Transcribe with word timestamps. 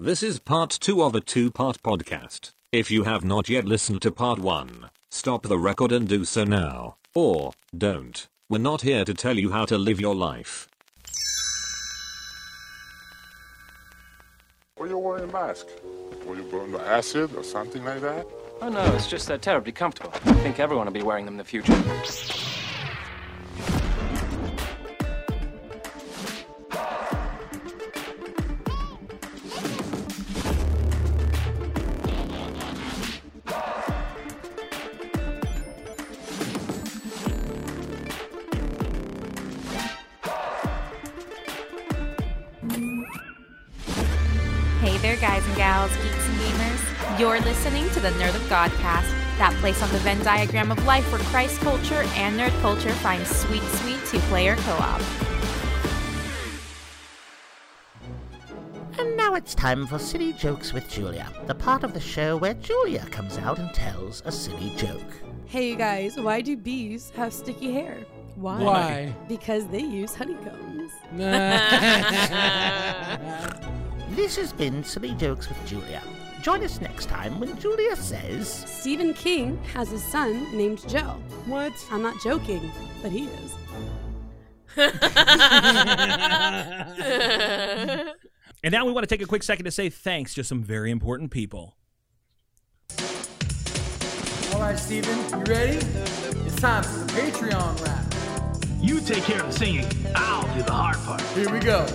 This 0.00 0.24
is 0.24 0.40
part 0.40 0.70
2 0.70 1.04
of 1.04 1.14
a 1.14 1.20
two 1.20 1.52
part 1.52 1.80
podcast. 1.80 2.50
If 2.72 2.90
you 2.90 3.04
have 3.04 3.24
not 3.24 3.48
yet 3.48 3.64
listened 3.64 4.02
to 4.02 4.10
part 4.10 4.40
1, 4.40 4.90
stop 5.12 5.44
the 5.44 5.56
record 5.56 5.92
and 5.92 6.08
do 6.08 6.24
so 6.24 6.42
now. 6.42 6.96
Or, 7.14 7.52
don't. 7.78 8.26
We're 8.50 8.58
not 8.58 8.80
here 8.80 9.04
to 9.04 9.14
tell 9.14 9.38
you 9.38 9.52
how 9.52 9.66
to 9.66 9.78
live 9.78 10.00
your 10.00 10.16
life. 10.16 10.66
Why 14.74 14.88
you 14.88 14.98
wearing 14.98 15.30
a 15.30 15.32
mask? 15.32 15.68
Were 16.26 16.34
you 16.34 16.42
burned 16.42 16.72
by 16.72 16.84
acid 16.84 17.32
or 17.36 17.44
something 17.44 17.84
like 17.84 18.00
that? 18.00 18.26
Oh 18.60 18.70
no, 18.70 18.84
it's 18.96 19.06
just 19.06 19.28
they're 19.28 19.38
terribly 19.38 19.70
comfortable. 19.70 20.10
I 20.12 20.32
think 20.42 20.58
everyone 20.58 20.86
will 20.86 20.92
be 20.92 21.02
wearing 21.02 21.24
them 21.24 21.34
in 21.34 21.38
the 21.38 21.44
future. 21.44 21.72
Godcast, 48.54 49.10
that 49.38 49.52
place 49.58 49.82
on 49.82 49.90
the 49.90 49.98
Venn 49.98 50.22
diagram 50.22 50.70
of 50.70 50.86
life 50.86 51.10
where 51.10 51.20
Christ 51.22 51.60
culture 51.60 52.04
and 52.14 52.38
nerd 52.38 52.56
culture 52.60 52.92
find 52.92 53.26
sweet, 53.26 53.62
sweet 53.62 53.98
two 54.06 54.20
player 54.30 54.54
co 54.54 54.72
op. 54.74 55.02
And 58.96 59.16
now 59.16 59.34
it's 59.34 59.56
time 59.56 59.88
for 59.88 59.98
Silly 59.98 60.32
Jokes 60.34 60.72
with 60.72 60.88
Julia, 60.88 61.28
the 61.48 61.54
part 61.56 61.82
of 61.82 61.94
the 61.94 62.00
show 62.00 62.36
where 62.36 62.54
Julia 62.54 63.04
comes 63.06 63.38
out 63.38 63.58
and 63.58 63.74
tells 63.74 64.22
a 64.24 64.30
silly 64.30 64.70
joke. 64.76 65.10
Hey 65.46 65.70
you 65.70 65.76
guys, 65.76 66.16
why 66.16 66.40
do 66.40 66.56
bees 66.56 67.10
have 67.16 67.32
sticky 67.32 67.72
hair? 67.72 68.06
Why? 68.36 68.62
Why? 68.62 69.16
Because 69.26 69.66
they 69.66 69.82
use 69.82 70.14
honeycombs. 70.14 70.92
This 74.14 74.36
has 74.36 74.52
been 74.52 74.84
Silly 74.84 75.12
Jokes 75.14 75.48
with 75.48 75.58
Julia. 75.66 76.00
Join 76.44 76.62
us 76.62 76.78
next 76.78 77.06
time 77.06 77.40
when 77.40 77.58
Julia 77.58 77.96
says, 77.96 78.46
Stephen 78.66 79.14
King 79.14 79.56
has 79.72 79.90
a 79.92 79.98
son 79.98 80.54
named 80.54 80.86
Joe. 80.86 81.16
What? 81.46 81.72
I'm 81.90 82.02
not 82.02 82.20
joking, 82.22 82.70
but 83.00 83.10
he 83.10 83.24
is. 83.24 83.54
And 88.62 88.72
now 88.72 88.84
we 88.84 88.92
want 88.92 89.04
to 89.04 89.06
take 89.06 89.22
a 89.22 89.26
quick 89.26 89.42
second 89.42 89.64
to 89.64 89.70
say 89.70 89.88
thanks 89.88 90.34
to 90.34 90.44
some 90.44 90.62
very 90.62 90.90
important 90.90 91.30
people. 91.30 91.78
All 94.52 94.60
right, 94.60 94.78
Steven, 94.78 95.18
you 95.30 95.44
ready? 95.50 95.78
It's 95.78 96.56
time 96.56 96.82
for 96.82 96.98
the 96.98 97.12
Patreon 97.12 97.86
rap. 97.86 98.04
You 98.82 99.00
take 99.00 99.24
care 99.24 99.40
of 99.40 99.46
the 99.46 99.52
singing. 99.58 99.86
I'll 100.14 100.54
do 100.54 100.62
the 100.62 100.72
hard 100.72 100.98
part. 100.98 101.22
Here 101.22 101.50
we 101.50 101.60
go. 101.60 101.86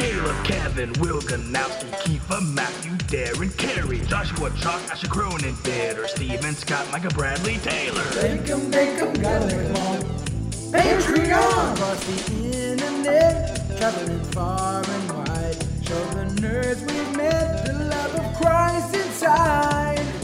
Caleb, 0.00 0.44
Kevin, 0.44 0.92
Will 0.94 1.20
Ganowski, 1.20 1.90
Kiefer, 2.00 2.40
Matthew, 2.54 2.92
Darren, 3.12 3.54
Carey, 3.58 4.00
Joshua, 4.06 4.50
Chalk, 4.56 4.80
Asher 4.90 5.08
Cronin, 5.08 5.54
Bitter, 5.62 6.08
Steven, 6.08 6.54
Scott, 6.54 6.90
Micah, 6.90 7.10
Bradley, 7.10 7.58
Taylor. 7.58 8.02
Make 8.14 8.48
'em, 8.48 8.70
make 8.70 8.98
'em, 8.98 9.12
gotta 9.12 9.78
all. 9.78 9.98
Patreon! 10.72 11.74
Across 11.74 12.04
the 12.06 12.70
internet, 12.70 13.76
traveling 13.76 14.24
far 14.32 14.82
and 14.82 15.12
wide. 15.12 15.56
Show 15.86 16.02
the 16.16 16.24
nerds 16.40 16.80
we've 16.80 17.16
met 17.16 17.66
the 17.66 17.74
love 17.74 18.14
of 18.14 18.34
Christ 18.40 18.94
inside. 18.94 20.19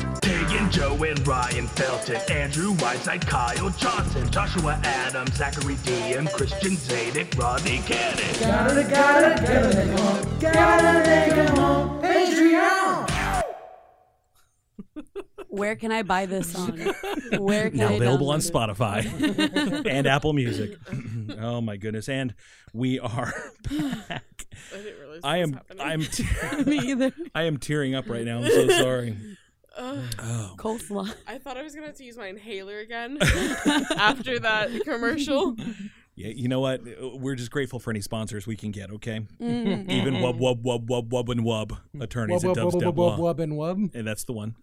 Tegan, 0.70 0.98
Joe, 0.98 1.04
and 1.04 1.26
Ryan 1.26 1.66
Felton, 1.68 2.16
Andrew 2.30 2.72
Whiteside, 2.74 3.26
Kyle 3.26 3.70
Johnson, 3.70 4.30
Joshua 4.30 4.78
Adams, 4.84 5.34
Zachary 5.34 5.74
DM, 5.76 6.32
Christian 6.32 6.72
Zadek, 6.72 7.38
Rodney 7.38 7.78
Cannon. 7.78 8.40
Gotta, 8.40 8.82
gotta, 8.84 9.42
gotta 9.42 9.68
make 9.76 9.88
'em 9.88 10.00
all. 10.00 10.24
Gotta 10.40 11.08
make 11.08 11.32
'em 11.32 11.58
all. 11.58 12.00
Patreon! 12.02 13.42
Where 15.48 15.76
can 15.76 15.90
I 15.92 16.02
buy 16.02 16.26
this 16.26 16.52
song? 16.52 16.78
Where 17.38 17.70
can 17.70 17.78
Now 17.78 17.88
I 17.88 17.92
available 17.92 18.30
on 18.30 18.40
download 18.40 18.70
it? 18.70 18.76
Spotify 18.76 19.86
and 19.90 20.06
Apple 20.06 20.32
Music. 20.34 20.76
oh 21.40 21.60
my 21.62 21.76
goodness! 21.76 22.08
And 22.08 22.34
we 22.74 22.98
are 23.00 23.32
back. 24.08 24.24
I 24.74 24.76
didn't 24.76 24.98
realize 25.00 25.20
I 25.24 25.38
am. 25.38 25.60
I'm. 25.80 26.02
Te- 26.02 26.26
Me 26.66 26.78
either. 26.90 27.12
I 27.34 27.44
am 27.44 27.56
tearing 27.56 27.94
up 27.94 28.08
right 28.08 28.24
now. 28.24 28.38
I'm 28.42 28.50
so 28.50 28.68
sorry. 28.68 29.16
Ugh. 29.76 29.98
Oh. 30.18 30.54
Coleslaw. 30.58 31.12
I 31.26 31.38
thought 31.38 31.56
I 31.56 31.62
was 31.62 31.74
gonna 31.74 31.86
have 31.86 31.96
to 31.96 32.04
use 32.04 32.16
my 32.16 32.28
inhaler 32.28 32.78
again 32.78 33.18
after 33.96 34.38
that 34.40 34.70
commercial. 34.84 35.56
Yeah, 36.18 36.28
you 36.28 36.48
know 36.48 36.60
what? 36.60 36.80
We're 37.20 37.34
just 37.34 37.50
grateful 37.50 37.78
for 37.78 37.90
any 37.90 38.00
sponsors 38.00 38.46
we 38.46 38.56
can 38.56 38.70
get. 38.70 38.90
Okay. 38.90 39.20
Mm. 39.38 39.90
Even 39.90 40.14
wub 40.14 40.40
wub 40.40 40.62
wub 40.62 40.86
wub 40.86 41.08
wub 41.10 41.28
and 41.28 41.42
wub 41.42 41.76
attorneys 42.00 42.42
Wub, 42.42 42.52
at 42.52 42.56
wub, 42.56 42.72
wub, 42.72 42.94
wub, 42.94 43.18
wub, 43.18 43.38
and 43.40 43.52
wub. 43.52 43.94
And 43.94 44.06
that's 44.06 44.24
the 44.24 44.32
one. 44.32 44.54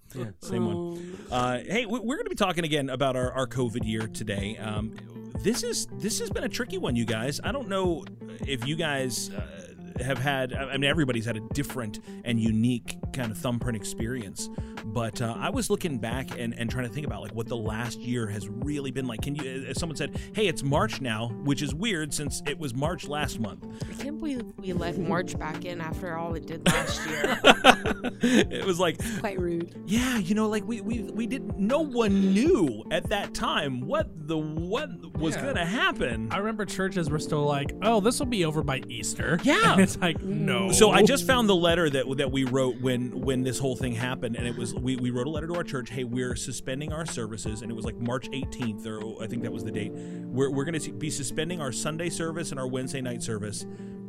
Same 0.42 0.66
Oh. 0.68 0.76
one. 0.94 1.18
Uh, 1.32 1.60
hey, 1.60 1.86
we- 1.86 2.00
we're 2.00 2.16
going 2.16 2.26
to 2.26 2.30
be 2.32 2.36
talking 2.36 2.64
again 2.64 2.90
about 2.90 3.16
our, 3.16 3.32
our 3.34 3.46
COVID 3.46 3.86
year 3.88 4.08
today. 4.08 4.58
Um, 4.58 4.96
this 5.44 5.62
is 5.62 5.86
this 6.00 6.20
has 6.20 6.32
been 6.32 6.44
a 6.44 6.50
tricky 6.50 6.80
one, 6.80 6.96
you 6.96 7.06
guys. 7.06 7.40
I 7.44 7.52
don't 7.52 7.68
know 7.70 8.04
if 8.48 8.66
you 8.68 8.76
guys 8.76 9.30
uh, 9.30 9.63
have 10.02 10.18
had. 10.18 10.54
I 10.54 10.74
mean, 10.74 10.90
everybody's 10.90 11.26
had 11.26 11.38
a 11.38 11.42
different 11.54 12.00
and 12.24 12.40
unique 12.40 12.98
kind 13.14 13.32
of 13.32 13.38
thumbprint 13.38 13.76
experience. 13.76 14.50
But 14.86 15.22
uh, 15.22 15.36
I 15.38 15.50
was 15.50 15.70
looking 15.70 15.98
back 15.98 16.38
and, 16.38 16.54
and 16.58 16.70
trying 16.70 16.88
to 16.88 16.94
think 16.94 17.08
about 17.08 17.22
like 17.22 17.34
what 17.34 17.48
the 17.48 17.56
last 17.58 18.00
year 18.00 18.28
has 18.28 18.50
really 18.50 18.92
been 18.92 19.08
like. 19.08 19.22
Can 19.22 19.36
you? 19.36 19.66
As 19.68 19.80
someone 19.80 19.96
said, 19.96 20.18
"Hey, 20.36 20.48
it's 20.48 20.64
March 20.64 21.02
now," 21.02 21.30
which 21.44 21.62
is 21.62 21.74
weird 21.74 22.14
since 22.14 22.42
it 22.46 22.60
was 22.60 22.74
March 22.74 23.08
last 23.08 23.40
month. 23.40 23.66
I 23.90 24.02
can't 24.02 24.20
believe 24.20 24.44
we 24.58 24.74
let 24.74 24.98
March 24.98 25.38
back 25.38 25.66
in 25.66 25.82
after 25.82 26.18
all 26.18 26.34
it 26.36 26.46
did 26.46 26.66
last 26.68 27.08
year. 27.08 27.40
it 28.22 28.66
was 28.66 28.80
like 28.80 28.98
Quite 29.20 29.40
rude. 29.40 29.74
Yeah, 29.86 30.18
you 30.18 30.36
know, 30.36 30.48
like 30.48 30.66
we 30.66 30.82
we 30.82 31.04
we 31.04 31.28
did. 31.28 31.58
No 31.60 31.80
one 31.80 32.34
knew 32.34 32.84
at 32.92 33.10
that 33.10 33.34
time 33.34 33.82
what 33.82 34.08
the 34.28 34.38
what 34.38 34.90
was 35.18 35.36
Yeah. 35.36 35.46
gonna 35.46 35.66
happen. 35.66 36.30
I 36.32 36.38
remember 36.38 36.66
churches 36.66 37.10
were 37.10 37.20
still 37.20 37.44
like, 37.46 37.72
"Oh, 37.82 38.00
this 38.00 38.20
will 38.20 38.26
be 38.28 38.46
over 38.46 38.64
by 38.64 38.82
Easter." 38.88 39.40
Yeah. 39.44 39.74
and 39.74 39.82
it's 39.82 39.98
like, 39.98 40.22
no. 40.24 40.68
Mm. 40.70 40.74
So 40.74 40.92
I 40.92 41.04
just 41.04 41.28
found 41.28 41.50
the 41.50 41.56
letter 41.56 41.90
that 41.90 42.06
that 42.18 42.32
we 42.32 42.44
wrote 42.46 42.80
when 42.82 43.20
when 43.22 43.44
this 43.44 43.60
whole 43.60 43.76
thing 43.76 43.94
happened, 43.94 44.36
and 44.36 44.48
it 44.48 44.56
was 44.58 44.74
we, 44.74 44.96
we 44.96 45.10
wrote 45.12 45.28
a 45.28 45.30
letter 45.30 45.48
to 45.48 45.56
our 45.56 45.64
church. 45.64 45.90
Hey, 45.90 46.04
we're 46.06 46.36
suspending 46.36 46.92
our 46.94 47.06
services, 47.06 47.62
and 47.62 47.70
it 47.72 47.76
was 47.76 47.86
like 47.86 47.98
March 48.00 48.30
18th, 48.32 48.86
or 48.88 49.04
oh, 49.04 49.18
I 49.22 49.28
think 49.28 49.44
that 49.44 49.52
was 49.52 49.64
the 49.64 49.72
date. 49.72 49.92
We're 49.94 50.50
we're 50.50 50.66
going 50.66 50.80
to 50.80 50.92
be 50.94 51.10
suspending 51.10 51.62
our 51.62 51.72
Sunday 51.72 52.10
service 52.10 52.52
and 52.52 52.60
our 52.60 52.68
Wednesday 52.68 53.02
night 53.02 53.22
service, 53.24 53.66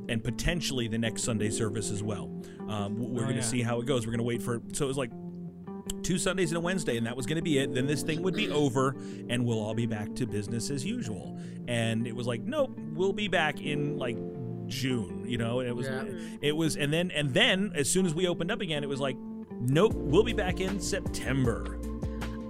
and 0.09 0.23
potentially 0.23 0.89
the 0.89 0.99
next 0.99 1.23
Sunday 1.23 1.51
service 1.51 1.91
as 1.91 2.03
well. 2.03 2.31
Um, 2.69 2.97
we're 2.99 3.23
Oh, 3.23 3.25
going 3.25 3.29
to 3.29 3.35
yeah. 3.37 3.41
see 3.41 3.63
how 3.63 3.81
it 3.81 3.87
goes. 3.87 4.07
We're 4.07 4.13
going 4.13 4.19
to 4.19 4.25
wait 4.25 4.43
for 4.43 4.61
so 4.73 4.85
it 4.85 4.89
was 4.89 4.97
like 4.99 5.11
two 6.03 6.19
Sundays 6.19 6.51
and 6.51 6.59
a 6.59 6.61
Wednesday, 6.61 6.97
and 6.97 7.07
that 7.07 7.17
was 7.17 7.27
going 7.27 7.37
to 7.37 7.43
be 7.43 7.59
it. 7.59 7.75
Then 7.75 7.87
this 7.87 8.03
thing 8.03 8.23
would 8.23 8.35
be 8.35 8.51
over, 8.51 8.97
and 9.29 9.45
we'll 9.45 9.59
all 9.61 9.75
be 9.75 9.87
back 9.87 10.15
to 10.17 10.27
business 10.27 10.71
as 10.71 10.85
usual. 10.85 11.39
And 11.69 12.07
it 12.07 12.15
was 12.15 12.27
like, 12.27 12.43
nope, 12.43 12.79
we'll 12.93 13.13
be 13.13 13.29
back 13.29 13.61
in 13.61 13.97
like 13.99 14.17
June. 14.67 15.25
You 15.27 15.39
know, 15.39 15.61
and 15.61 15.69
it 15.69 15.77
was, 15.77 15.87
Yeah. 15.87 16.05
it 16.43 16.53
was, 16.57 16.77
and 16.77 16.93
then 16.93 17.11
and 17.11 17.33
then 17.33 17.73
as 17.75 17.91
soon 17.91 18.05
as 18.07 18.15
we 18.15 18.27
opened 18.27 18.51
up 18.51 18.61
again, 18.61 18.83
it 18.83 18.89
was 18.89 19.01
like, 19.01 19.17
nope, 19.61 19.95
we'll 19.95 20.25
be 20.25 20.33
back 20.35 20.61
in 20.61 20.81
September. 20.81 21.79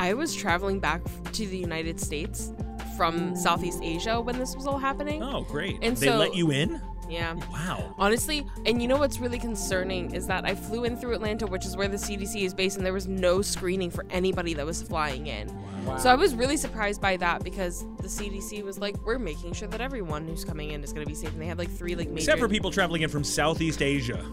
I 0.00 0.14
was 0.14 0.34
traveling 0.34 0.80
back 0.80 1.02
to 1.32 1.46
the 1.46 1.56
United 1.56 2.00
States 2.00 2.52
from 2.96 3.34
Southeast 3.36 3.80
Asia 3.82 4.20
when 4.20 4.38
this 4.38 4.54
was 4.56 4.66
all 4.66 4.78
happening. 4.78 5.22
Oh, 5.22 5.42
great! 5.42 5.78
And 5.82 5.96
they 5.96 6.06
so- 6.06 6.16
let 6.16 6.34
you 6.34 6.50
in. 6.50 6.80
Yeah. 7.08 7.34
Wow. 7.52 7.94
Honestly, 7.98 8.46
and 8.66 8.80
you 8.80 8.88
know 8.88 8.96
what's 8.96 9.18
really 9.18 9.38
concerning 9.38 10.14
is 10.14 10.26
that 10.26 10.44
I 10.44 10.54
flew 10.54 10.84
in 10.84 10.96
through 10.96 11.14
Atlanta, 11.14 11.46
which 11.46 11.64
is 11.64 11.76
where 11.76 11.88
the 11.88 11.96
CDC 11.96 12.42
is 12.44 12.54
based, 12.54 12.76
and 12.76 12.84
there 12.84 12.92
was 12.92 13.06
no 13.06 13.42
screening 13.42 13.90
for 13.90 14.04
anybody 14.10 14.54
that 14.54 14.66
was 14.66 14.82
flying 14.82 15.26
in. 15.26 15.50
Wow. 15.84 15.98
So 15.98 16.10
I 16.10 16.14
was 16.14 16.34
really 16.34 16.56
surprised 16.56 17.00
by 17.00 17.16
that 17.18 17.44
because 17.44 17.84
the 17.98 18.08
CDC 18.08 18.62
was 18.64 18.78
like, 18.78 18.96
"We're 19.04 19.18
making 19.18 19.52
sure 19.52 19.68
that 19.68 19.80
everyone 19.80 20.26
who's 20.26 20.44
coming 20.44 20.70
in 20.70 20.82
is 20.82 20.92
going 20.92 21.04
to 21.04 21.08
be 21.08 21.14
safe," 21.14 21.32
and 21.32 21.40
they 21.40 21.46
had 21.46 21.58
like 21.58 21.70
three 21.70 21.94
like 21.94 22.08
major 22.08 22.18
Except 22.18 22.40
for 22.40 22.48
people 22.48 22.70
traveling 22.70 23.02
in 23.02 23.10
from 23.10 23.24
Southeast 23.24 23.82
Asia. 23.82 24.24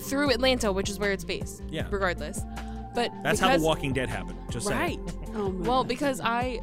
through 0.00 0.30
Atlanta, 0.30 0.72
which 0.72 0.88
is 0.88 0.98
where 0.98 1.12
it's 1.12 1.24
based. 1.24 1.62
Yeah. 1.68 1.86
Regardless, 1.90 2.40
but 2.94 3.12
That's 3.22 3.40
how 3.40 3.56
The 3.56 3.62
Walking 3.62 3.92
Dead 3.92 4.08
happened. 4.08 4.38
Just 4.50 4.68
right. 4.68 4.98
saying. 5.06 5.32
Oh 5.34 5.48
Well, 5.48 5.84
because 5.84 6.20
I, 6.20 6.60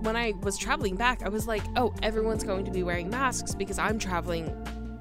when 0.00 0.16
I 0.16 0.32
was 0.42 0.56
traveling 0.56 0.96
back, 0.96 1.22
I 1.22 1.28
was 1.28 1.46
like, 1.46 1.62
oh, 1.76 1.92
everyone's 2.02 2.44
going 2.44 2.64
to 2.64 2.70
be 2.70 2.82
wearing 2.82 3.10
masks 3.10 3.54
because 3.54 3.78
I'm 3.78 3.98
traveling, 3.98 4.46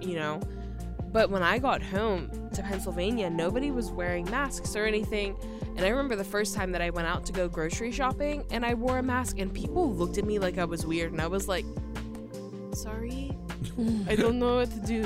you 0.06 0.16
know. 0.16 0.40
Mm-hmm. 0.42 1.12
But 1.12 1.30
when 1.30 1.44
I 1.44 1.60
got 1.60 1.82
home 1.82 2.30
to 2.54 2.62
Pennsylvania, 2.62 3.30
nobody 3.30 3.72
was 3.72 3.90
wearing 3.90 4.30
masks 4.30 4.76
or 4.76 4.86
anything. 4.86 5.38
And 5.78 5.86
I 5.86 5.88
remember 5.88 6.16
the 6.18 6.26
first 6.26 6.56
time 6.56 6.72
that 6.74 6.82
I 6.82 6.90
went 6.90 7.08
out 7.08 7.26
to 7.28 7.34
go 7.34 7.48
grocery 7.48 7.92
shopping 7.92 8.44
and 8.52 8.66
I 8.66 8.74
wore 8.74 8.98
a 8.98 9.04
mask, 9.04 9.40
and 9.40 9.54
people 9.54 9.94
looked 9.94 10.18
at 10.18 10.26
me 10.26 10.40
like 10.40 10.58
I 10.58 10.66
was 10.66 10.86
weird. 10.86 11.14
And 11.14 11.22
I 11.22 11.28
was 11.28 11.48
like, 11.48 11.66
sorry, 12.74 13.25
I 14.08 14.16
don't 14.16 14.40
know 14.40 14.56
what 14.56 14.72
to 14.72 14.80
do. 14.80 15.02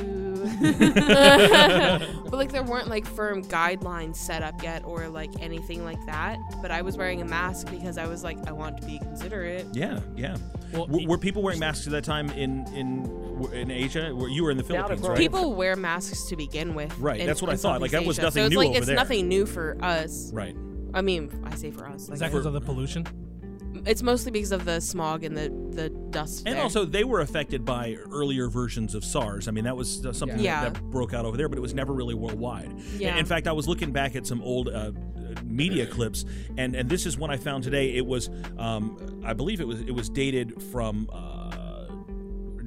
but 2.23 2.33
like 2.33 2.51
there 2.51 2.63
weren't 2.63 2.87
like 2.87 3.05
firm 3.05 3.43
guidelines 3.43 4.15
set 4.17 4.43
up 4.43 4.61
yet 4.61 4.83
or 4.85 5.07
like 5.09 5.31
anything 5.39 5.83
like 5.83 6.03
that. 6.05 6.37
But 6.61 6.69
I 6.71 6.81
was 6.81 6.95
wearing 6.95 7.21
a 7.21 7.25
mask 7.25 7.69
because 7.71 7.97
I 7.97 8.05
was 8.05 8.23
like, 8.23 8.37
I 8.47 8.51
want 8.51 8.79
to 8.81 8.85
be 8.85 8.99
considerate. 8.99 9.65
Yeah, 9.73 9.99
yeah. 10.15 10.37
were, 10.73 10.85
were 11.07 11.17
people 11.17 11.41
wearing 11.41 11.59
masks 11.59 11.87
at 11.87 11.91
that 11.93 12.03
time 12.03 12.29
in 12.31 12.67
in 12.75 13.49
in 13.53 13.71
Asia? 13.71 14.13
Were 14.13 14.27
you 14.27 14.43
were 14.43 14.51
in 14.51 14.57
the 14.57 14.63
Philippines, 14.63 15.01
right? 15.01 15.17
People 15.17 15.55
wear 15.55 15.75
masks 15.75 16.25
to 16.29 16.35
begin 16.35 16.75
with. 16.75 16.95
Right, 16.99 17.19
in- 17.19 17.25
that's 17.25 17.41
what 17.41 17.49
in 17.49 17.55
I 17.55 17.57
thought. 17.57 17.81
Like, 17.81 17.91
that 17.91 18.05
was 18.05 18.17
Southeast 18.17 18.35
nothing 18.35 18.43
Asia. 18.43 18.43
so 18.43 18.45
it's 18.45 18.53
new 18.53 18.59
like 18.59 18.69
over 18.69 18.77
it's 18.77 18.87
there. 18.87 18.95
nothing 18.95 19.27
new 19.27 19.45
for 19.45 19.77
us. 19.81 20.31
Right. 20.31 20.55
I 20.93 21.01
mean, 21.01 21.43
I 21.45 21.55
say 21.55 21.71
for 21.71 21.87
us. 21.87 22.07
Like 22.07 22.15
Is 22.15 22.19
that 22.19 22.31
because 22.31 22.45
of 22.45 22.53
the 22.53 22.61
pollution? 22.61 23.05
It's 23.85 24.03
mostly 24.03 24.31
because 24.31 24.51
of 24.51 24.65
the 24.65 24.79
smog 24.79 25.23
and 25.23 25.37
the 25.37 25.49
the 25.75 25.89
dust. 25.89 26.43
And 26.45 26.55
there. 26.55 26.63
also, 26.63 26.85
they 26.85 27.03
were 27.03 27.21
affected 27.21 27.63
by 27.63 27.95
earlier 28.11 28.49
versions 28.49 28.95
of 28.95 29.03
SARS. 29.05 29.47
I 29.47 29.51
mean, 29.51 29.63
that 29.63 29.77
was 29.77 30.05
uh, 30.05 30.11
something 30.11 30.39
Yeah. 30.39 30.63
that, 30.65 30.73
that 30.73 30.83
broke 30.91 31.13
out 31.13 31.25
over 31.25 31.37
there, 31.37 31.47
but 31.47 31.57
it 31.57 31.61
was 31.61 31.73
never 31.73 31.93
really 31.93 32.15
worldwide. 32.15 32.73
Yeah. 32.97 33.17
In 33.17 33.25
fact, 33.25 33.47
I 33.47 33.51
was 33.51 33.67
looking 33.67 33.91
back 33.91 34.15
at 34.15 34.27
some 34.27 34.41
old 34.41 34.67
uh, 34.69 34.91
media 35.43 35.85
clips, 35.85 36.25
and 36.57 36.75
and 36.75 36.89
this 36.89 37.05
is 37.05 37.17
one 37.17 37.29
I 37.31 37.37
found 37.37 37.63
today. 37.63 37.95
It 37.95 38.05
was, 38.05 38.29
um, 38.57 39.21
I 39.25 39.33
believe 39.33 39.61
it 39.61 39.67
was 39.67 39.81
it 39.81 39.91
was 39.91 40.09
dated 40.09 40.61
from 40.63 41.09
uh, 41.11 41.85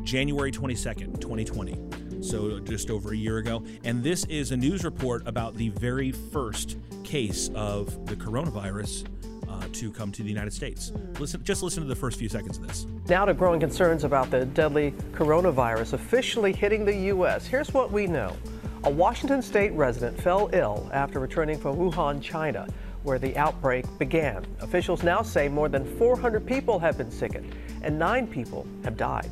January 0.02 0.50
twenty 0.50 0.74
second, 0.74 1.20
twenty 1.20 1.44
twenty. 1.44 1.78
So 2.22 2.60
just 2.60 2.88
over 2.88 3.12
a 3.12 3.16
year 3.16 3.38
ago, 3.38 3.64
and 3.82 4.02
this 4.04 4.24
is 4.26 4.52
a 4.52 4.56
news 4.56 4.84
report 4.84 5.26
about 5.26 5.56
the 5.56 5.70
very 5.70 6.12
first 6.12 6.78
case 7.02 7.50
of 7.54 8.06
the 8.06 8.14
coronavirus 8.14 9.06
uh, 9.06 9.31
to 9.72 9.90
come 9.92 10.12
to 10.12 10.22
the 10.22 10.28
United 10.28 10.52
States. 10.52 10.92
Listen, 11.18 11.42
just 11.44 11.62
listen 11.62 11.82
to 11.82 11.88
the 11.88 11.96
first 11.96 12.18
few 12.18 12.28
seconds 12.28 12.58
of 12.58 12.66
this. 12.66 12.86
Now 13.08 13.24
to 13.24 13.34
growing 13.34 13.60
concerns 13.60 14.04
about 14.04 14.30
the 14.30 14.44
deadly 14.46 14.92
coronavirus 15.12 15.92
officially 15.92 16.52
hitting 16.52 16.84
the 16.84 16.94
U.S. 16.94 17.46
Here's 17.46 17.72
what 17.72 17.90
we 17.92 18.06
know. 18.06 18.36
A 18.84 18.90
Washington 18.90 19.42
state 19.42 19.72
resident 19.72 20.20
fell 20.20 20.50
ill 20.52 20.90
after 20.92 21.20
returning 21.20 21.58
from 21.58 21.76
Wuhan, 21.76 22.20
China, 22.20 22.66
where 23.04 23.18
the 23.18 23.36
outbreak 23.36 23.84
began. 23.98 24.44
Officials 24.60 25.02
now 25.02 25.22
say 25.22 25.48
more 25.48 25.68
than 25.68 25.84
400 25.98 26.46
people 26.46 26.78
have 26.78 26.98
been 26.98 27.10
sickened 27.10 27.54
and 27.82 27.98
nine 27.98 28.26
people 28.26 28.66
have 28.84 28.96
died. 28.96 29.30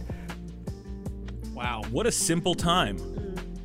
Wow, 1.53 1.83
what 1.91 2.07
a 2.07 2.13
simple 2.13 2.55
time. 2.55 2.99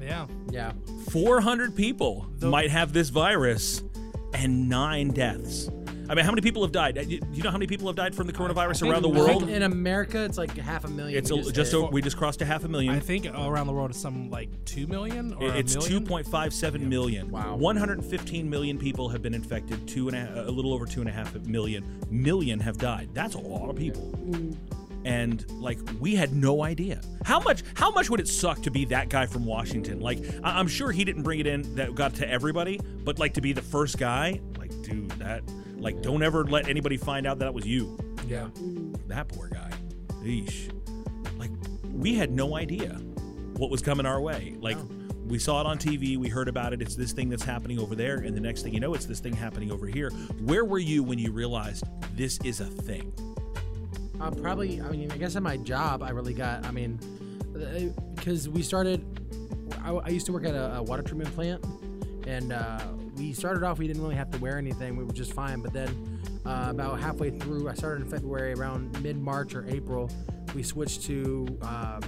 Yeah. 0.02 0.28
Yeah. 0.52 0.74
400 1.10 1.76
people 1.76 2.28
might 2.42 2.70
have 2.70 2.94
this 2.94 3.10
virus 3.10 3.84
and 4.34 4.70
nine 4.70 5.10
deaths. 5.10 5.70
I 6.10 6.16
mean, 6.16 6.26
how 6.26 6.32
many 6.32 6.42
people 6.42 6.62
have 6.62 6.72
died? 6.72 6.96
Do 6.96 7.04
you 7.08 7.44
know 7.44 7.50
how 7.50 7.58
many 7.58 7.68
people 7.68 7.88
have 7.88 7.96
died 7.96 8.14
from 8.14 8.28
the 8.28 8.34
coronavirus 8.34 8.90
around 8.90 9.02
the 9.02 9.10
world? 9.10 9.50
in 9.50 9.64
America, 9.64 10.24
it's 10.24 10.38
like 10.38 10.56
half 10.58 10.86
a 10.86 10.88
million. 10.88 11.18
It's 11.18 11.32
we 11.32 11.40
a, 11.40 11.44
just 11.52 11.72
hit. 11.72 11.78
over, 11.78 11.92
we 11.92 12.02
just 12.02 12.18
crossed 12.18 12.42
a 12.42 12.46
half 12.46 12.64
a 12.64 12.68
million. 12.68 12.94
I 12.94 13.00
think 13.00 13.26
around 13.26 13.68
the 13.68 13.74
world 13.74 13.90
it's 13.90 14.00
some 14.00 14.30
like 14.30 14.50
two 14.66 14.88
million 14.88 15.34
or 15.34 15.56
It's 15.56 15.76
2.57 15.76 16.80
million. 16.82 17.32
Wow. 17.32 17.56
115 17.56 18.50
million 18.50 18.78
people 18.78 19.10
have 19.10 19.22
been 19.22 19.34
infected. 19.34 19.88
Two 19.88 20.08
and 20.10 20.18
a, 20.18 20.48
a 20.48 20.52
little 20.52 20.74
over 20.74 20.86
two 20.86 21.00
and 21.00 21.10
a 21.10 21.14
half 21.14 21.36
million. 21.46 22.00
Million 22.10 22.60
have 22.60 22.78
died. 22.78 23.10
That's 23.14 23.36
a 23.36 23.40
lot 23.40 23.70
of 23.70 23.76
people. 23.76 24.12
Mm. 24.26 24.56
And 25.06 25.46
like 25.62 25.78
we 26.00 26.16
had 26.16 26.34
no 26.34 26.64
idea 26.64 27.00
how 27.24 27.40
much. 27.40 27.64
How 27.76 27.92
much 27.92 28.10
would 28.10 28.20
it 28.20 28.28
suck 28.28 28.64
to 28.64 28.72
be 28.72 28.86
that 28.86 29.10
guy 29.10 29.28
from 29.28 29.46
Washington? 29.46 30.00
Like 30.00 30.20
I- 30.44 30.60
I'm 30.60 30.68
sure 30.68 30.92
he 30.92 31.04
didn't 31.04 31.24
bring 31.24 31.40
it 31.40 31.48
in 31.48 31.76
that 31.76 31.94
got 31.94 32.16
to 32.16 32.30
everybody, 32.30 32.80
but 33.04 33.20
like 33.20 33.36
to 33.36 33.42
be 33.42 33.54
the 33.54 33.62
first 33.62 34.00
guy, 34.00 34.42
like 34.58 34.72
dude, 34.82 35.12
that 35.12 35.44
like 35.86 36.02
don't 36.02 36.24
ever 36.24 36.44
let 36.44 36.68
anybody 36.68 36.98
find 36.98 37.28
out 37.28 37.38
that 37.38 37.46
it 37.46 37.54
was 37.54 37.66
you. 37.66 37.96
Yeah. 38.28 38.50
That 39.08 39.28
poor 39.28 39.48
guy. 39.48 39.72
Eesh. 40.24 40.72
Like 41.38 41.52
we 41.94 42.16
had 42.16 42.32
no 42.32 42.56
idea 42.56 42.90
what 43.58 43.70
was 43.70 43.84
coming 43.84 44.08
our 44.08 44.20
way. 44.20 44.56
Like 44.60 44.78
we 45.28 45.38
saw 45.38 45.62
it 45.62 45.68
on 45.68 45.78
TV, 45.78 46.18
we 46.18 46.28
heard 46.28 46.48
about 46.48 46.74
it. 46.74 46.82
It's 46.82 46.96
this 46.96 47.12
thing 47.12 47.30
that's 47.30 47.44
happening 47.44 47.80
over 47.80 47.94
there, 47.94 48.18
and 48.18 48.36
the 48.36 48.42
next 48.42 48.64
thing 48.64 48.74
you 48.74 48.80
know, 48.80 48.96
it's 48.96 49.06
this 49.06 49.20
thing 49.20 49.34
happening 49.34 49.72
over 49.72 49.86
here. 49.86 50.10
Where 50.42 50.66
were 50.66 50.80
you 50.80 51.04
when 51.04 51.20
you 51.20 51.32
realized 51.32 51.84
this 52.16 52.40
is 52.44 52.62
a 52.62 52.66
thing? 52.66 53.14
Uh, 54.20 54.32
probably. 54.32 54.82
I 54.82 54.90
mean, 54.90 55.12
I 55.12 55.18
guess 55.18 55.36
at 55.36 55.44
my 55.44 55.58
job, 55.58 56.02
I 56.02 56.10
really 56.10 56.34
got. 56.34 56.66
I 56.66 56.72
mean, 56.72 57.00
because 58.16 58.50
we 58.50 58.64
started. 58.64 59.06
I, 59.84 59.92
I 59.92 60.10
used 60.10 60.26
to 60.26 60.34
work 60.34 60.46
at 60.46 60.56
a, 60.56 60.78
a 60.78 60.84
water 60.84 61.04
treatment 61.04 61.32
plant, 61.36 61.64
and 62.26 62.54
uh, 62.54 62.80
we 63.18 63.34
started 63.34 63.64
off. 63.64 63.78
We 63.80 63.88
didn't 63.88 64.02
really 64.02 64.16
have 64.16 64.30
to 64.32 64.38
wear 64.40 64.58
anything. 64.58 64.96
We 64.98 65.04
were 65.04 65.14
just 65.14 65.34
fine. 65.34 65.62
But 65.62 65.74
then, 65.74 66.20
uh, 66.46 66.68
about 66.70 67.00
halfway 67.00 67.32
through, 67.32 67.70
I 67.70 67.74
started 67.74 68.04
in 68.06 68.10
February. 68.10 68.54
Around 68.54 69.02
mid 69.02 69.18
March 69.18 69.56
or 69.56 69.66
April, 69.68 70.10
we 70.54 70.64
switched 70.64 71.04
to. 71.04 71.48
Um, 71.62 72.02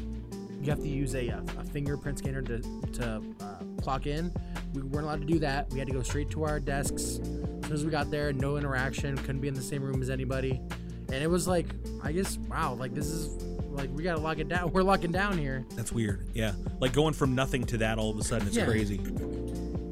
you 0.62 0.72
have 0.72 0.80
to 0.82 0.88
use 0.88 1.16
a, 1.16 1.30
a 1.30 1.64
fingerprint 1.72 2.18
scanner 2.20 2.42
to 2.42 2.60
to 2.94 3.22
uh, 3.42 3.82
clock 3.82 4.06
in. 4.08 4.34
We 4.74 4.82
weren't 4.82 5.06
allowed 5.06 5.22
to 5.22 5.28
do 5.28 5.40
that. 5.40 5.70
We 5.72 5.80
had 5.80 5.88
to 5.88 5.94
go 5.94 6.02
straight 6.02 6.30
to 6.32 6.44
our 6.44 6.60
desks. 6.60 7.20
As 7.20 7.22
soon 7.24 7.72
as 7.72 7.86
we 7.86 7.92
got 7.92 8.12
there, 8.12 8.34
no 8.34 8.58
interaction. 8.58 9.18
Couldn't 9.18 9.40
be 9.42 9.48
in 9.48 9.54
the 9.54 9.62
same 9.62 9.82
room 9.84 10.02
as 10.02 10.10
anybody. 10.10 10.62
And 11.10 11.24
it 11.24 11.30
was 11.30 11.48
like, 11.48 11.68
I 12.04 12.12
guess, 12.12 12.38
wow, 12.50 12.74
like 12.74 12.94
this 12.94 13.08
is 13.08 13.42
like 13.70 13.90
we 13.94 14.04
gotta 14.04 14.20
lock 14.20 14.40
it 14.40 14.50
down. 14.50 14.72
We're 14.74 14.84
locking 14.84 15.12
down 15.12 15.38
here. 15.38 15.66
That's 15.76 15.92
weird. 15.92 16.28
Yeah. 16.34 16.54
Like 16.80 16.92
going 16.94 17.14
from 17.14 17.34
nothing 17.36 17.64
to 17.66 17.78
that 17.78 17.98
all 17.98 18.10
of 18.12 18.18
a 18.18 18.24
sudden, 18.24 18.48
it's 18.48 18.58
Yeah. 18.58 18.66
crazy. 18.66 18.98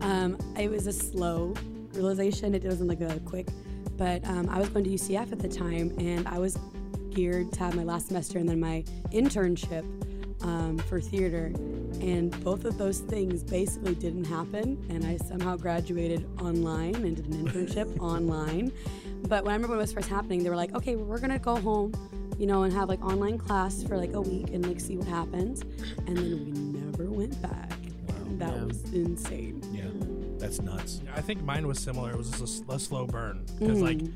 Um, 0.06 0.38
it 0.56 0.70
was 0.70 0.86
a 0.86 0.94
slow 0.94 1.56
realization. 1.94 2.54
It 2.54 2.64
wasn't 2.64 2.90
like 2.90 3.02
a 3.02 3.20
quick, 3.22 3.48
but 3.98 4.24
um, 4.26 4.48
I 4.50 4.60
was 4.60 4.70
going 4.70 4.86
to 4.86 4.92
UCF 4.92 5.32
at 5.32 5.40
the 5.40 5.48
time, 5.48 5.96
and 5.98 6.28
I 6.28 6.38
was 6.38 6.60
geared 7.10 7.52
to 7.54 7.60
have 7.60 7.76
my 7.76 7.84
last 7.84 8.10
semester 8.10 8.38
and 8.38 8.48
then 8.48 8.60
my 8.60 8.84
internship 9.12 9.84
um, 10.44 10.78
for 10.78 11.02
theater, 11.02 11.46
and 12.02 12.44
both 12.44 12.66
of 12.66 12.78
those 12.78 13.00
things 13.00 13.42
basically 13.42 13.96
didn't 13.96 14.26
happen. 14.26 14.86
And 14.92 15.04
I 15.04 15.18
somehow 15.18 15.58
graduated 15.58 16.28
online 16.40 16.94
and 16.94 17.16
did 17.16 17.26
an 17.26 17.48
internship 17.48 18.00
online. 18.00 18.72
But 19.24 19.44
when 19.44 19.54
I 19.54 19.56
remember 19.56 19.70
when 19.70 19.80
it 19.80 19.84
was 19.84 19.94
first 19.94 20.08
happening, 20.08 20.44
they 20.44 20.52
were 20.52 20.56
like, 20.56 20.76
"Okay, 20.76 20.96
well, 20.96 21.06
we're 21.06 21.20
gonna 21.20 21.40
go 21.40 21.56
home." 21.56 21.94
You 22.38 22.46
know, 22.46 22.62
and 22.64 22.74
have 22.74 22.90
like 22.90 23.04
online 23.04 23.40
class 23.40 23.82
for 23.82 23.98
like 23.98 24.14
a 24.14 24.22
week 24.22 24.50
and 24.50 24.68
like 24.68 24.80
see 24.80 24.98
what 24.98 25.08
happens. 25.08 25.62
And 26.06 26.18
then 26.18 26.46
we 26.46 26.52
never 26.52 27.10
went 27.10 27.42
back. 27.42 27.85
And 28.42 28.42
that 28.42 28.68
was 28.68 28.84
insane. 28.94 29.62
Yeah. 29.72 29.84
That's 30.38 30.62
nuts. 30.62 31.02
I 31.16 31.22
think 31.22 31.42
mine 31.44 31.68
was 31.68 31.80
similar. 31.80 32.12
It 32.12 32.18
was 32.18 32.30
just 32.30 32.42
a 32.42 32.44
s- 32.74 32.76
a, 32.76 32.80
slow 32.80 33.06
burn 33.08 33.46
because 33.58 33.82
like 33.82 34.00
mm. 34.00 34.12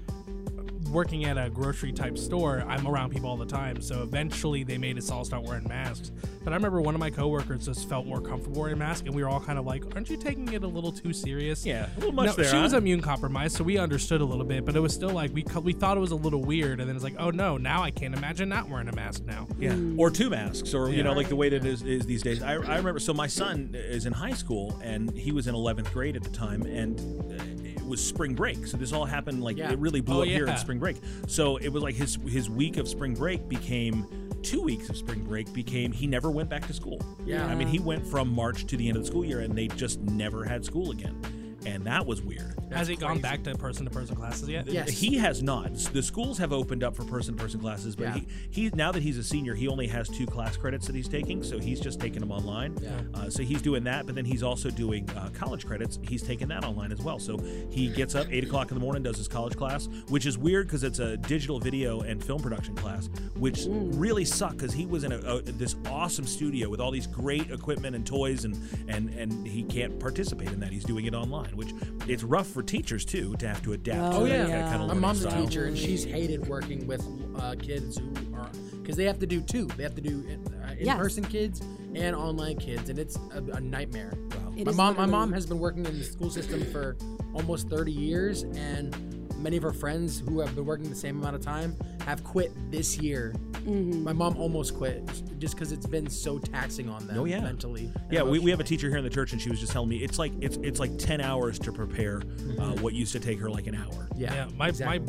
Working 0.89 1.25
at 1.25 1.37
a 1.37 1.49
grocery 1.49 1.91
type 1.91 2.17
store, 2.17 2.63
I'm 2.67 2.87
around 2.87 3.11
people 3.11 3.29
all 3.29 3.37
the 3.37 3.45
time. 3.45 3.81
So 3.81 4.01
eventually 4.03 4.63
they 4.63 4.77
made 4.77 4.97
us 4.97 5.09
all 5.09 5.23
start 5.23 5.43
wearing 5.43 5.67
masks. 5.67 6.11
But 6.43 6.53
I 6.53 6.55
remember 6.55 6.81
one 6.81 6.95
of 6.95 6.99
my 6.99 7.09
coworkers 7.09 7.65
just 7.65 7.87
felt 7.89 8.05
more 8.05 8.21
comfortable 8.21 8.61
wearing 8.61 8.75
a 8.75 8.77
mask, 8.77 9.05
and 9.05 9.13
we 9.13 9.23
were 9.23 9.29
all 9.29 9.39
kind 9.39 9.59
of 9.59 9.65
like, 9.65 9.83
"Aren't 9.95 10.09
you 10.09 10.17
taking 10.17 10.51
it 10.53 10.63
a 10.63 10.67
little 10.67 10.91
too 10.91 11.13
serious?" 11.13 11.65
Yeah, 11.65 11.87
a 11.95 11.99
little 11.99 12.13
much 12.13 12.27
no, 12.27 12.33
there, 12.33 12.45
She 12.45 12.57
was 12.57 12.71
huh? 12.71 12.77
immune 12.77 13.01
compromised, 13.01 13.57
so 13.57 13.63
we 13.63 13.77
understood 13.77 14.21
a 14.21 14.25
little 14.25 14.45
bit, 14.45 14.65
but 14.65 14.75
it 14.75 14.79
was 14.79 14.93
still 14.93 15.09
like 15.09 15.33
we 15.33 15.43
we 15.61 15.73
thought 15.73 15.97
it 15.97 15.99
was 15.99 16.11
a 16.11 16.15
little 16.15 16.41
weird, 16.41 16.79
and 16.79 16.87
then 16.87 16.95
it's 16.95 17.03
like, 17.03 17.15
"Oh 17.19 17.29
no, 17.29 17.57
now 17.57 17.83
I 17.83 17.91
can't 17.91 18.15
imagine 18.15 18.49
not 18.49 18.69
wearing 18.69 18.87
a 18.87 18.95
mask 18.95 19.25
now." 19.25 19.47
Yeah, 19.59 19.75
or 19.97 20.09
two 20.09 20.29
masks, 20.29 20.73
or 20.73 20.89
you 20.89 21.03
know, 21.03 21.13
like 21.13 21.29
the 21.29 21.35
way 21.35 21.49
that 21.49 21.57
it 21.57 21.65
is, 21.65 21.83
is 21.83 22.05
these 22.05 22.23
days. 22.23 22.41
I, 22.41 22.53
I 22.53 22.77
remember. 22.77 22.99
So 22.99 23.13
my 23.13 23.27
son 23.27 23.71
is 23.73 24.05
in 24.05 24.13
high 24.13 24.33
school, 24.33 24.79
and 24.83 25.11
he 25.15 25.31
was 25.31 25.47
in 25.47 25.55
11th 25.55 25.91
grade 25.91 26.15
at 26.15 26.23
the 26.23 26.29
time, 26.29 26.63
and 26.63 26.99
uh, 27.31 27.43
it 27.43 27.48
was 27.89 28.05
spring 28.05 28.33
break. 28.35 28.65
So 28.67 28.77
this 28.77 28.93
all 28.93 29.05
happened 29.05 29.43
like 29.43 29.57
Yeah. 29.57 29.71
it 29.71 29.79
really 29.79 29.99
blew 30.01 30.19
Oh, 30.19 30.21
up 30.21 30.27
here 30.27 30.47
in 30.47 30.55
spring 30.57 30.79
break. 30.79 30.97
So 31.27 31.57
it 31.57 31.69
was 31.69 31.83
like 31.83 31.95
his 31.95 32.17
his 32.27 32.49
week 32.49 32.77
of 32.77 32.87
spring 32.87 33.13
break 33.15 33.49
became 33.49 34.05
two 34.41 34.61
weeks 34.61 34.87
of 34.89 34.95
spring 34.95 35.21
break 35.25 35.51
became 35.51 35.91
he 35.91 36.07
never 36.07 36.31
went 36.31 36.49
back 36.49 36.65
to 36.67 36.73
school. 36.73 37.01
Yeah. 37.25 37.45
I 37.47 37.55
mean 37.55 37.67
he 37.67 37.79
went 37.79 38.05
from 38.07 38.29
March 38.29 38.65
to 38.67 38.77
the 38.77 38.87
end 38.87 38.95
of 38.95 39.03
the 39.03 39.07
school 39.07 39.25
year, 39.25 39.39
and 39.41 39.57
they 39.57 39.67
just 39.67 39.99
never 39.99 40.45
had 40.45 40.63
school 40.63 40.91
again, 40.91 41.19
and 41.65 41.83
that 41.85 42.05
was 42.05 42.21
weird. 42.21 42.55
Has 42.71 42.89
it 42.89 42.99
gone 42.99 43.19
back 43.19 43.43
to 43.43 43.55
person 43.55 43.85
to 43.85 43.91
person 43.91 44.15
classes 44.15 44.47
yet? 44.47 44.67
Yes. 44.67 44.89
He 44.89 45.17
has 45.17 45.41
not. 45.41 45.73
The 45.75 46.03
schools 46.03 46.37
have 46.37 46.53
opened 46.53 46.83
up 46.83 46.95
for 46.95 47.03
person-to-person 47.03 47.59
classes, 47.59 47.95
but 47.95 48.03
Yeah. 48.03 48.13
he, 48.15 48.27
he 48.65 48.69
now 48.75 48.91
that 48.91 49.01
he's 49.01 49.17
a 49.17 49.23
senior, 49.23 49.55
he 49.55 49.67
only 49.67 49.87
has 49.87 50.07
two 50.07 50.25
class 50.27 50.55
credits 50.55 50.85
that 50.85 50.95
he's 50.95 51.07
taking, 51.07 51.43
so 51.43 51.57
he's 51.57 51.79
just 51.79 51.99
taking 51.99 52.19
them 52.19 52.31
online. 52.31 52.77
Yeah. 52.81 52.91
Uh, 53.13 53.29
so 53.29 53.41
he's 53.43 53.61
doing 53.61 53.83
that, 53.85 54.05
but 54.05 54.13
then 54.15 54.25
he's 54.25 54.43
also 54.43 54.69
doing 54.69 55.09
uh, 55.11 55.29
college 55.33 55.65
credits. 55.65 55.97
He's 56.07 56.21
taking 56.21 56.47
that 56.49 56.63
online 56.63 56.91
as 56.91 56.99
well. 57.01 57.17
So 57.19 57.37
he 57.71 57.89
gets 57.89 58.13
up 58.15 58.27
eight 58.29 58.43
o'clock 58.43 58.69
in 58.71 58.75
the 58.77 58.81
morning, 58.83 59.01
does 59.03 59.17
his 59.17 59.27
college 59.27 59.55
class, 59.57 59.87
which 60.09 60.25
is 60.27 60.37
weird 60.37 60.67
because 60.67 60.83
it's 60.83 60.99
a 60.99 61.17
digital 61.17 61.59
video 61.59 62.01
and 62.01 62.23
film 62.23 62.41
production 62.41 62.75
class, 62.75 63.09
which 63.35 63.65
really 63.69 64.25
sucked 64.25 64.57
because 64.57 64.73
he 64.73 64.85
was 64.85 65.03
in 65.03 65.11
a, 65.11 65.17
a, 65.17 65.41
this 65.41 65.75
awesome 65.87 66.25
studio 66.25 66.69
with 66.69 66.79
all 66.79 66.91
these 66.91 67.07
great 67.07 67.49
equipment 67.51 67.95
and 67.95 68.05
toys, 68.05 68.45
and 68.45 68.55
and 68.87 69.09
and 69.15 69.47
he 69.47 69.63
can't 69.63 69.99
participate 69.99 70.49
in 70.51 70.59
that. 70.59 70.71
He's 70.71 70.83
doing 70.83 71.05
it 71.05 71.13
online, 71.15 71.48
which 71.55 71.73
it's 72.07 72.23
rough 72.23 72.47
for 72.47 72.61
teachers 72.63 73.05
too 73.05 73.35
to 73.37 73.47
have 73.47 73.61
to 73.63 73.73
adapt. 73.73 74.15
Oh 74.15 74.25
to 74.25 74.31
yeah, 74.31 74.45
that 74.45 74.69
kind 74.71 74.81
of 74.83 74.87
my 74.89 74.93
mom's 74.93 75.23
a 75.23 75.29
style. 75.29 75.45
teacher, 75.45 75.65
and 75.65 75.77
she's 75.77 76.03
hated 76.03 76.47
working 76.47 76.87
with 76.87 77.05
uh, 77.39 77.55
kids 77.59 77.97
who 77.97 78.35
are 78.35 78.49
because 78.81 78.95
they 78.95 79.05
have 79.05 79.19
to 79.19 79.27
do 79.27 79.41
two. 79.41 79.65
They 79.67 79.83
have 79.83 79.95
to 79.95 80.01
do 80.01 80.25
uh, 80.63 80.73
in-person 80.77 81.25
kids 81.25 81.61
and 81.93 82.15
online 82.15 82.57
kids, 82.57 82.89
and 82.89 82.97
it's 82.97 83.17
a, 83.33 83.43
a 83.53 83.59
nightmare. 83.59 84.13
It 84.57 84.65
My 84.65 84.71
is 84.71 84.77
mom, 84.77 84.97
my 84.97 85.05
mom 85.05 85.31
has 85.33 85.45
been 85.45 85.59
working 85.59 85.85
in 85.85 85.97
the 85.97 86.03
school 86.03 86.29
system 86.29 86.65
for 86.71 86.97
almost 87.33 87.69
30 87.69 87.91
years, 87.91 88.43
and 88.43 88.93
many 89.39 89.57
of 89.57 89.63
her 89.63 89.73
friends 89.73 90.19
who 90.27 90.39
have 90.39 90.55
been 90.55 90.65
working 90.65 90.89
the 90.89 90.95
same 90.95 91.19
amount 91.19 91.35
of 91.35 91.41
time 91.41 91.75
have 92.05 92.23
quit 92.23 92.51
this 92.71 92.97
year. 92.97 93.33
My 93.65 94.13
mom 94.13 94.37
almost 94.37 94.75
quit 94.75 95.03
just 95.37 95.55
because 95.55 95.71
it's 95.71 95.85
been 95.85 96.09
so 96.09 96.39
taxing 96.39 96.89
on 96.89 97.05
them 97.07 97.19
Oh 97.19 97.25
yeah, 97.25 97.41
mentally. 97.41 97.91
Yeah, 98.09 98.23
we, 98.23 98.39
we 98.39 98.49
have 98.51 98.59
a 98.59 98.63
teacher 98.63 98.89
here 98.89 98.97
in 98.97 99.03
the 99.03 99.09
church, 99.09 99.33
and 99.33 99.41
she 99.41 99.49
was 99.49 99.59
just 99.59 99.71
telling 99.71 99.89
me 99.89 99.97
it's 99.97 100.17
like 100.17 100.31
it's 100.41 100.57
it's 100.57 100.79
like 100.79 100.97
ten 100.97 101.21
hours 101.21 101.59
to 101.59 101.71
prepare 101.71 102.21
uh, 102.59 102.73
what 102.77 102.93
used 102.93 103.11
to 103.13 103.19
take 103.19 103.39
her 103.39 103.49
like 103.49 103.67
an 103.67 103.75
hour. 103.75 104.07
Yeah, 104.15 104.47
my 104.57 104.71
my. 104.71 104.99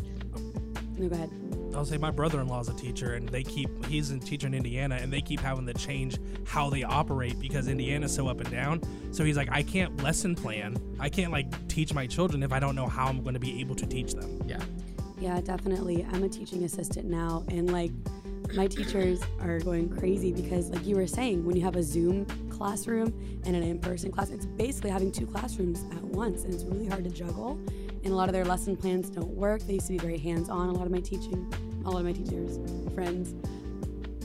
No, 0.99 1.09
go 1.09 1.15
ahead. 1.15 1.31
I'll 1.75 1.85
say 1.85 1.99
my 1.99 2.11
brother-in-law's 2.11 2.69
a 2.69 2.75
teacher, 2.75 3.15
and 3.15 3.29
they 3.29 3.43
keep 3.43 3.85
he's 3.87 4.11
a 4.11 4.19
teacher 4.19 4.47
in 4.47 4.55
Indiana, 4.55 4.99
and 5.01 5.13
they 5.13 5.21
keep 5.21 5.41
having 5.41 5.67
to 5.67 5.75
change 5.75 6.19
how 6.45 6.71
they 6.71 6.83
operate 6.83 7.39
because 7.39 7.69
Indiana's 7.69 8.15
so 8.15 8.29
up 8.29 8.41
and 8.41 8.51
down. 8.51 8.81
So 9.13 9.25
he's 9.25 9.37
like, 9.37 9.51
I 9.51 9.63
can't 9.63 10.03
lesson 10.03 10.35
plan, 10.35 10.77
I 10.99 11.09
can't 11.09 11.33
like 11.33 11.69
teach 11.69 11.95
my 11.95 12.07
children 12.07 12.43
if 12.43 12.53
I 12.53 12.61
don't 12.61 12.75
know 12.75 12.87
how 12.87 13.07
I'm 13.07 13.23
going 13.23 13.35
to 13.35 13.41
be 13.41 13.61
able 13.61 13.75
to 13.77 13.87
teach 13.87 14.15
them. 14.15 14.41
Yeah. 14.47 14.61
Yeah, 15.19 15.41
definitely. 15.41 16.07
I'm 16.13 16.25
a 16.25 16.29
teaching 16.29 16.65
assistant 16.65 17.07
now, 17.07 17.45
and 17.49 17.71
like 17.73 17.93
my 18.55 18.67
teachers 18.67 19.21
are 19.41 19.61
going 19.61 19.89
crazy 19.89 20.33
because, 20.33 20.71
like 20.71 20.85
you 20.87 20.97
were 20.97 21.07
saying, 21.07 21.45
when 21.45 21.57
you 21.57 21.63
have 21.63 21.77
a 21.77 21.83
Zoom 21.83 22.27
classroom 22.49 23.13
and 23.45 23.55
an 23.55 23.63
in 23.63 23.79
person 23.79 24.11
class, 24.11 24.31
it's 24.31 24.47
basically 24.47 24.91
having 24.91 25.13
two 25.13 25.27
classrooms 25.27 25.85
at 25.93 26.03
once, 26.03 26.45
and 26.45 26.55
it's 26.55 26.65
really 26.65 26.87
hard 26.87 27.05
to 27.05 27.11
juggle. 27.11 27.61
And 28.03 28.13
a 28.13 28.17
lot 28.17 28.29
of 28.29 28.33
their 28.33 28.45
lesson 28.45 28.77
plans 28.77 29.11
don't 29.11 29.29
work. 29.29 29.61
They 29.63 29.75
used 29.75 29.87
to 29.87 29.93
be 29.93 29.99
very 29.99 30.19
hands 30.19 30.49
on, 30.49 30.69
a 30.69 30.73
lot 30.73 30.87
of 30.87 30.93
my 30.93 31.01
teaching, 31.01 31.53
a 31.85 31.91
lot 31.91 31.99
of 31.99 32.07
my 32.07 32.13
teachers, 32.13 32.59
friends. 32.95 33.35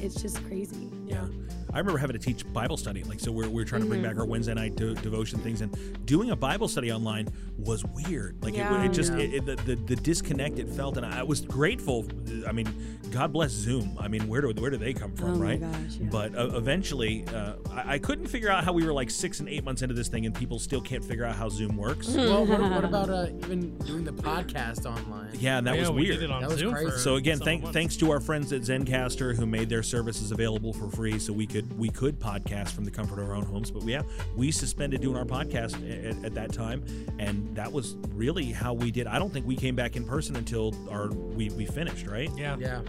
It's 0.01 0.21
just 0.21 0.45
crazy. 0.45 0.89
Yeah. 1.05 1.27
I 1.75 1.79
remember 1.79 1.99
having 1.99 2.17
to 2.17 2.25
teach 2.25 2.51
Bible 2.53 2.77
study. 2.77 3.03
Like, 3.03 3.19
so 3.19 3.33
we're, 3.33 3.49
we're 3.49 3.65
trying 3.65 3.81
to 3.81 3.87
bring 3.87 4.01
back 4.01 4.17
our 4.17 4.25
Wednesday 4.25 4.53
night 4.53 4.77
de- 4.77 4.93
devotion 4.95 5.39
things, 5.39 5.59
and 5.59 6.05
doing 6.05 6.31
a 6.31 6.35
Bible 6.35 6.69
study 6.69 6.89
online 6.89 7.27
was 7.57 7.83
weird. 7.83 8.41
Like, 8.41 8.55
Yeah. 8.55 8.81
it, 8.81 8.85
it 8.85 8.93
just, 8.93 9.11
Yeah. 9.11 9.19
it, 9.19 9.33
it- 9.33 9.45
the, 9.45 9.55
the, 9.57 9.75
the 9.75 9.95
disconnect 9.97 10.57
it 10.57 10.69
felt, 10.69 10.95
and 10.95 11.05
I 11.05 11.21
was 11.23 11.41
grateful. 11.41 12.05
I 12.47 12.53
mean, 12.53 12.67
God 13.11 13.33
bless 13.33 13.51
Zoom. 13.51 13.97
I 13.99 14.07
mean, 14.07 14.25
where 14.29 14.39
do, 14.41 14.53
where 14.61 14.71
do 14.71 14.77
they 14.77 14.93
come 14.93 15.13
from, 15.15 15.31
Oh 15.33 15.35
my 15.35 15.45
right? 15.45 15.59
gosh, 15.61 15.97
yeah. 15.99 16.07
But 16.09 16.33
uh, 16.35 16.51
eventually, 16.55 17.25
uh, 17.33 17.53
I, 17.71 17.95
I 17.95 17.99
couldn't 17.99 18.27
figure 18.27 18.49
out 18.49 18.63
how 18.63 18.71
we 18.71 18.85
were 18.85 18.93
like 18.93 19.09
six 19.09 19.41
and 19.41 19.49
eight 19.49 19.65
months 19.65 19.81
into 19.81 19.93
this 19.93 20.07
thing, 20.07 20.25
and 20.25 20.33
people 20.33 20.59
still 20.59 20.81
can't 20.81 21.03
figure 21.03 21.25
out 21.25 21.35
how 21.35 21.49
Zoom 21.49 21.75
works. 21.75 22.07
Well, 22.07 22.45
what, 22.45 22.61
what 22.61 22.83
about 22.85 23.09
uh, 23.09 23.27
even 23.43 23.77
doing 23.79 24.05
the 24.05 24.13
podcast 24.13 24.85
online? 24.85 25.29
Yeah, 25.39 25.57
and 25.57 25.67
that 25.67 25.75
Yeah, 25.75 25.81
was 25.81 25.91
we 25.91 26.03
weird. 26.03 26.15
did 26.19 26.23
it 26.23 26.31
on 26.31 26.41
That 26.41 26.49
was 26.51 26.59
Zoom 26.59 26.73
crazy. 26.73 26.97
So 26.99 27.15
again, 27.15 27.37
several 27.37 27.59
thank, 27.61 27.73
thanks 27.73 27.97
to 27.97 28.11
our 28.11 28.21
friends 28.21 28.53
at 28.53 28.61
Zencastr 28.61 29.35
who 29.35 29.45
made 29.45 29.67
their 29.67 29.83
services 29.83 30.31
available 30.31 30.71
for 30.71 30.89
free, 30.89 31.19
so 31.19 31.33
we 31.33 31.45
could 31.45 31.64
we 31.77 31.89
could 31.89 32.19
podcast 32.19 32.69
from 32.69 32.85
the 32.85 32.91
comfort 32.91 33.19
of 33.19 33.29
our 33.29 33.35
own 33.35 33.45
homes. 33.45 33.71
But 33.71 33.83
yeah, 33.83 34.03
we 34.35 34.51
suspended 34.51 35.01
doing 35.01 35.17
our 35.17 35.25
podcast 35.25 35.75
at, 35.89 36.25
at 36.25 36.33
that 36.35 36.53
time, 36.53 36.83
and 37.19 37.55
that 37.55 37.71
was 37.71 37.95
really 38.09 38.51
how 38.51 38.73
we 38.73 38.91
did. 38.91 39.07
I 39.07 39.19
don't 39.19 39.31
think 39.31 39.45
we 39.45 39.55
came 39.55 39.75
back 39.75 39.95
in 39.95 40.05
person 40.05 40.35
until 40.35 40.73
our 40.89 41.09
we, 41.09 41.49
we 41.49 41.65
finished. 41.65 42.07
Right? 42.07 42.29
Yeah. 42.35 42.57
Yeah. 42.59 42.81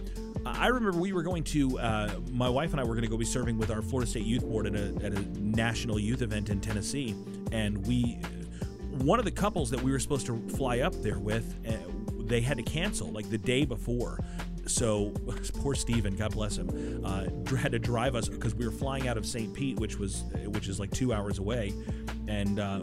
I 0.45 0.67
remember 0.67 0.97
we 0.97 1.11
were 1.11 1.23
going 1.23 1.43
to, 1.45 1.77
uh, 1.79 2.11
my 2.31 2.47
wife 2.47 2.71
and 2.71 2.79
I 2.79 2.83
were 2.83 2.93
going 2.93 3.03
to 3.03 3.09
go 3.09 3.17
be 3.17 3.25
serving 3.25 3.57
with 3.57 3.69
our 3.69 3.81
Florida 3.81 4.09
State 4.09 4.25
Youth 4.25 4.43
Board 4.43 4.65
at 4.67 4.75
a, 4.75 4.95
at 5.03 5.11
a 5.13 5.21
national 5.41 5.99
youth 5.99 6.21
event 6.21 6.49
in 6.49 6.61
Tennessee. 6.61 7.15
And 7.51 7.85
we, 7.85 8.13
one 8.91 9.19
of 9.19 9.25
the 9.25 9.31
couples 9.31 9.69
that 9.71 9.81
we 9.81 9.91
were 9.91 9.99
supposed 9.99 10.25
to 10.27 10.39
fly 10.55 10.79
up 10.79 10.93
there 11.01 11.19
with, 11.19 11.53
uh, 11.67 11.73
they 12.19 12.39
had 12.39 12.57
to 12.57 12.63
cancel 12.63 13.11
like 13.11 13.29
the 13.29 13.37
day 13.37 13.65
before. 13.65 14.19
So 14.67 15.09
poor 15.59 15.75
Steven, 15.75 16.15
God 16.15 16.33
bless 16.33 16.57
him, 16.57 17.01
uh, 17.03 17.55
had 17.55 17.71
to 17.71 17.79
drive 17.79 18.15
us 18.15 18.27
because 18.27 18.55
we 18.55 18.65
were 18.65 18.71
flying 18.71 19.07
out 19.07 19.17
of 19.17 19.25
St. 19.25 19.53
Pete, 19.53 19.79
which 19.79 19.97
was 19.97 20.23
which 20.45 20.67
is 20.67 20.79
like 20.79 20.91
two 20.91 21.13
hours 21.13 21.39
away, 21.39 21.73
and 22.27 22.59
uh, 22.59 22.81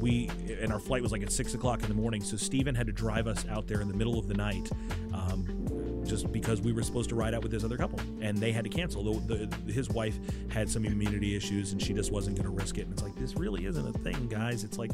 we 0.00 0.30
and 0.60 0.72
our 0.72 0.80
flight 0.80 1.02
was 1.02 1.12
like 1.12 1.22
at 1.22 1.32
six 1.32 1.54
o'clock 1.54 1.82
in 1.82 1.88
the 1.88 1.94
morning. 1.94 2.22
So 2.22 2.36
Steven 2.36 2.74
had 2.74 2.86
to 2.86 2.92
drive 2.92 3.26
us 3.26 3.44
out 3.48 3.66
there 3.66 3.80
in 3.80 3.88
the 3.88 3.94
middle 3.94 4.18
of 4.18 4.28
the 4.28 4.34
night. 4.34 4.70
Um, 5.12 5.64
just 6.04 6.30
because 6.32 6.60
we 6.60 6.72
were 6.72 6.82
supposed 6.82 7.08
to 7.08 7.14
ride 7.14 7.34
out 7.34 7.42
with 7.42 7.50
this 7.50 7.64
other 7.64 7.76
couple 7.78 7.98
and 8.20 8.36
they 8.36 8.52
had 8.52 8.64
to 8.64 8.70
cancel. 8.70 9.02
The, 9.02 9.46
the, 9.46 9.72
his 9.72 9.88
wife 9.88 10.18
had 10.50 10.68
some 10.68 10.84
immunity 10.84 11.34
issues 11.34 11.72
and 11.72 11.82
she 11.82 11.94
just 11.94 12.12
wasn't 12.12 12.36
going 12.36 12.44
to 12.44 12.54
risk 12.54 12.78
it. 12.78 12.82
And 12.82 12.92
it's 12.92 13.02
like, 13.02 13.16
this 13.16 13.34
really 13.36 13.64
isn't 13.66 13.88
a 13.88 13.98
thing, 14.00 14.28
guys. 14.28 14.64
It's 14.64 14.78
like, 14.78 14.90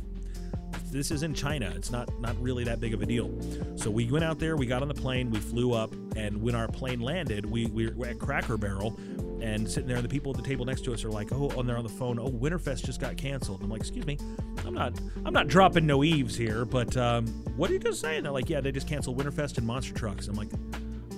this 0.91 1.11
is 1.11 1.23
in 1.23 1.35
China. 1.35 1.73
It's 1.77 1.91
not 1.91 2.09
not 2.21 2.41
really 2.41 2.65
that 2.65 2.81
big 2.81 2.95
of 2.95 3.03
a 3.03 3.07
deal. 3.07 3.31
So 3.77 3.91
we 3.91 4.11
went 4.11 4.25
out 4.25 4.39
there, 4.39 4.57
we 4.57 4.67
got 4.67 4.83
on 4.83 4.89
the 4.89 4.95
plane, 4.95 5.31
we 5.31 5.39
flew 5.39 5.73
up, 5.73 5.93
and 6.17 6.41
when 6.43 6.55
our 6.55 6.69
plane 6.69 7.01
landed, 7.01 7.47
we, 7.47 7.67
we 7.67 7.89
were 7.89 8.07
at 8.07 8.19
Cracker 8.19 8.57
Barrel 8.57 8.99
and 9.41 9.71
sitting 9.71 9.89
there, 9.89 9.97
and 9.97 10.05
the 10.05 10.09
people 10.09 10.33
at 10.33 10.37
the 10.37 10.47
table 10.47 10.65
next 10.65 10.85
to 10.85 10.93
us 10.93 11.05
are 11.05 11.11
like, 11.11 11.33
oh, 11.33 11.49
and 11.59 11.69
they're 11.69 11.79
on 11.79 11.83
the 11.83 11.89
phone, 11.89 12.19
oh, 12.19 12.29
Winterfest 12.29 12.85
just 12.85 13.01
got 13.01 13.17
canceled. 13.17 13.63
I'm 13.63 13.71
like, 13.71 13.81
excuse 13.81 14.07
me, 14.07 14.19
I'm 14.67 14.75
not 14.75 14.99
I'm 15.25 15.33
not 15.33 15.49
dropping 15.49 15.87
no 15.87 16.05
eaves 16.05 16.37
here, 16.37 16.65
but 16.65 16.97
um, 16.97 17.27
what 17.57 17.71
are 17.71 17.73
you 17.73 17.79
just 17.79 18.01
saying? 18.01 18.25
They're 18.25 18.33
like, 18.33 18.51
yeah, 18.51 18.61
they 18.61 18.73
just 18.73 18.89
canceled 18.89 19.19
Winterfest 19.19 19.59
and 19.59 19.67
Monster 19.67 19.95
Trucks. 19.95 20.29
I'm 20.29 20.35
like, 20.35 20.51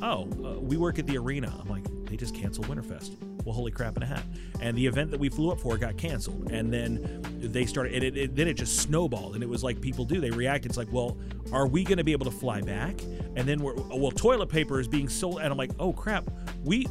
oh, 0.02 0.28
uh, 0.44 0.60
we 0.60 0.76
work 0.76 0.98
at 0.98 1.06
the 1.06 1.16
arena. 1.18 1.52
I'm 1.60 1.68
like, 1.68 1.84
they 2.12 2.16
just 2.18 2.34
canceled 2.34 2.66
Winterfest. 2.66 3.16
Well, 3.42 3.54
holy 3.54 3.72
crap 3.72 3.96
in 3.96 4.02
a 4.02 4.06
hat. 4.06 4.22
And 4.60 4.76
the 4.76 4.86
event 4.86 5.10
that 5.12 5.18
we 5.18 5.30
flew 5.30 5.50
up 5.50 5.58
for 5.58 5.78
got 5.78 5.96
canceled. 5.96 6.52
And 6.52 6.70
then 6.70 7.24
they 7.40 7.64
started, 7.64 7.94
and 7.94 8.04
it, 8.04 8.16
it, 8.18 8.36
then 8.36 8.48
it 8.48 8.52
just 8.52 8.80
snowballed. 8.80 9.34
And 9.34 9.42
it 9.42 9.48
was 9.48 9.64
like 9.64 9.80
people 9.80 10.04
do. 10.04 10.20
They 10.20 10.30
react. 10.30 10.66
It's 10.66 10.76
like, 10.76 10.92
well, 10.92 11.16
are 11.52 11.66
we 11.66 11.84
going 11.84 11.96
to 11.96 12.04
be 12.04 12.12
able 12.12 12.26
to 12.26 12.30
fly 12.30 12.60
back? 12.60 13.00
And 13.34 13.48
then 13.48 13.62
we're, 13.62 13.72
well, 13.74 14.10
toilet 14.10 14.50
paper 14.50 14.78
is 14.78 14.86
being 14.86 15.08
sold. 15.08 15.38
And 15.40 15.50
I'm 15.50 15.56
like, 15.56 15.70
oh 15.78 15.94
crap. 15.94 16.30
We, 16.62 16.86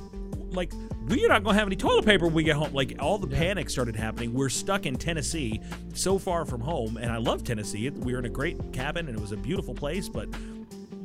like, 0.50 0.74
we're 1.08 1.28
not 1.28 1.44
going 1.44 1.54
to 1.54 1.60
have 1.60 1.68
any 1.68 1.76
toilet 1.76 2.04
paper 2.04 2.26
when 2.26 2.34
we 2.34 2.44
get 2.44 2.56
home. 2.56 2.74
Like, 2.74 2.96
all 3.00 3.20
the 3.20 3.28
panic 3.28 3.70
started 3.70 3.96
happening. 3.96 4.34
We're 4.34 4.50
stuck 4.50 4.88
in 4.88 4.96
Tennessee, 4.96 5.62
so 5.94 6.18
far 6.18 6.46
from 6.46 6.62
home. 6.62 6.98
And 6.98 7.12
I 7.12 7.18
love 7.18 7.44
Tennessee. 7.44 7.88
We 7.92 8.14
were 8.14 8.20
in 8.20 8.26
a 8.26 8.30
great 8.30 8.74
cabin, 8.74 9.08
and 9.08 9.16
it 9.16 9.22
was 9.22 9.34
a 9.34 9.38
beautiful 9.38 9.76
place, 9.76 10.10
but 10.10 10.30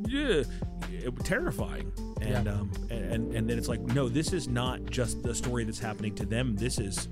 yeah, 0.08 0.42
it, 0.90 1.14
was 1.14 1.22
terrifying. 1.22 1.92
And 2.20 2.46
Yeah. 2.46 2.52
um 2.52 2.70
and 2.90 3.34
and 3.34 3.48
then 3.48 3.58
it's 3.58 3.68
like, 3.68 3.80
no, 3.80 4.08
this 4.08 4.32
is 4.32 4.48
not 4.48 4.84
just 4.86 5.22
the 5.22 5.34
story 5.34 5.64
that's 5.64 5.78
happening 5.78 6.14
to 6.16 6.26
them. 6.26 6.56
This 6.56 6.78
is 6.78 7.08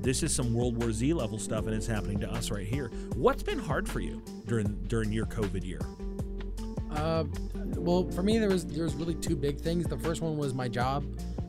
this 0.00 0.22
is 0.22 0.32
some 0.34 0.54
World 0.54 0.76
War 0.80 0.92
Z 0.92 1.12
level 1.14 1.38
stuff, 1.38 1.66
and 1.66 1.74
it's 1.74 1.86
happening 1.86 2.20
to 2.20 2.30
us 2.30 2.50
right 2.50 2.66
here. 2.66 2.90
What's 3.14 3.42
been 3.42 3.58
hard 3.58 3.88
for 3.88 4.00
you 4.00 4.22
during 4.46 4.66
during 4.86 5.12
your 5.12 5.26
COVID 5.26 5.64
year? 5.64 5.80
Uh, 6.92 7.24
well, 7.76 8.08
for 8.10 8.22
me, 8.22 8.38
there 8.38 8.48
was 8.48 8.64
there 8.66 8.84
was 8.84 8.94
really 8.94 9.14
two 9.14 9.36
big 9.36 9.60
things. 9.60 9.86
The 9.86 9.98
first 9.98 10.22
one 10.22 10.36
was 10.36 10.54
my 10.54 10.68
job. 10.68 11.04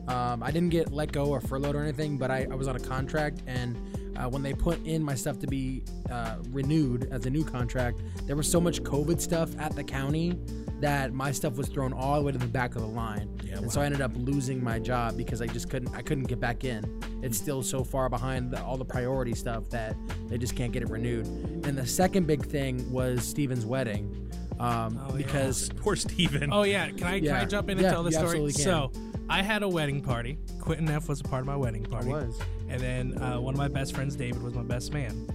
Um, 0.08 0.42
I 0.42 0.50
didn't 0.50 0.70
get 0.70 0.92
let 0.92 1.12
go 1.12 1.26
or 1.26 1.40
furloughed 1.40 1.76
or 1.76 1.82
anything, 1.82 2.16
but 2.18 2.30
I, 2.30 2.46
I 2.50 2.54
was 2.54 2.66
on 2.66 2.76
a 2.76 2.80
contract, 2.80 3.42
and 3.46 3.76
uh, 4.16 4.28
when 4.28 4.42
they 4.42 4.54
put 4.54 4.84
in 4.86 5.02
my 5.02 5.14
stuff 5.14 5.38
to 5.40 5.46
be 5.46 5.84
uh, 6.10 6.36
renewed 6.50 7.08
as 7.12 7.26
a 7.26 7.30
new 7.30 7.44
contract, 7.44 8.00
there 8.26 8.34
was 8.34 8.50
so 8.50 8.60
much 8.60 8.82
COVID 8.82 9.20
stuff 9.20 9.50
at 9.58 9.76
the 9.76 9.84
county 9.84 10.38
that 10.80 11.12
my 11.12 11.32
stuff 11.32 11.56
was 11.56 11.68
thrown 11.68 11.92
all 11.92 12.16
the 12.16 12.22
way 12.22 12.32
to 12.32 12.38
the 12.38 12.46
back 12.46 12.76
of 12.76 12.82
the 12.82 12.88
line, 12.88 13.28
Yeah, 13.44 13.56
and 13.58 13.72
so 13.72 13.80
I 13.80 13.86
ended 13.86 14.00
up 14.00 14.12
losing 14.14 14.62
my 14.62 14.78
job 14.78 15.16
because 15.16 15.42
I 15.42 15.46
just 15.46 15.68
couldn't 15.70 15.94
I 15.94 16.02
couldn't 16.02 16.24
get 16.24 16.38
back 16.40 16.64
in. 16.64 16.84
It's 17.22 17.36
still 17.36 17.62
so 17.62 17.82
far 17.82 18.08
behind 18.08 18.52
the, 18.52 18.62
all 18.62 18.76
the 18.76 18.84
priority 18.84 19.34
stuff 19.34 19.68
that 19.70 19.96
they 20.28 20.38
just 20.38 20.54
can't 20.54 20.72
get 20.72 20.82
it 20.82 20.88
renewed. 20.90 21.26
And 21.26 21.76
the 21.76 21.86
second 21.86 22.26
big 22.26 22.44
thing 22.46 22.90
was 22.92 23.24
Steven's 23.24 23.66
wedding. 23.66 24.30
Um, 24.60 24.98
Oh, 25.04 25.10
yeah. 25.16 25.16
because 25.26 25.68
Poor 25.76 25.96
Steven. 25.96 26.52
Oh 26.52 26.62
yeah, 26.62 26.88
can 26.90 27.04
I 27.06 27.20
can 27.20 27.30
I 27.30 27.44
jump 27.44 27.68
in 27.70 27.78
and 27.78 27.84
Yeah, 27.84 27.90
tell 27.92 28.02
the 28.02 28.12
story? 28.12 28.26
absolutely 28.26 28.52
can. 28.54 28.62
So 28.62 28.92
I 29.28 29.42
had 29.42 29.62
a 29.62 29.68
wedding 29.68 30.00
party. 30.00 30.38
Quentin 30.60 30.86
Neff 30.86 31.08
was 31.08 31.20
a 31.20 31.24
part 31.24 31.40
of 31.40 31.46
my 31.46 31.56
wedding 31.56 31.84
party. 31.84 32.08
was. 32.08 32.38
And 32.68 32.80
then 32.80 33.20
uh, 33.22 33.40
one 33.40 33.54
of 33.54 33.58
my 33.58 33.68
best 33.68 33.94
friends, 33.94 34.14
David, 34.16 34.42
was 34.42 34.54
my 34.54 34.62
best 34.62 34.92
man. 34.92 35.26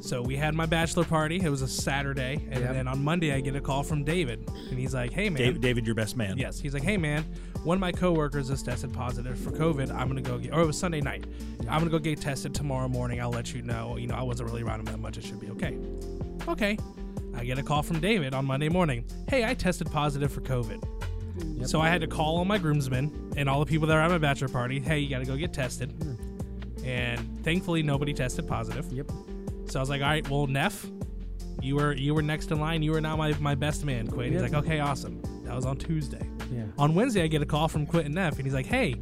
So 0.00 0.22
we 0.22 0.36
had 0.36 0.54
my 0.54 0.66
bachelor 0.66 1.04
party. 1.04 1.40
It 1.42 1.48
was 1.50 1.62
a 1.62 1.68
Saturday, 1.68 2.34
and 2.50 2.60
Yep. 2.60 2.72
then 2.72 2.88
on 2.88 3.02
Monday 3.02 3.32
I 3.34 3.40
get 3.40 3.56
a 3.56 3.60
call 3.60 3.82
from 3.82 4.04
David, 4.04 4.48
and 4.70 4.78
he's 4.78 4.94
like, 4.94 5.12
"Hey 5.12 5.28
man, 5.28 5.38
David, 5.42 5.60
David, 5.60 5.86
your 5.86 5.94
best 5.96 6.16
man. 6.16 6.38
Yes. 6.38 6.60
He's 6.60 6.72
like, 6.72 6.84
hey, 6.84 6.96
man, 6.96 7.24
one 7.64 7.76
of 7.76 7.80
my 7.80 7.90
coworkers 7.92 8.48
has 8.48 8.62
tested 8.62 8.92
positive 8.92 9.38
for 9.38 9.50
COVID. 9.50 9.90
I'm 9.90 10.08
going 10.08 10.22
to 10.22 10.30
go 10.30 10.38
get, 10.38 10.54
or 10.54 10.60
it 10.60 10.66
was 10.66 10.78
Sunday 10.78 11.00
night. 11.00 11.24
I'm 11.62 11.80
going 11.80 11.84
to 11.84 11.90
go 11.90 11.98
get 11.98 12.20
tested 12.20 12.54
tomorrow 12.54 12.88
morning. 12.88 13.20
I'll 13.20 13.30
let 13.30 13.52
you 13.54 13.62
know. 13.62 13.96
You 13.96 14.06
know, 14.06 14.14
I 14.14 14.22
wasn't 14.22 14.48
really 14.48 14.62
around 14.62 14.80
him 14.80 14.86
that 14.86 14.98
much. 15.00 15.18
It 15.18 15.24
should 15.24 15.40
be 15.40 15.50
okay. 15.50 15.76
Okay. 16.46 16.78
I 17.36 17.44
get 17.44 17.58
a 17.58 17.62
call 17.62 17.82
from 17.82 18.00
David 18.00 18.34
on 18.34 18.44
Monday 18.44 18.68
morning. 18.68 19.04
Hey, 19.28 19.44
I 19.44 19.54
tested 19.54 19.90
positive 19.90 20.32
for 20.32 20.40
COVID. 20.40 20.82
So 21.68 21.80
I 21.80 21.88
had 21.88 22.00
to 22.00 22.06
call 22.08 22.36
all 22.38 22.44
my 22.44 22.58
groomsmen 22.58 23.32
and 23.36 23.48
all 23.48 23.60
the 23.60 23.66
people 23.66 23.86
that 23.88 23.96
are 23.96 24.00
at 24.00 24.10
my 24.10 24.18
bachelor 24.18 24.48
party. 24.48 24.80
Hey, 24.80 24.98
you 25.00 25.08
got 25.10 25.20
to 25.20 25.24
go 25.24 25.36
get 25.36 25.52
tested. 25.52 25.90
Hmm. 25.92 26.14
And 26.84 27.44
thankfully, 27.44 27.82
nobody 27.82 28.12
tested 28.14 28.48
positive. 28.48 28.90
Yep. 28.92 29.10
So 29.70 29.78
I 29.78 29.82
was 29.82 29.90
like, 29.90 30.02
all 30.02 30.08
right, 30.08 30.28
well, 30.28 30.46
Neff, 30.46 30.86
you 31.60 31.76
were 31.76 31.92
you 31.94 32.14
were 32.14 32.22
next 32.22 32.50
in 32.50 32.60
line. 32.60 32.82
You 32.82 32.94
are 32.94 33.00
now 33.00 33.16
my, 33.16 33.32
my 33.34 33.54
best 33.54 33.84
man, 33.84 34.06
Quinn. 34.08 34.32
He's 34.32 34.42
like, 34.42 34.54
okay, 34.54 34.80
awesome. 34.80 35.20
That 35.44 35.54
was 35.54 35.66
on 35.66 35.76
Tuesday. 35.76 36.26
Yeah. 36.52 36.64
On 36.78 36.94
Wednesday, 36.94 37.22
I 37.22 37.26
get 37.26 37.42
a 37.42 37.46
call 37.46 37.68
from 37.68 37.86
Quentin 37.86 38.12
Neff, 38.12 38.36
and 38.36 38.44
he's 38.44 38.54
like, 38.54 38.66
hey, 38.66 38.96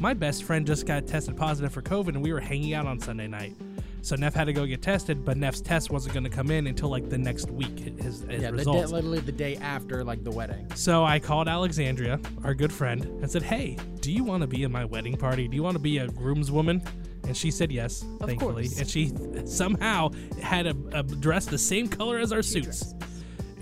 my 0.00 0.14
best 0.14 0.44
friend 0.44 0.66
just 0.66 0.86
got 0.86 1.06
tested 1.06 1.36
positive 1.36 1.72
for 1.72 1.82
COVID, 1.82 2.08
and 2.08 2.22
we 2.22 2.32
were 2.32 2.40
hanging 2.40 2.74
out 2.74 2.86
on 2.86 3.00
Sunday 3.00 3.26
night. 3.26 3.54
So 4.02 4.16
Neff 4.16 4.34
had 4.34 4.44
to 4.44 4.52
go 4.52 4.66
get 4.66 4.82
tested, 4.82 5.24
but 5.24 5.38
Neff's 5.38 5.62
test 5.62 5.90
wasn't 5.90 6.12
going 6.12 6.24
to 6.24 6.30
come 6.30 6.50
in 6.50 6.66
until 6.66 6.90
like 6.90 7.08
the 7.08 7.16
next 7.16 7.50
week. 7.50 7.78
His, 7.78 8.20
his 8.20 8.42
yeah, 8.42 8.50
the 8.50 8.52
results. 8.52 8.90
day, 8.90 8.96
literally 8.96 9.20
the 9.20 9.32
day 9.32 9.56
after 9.56 10.04
like 10.04 10.22
the 10.24 10.30
wedding. 10.30 10.70
So 10.74 11.04
I 11.04 11.18
called 11.18 11.48
Alexandria, 11.48 12.20
our 12.44 12.54
good 12.54 12.72
friend, 12.72 13.02
and 13.02 13.30
said, 13.30 13.42
"Hey, 13.42 13.78
do 14.00 14.12
you 14.12 14.22
want 14.22 14.42
to 14.42 14.46
be 14.46 14.62
in 14.62 14.70
my 14.70 14.84
wedding 14.84 15.16
party? 15.16 15.48
Do 15.48 15.56
you 15.56 15.62
want 15.62 15.76
to 15.76 15.82
be 15.82 15.98
a 15.98 16.08
groomswoman?" 16.08 16.86
And 17.26 17.36
she 17.36 17.50
said 17.50 17.72
yes, 17.72 18.04
thankfully. 18.20 18.64
course. 18.68 18.78
And 18.78 18.88
she 18.88 19.12
somehow 19.46 20.10
had 20.42 20.66
a, 20.66 20.76
a 20.92 21.02
dress 21.02 21.46
the 21.46 21.58
same 21.58 21.88
color 21.88 22.18
as 22.18 22.32
our 22.32 22.42
suits. 22.42 22.94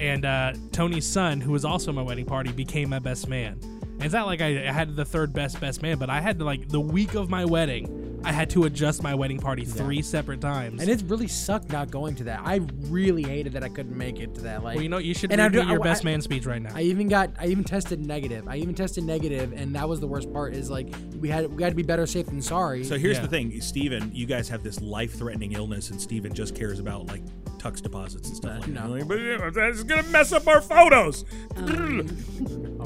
and 0.01 0.25
uh, 0.25 0.55
Tony's 0.73 1.07
son, 1.07 1.41
who 1.41 1.53
was 1.53 1.65
also 1.65 1.93
my 1.93 2.03
wedding 2.03 2.27
party, 2.27 2.51
became 2.53 2.89
my 2.91 2.99
best 2.99 3.29
man. 3.29 3.61
And 4.03 4.07
it's 4.07 4.15
not 4.15 4.27
like 4.27 4.41
I, 4.41 4.69
I 4.69 4.73
had 4.73 4.97
the 4.97 5.05
third 5.05 5.33
best 5.33 5.61
best 5.61 5.81
man, 5.83 5.99
but 5.99 6.11
I 6.11 6.21
had 6.21 6.39
to 6.41 6.45
like 6.45 6.69
the 6.69 6.81
week 6.81 7.15
of 7.15 7.31
my 7.31 7.45
wedding, 7.45 8.21
I 8.25 8.33
had 8.33 8.51
to 8.51 8.65
adjust 8.65 9.03
my 9.03 9.15
wedding 9.15 9.39
party 9.39 9.65
three 9.65 10.03
separate 10.03 10.41
times. 10.41 10.81
And 10.81 10.91
it 10.91 11.03
really 11.07 11.27
sucked 11.29 11.71
not 11.73 11.91
going 11.91 12.15
to 12.17 12.25
that. 12.25 12.41
I 12.45 12.61
really 12.83 13.23
hated 13.23 13.53
that 13.55 13.65
I 13.65 13.69
couldn't 13.69 13.97
make 13.97 14.21
it 14.21 14.35
to 14.37 14.41
that. 14.43 14.63
Like, 14.63 14.77
well, 14.77 14.83
you 14.83 14.89
know, 14.89 14.99
you 14.99 15.13
should 15.15 15.33
and 15.33 15.41
read 15.41 15.47
I 15.47 15.49
me 15.57 15.63
do- 15.63 15.69
your 15.73 15.81
I- 15.81 15.85
best 15.85 16.03
I- 16.05 16.11
man 16.11 16.21
speech 16.23 16.47
right 16.47 16.63
now. 16.63 16.71
I 16.75 16.83
even 16.83 17.09
got, 17.09 17.31
I 17.39 17.47
even 17.47 17.65
tested 17.65 18.05
negative. 18.05 18.47
I 18.49 18.57
even 18.57 18.75
tested 18.75 19.05
negative, 19.05 19.53
and 19.53 19.75
that 19.75 19.89
was 19.89 19.99
the 20.01 20.07
worst 20.09 20.33
part. 20.33 20.55
Is 20.55 20.71
like 20.71 20.89
we 21.19 21.29
had, 21.29 21.51
we 21.51 21.57
got 21.57 21.69
to 21.71 21.75
be 21.75 21.83
better 21.83 22.07
safe 22.07 22.27
than 22.27 22.43
sorry. 22.43 22.85
So 22.85 22.99
here's 22.99 23.21
the 23.21 23.29
thing, 23.29 23.61
Steven, 23.61 24.11
you 24.15 24.27
guys 24.27 24.49
have 24.49 24.63
this 24.63 24.81
life-threatening 24.81 25.53
illness, 25.53 25.91
and 25.91 26.01
Steven 26.01 26.33
just 26.33 26.55
cares 26.55 26.79
about 26.81 27.07
like 27.07 27.23
tux 27.63 27.81
deposits 27.83 28.29
and 28.29 28.37
stuff 28.37 28.61
like 28.61 28.75
that. 28.75 28.91
Like, 28.91 29.07
But 29.09 29.19
uh, 29.21 29.51
that's 29.51 29.83
gonna 29.83 30.03
mess 30.05 30.33
up 30.33 30.47
our 30.49 30.61
photos. 30.61 31.25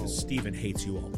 Steven 0.06 0.54
hates 0.54 0.84
you 0.86 0.96
all. 0.98 1.10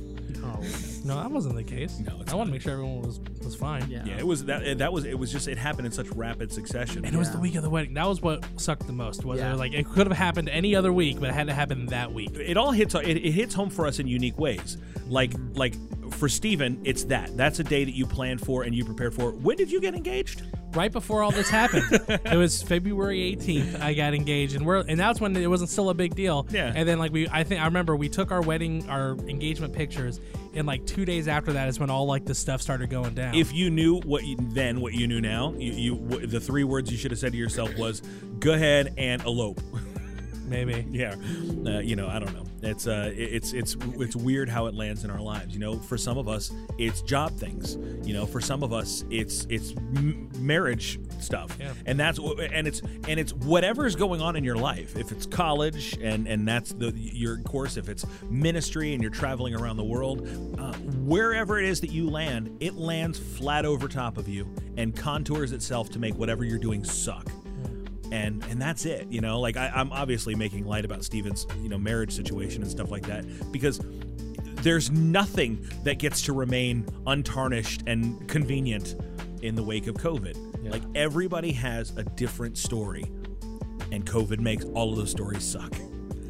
no, 1.05 1.17
that 1.17 1.31
wasn't 1.31 1.55
the 1.57 1.63
case. 1.65 1.99
No, 2.01 2.23
I 2.27 2.35
want 2.35 2.49
to 2.49 2.53
make 2.53 2.63
sure 2.63 2.73
everyone 2.73 3.03
was 3.03 3.21
was 3.45 3.55
fine. 3.55 3.89
Yeah, 3.91 4.05
yeah, 4.05 4.19
it 4.19 4.27
was 4.27 4.45
that. 4.47 4.79
That 4.79 4.93
was. 4.93 5.05
It 5.05 5.19
was 5.19 5.31
just. 5.31 5.47
It 5.49 5.59
happened 5.59 5.87
in 5.87 5.93
such 5.93 6.09
rapid 6.11 6.51
succession. 6.53 7.05
And 7.05 7.15
it 7.15 7.19
was 7.19 7.31
the 7.31 7.39
week 7.39 7.55
of 7.55 7.63
the 7.63 7.71
wedding. 7.71 7.95
That 7.95 8.07
was 8.09 8.23
what 8.23 8.45
sucked 8.61 8.87
the 8.87 8.93
most. 8.93 9.25
Was 9.25 9.39
Yeah. 9.41 9.53
it 9.53 9.57
like 9.57 9.73
it 9.75 9.87
could 9.89 10.07
have 10.07 10.17
happened 10.17 10.49
any 10.49 10.75
other 10.75 10.93
week, 10.93 11.21
but 11.21 11.29
it 11.29 11.35
had 11.35 11.47
to 11.49 11.55
happen 11.55 11.87
that 11.87 12.13
week. 12.13 12.31
it 12.35 12.57
all 12.57 12.73
hits 12.73 12.95
it, 12.95 13.07
it 13.07 13.33
hits 13.33 13.55
home 13.55 13.71
for 13.71 13.87
us 13.87 13.99
in 13.99 14.07
unique 14.07 14.39
ways. 14.39 14.79
Like 15.09 15.33
like 15.55 15.75
for 16.13 16.29
Steven, 16.29 16.81
it's 16.85 17.05
that. 17.05 17.37
That's 17.37 17.59
a 17.59 17.65
day 17.65 17.85
that 17.85 17.95
you 17.95 18.07
planned 18.07 18.41
for 18.41 18.63
and 18.63 18.75
you 18.75 18.85
prepared 18.85 19.15
for. 19.15 19.33
When 19.33 19.57
did 19.57 19.71
you 19.71 19.81
get 19.81 19.95
engaged? 19.95 20.43
Right 20.75 20.93
before 20.93 21.23
all 21.23 21.31
this 21.31 21.49
happened, 21.49 21.87
it 22.09 22.37
was 22.37 22.63
February 22.63 23.37
18th. 23.37 23.81
I 23.81 23.95
got 23.95 24.15
engaged, 24.15 24.55
and 24.55 24.67
we're 24.67 24.79
and 24.79 25.01
that's 25.01 25.21
when 25.21 25.35
it 25.37 25.47
wasn't 25.47 25.71
still 25.71 25.89
a 25.91 25.95
big 25.95 26.15
deal. 26.15 26.47
Yeah. 26.51 26.73
And 26.75 26.89
then 26.89 26.99
like 26.99 27.11
we, 27.11 27.27
I 27.29 27.43
think 27.45 27.61
I 27.61 27.65
remember 27.65 27.97
we 27.97 28.09
took 28.09 28.31
our 28.31 28.43
wedding, 28.43 28.89
our 28.89 29.13
engagement 29.27 29.73
pictures, 29.73 30.21
and 30.55 30.67
like 30.67 30.87
two 30.87 31.05
days 31.05 31.27
after 31.27 31.55
that 31.55 31.69
is 31.69 31.81
when 31.81 31.91
all 31.91 32.07
like 32.07 32.25
the 32.25 32.35
stuff 32.35 32.61
started 32.61 32.91
going 32.91 33.15
down. 33.15 33.35
If 33.35 33.53
you 33.53 33.71
knew 33.71 34.01
what 34.01 34.25
you, 34.25 34.37
then 34.41 34.81
what 34.81 34.93
you 34.93 35.07
knew 35.07 35.21
now, 35.21 35.55
you, 35.57 35.73
you 35.73 35.95
w- 35.97 36.27
the 36.27 36.41
three 36.41 36.65
words 36.65 36.91
you 36.93 36.99
should 36.99 37.13
have 37.13 37.21
said 37.21 37.33
to 37.33 37.39
yourself 37.39 37.77
was 37.79 38.03
"go 38.39 38.53
ahead 38.53 38.95
and 38.99 39.23
elope." 39.23 39.61
Maybe. 40.49 40.87
yeah. 40.91 41.15
Uh, 41.67 41.81
you 41.81 41.97
know, 41.97 42.09
I 42.09 42.19
don't 42.19 42.35
know. 42.35 42.45
It's 42.63 42.87
uh, 42.87 43.13
it's 43.15 43.53
it's 43.53 43.77
it's 43.95 44.17
weird 44.17 44.49
how 44.49 44.67
it 44.67 44.75
lands 44.75 45.05
in 45.05 45.11
our 45.11 45.21
lives. 45.21 45.55
You 45.55 45.61
know, 45.61 45.79
for 45.79 45.97
some 45.97 46.19
of 46.19 46.29
us, 46.29 46.53
it's 46.77 47.03
job 47.03 47.37
things. 47.39 47.77
You 48.07 48.15
know, 48.15 48.27
for 48.27 48.41
some 48.41 48.63
of 48.63 48.73
us, 48.73 49.05
it's 49.11 49.47
it's 49.49 49.73
m- 49.97 50.29
marriage 50.39 50.99
stuff. 51.21 51.57
Yeah. 51.61 51.73
And 51.87 52.01
that's 52.01 52.19
and 52.19 52.67
it's 52.67 52.81
and 52.81 53.21
it's 53.21 53.33
whatever's 53.33 53.95
going 53.95 54.21
on 54.21 54.35
in 54.35 54.43
your 54.43 54.57
life. 54.57 54.97
If 54.97 55.13
it's 55.13 55.27
college 55.27 55.97
and 56.03 56.27
and 56.27 56.47
that's 56.47 56.73
the 56.73 56.93
your 56.97 57.39
course. 57.39 57.77
If 57.77 57.89
it's 57.89 58.05
ministry 58.29 58.93
and 58.95 59.03
you're 59.03 59.13
traveling 59.13 59.55
around 59.55 59.77
the 59.77 59.85
world, 59.85 60.27
uh, 60.59 60.73
wherever 61.05 61.59
it 61.59 61.65
is 61.65 61.81
that 61.83 61.91
you 61.91 62.11
land, 62.11 62.57
it 62.61 62.75
lands 62.75 63.19
flat 63.19 63.65
over 63.65 63.87
top 63.87 64.19
of 64.19 64.29
you 64.29 64.53
and 64.77 64.97
contours 64.97 65.53
itself 65.53 65.91
to 65.91 65.99
make 65.99 66.15
whatever 66.15 66.45
you're 66.45 66.59
doing 66.59 66.83
suck 66.85 67.31
and 68.13 68.45
and 68.45 68.61
that's 68.61 68.85
it 68.85 69.07
you 69.11 69.21
know? 69.21 69.41
Like 69.41 69.57
I, 69.57 69.71
i'm 69.75 69.93
obviously 69.93 70.35
making 70.35 70.67
light 70.67 70.85
about 70.85 71.05
steven's 71.05 71.47
you 71.63 71.69
know 71.69 71.79
marriage 71.79 72.13
situation 72.13 72.63
and 72.63 72.71
stuff 72.71 72.91
like 72.91 73.07
that 73.07 73.25
because 73.53 73.81
there's 74.63 74.91
nothing 74.91 75.65
that 75.85 75.99
gets 75.99 76.23
to 76.23 76.33
remain 76.33 76.85
untarnished 77.07 77.83
and 77.87 78.27
convenient 78.29 78.97
in 79.43 79.55
the 79.55 79.63
wake 79.63 79.87
of 79.87 79.95
covid. 79.95 80.37
Like 80.69 80.83
everybody 80.95 81.53
has 81.53 81.97
a 81.97 82.03
different 82.03 82.59
story 82.59 83.05
and 83.93 84.05
covid 84.05 84.41
makes 84.41 84.65
all 84.75 84.91
of 84.91 84.99
those 84.99 85.11
stories 85.11 85.45
suck 85.45 85.73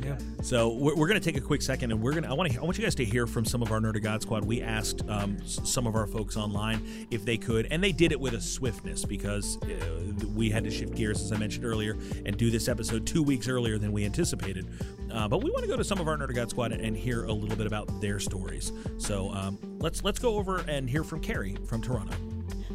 Yeah. 0.02 0.16
so 0.42 0.68
we're, 0.74 0.94
we're 0.96 1.08
going 1.08 1.20
to 1.20 1.24
take 1.24 1.36
a 1.36 1.44
quick 1.44 1.60
second, 1.62 1.90
and 1.92 2.00
we're 2.00 2.12
going 2.12 2.22
to. 2.24 2.30
I 2.30 2.32
want 2.32 2.50
to. 2.52 2.58
I 2.60 2.64
want 2.64 2.78
you 2.78 2.84
guys 2.84 2.94
to 2.96 3.04
hear 3.04 3.26
from 3.26 3.44
some 3.44 3.62
of 3.62 3.72
our 3.72 3.80
Nerd 3.80 3.96
of 3.96 4.02
God 4.02 4.22
Squad. 4.22 4.44
We 4.44 4.62
asked 4.62 5.02
um, 5.08 5.36
s- 5.42 5.60
some 5.64 5.86
of 5.86 5.94
our 5.96 6.06
folks 6.06 6.36
online 6.36 7.06
if 7.10 7.24
they 7.24 7.36
could, 7.36 7.66
and 7.70 7.82
they 7.82 7.92
did 7.92 8.12
it 8.12 8.20
with 8.20 8.34
a 8.34 8.40
swiftness 8.40 9.04
because 9.04 9.58
uh, 9.62 10.12
we 10.34 10.50
had 10.50 10.64
to 10.64 10.70
shift 10.70 10.94
gears, 10.94 11.20
as 11.20 11.32
I 11.32 11.36
mentioned 11.36 11.64
earlier, 11.64 11.96
and 12.24 12.36
do 12.36 12.50
this 12.50 12.68
episode 12.68 13.06
two 13.06 13.22
weeks 13.22 13.48
earlier 13.48 13.78
than 13.78 13.92
we 13.92 14.04
anticipated. 14.04 14.66
Uh, 15.12 15.26
but 15.26 15.42
we 15.42 15.50
want 15.50 15.62
to 15.64 15.68
go 15.68 15.76
to 15.76 15.84
some 15.84 16.00
of 16.00 16.08
our 16.08 16.16
Nerd 16.16 16.28
of 16.30 16.34
God 16.36 16.50
Squad 16.50 16.72
and, 16.72 16.80
and 16.80 16.96
hear 16.96 17.24
a 17.24 17.32
little 17.32 17.56
bit 17.56 17.66
about 17.66 18.00
their 18.00 18.20
stories. 18.20 18.72
So 18.98 19.30
um, 19.32 19.58
let's 19.78 20.04
let's 20.04 20.18
go 20.18 20.36
over 20.36 20.58
and 20.68 20.88
hear 20.88 21.02
from 21.04 21.20
Carrie 21.20 21.56
from 21.66 21.82
Toronto. 21.82 22.14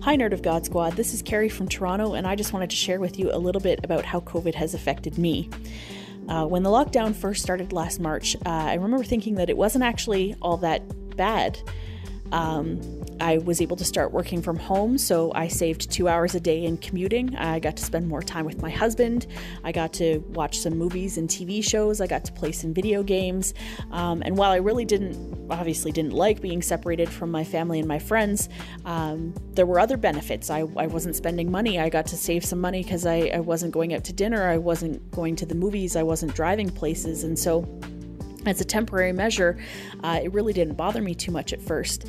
Hi, 0.02 0.18
Nerd 0.18 0.34
of 0.34 0.42
God 0.42 0.66
Squad. 0.66 0.94
This 0.98 1.14
is 1.14 1.22
Carrie 1.22 1.48
from 1.48 1.70
Toronto, 1.70 2.14
and 2.16 2.28
I 2.28 2.36
just 2.36 2.52
wanted 2.52 2.70
to 2.72 2.76
share 2.76 3.00
with 3.00 3.18
you 3.18 3.32
a 3.34 3.38
little 3.38 3.62
bit 3.62 3.80
about 3.86 4.04
how 4.04 4.20
COVID 4.20 4.54
has 4.56 4.74
affected 4.74 5.18
me. 5.18 5.50
Uh, 6.28 6.46
when 6.46 6.64
the 6.64 6.70
lockdown 6.70 7.14
first 7.14 7.44
started 7.44 7.74
last 7.74 8.00
March, 8.00 8.36
uh, 8.46 8.50
I 8.50 8.76
remember 8.76 9.04
thinking 9.04 9.36
that 9.36 9.50
it 9.50 9.58
wasn't 9.58 9.84
actually 9.84 10.36
all 10.42 10.58
that 10.58 10.82
bad. 11.16 11.60
Um, 12.34 12.82
I 13.20 13.38
was 13.38 13.62
able 13.62 13.78
to 13.78 13.86
start 13.86 14.12
working 14.12 14.42
from 14.42 14.58
home, 14.58 14.98
so 14.98 15.32
I 15.36 15.48
saved 15.48 15.92
two 15.92 16.08
hours 16.08 16.34
a 16.34 16.40
day 16.40 16.66
in 16.66 16.78
commuting. 16.78 17.36
I 17.38 17.60
got 17.60 17.78
to 17.78 17.84
spend 17.86 18.08
more 18.08 18.24
time 18.24 18.44
with 18.44 18.62
my 18.62 18.72
husband. 18.72 19.28
I 19.64 19.72
got 19.72 19.94
to 19.94 20.18
watch 20.30 20.58
some 20.60 20.76
movies 20.76 21.18
and 21.18 21.30
TV 21.30 21.64
shows. 21.64 22.02
I 22.02 22.08
got 22.08 22.26
to 22.26 22.34
play 22.34 22.52
some 22.52 22.74
video 22.74 23.04
games. 23.04 23.54
Um, 23.92 24.24
and 24.24 24.36
while 24.36 24.52
I 24.52 24.58
really 24.58 24.84
didn't, 24.84 25.48
obviously, 25.52 25.92
didn't 25.92 26.14
like 26.14 26.42
being 26.42 26.62
separated 26.62 27.08
from 27.08 27.30
my 27.30 27.44
family 27.44 27.80
and 27.80 27.88
my 27.88 28.00
friends, 28.00 28.50
um, 28.84 29.36
there 29.52 29.68
were 29.68 29.80
other 29.80 29.96
benefits. 29.96 30.50
I, 30.50 30.62
I 30.76 30.88
wasn't 30.88 31.16
spending 31.16 31.52
money. 31.52 31.80
I 31.80 31.90
got 31.90 32.08
to 32.08 32.18
save 32.18 32.44
some 32.44 32.60
money 32.60 32.82
because 32.82 33.06
I, 33.06 33.32
I 33.34 33.42
wasn't 33.42 33.74
going 33.74 33.94
out 33.94 34.04
to 34.06 34.14
dinner. 34.14 34.50
I 34.50 34.58
wasn't 34.58 35.12
going 35.12 35.36
to 35.38 35.46
the 35.46 35.56
movies. 35.56 35.96
I 35.96 36.04
wasn't 36.04 36.34
driving 36.34 36.70
places. 36.70 37.24
And 37.24 37.38
so, 37.38 37.62
as 38.46 38.62
a 38.62 38.66
temporary 38.66 39.14
measure, 39.14 39.58
uh, 40.04 40.20
it 40.24 40.34
really 40.34 40.54
didn't 40.54 40.76
bother 40.76 41.02
me 41.02 41.16
too 41.16 41.32
much 41.32 41.54
at 41.54 41.62
first. 41.62 42.06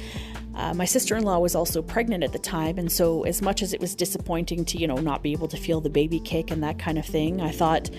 Uh, 0.56 0.72
my 0.72 0.84
sister-in-law 0.84 1.38
was 1.38 1.54
also 1.54 1.82
pregnant 1.82 2.22
at 2.22 2.32
the 2.32 2.38
time, 2.38 2.78
and 2.78 2.90
so 2.90 3.24
as 3.24 3.42
much 3.42 3.62
as 3.62 3.72
it 3.72 3.80
was 3.80 3.94
disappointing 3.94 4.64
to 4.64 4.78
you 4.78 4.86
know 4.86 4.96
not 4.96 5.22
be 5.22 5.32
able 5.32 5.48
to 5.48 5.56
feel 5.56 5.80
the 5.80 5.90
baby 5.90 6.20
kick 6.20 6.50
and 6.50 6.62
that 6.62 6.78
kind 6.78 6.96
of 6.96 7.04
thing, 7.04 7.40
I 7.40 7.50
thought, 7.50 7.90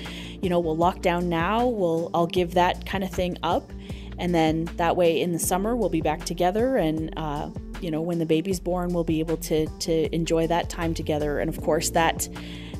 you 0.42 0.50
know, 0.50 0.60
we'll 0.60 0.78
lock 0.78 1.02
down 1.02 1.28
now. 1.28 1.66
We'll 1.68 2.10
I'll 2.14 2.28
give 2.28 2.54
that 2.54 2.86
kind 2.86 3.04
of 3.04 3.12
thing 3.12 3.38
up, 3.44 3.72
and 4.18 4.34
then 4.34 4.66
that 4.78 4.96
way 4.96 5.20
in 5.22 5.34
the 5.34 5.40
summer 5.40 5.76
we'll 5.76 5.90
be 5.90 6.02
back 6.02 6.24
together, 6.24 6.78
and 6.78 7.14
uh, 7.18 7.50
you 7.82 7.92
know 7.92 8.02
when 8.02 8.20
the 8.20 8.26
baby's 8.26 8.62
born 8.62 8.94
we'll 8.94 9.04
be 9.04 9.20
able 9.20 9.38
to 9.38 9.68
to 9.80 10.16
enjoy 10.16 10.48
that 10.48 10.70
time 10.70 10.94
together. 10.94 11.40
And 11.40 11.50
of 11.50 11.62
course 11.62 11.90
that 11.90 12.30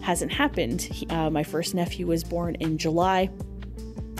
hasn't 0.02 0.32
happened. 0.32 0.84
He, 0.84 1.08
uh, 1.08 1.30
my 1.30 1.44
first 1.44 1.76
nephew 1.76 2.08
was 2.08 2.24
born 2.24 2.56
in 2.56 2.78
July 2.78 3.30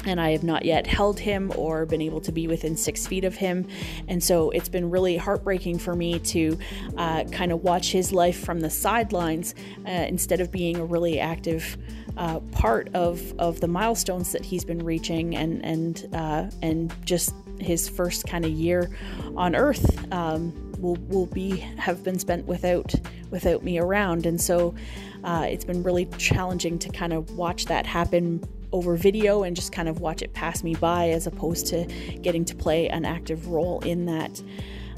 and 0.06 0.20
I 0.20 0.32
have 0.32 0.44
not 0.44 0.66
yet 0.66 0.88
held 0.88 1.20
him 1.20 1.52
or 1.56 1.86
been 1.86 2.02
able 2.02 2.22
to 2.22 2.32
be 2.32 2.48
within 2.48 2.76
six 2.76 3.08
feet 3.08 3.24
of 3.24 3.36
him. 3.36 3.68
And 4.08 4.24
so 4.24 4.50
it's 4.52 4.70
been 4.70 4.90
really 4.90 5.18
heartbreaking 5.18 5.80
for 5.80 5.96
me 5.96 6.20
to 6.20 6.58
uh, 6.98 7.24
kind 7.26 7.52
of 7.52 7.64
watch 7.64 7.92
his 7.92 8.12
life 8.12 8.44
from 8.44 8.60
the 8.60 8.70
sidelines 8.70 9.56
uh, 9.88 9.90
instead 9.90 10.40
of 10.40 10.52
being 10.52 10.78
a 10.78 10.86
really 10.86 11.20
active 11.20 11.78
uh, 12.18 12.40
part 12.52 12.90
of, 12.94 13.34
of 13.40 13.60
the 13.60 13.68
milestones 13.68 14.32
that 14.32 14.46
he's 14.46 14.64
been 14.64 14.84
reaching 14.84 15.36
and 15.36 15.66
and 15.66 16.08
uh, 16.14 16.50
and 16.62 16.94
just 17.06 17.34
his 17.60 17.90
first 17.90 18.26
kind 18.28 18.46
of 18.46 18.52
year 18.52 18.90
on 19.36 19.56
Earth. 19.56 20.12
Um, 20.14 20.54
will 20.80 20.98
will 21.08 21.26
be 21.28 21.58
have 21.78 22.04
been 22.04 22.20
spent 22.20 22.46
without 22.46 22.94
without 23.30 23.64
me 23.64 23.80
around 23.80 24.26
and 24.26 24.40
so 24.40 24.76
uh, 25.24 25.46
it's 25.50 25.66
been 25.66 25.82
really 25.84 26.06
challenging 26.18 26.78
to 26.78 26.90
kind 26.90 27.14
of 27.14 27.32
watch 27.32 27.66
that 27.66 27.86
happen 27.86 28.44
over 28.72 28.96
video 28.96 29.44
and 29.44 29.56
just 29.56 29.72
kind 29.72 29.88
of 29.88 30.00
watch 30.00 30.22
it 30.22 30.34
pass 30.34 30.64
me 30.64 30.76
by 30.76 31.10
as 31.10 31.28
opposed 31.28 31.68
to 31.68 31.86
getting 32.22 32.46
to 32.46 32.56
play 32.56 32.90
an 32.90 33.06
active 33.06 33.48
role 33.48 33.80
in 33.82 34.06
that 34.06 34.42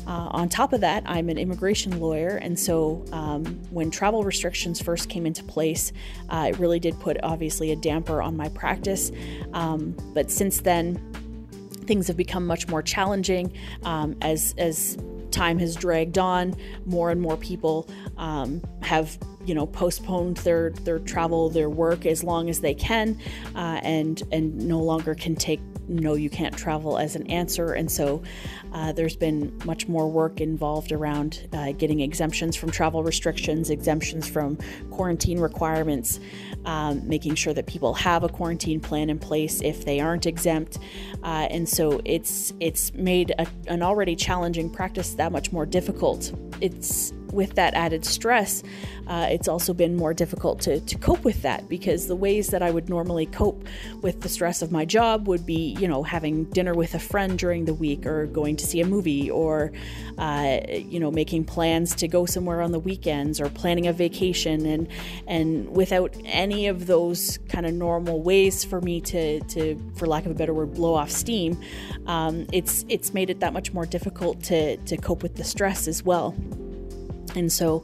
uh, 0.07 0.29
on 0.31 0.47
top 0.47 0.71
of 0.71 0.79
that, 0.79 1.03
I'm 1.05 1.27
an 1.27 1.37
immigration 1.37 1.99
lawyer, 1.99 2.37
and 2.37 2.57
so 2.57 3.03
um, 3.11 3.43
when 3.71 3.91
travel 3.91 4.23
restrictions 4.23 4.81
first 4.81 5.09
came 5.09 5.25
into 5.25 5.43
place, 5.43 5.91
uh, 6.29 6.47
it 6.49 6.59
really 6.59 6.79
did 6.79 6.97
put 7.01 7.17
obviously 7.23 7.73
a 7.73 7.75
damper 7.75 8.21
on 8.21 8.37
my 8.37 8.47
practice. 8.49 9.11
Um, 9.51 9.97
but 10.13 10.31
since 10.31 10.61
then, 10.61 10.95
things 11.87 12.07
have 12.07 12.15
become 12.15 12.47
much 12.47 12.69
more 12.69 12.81
challenging 12.81 13.51
um, 13.83 14.15
as 14.21 14.55
as 14.57 14.97
time 15.31 15.59
has 15.59 15.75
dragged 15.75 16.17
on. 16.17 16.55
More 16.85 17.11
and 17.11 17.19
more 17.19 17.35
people 17.35 17.89
um, 18.15 18.61
have 18.81 19.19
you 19.47 19.55
know 19.55 19.65
postponed 19.65 20.37
their 20.37 20.71
their 20.83 20.99
travel, 20.99 21.49
their 21.49 21.69
work 21.69 22.05
as 22.05 22.23
long 22.23 22.49
as 22.49 22.59
they 22.59 22.75
can, 22.75 23.17
uh, 23.55 23.79
and 23.81 24.21
and 24.31 24.55
no 24.67 24.79
longer 24.79 25.15
can 25.15 25.35
take 25.35 25.61
no 25.87 26.15
you 26.15 26.29
can't 26.29 26.55
travel 26.55 26.97
as 26.97 27.15
an 27.15 27.25
answer. 27.31 27.73
And 27.73 27.89
so 27.89 28.21
uh, 28.73 28.91
there's 28.91 29.15
been 29.15 29.57
much 29.63 29.87
more 29.87 30.09
work 30.09 30.41
involved 30.41 30.91
around 30.91 31.47
uh, 31.53 31.71
getting 31.71 32.01
exemptions 32.01 32.57
from 32.57 32.71
travel 32.71 33.03
restrictions 33.03 33.69
exemptions 33.69 34.27
from 34.27 34.57
quarantine 34.91 35.39
requirements 35.39 36.19
um, 36.67 37.07
making 37.07 37.35
sure 37.35 37.53
that 37.53 37.65
people 37.65 37.93
have 37.93 38.23
a 38.23 38.29
quarantine 38.29 38.79
plan 38.79 39.09
in 39.09 39.17
place 39.17 39.61
if 39.61 39.85
they 39.85 39.99
aren't 39.99 40.25
exempt. 40.25 40.77
Uh, 41.23 41.47
and 41.49 41.67
so 41.67 42.01
it's 42.05 42.53
it's 42.59 42.93
made 42.93 43.33
a, 43.39 43.47
an 43.67 43.81
already 43.81 44.15
challenging 44.15 44.69
practice 44.69 45.13
that 45.15 45.31
much 45.31 45.51
more 45.51 45.65
difficult. 45.65 46.33
It's 46.61 47.13
with 47.31 47.55
that 47.55 47.73
added 47.73 48.05
stress, 48.05 48.63
uh, 49.07 49.27
it's 49.29 49.47
also 49.47 49.73
been 49.73 49.95
more 49.95 50.13
difficult 50.13 50.59
to, 50.61 50.79
to 50.81 50.97
cope 50.97 51.23
with 51.23 51.41
that 51.41 51.69
because 51.69 52.07
the 52.07 52.15
ways 52.15 52.47
that 52.49 52.61
I 52.61 52.71
would 52.71 52.89
normally 52.89 53.25
cope 53.25 53.65
with 54.01 54.21
the 54.21 54.29
stress 54.29 54.61
of 54.61 54.71
my 54.71 54.85
job 54.85 55.27
would 55.27 55.45
be, 55.45 55.75
you 55.79 55.87
know, 55.87 56.03
having 56.03 56.45
dinner 56.45 56.73
with 56.73 56.93
a 56.93 56.99
friend 56.99 57.37
during 57.39 57.65
the 57.65 57.73
week 57.73 58.05
or 58.05 58.25
going 58.27 58.57
to 58.57 58.67
see 58.67 58.81
a 58.81 58.85
movie 58.85 59.31
or, 59.31 59.71
uh, 60.17 60.59
you 60.69 60.99
know, 60.99 61.11
making 61.11 61.45
plans 61.45 61.95
to 61.95 62.07
go 62.07 62.25
somewhere 62.25 62.61
on 62.61 62.71
the 62.71 62.79
weekends 62.79 63.39
or 63.39 63.49
planning 63.49 63.87
a 63.87 63.93
vacation. 63.93 64.65
And, 64.65 64.87
and 65.25 65.69
without 65.69 66.15
any 66.25 66.67
of 66.67 66.87
those 66.87 67.39
kind 67.49 67.65
of 67.65 67.73
normal 67.73 68.21
ways 68.21 68.65
for 68.65 68.81
me 68.81 68.99
to, 69.01 69.39
to, 69.41 69.79
for 69.95 70.05
lack 70.05 70.25
of 70.25 70.31
a 70.31 70.35
better 70.35 70.53
word, 70.53 70.73
blow 70.73 70.95
off 70.95 71.11
steam, 71.11 71.57
um, 72.07 72.45
it's, 72.51 72.85
it's 72.89 73.13
made 73.13 73.29
it 73.29 73.39
that 73.39 73.53
much 73.53 73.73
more 73.73 73.85
difficult 73.85 74.43
to, 74.43 74.77
to 74.77 74.97
cope 74.97 75.23
with 75.23 75.35
the 75.35 75.43
stress 75.43 75.87
as 75.87 76.03
well 76.03 76.35
and 77.37 77.51
so 77.51 77.83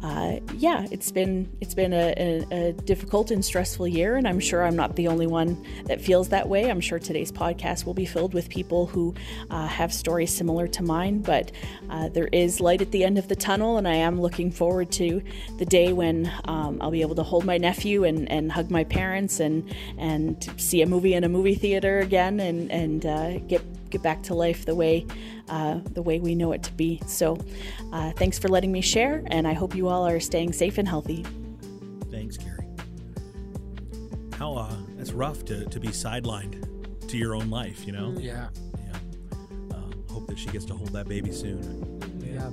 uh, 0.00 0.36
yeah 0.54 0.86
it's 0.90 1.12
been 1.12 1.50
it's 1.60 1.74
been 1.74 1.92
a, 1.92 2.14
a, 2.16 2.68
a, 2.68 2.72
difficult 2.72 3.30
and 3.30 3.44
stressful 3.44 3.86
year 3.86 4.16
and 4.16 4.26
i'm 4.26 4.40
sure 4.40 4.64
i'm 4.64 4.74
not 4.74 4.96
the 4.96 5.06
only 5.06 5.26
one 5.26 5.64
that 5.84 6.00
feels 6.00 6.28
that 6.28 6.48
way. 6.48 6.70
I'm 6.70 6.80
sure 6.80 6.98
today's 6.98 7.30
podcast 7.30 7.86
will 7.86 7.94
be 7.94 8.06
filled 8.06 8.34
with 8.34 8.48
people 8.48 8.86
who 8.86 9.14
uh, 9.50 9.66
have 9.66 9.92
stories 9.92 10.34
similar 10.34 10.66
to 10.68 10.82
mine 10.82 11.20
but 11.20 11.52
uh, 11.90 12.08
there 12.08 12.28
is 12.28 12.60
light 12.60 12.82
at 12.82 12.90
the 12.90 13.04
end 13.04 13.18
of 13.18 13.28
the 13.28 13.36
tunnel 13.36 13.78
and 13.78 13.86
i 13.86 13.94
am 13.94 14.20
looking 14.20 14.50
forward 14.50 14.90
to 14.92 15.22
the 15.58 15.64
day 15.64 15.92
when 15.92 16.30
um, 16.44 16.80
i'll 16.80 16.90
be 16.90 17.02
able 17.02 17.14
to 17.14 17.22
hold 17.22 17.44
my 17.44 17.58
nephew 17.58 18.04
and, 18.04 18.30
and 18.30 18.50
hug 18.50 18.70
my 18.70 18.84
parents 18.84 19.40
and 19.40 19.74
and 19.98 20.50
see 20.56 20.82
a 20.82 20.86
movie 20.86 21.14
in 21.14 21.24
a 21.24 21.28
movie 21.28 21.54
theater 21.54 22.00
again 22.00 22.40
and 22.40 22.70
and 22.70 23.06
uh, 23.06 23.38
get 23.40 23.62
get 23.92 24.02
back 24.02 24.22
to 24.24 24.34
life 24.34 24.64
the 24.64 24.74
way 24.74 25.06
uh, 25.48 25.80
the 25.92 26.02
way 26.02 26.18
we 26.18 26.34
know 26.34 26.52
it 26.52 26.62
to 26.64 26.72
be. 26.72 27.00
So, 27.06 27.38
uh, 27.92 28.12
thanks 28.12 28.38
for 28.38 28.48
letting 28.48 28.72
me 28.72 28.80
share, 28.80 29.22
and 29.26 29.46
I 29.46 29.52
hope 29.52 29.74
you 29.76 29.88
all 29.88 30.06
are 30.06 30.18
staying 30.18 30.52
safe 30.52 30.78
and 30.78 30.88
healthy. 30.88 31.24
Thanks, 32.10 32.36
Carrie. 32.36 32.66
How 34.38 34.54
uh, 34.54 34.74
it's 34.98 35.12
rough 35.12 35.44
to 35.46 35.66
to 35.66 35.78
be 35.78 35.88
sidelined 35.88 37.08
to 37.08 37.18
your 37.18 37.34
own 37.34 37.50
life, 37.50 37.86
you 37.86 37.92
know. 37.92 38.14
Yeah. 38.18 38.48
Yeah. 38.78 39.76
Uh, 39.76 40.12
hope 40.12 40.26
that 40.28 40.38
she 40.38 40.48
gets 40.48 40.64
to 40.66 40.74
hold 40.74 40.92
that 40.92 41.08
baby 41.08 41.30
soon. 41.30 42.00
Yeah. 42.24 42.50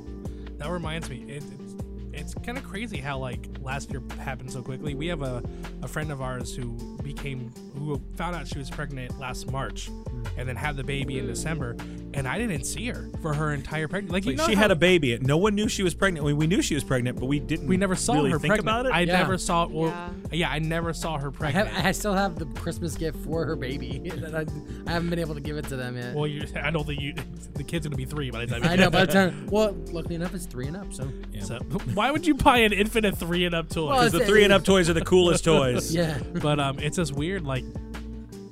That 0.58 0.70
reminds 0.70 1.10
me. 1.10 1.24
It, 1.28 1.44
it's 1.60 1.76
it's 2.12 2.34
kind 2.46 2.58
of 2.58 2.64
crazy 2.66 2.98
how 2.98 3.18
like 3.18 3.48
last 3.62 3.90
year 3.92 4.02
happened 4.20 4.52
so 4.52 4.62
quickly. 4.62 4.94
We 4.94 5.08
have 5.08 5.22
a, 5.22 5.42
a 5.82 5.88
friend 5.88 6.12
of 6.12 6.22
ours 6.22 6.54
who 6.54 6.98
became 7.02 7.52
who 7.80 8.02
found 8.16 8.36
out 8.36 8.48
she 8.48 8.58
was 8.60 8.70
pregnant 8.70 9.18
last 9.20 9.52
March, 9.52 9.90
and 10.38 10.48
then 10.48 10.56
had 10.56 10.76
the 10.78 10.84
baby 10.84 11.18
in 11.20 11.26
December, 11.28 11.76
and 12.14 12.28
I 12.28 12.38
didn't 12.38 12.64
see 12.66 12.88
her 12.88 13.08
for 13.22 13.34
her 13.34 13.54
entire 13.54 13.88
pregnancy. 13.88 14.14
Like, 14.14 14.26
you 14.26 14.36
know 14.36 14.46
she 14.46 14.54
how- 14.56 14.62
had 14.64 14.72
a 14.72 14.76
baby. 14.76 15.18
No 15.22 15.38
one 15.38 15.56
knew 15.56 15.68
she 15.68 15.84
was 15.84 15.94
pregnant. 15.94 16.26
We, 16.26 16.34
we 16.34 16.48
knew 16.48 16.62
she 16.62 16.76
was 16.76 16.84
pregnant, 16.84 17.20
but 17.20 17.26
we 17.28 17.40
didn't. 17.40 17.68
We 17.68 17.78
never 17.78 17.96
saw 17.96 18.14
really 18.16 18.32
her 18.32 18.40
think 18.40 18.52
pregnant. 18.54 18.68
about 18.70 18.86
it. 18.88 18.92
I 18.94 19.02
Yeah. 19.02 19.18
never 19.20 19.38
saw. 19.38 19.68
Well, 19.68 20.14
yeah. 20.32 20.50
I 20.50 20.60
never 20.60 20.94
saw 20.94 21.18
her 21.18 21.32
I, 21.42 21.50
have, 21.52 21.66
pregnant. 21.68 21.86
I 21.86 21.92
still 21.92 22.14
have 22.14 22.38
the 22.38 22.46
Christmas 22.60 22.96
gift 22.96 23.18
for 23.26 23.46
her 23.46 23.56
baby. 23.56 24.10
that 24.16 24.36
I, 24.36 24.46
I 24.88 24.92
haven't 24.94 25.10
been 25.10 25.20
able 25.20 25.36
to 25.36 25.42
give 25.42 25.58
it 25.58 25.66
to 25.70 25.76
them 25.76 25.96
yet. 25.98 26.16
well, 26.16 26.28
you, 26.28 26.44
I 26.62 26.70
don't 26.72 26.86
think 26.86 27.02
you. 27.02 27.14
The 27.60 27.64
kid's 27.66 27.86
gonna 27.86 27.98
be 27.98 28.06
three 28.06 28.32
by 28.32 28.46
the 28.46 28.58
time. 28.58 28.64
I 28.64 28.78
know. 28.78 28.90
By 28.90 29.04
the 29.06 29.12
time, 29.12 29.46
well, 29.48 29.74
luckily 29.92 30.16
enough, 30.16 30.34
it's 30.34 30.46
three 30.46 30.68
and 30.68 30.78
up. 30.78 30.94
So, 30.94 31.12
So, 31.42 31.58
why 31.94 32.10
would 32.10 32.26
you 32.26 32.34
buy 32.36 32.60
an 32.60 32.72
infinite 32.72 33.18
three 33.18 33.44
and 33.44 33.54
up 33.54 33.68
toy? 33.68 33.88
Well, 33.88 33.98
Because 33.98 34.14
the 34.14 34.26
three 34.26 34.46
and 34.46 34.54
up 34.54 34.64
toys 34.64 34.90
are 34.90 34.94
the 34.94 35.04
coolest 35.04 35.44
toys. 35.44 35.94
yeah. 35.94 36.20
but 36.36 36.58
um, 36.58 36.80
it's 36.80 36.96
just 36.96 37.14
weird. 37.14 37.44
Like, 37.46 37.66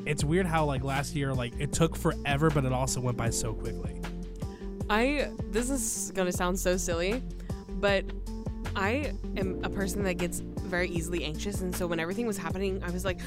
it's 0.07 0.23
weird 0.23 0.45
how 0.45 0.65
like 0.65 0.83
last 0.83 1.15
year, 1.15 1.33
like 1.33 1.53
it 1.59 1.73
took 1.73 1.95
forever, 1.95 2.49
but 2.49 2.65
it 2.65 2.71
also 2.71 3.01
went 3.01 3.17
by 3.17 3.29
so 3.29 3.53
quickly. 3.53 4.01
I 4.89 5.29
this 5.51 5.69
is 5.69 6.11
gonna 6.15 6.31
sound 6.31 6.57
so 6.59 6.77
silly, 6.77 7.21
but 7.69 8.05
I 8.75 9.13
am 9.35 9.59
a 9.63 9.69
person 9.69 10.03
that 10.03 10.15
gets 10.15 10.39
very 10.39 10.89
easily 10.89 11.23
anxious, 11.25 11.61
and 11.61 11.75
so 11.75 11.87
when 11.87 11.99
everything 11.99 12.25
was 12.25 12.37
happening, 12.37 12.81
I 12.83 12.91
was 12.91 13.03
like, 13.03 13.19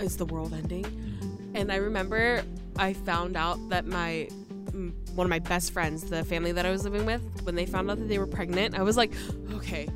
"Is 0.00 0.16
the 0.16 0.26
world 0.26 0.52
ending?" 0.52 0.84
Mm-hmm. 0.84 1.56
And 1.56 1.72
I 1.72 1.76
remember 1.76 2.42
I 2.76 2.92
found 2.92 3.36
out 3.36 3.68
that 3.68 3.86
my 3.86 4.28
one 5.14 5.26
of 5.26 5.30
my 5.30 5.38
best 5.38 5.72
friends, 5.72 6.04
the 6.04 6.24
family 6.24 6.52
that 6.52 6.66
I 6.66 6.70
was 6.70 6.84
living 6.84 7.04
with, 7.06 7.22
when 7.42 7.54
they 7.54 7.66
found 7.66 7.90
out 7.90 7.98
that 7.98 8.08
they 8.08 8.18
were 8.18 8.26
pregnant, 8.26 8.76
I 8.78 8.82
was 8.82 8.96
like, 8.96 9.12
"Okay." 9.52 9.88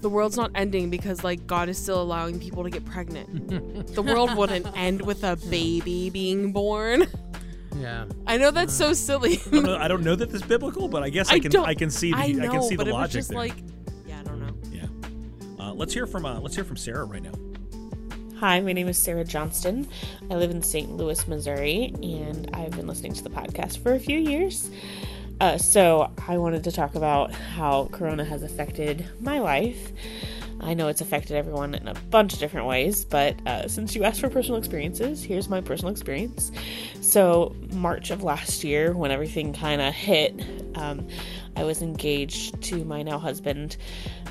The 0.00 0.08
world's 0.08 0.36
not 0.36 0.52
ending 0.54 0.90
because 0.90 1.24
like 1.24 1.46
God 1.46 1.68
is 1.68 1.76
still 1.76 2.00
allowing 2.00 2.38
people 2.38 2.62
to 2.62 2.70
get 2.70 2.84
pregnant. 2.84 3.86
the 3.94 4.02
world 4.02 4.36
wouldn't 4.36 4.66
end 4.76 5.02
with 5.04 5.24
a 5.24 5.36
baby 5.50 6.10
being 6.10 6.52
born. 6.52 7.06
Yeah. 7.76 8.06
I 8.26 8.36
know 8.36 8.50
that's 8.50 8.74
so 8.74 8.92
silly. 8.92 9.40
I 9.46 9.50
don't, 9.50 9.62
know, 9.64 9.76
I 9.76 9.88
don't 9.88 10.02
know 10.02 10.16
that 10.16 10.30
this 10.30 10.42
biblical, 10.42 10.88
but 10.88 11.02
I 11.02 11.10
guess 11.10 11.30
I, 11.30 11.34
I 11.34 11.38
can 11.40 11.56
I 11.56 11.74
can 11.74 11.90
see 11.90 12.12
the 12.12 12.18
I 12.18 12.22
I, 12.22 12.48
can 12.48 12.62
see 12.62 12.76
the 12.76 12.86
it 12.86 12.92
logic 12.92 13.12
just 13.12 13.28
there. 13.30 13.38
like, 13.38 13.54
yeah, 14.06 14.20
I 14.20 14.22
don't 14.24 14.40
know. 14.40 14.54
yeah. 14.70 14.86
Uh, 15.64 15.72
let's 15.74 15.92
hear 15.92 16.06
from 16.06 16.24
uh, 16.24 16.40
let's 16.40 16.54
hear 16.54 16.64
from 16.64 16.76
Sarah 16.76 17.04
right 17.04 17.22
now. 17.22 17.32
Hi, 18.38 18.60
my 18.60 18.72
name 18.72 18.86
is 18.86 18.96
Sarah 18.96 19.24
Johnston. 19.24 19.88
I 20.30 20.36
live 20.36 20.52
in 20.52 20.62
St. 20.62 20.92
Louis, 20.92 21.26
Missouri, 21.26 21.92
and 22.04 22.48
I've 22.52 22.70
been 22.70 22.86
listening 22.86 23.12
to 23.14 23.24
the 23.24 23.30
podcast 23.30 23.82
for 23.82 23.94
a 23.94 23.98
few 23.98 24.16
years. 24.16 24.70
Uh, 25.40 25.56
so, 25.56 26.10
I 26.26 26.36
wanted 26.38 26.64
to 26.64 26.72
talk 26.72 26.96
about 26.96 27.30
how 27.32 27.88
Corona 27.92 28.24
has 28.24 28.42
affected 28.42 29.06
my 29.20 29.38
life. 29.38 29.92
I 30.60 30.74
know 30.74 30.88
it's 30.88 31.00
affected 31.00 31.36
everyone 31.36 31.76
in 31.76 31.86
a 31.86 31.94
bunch 32.10 32.32
of 32.32 32.40
different 32.40 32.66
ways, 32.66 33.04
but 33.04 33.36
uh, 33.46 33.68
since 33.68 33.94
you 33.94 34.02
asked 34.02 34.20
for 34.20 34.28
personal 34.28 34.58
experiences, 34.58 35.22
here's 35.22 35.48
my 35.48 35.60
personal 35.60 35.92
experience. 35.92 36.50
So, 37.00 37.54
March 37.72 38.10
of 38.10 38.24
last 38.24 38.64
year, 38.64 38.92
when 38.94 39.12
everything 39.12 39.52
kind 39.52 39.80
of 39.80 39.94
hit, 39.94 40.44
um, 40.74 41.06
I 41.54 41.62
was 41.62 41.82
engaged 41.82 42.60
to 42.64 42.84
my 42.84 43.02
now 43.02 43.20
husband, 43.20 43.76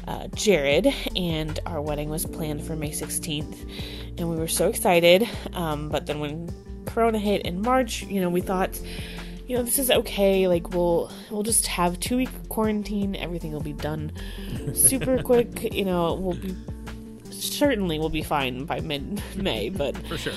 uh, 0.07 0.27
Jared, 0.35 0.93
and 1.15 1.57
our 1.65 1.81
wedding 1.81 2.09
was 2.09 2.25
planned 2.25 2.65
for 2.65 2.75
May 2.75 2.91
16th. 2.91 3.69
And 4.17 4.29
we 4.29 4.35
were 4.35 4.47
so 4.49 4.67
excited. 4.67 5.27
Um, 5.53 5.87
but 5.87 6.05
then 6.05 6.19
when 6.19 6.49
Corona 6.85 7.19
hit 7.19 7.43
in 7.43 7.61
March, 7.61 8.03
you 8.03 8.19
know, 8.19 8.29
we 8.29 8.41
thought, 8.41 8.79
you 9.47 9.55
know, 9.55 9.63
this 9.63 9.79
is 9.79 9.89
okay. 9.89 10.47
Like 10.47 10.71
we'll 10.71 11.11
we'll 11.31 11.43
just 11.43 11.67
have 11.67 11.99
two 11.99 12.17
week 12.17 12.29
quarantine. 12.49 13.15
Everything 13.15 13.53
will 13.53 13.61
be 13.61 13.73
done 13.73 14.11
super 14.73 15.21
quick. 15.23 15.73
You 15.73 15.85
know, 15.85 16.13
we'll 16.13 16.35
be 16.35 16.55
certainly 17.31 17.97
we'll 17.97 18.09
be 18.09 18.23
fine 18.23 18.65
by 18.65 18.81
mid 18.81 19.21
May. 19.35 19.69
But 19.69 19.97
For 20.07 20.17
sure. 20.17 20.33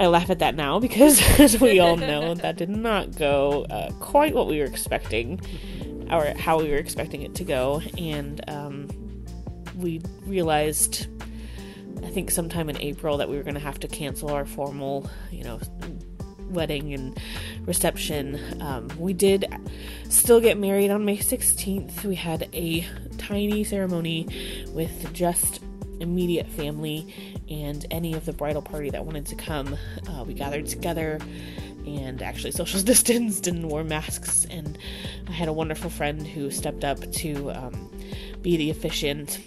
I 0.00 0.06
laugh 0.06 0.30
at 0.30 0.40
that 0.40 0.56
now 0.56 0.80
because, 0.80 1.20
as 1.38 1.60
we 1.60 1.78
all 1.78 1.96
know, 1.96 2.34
that 2.42 2.56
did 2.56 2.70
not 2.70 3.16
go 3.16 3.64
uh, 3.70 3.92
quite 4.00 4.34
what 4.34 4.48
we 4.48 4.58
were 4.58 4.64
expecting, 4.64 5.40
or 6.10 6.34
how 6.36 6.58
we 6.60 6.70
were 6.70 6.78
expecting 6.78 7.22
it 7.22 7.36
to 7.36 7.44
go. 7.44 7.80
And 7.96 8.42
um, 8.48 8.88
we 9.76 10.00
realized, 10.26 11.06
I 12.02 12.10
think, 12.10 12.32
sometime 12.32 12.68
in 12.68 12.80
April, 12.80 13.16
that 13.18 13.28
we 13.28 13.36
were 13.36 13.44
going 13.44 13.54
to 13.54 13.60
have 13.60 13.78
to 13.80 13.88
cancel 13.88 14.30
our 14.30 14.44
formal, 14.44 15.08
you 15.30 15.44
know, 15.44 15.60
wedding 16.52 16.92
and 16.94 17.18
reception. 17.66 18.38
Um, 18.60 18.90
we 18.98 19.12
did 19.12 19.46
still 20.08 20.40
get 20.40 20.58
married 20.58 20.90
on 20.90 21.04
May 21.04 21.18
16th. 21.18 22.04
We 22.04 22.14
had 22.14 22.48
a 22.52 22.86
tiny 23.18 23.64
ceremony 23.64 24.28
with 24.72 25.12
just 25.12 25.60
immediate 26.00 26.48
family 26.48 27.14
and 27.48 27.86
any 27.90 28.12
of 28.14 28.26
the 28.26 28.32
bridal 28.32 28.62
party 28.62 28.90
that 28.90 29.04
wanted 29.04 29.26
to 29.26 29.36
come. 29.36 29.76
Uh, 30.08 30.24
we 30.24 30.34
gathered 30.34 30.66
together 30.66 31.18
and 31.86 32.22
actually 32.22 32.50
social 32.50 32.80
distanced 32.84 33.46
and 33.46 33.68
wore 33.68 33.84
masks. 33.84 34.46
And 34.50 34.78
I 35.28 35.32
had 35.32 35.48
a 35.48 35.52
wonderful 35.52 35.90
friend 35.90 36.26
who 36.26 36.50
stepped 36.50 36.84
up 36.84 37.00
to 37.12 37.50
um, 37.52 37.90
be 38.42 38.56
the 38.56 38.70
officiant. 38.70 39.40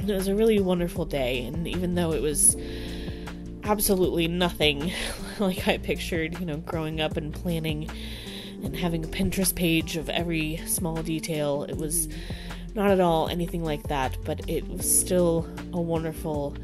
It 0.00 0.12
was 0.12 0.28
a 0.28 0.34
really 0.34 0.60
wonderful 0.60 1.04
day. 1.04 1.44
And 1.44 1.66
even 1.66 1.94
though 1.94 2.12
it 2.12 2.22
was 2.22 2.56
absolutely 3.68 4.28
nothing 4.28 4.92
like 5.38 5.68
I 5.68 5.76
pictured, 5.78 6.40
you 6.40 6.46
know, 6.46 6.56
growing 6.56 7.00
up 7.00 7.16
and 7.16 7.32
planning 7.32 7.90
and 8.64 8.74
having 8.74 9.04
a 9.04 9.08
Pinterest 9.08 9.54
page 9.54 9.96
of 9.96 10.08
every 10.08 10.56
small 10.66 11.02
detail. 11.02 11.64
It 11.64 11.76
was 11.76 12.08
not 12.74 12.90
at 12.90 13.00
all 13.00 13.28
anything 13.28 13.62
like 13.62 13.84
that, 13.84 14.16
but 14.24 14.48
it 14.48 14.66
was 14.68 14.98
still 14.98 15.48
a 15.72 15.80
wonderful 15.80 16.56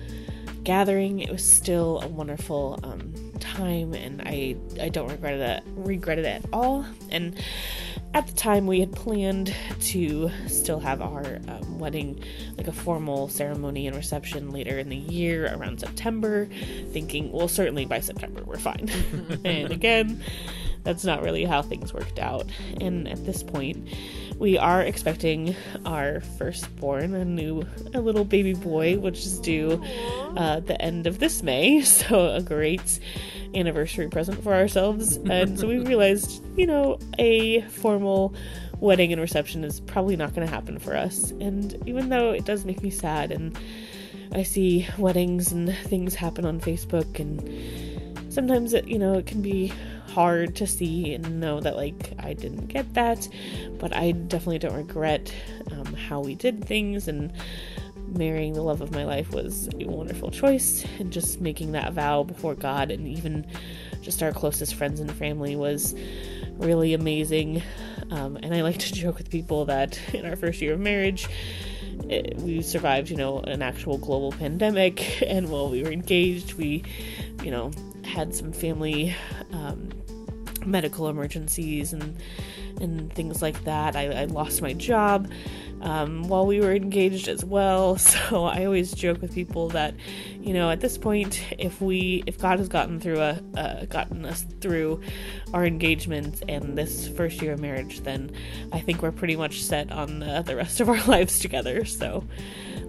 gathering. 0.64 1.20
It 1.20 1.30
was 1.30 1.44
still 1.44 2.00
a 2.02 2.08
wonderful 2.08 2.80
um, 2.82 3.12
time, 3.38 3.92
and 3.92 4.22
I 4.24 4.56
I 4.80 4.88
don't 4.88 5.08
regret 5.08 5.34
it 5.34 5.62
regret 5.76 6.18
it 6.18 6.24
at 6.24 6.44
all. 6.52 6.86
And 7.10 7.36
at 8.14 8.28
the 8.28 8.32
time, 8.32 8.68
we 8.68 8.78
had 8.78 8.92
planned 8.92 9.52
to 9.80 10.30
still 10.46 10.78
have 10.78 11.02
our 11.02 11.40
um, 11.48 11.80
wedding, 11.80 12.22
like 12.56 12.68
a 12.68 12.72
formal 12.72 13.28
ceremony 13.28 13.88
and 13.88 13.96
reception 13.96 14.50
later 14.50 14.78
in 14.78 14.88
the 14.88 14.96
year, 14.96 15.52
around 15.52 15.80
September. 15.80 16.48
Thinking, 16.92 17.32
well, 17.32 17.48
certainly 17.48 17.84
by 17.84 17.98
September 17.98 18.42
we're 18.44 18.56
fine. 18.56 18.88
and 19.44 19.72
again, 19.72 20.22
that's 20.84 21.04
not 21.04 21.22
really 21.22 21.44
how 21.44 21.60
things 21.60 21.92
worked 21.92 22.20
out. 22.20 22.46
And 22.80 23.08
at 23.08 23.26
this 23.26 23.42
point, 23.42 23.88
we 24.38 24.58
are 24.58 24.80
expecting 24.80 25.56
our 25.84 26.20
firstborn, 26.20 27.14
a 27.14 27.24
new, 27.24 27.66
a 27.94 28.00
little 28.00 28.24
baby 28.24 28.54
boy, 28.54 28.98
which 28.98 29.18
is 29.18 29.40
due 29.40 29.82
uh, 30.36 30.60
the 30.60 30.80
end 30.80 31.08
of 31.08 31.18
this 31.18 31.42
May. 31.42 31.82
So 32.04 32.34
a 32.34 32.42
great 32.42 33.00
anniversary 33.54 34.08
present 34.08 34.42
for 34.42 34.54
ourselves. 34.54 35.16
And 35.28 35.58
so 35.58 35.66
we 35.66 35.78
realized, 35.78 36.44
you 36.56 36.66
know, 36.66 36.98
a 37.18 37.62
formal 37.62 38.34
wedding 38.80 39.12
and 39.12 39.20
reception 39.20 39.64
is 39.64 39.80
probably 39.80 40.16
not 40.16 40.34
going 40.34 40.46
to 40.46 40.52
happen 40.52 40.78
for 40.78 40.96
us. 40.96 41.30
And 41.40 41.76
even 41.86 42.08
though 42.08 42.32
it 42.32 42.44
does 42.44 42.64
make 42.64 42.82
me 42.82 42.90
sad, 42.90 43.32
and 43.32 43.58
I 44.32 44.42
see 44.42 44.86
weddings 44.98 45.52
and 45.52 45.74
things 45.74 46.14
happen 46.14 46.44
on 46.44 46.60
Facebook, 46.60 47.18
and 47.18 48.32
sometimes 48.32 48.74
it, 48.74 48.88
you 48.88 48.98
know, 48.98 49.14
it 49.14 49.26
can 49.26 49.42
be 49.42 49.72
hard 50.08 50.54
to 50.54 50.66
see 50.66 51.12
and 51.12 51.40
know 51.40 51.60
that 51.60 51.76
like 51.76 52.12
I 52.18 52.34
didn't 52.34 52.68
get 52.68 52.94
that, 52.94 53.28
but 53.78 53.94
I 53.94 54.12
definitely 54.12 54.60
don't 54.60 54.76
regret 54.76 55.32
um, 55.72 55.94
how 55.94 56.20
we 56.20 56.34
did 56.34 56.64
things 56.64 57.08
and 57.08 57.32
marrying 58.16 58.54
the 58.54 58.62
love 58.62 58.80
of 58.80 58.90
my 58.90 59.04
life 59.04 59.32
was 59.32 59.68
a 59.78 59.86
wonderful 59.86 60.30
choice 60.30 60.84
and 60.98 61.12
just 61.12 61.40
making 61.40 61.72
that 61.72 61.92
vow 61.92 62.22
before 62.22 62.54
God 62.54 62.90
and 62.90 63.06
even 63.06 63.46
just 64.02 64.22
our 64.22 64.32
closest 64.32 64.74
friends 64.74 65.00
and 65.00 65.10
family 65.12 65.56
was 65.56 65.94
really 66.58 66.94
amazing. 66.94 67.62
Um, 68.10 68.36
and 68.42 68.54
I 68.54 68.62
like 68.62 68.78
to 68.78 68.92
joke 68.94 69.18
with 69.18 69.30
people 69.30 69.64
that 69.66 69.98
in 70.14 70.26
our 70.26 70.36
first 70.36 70.60
year 70.60 70.74
of 70.74 70.80
marriage, 70.80 71.28
it, 72.08 72.36
we 72.38 72.62
survived, 72.62 73.10
you 73.10 73.16
know, 73.16 73.40
an 73.40 73.62
actual 73.62 73.98
global 73.98 74.32
pandemic. 74.32 75.22
And 75.26 75.48
while 75.48 75.68
we 75.68 75.82
were 75.82 75.90
engaged, 75.90 76.54
we, 76.54 76.84
you 77.42 77.50
know, 77.50 77.70
had 78.04 78.34
some 78.34 78.52
family 78.52 79.14
um, 79.52 79.90
medical 80.64 81.08
emergencies 81.08 81.92
and 81.92 82.16
and 82.80 83.12
things 83.12 83.40
like 83.40 83.62
that. 83.64 83.96
I, 83.96 84.22
I 84.22 84.24
lost 84.24 84.60
my 84.60 84.72
job 84.72 85.30
um, 85.84 86.26
while 86.28 86.46
we 86.46 86.60
were 86.60 86.72
engaged 86.72 87.28
as 87.28 87.44
well. 87.44 87.98
So 88.24 88.44
I 88.44 88.64
always 88.64 88.92
joke 88.92 89.20
with 89.20 89.34
people 89.34 89.68
that, 89.70 89.94
you 90.40 90.54
know, 90.54 90.70
at 90.70 90.80
this 90.80 90.96
point, 90.96 91.44
if 91.58 91.80
we 91.80 92.22
if 92.26 92.38
God 92.38 92.58
has 92.58 92.68
gotten 92.68 93.00
through 93.00 93.20
a 93.20 93.40
uh, 93.56 93.84
gotten 93.86 94.24
us 94.24 94.44
through 94.60 95.02
our 95.52 95.66
engagement 95.66 96.42
and 96.48 96.78
this 96.78 97.08
first 97.08 97.42
year 97.42 97.52
of 97.52 97.60
marriage, 97.60 98.00
then 98.00 98.30
I 98.72 98.80
think 98.80 99.02
we're 99.02 99.12
pretty 99.12 99.36
much 99.36 99.62
set 99.62 99.90
on 99.92 100.20
the 100.20 100.56
rest 100.56 100.80
of 100.80 100.88
our 100.88 101.02
lives 101.06 101.38
together. 101.38 101.84
So 101.84 102.24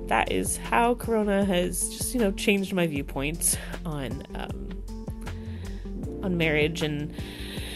that 0.08 0.32
is 0.32 0.58
how 0.58 0.96
Corona 0.96 1.44
has 1.44 1.90
just 1.90 2.14
you 2.14 2.20
know 2.20 2.32
changed 2.32 2.74
my 2.74 2.88
viewpoints 2.88 3.58
on 3.86 4.24
um, 4.36 4.70
on 6.24 6.38
marriage 6.38 6.82
and 6.82 7.14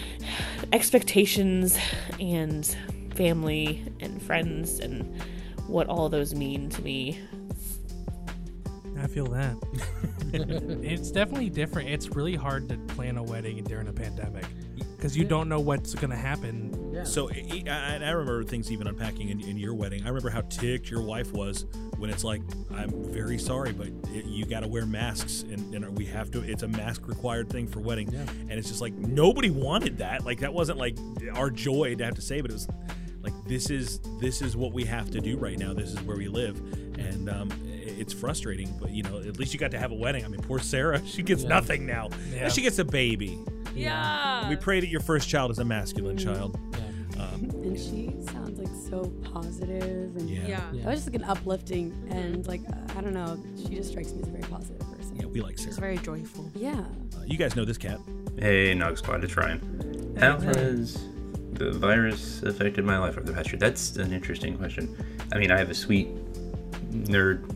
expectations 0.74 1.78
and 2.20 2.76
family 3.20 3.84
and 4.00 4.22
friends 4.24 4.80
and 4.80 5.22
what 5.68 5.88
all 5.88 6.08
those 6.08 6.34
mean 6.34 6.70
to 6.70 6.82
me. 6.82 7.20
I 8.98 9.08
feel 9.08 9.26
that. 9.28 9.58
it's 10.34 11.12
definitely 11.12 11.50
different. 11.50 11.90
It's 11.90 12.08
really 12.16 12.36
hard 12.36 12.70
to 12.70 12.78
plan 12.96 13.18
a 13.18 13.24
wedding 13.24 13.62
during 13.66 13.90
a 13.90 13.94
pandemic 13.94 14.46
because 14.96 15.18
you 15.18 15.26
don't 15.26 15.50
know 15.50 15.60
what's 15.60 15.94
going 15.96 16.12
to 16.12 16.16
happen. 16.16 17.06
So, 17.06 17.30
I, 17.30 17.64
I 17.68 18.00
I 18.02 18.10
remember 18.12 18.44
things 18.46 18.72
even 18.72 18.88
unpacking 18.88 19.30
in, 19.30 19.42
in 19.42 19.58
your 19.58 19.74
wedding. 19.74 20.04
I 20.04 20.08
remember 20.08 20.30
how 20.30 20.42
ticked 20.42 20.90
your 20.90 21.02
wife 21.02 21.34
was 21.34 21.66
when 21.98 22.10
it's 22.10 22.24
like, 22.24 22.42
"I'm 22.74 22.90
very 23.12 23.38
sorry, 23.38 23.74
but 23.74 23.88
it, 24.14 24.26
you 24.26 24.46
got 24.46 24.62
to 24.62 24.68
wear 24.68 24.86
masks, 24.86 25.44
and, 25.44 25.74
and 25.74 25.98
we 25.98 26.06
have 26.06 26.32
to. 26.32 26.42
It's 26.42 26.64
a 26.64 26.68
mask 26.68 27.08
required 27.08 27.50
thing 27.50 27.68
for 27.68 27.80
wedding." 27.80 28.14
And 28.14 28.52
it's 28.52 28.70
just 28.70 28.82
like 28.82 28.94
nobody 28.94 29.50
wanted 29.50 29.98
that. 29.98 30.26
Like 30.26 30.40
that 30.40 30.54
wasn't 30.54 30.78
like 30.78 30.98
our 31.34 31.50
joy 31.50 31.96
to 31.96 32.06
have 32.06 32.16
to 32.16 32.22
say, 32.22 32.42
but 32.42 32.52
it 32.52 32.54
was 32.54 32.68
like 33.22 33.34
this 33.48 33.70
is 33.70 34.00
this 34.20 34.42
is 34.42 34.56
what 34.56 34.74
we 34.74 34.84
have 34.86 35.10
to 35.12 35.20
do 35.22 35.38
right 35.38 35.58
now. 35.58 35.74
This 35.74 35.90
is 35.92 36.02
where 36.02 36.18
we 36.18 36.28
live, 36.28 36.58
and 36.98 37.30
um, 37.30 37.52
it's 37.66 38.14
frustrating. 38.14 38.74
But 38.80 38.92
you 38.92 39.04
know, 39.04 39.20
at 39.20 39.38
least 39.38 39.54
you 39.54 39.60
got 39.60 39.72
to 39.72 39.80
have 39.80 39.92
a 39.92 39.96
wedding. 39.96 40.24
I 40.26 40.28
mean, 40.28 40.42
poor 40.42 40.60
Sarah, 40.60 41.02
she 41.06 41.22
gets 41.24 41.44
Yeah. 41.44 41.50
nothing 41.50 41.86
now. 41.86 42.10
Yeah. 42.34 42.50
She 42.50 42.62
gets 42.62 42.80
a 42.80 42.86
baby. 42.86 43.40
Yeah. 43.76 44.48
We 44.50 44.56
pray 44.56 44.80
that 44.80 44.88
your 44.90 45.02
first 45.02 45.30
child 45.30 45.52
is 45.52 45.60
a 45.60 45.66
masculine 45.66 46.18
child. 46.18 46.58
Um, 47.20 47.50
and 47.64 47.78
she 47.78 48.14
sounds 48.32 48.58
like 48.60 48.70
so 48.90 49.10
positive 49.34 50.16
and 50.16 50.30
Yeah. 50.30 50.48
Yeah. 50.48 50.60
that 50.84 50.86
was 50.86 51.00
just 51.04 51.08
like 51.08 51.16
an 51.16 51.24
uplifting 51.26 51.92
and 52.10 52.48
like 52.48 52.62
I 52.96 53.02
don't 53.02 53.14
know 53.14 53.38
she 53.58 53.76
just 53.76 53.90
strikes 53.90 54.14
me 54.14 54.22
as 54.22 54.28
a 54.30 54.32
very 54.32 54.44
positive 54.44 54.80
person 54.96 55.18
yeah 55.18 55.26
we 55.26 55.42
like 55.42 55.58
Sarah 55.58 55.70
She's 55.72 55.78
very 55.80 55.98
joyful. 55.98 56.50
yeah 56.56 56.80
uh, 57.18 57.22
you 57.26 57.38
guys 57.38 57.58
know 57.58 57.66
this 57.66 57.78
cat. 57.78 58.00
Hey, 58.38 58.74
Nog 58.74 58.98
Squad, 58.98 59.22
it's 59.26 59.36
Ryan. 59.36 60.16
How 60.18 60.40
has 60.40 60.98
the 61.60 61.72
virus 61.72 62.42
affected 62.44 62.86
my 62.86 62.98
life 62.98 63.18
over 63.18 63.26
the 63.26 63.34
past 63.34 63.50
year? 63.52 63.60
That's 63.60 63.98
an 63.98 64.12
interesting 64.14 64.58
question. 64.58 64.96
I 65.32 65.38
mean, 65.38 65.52
I 65.52 65.58
have 65.58 65.70
a 65.70 65.76
sweet 65.76 66.08
nerd 66.92 67.56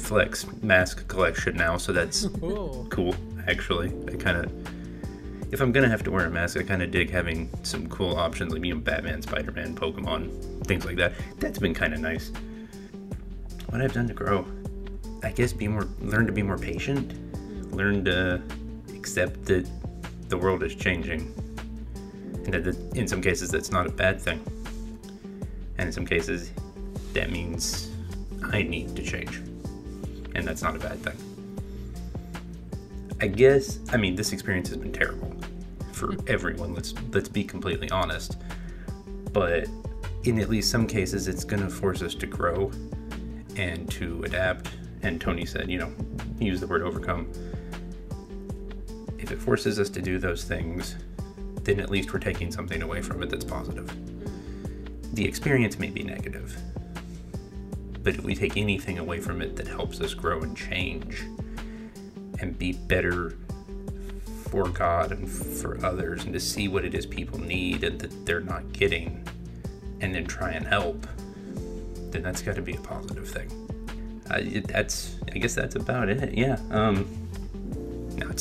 flex 0.00 0.46
mask 0.62 1.06
collection 1.08 1.56
now, 1.56 1.76
so 1.76 1.92
that's 1.92 2.26
Cool. 2.40 2.86
cool, 2.90 3.14
actually. 3.46 3.92
I 4.12 4.16
kind 4.16 4.38
of, 4.38 5.52
if 5.52 5.60
I'm 5.60 5.70
gonna 5.72 5.88
have 5.88 6.02
to 6.04 6.10
wear 6.10 6.26
a 6.26 6.30
mask, 6.30 6.56
I 6.58 6.62
kind 6.62 6.82
of 6.82 6.90
dig 6.90 7.10
having 7.10 7.48
some 7.62 7.86
cool 7.88 8.16
options 8.16 8.52
like, 8.52 8.64
you 8.64 8.74
know, 8.74 8.80
Batman, 8.80 9.22
Spider 9.22 9.52
Man, 9.52 9.74
Pokemon, 9.76 10.66
things 10.66 10.84
like 10.84 10.96
that. 10.96 11.12
That's 11.38 11.58
been 11.58 11.74
kind 11.74 11.94
of 11.94 12.00
nice. 12.00 12.32
What 13.68 13.80
I've 13.80 13.92
done 13.92 14.08
to 14.08 14.14
grow, 14.14 14.46
I 15.22 15.30
guess, 15.30 15.52
be 15.52 15.68
more, 15.68 15.88
learn 16.00 16.26
to 16.26 16.32
be 16.32 16.42
more 16.42 16.58
patient, 16.58 17.12
learn 17.74 18.04
to 18.06 18.42
accept 18.94 19.44
that 19.46 19.68
the 20.28 20.36
world 20.38 20.62
is 20.62 20.74
changing, 20.74 21.32
and 22.46 22.54
that 22.54 22.96
in 22.96 23.06
some 23.06 23.20
cases 23.20 23.50
that's 23.50 23.70
not 23.70 23.86
a 23.86 23.90
bad 23.90 24.20
thing, 24.20 24.40
and 25.78 25.88
in 25.88 25.92
some 25.92 26.06
cases 26.06 26.52
that 27.12 27.30
means 27.30 27.90
I 28.52 28.62
need 28.62 28.96
to 28.96 29.02
change, 29.02 29.36
and 30.34 30.46
that's 30.46 30.62
not 30.62 30.74
a 30.74 30.78
bad 30.78 30.98
thing. 31.02 31.16
I 33.20 33.26
guess 33.26 33.78
I 33.92 33.96
mean 33.96 34.14
this 34.14 34.32
experience 34.32 34.68
has 34.68 34.78
been 34.78 34.92
terrible 34.92 35.34
for 35.92 36.12
hmm. 36.12 36.20
everyone. 36.26 36.74
Let's 36.74 36.94
let's 37.12 37.28
be 37.28 37.44
completely 37.44 37.90
honest, 37.90 38.38
but 39.32 39.68
in 40.24 40.38
at 40.40 40.48
least 40.48 40.70
some 40.70 40.86
cases, 40.86 41.28
it's 41.28 41.44
going 41.44 41.62
to 41.62 41.70
force 41.70 42.02
us 42.02 42.14
to 42.16 42.26
grow 42.26 42.72
and 43.56 43.90
to 43.92 44.22
adapt. 44.24 44.70
And 45.02 45.20
Tony 45.20 45.46
said, 45.46 45.70
you 45.70 45.78
know, 45.78 45.92
use 46.40 46.60
the 46.60 46.66
word 46.66 46.82
overcome 46.82 47.30
if 49.26 49.32
it 49.32 49.42
forces 49.42 49.80
us 49.80 49.88
to 49.90 50.00
do 50.00 50.18
those 50.18 50.44
things, 50.44 50.94
then 51.66 51.80
at 51.80 51.90
least 51.90 52.12
we're 52.12 52.20
taking 52.20 52.50
something 52.50 52.80
away 52.82 53.02
from 53.02 53.22
it 53.22 53.28
that's 53.28 53.44
positive. 53.44 53.92
The 55.14 55.24
experience 55.24 55.78
may 55.78 55.90
be 55.90 56.02
negative, 56.02 56.56
but 58.02 58.14
if 58.14 58.22
we 58.22 58.34
take 58.34 58.56
anything 58.56 58.98
away 58.98 59.20
from 59.20 59.42
it 59.42 59.56
that 59.56 59.66
helps 59.66 60.00
us 60.00 60.14
grow 60.14 60.42
and 60.42 60.56
change 60.56 61.24
and 62.40 62.56
be 62.56 62.72
better 62.72 63.36
for 64.48 64.68
God 64.68 65.10
and 65.10 65.28
for 65.28 65.84
others 65.84 66.24
and 66.24 66.32
to 66.32 66.40
see 66.40 66.68
what 66.68 66.84
it 66.84 66.94
is 66.94 67.04
people 67.04 67.40
need 67.40 67.82
and 67.82 68.00
that 68.00 68.24
they're 68.24 68.40
not 68.40 68.72
getting 68.72 69.26
and 70.00 70.14
then 70.14 70.24
try 70.24 70.52
and 70.52 70.66
help, 70.66 71.06
then 72.10 72.22
that's 72.22 72.42
got 72.42 72.54
to 72.54 72.62
be 72.62 72.74
a 72.74 72.80
positive 72.80 73.28
thing. 73.28 73.50
Uh, 74.30 74.38
it, 74.38 74.68
that's, 74.68 75.16
I 75.34 75.38
guess 75.38 75.54
that's 75.54 75.74
about 75.74 76.08
it. 76.08 76.34
Yeah. 76.34 76.58
Um, 76.70 77.25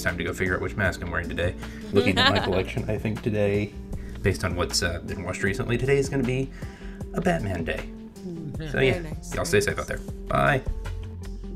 time 0.05 0.17
to 0.19 0.23
go 0.23 0.31
figure 0.33 0.53
out 0.55 0.61
which 0.61 0.75
mask 0.75 1.01
I'm 1.01 1.09
wearing 1.09 1.27
today. 1.27 1.55
Looking 1.91 2.17
at 2.19 2.31
my 2.31 2.39
collection, 2.43 2.87
I 2.89 2.97
think 2.97 3.23
today, 3.23 3.73
based 4.21 4.43
on 4.45 4.55
what's 4.55 4.83
uh, 4.83 4.99
been 5.05 5.23
watched 5.23 5.41
recently, 5.41 5.77
today 5.79 5.97
is 5.97 6.09
going 6.09 6.21
to 6.21 6.27
be 6.27 6.49
a 7.15 7.21
Batman 7.21 7.63
day. 7.63 7.89
So 8.71 8.79
yeah, 8.79 8.99
nice, 8.99 9.33
y'all 9.33 9.45
stay 9.45 9.59
safe 9.61 9.77
out 9.79 9.87
there. 9.87 9.97
Bye. 10.27 10.61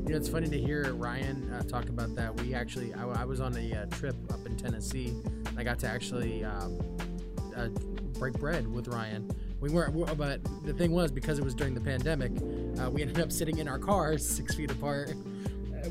You 0.04 0.10
know, 0.10 0.16
it's 0.16 0.28
funny 0.28 0.48
to 0.48 0.58
hear 0.58 0.92
Ryan 0.94 1.48
uh, 1.52 1.62
talk 1.62 1.88
about 1.88 2.14
that. 2.16 2.34
We 2.40 2.52
actually, 2.54 2.92
I, 2.94 3.06
I 3.22 3.24
was 3.24 3.40
on 3.40 3.56
a 3.56 3.72
uh, 3.72 3.86
trip 3.86 4.16
up 4.32 4.44
in 4.44 4.56
Tennessee. 4.56 5.08
And 5.46 5.54
I 5.56 5.62
got 5.62 5.78
to 5.80 5.86
actually 5.88 6.44
um, 6.44 6.78
uh, 7.56 7.68
break 8.18 8.34
bread 8.34 8.66
with 8.66 8.88
Ryan. 8.88 9.30
We 9.60 9.70
weren't, 9.70 9.94
we- 9.94 10.12
but 10.14 10.40
the 10.64 10.72
thing 10.72 10.90
was 10.90 11.12
because 11.12 11.38
it 11.38 11.44
was 11.44 11.54
during 11.54 11.74
the 11.74 11.80
pandemic, 11.80 12.32
uh, 12.80 12.90
we 12.90 13.02
ended 13.02 13.20
up 13.20 13.30
sitting 13.30 13.58
in 13.58 13.68
our 13.68 13.78
cars 13.78 14.26
six 14.36 14.56
feet 14.56 14.72
apart, 14.72 15.12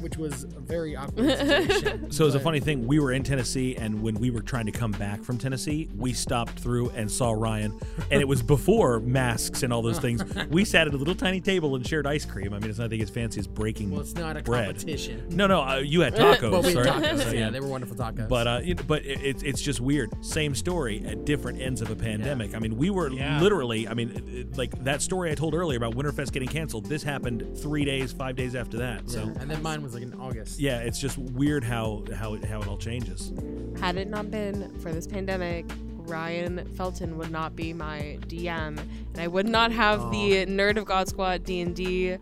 which 0.01 0.17
was 0.17 0.43
a 0.43 0.59
very 0.59 0.95
awkward 0.95 1.27
situation. 1.37 2.11
So 2.11 2.25
it's 2.25 2.35
a 2.35 2.39
funny 2.39 2.59
thing. 2.59 2.87
We 2.87 2.99
were 2.99 3.11
in 3.11 3.23
Tennessee, 3.23 3.75
and 3.75 4.01
when 4.01 4.15
we 4.15 4.31
were 4.31 4.41
trying 4.41 4.65
to 4.65 4.71
come 4.71 4.91
back 4.91 5.21
from 5.23 5.37
Tennessee, 5.37 5.89
we 5.95 6.11
stopped 6.13 6.59
through 6.59 6.89
and 6.91 7.09
saw 7.09 7.31
Ryan, 7.31 7.77
and 8.11 8.19
it 8.21 8.27
was 8.27 8.41
before 8.41 8.99
masks 8.99 9.63
and 9.63 9.71
all 9.71 9.81
those 9.81 9.99
things. 9.99 10.23
We 10.49 10.65
sat 10.65 10.87
at 10.87 10.93
a 10.93 10.97
little 10.97 11.13
tiny 11.15 11.39
table 11.41 11.75
and 11.75 11.85
shared 11.85 12.07
ice 12.07 12.25
cream. 12.25 12.53
I 12.53 12.59
mean, 12.59 12.69
it's 12.69 12.79
nothing 12.79 13.01
as 13.01 13.09
fancy 13.09 13.39
as 13.39 13.47
breaking 13.47 13.91
Well, 13.91 14.01
it's 14.01 14.15
not 14.15 14.35
a 14.37 14.41
bread. 14.41 14.65
competition. 14.77 15.25
No, 15.29 15.45
no, 15.47 15.61
uh, 15.61 15.77
you 15.77 16.01
had 16.01 16.15
tacos. 16.15 16.51
Well, 16.51 16.63
we 16.63 16.73
had 16.73 16.85
right? 16.85 17.03
tacos, 17.03 17.23
So, 17.23 17.31
yeah, 17.31 17.49
they 17.49 17.59
were 17.59 17.67
wonderful 17.67 17.95
tacos. 17.95 18.27
But 18.27 18.47
uh, 18.47 18.61
you 18.63 18.73
know, 18.75 18.83
but 18.87 19.05
it, 19.05 19.19
it's 19.21 19.43
it's 19.43 19.61
just 19.61 19.79
weird. 19.79 20.09
Same 20.25 20.55
story 20.55 21.03
at 21.05 21.25
different 21.25 21.61
ends 21.61 21.81
of 21.81 21.91
a 21.91 21.95
pandemic. 21.95 22.55
I 22.55 22.59
mean, 22.59 22.77
we 22.77 22.89
were 22.89 23.09
literally. 23.09 23.87
I 23.87 23.93
mean, 23.93 24.09
it- 24.09 24.29
it- 24.35 24.57
like 24.57 24.83
that 24.83 25.01
story 25.01 25.31
I 25.31 25.35
told 25.35 25.53
earlier 25.53 25.77
about 25.77 25.93
Winterfest 25.95 26.31
getting 26.31 26.49
canceled. 26.49 26.85
This 26.85 27.03
happened 27.03 27.45
three 27.57 27.85
days, 27.85 28.11
five 28.11 28.35
days 28.35 28.55
after 28.55 28.77
that. 28.77 29.09
So. 29.09 29.19
Yeah, 29.23 29.41
and 29.41 29.49
then 29.51 29.61
mine 29.61 29.81
was 29.83 29.88
like 29.93 30.03
in 30.03 30.13
August. 30.19 30.59
Yeah, 30.59 30.79
it's 30.79 30.99
just 30.99 31.17
weird 31.17 31.63
how 31.63 32.03
how 32.15 32.33
it, 32.33 32.43
how 32.43 32.61
it 32.61 32.67
all 32.67 32.77
changes. 32.77 33.33
Had 33.79 33.97
it 33.97 34.09
not 34.09 34.31
been 34.31 34.77
for 34.79 34.91
this 34.91 35.07
pandemic, 35.07 35.65
Ryan 35.97 36.67
Felton 36.75 37.17
would 37.17 37.31
not 37.31 37.55
be 37.55 37.73
my 37.73 38.17
DM, 38.27 38.77
and 38.77 39.17
I 39.17 39.27
would 39.27 39.47
not 39.47 39.71
have 39.71 40.11
the 40.11 40.45
Nerd 40.45 40.77
of 40.77 40.85
God 40.85 41.07
Squad 41.07 41.43
D 41.43 41.61
and 41.61 41.75
D 41.75 42.17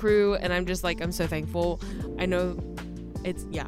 crew. 0.00 0.34
And 0.36 0.52
I'm 0.52 0.64
just 0.64 0.82
like, 0.82 1.00
I'm 1.00 1.12
so 1.12 1.26
thankful. 1.26 1.80
I 2.18 2.26
know 2.26 2.58
it's 3.24 3.46
yeah, 3.50 3.66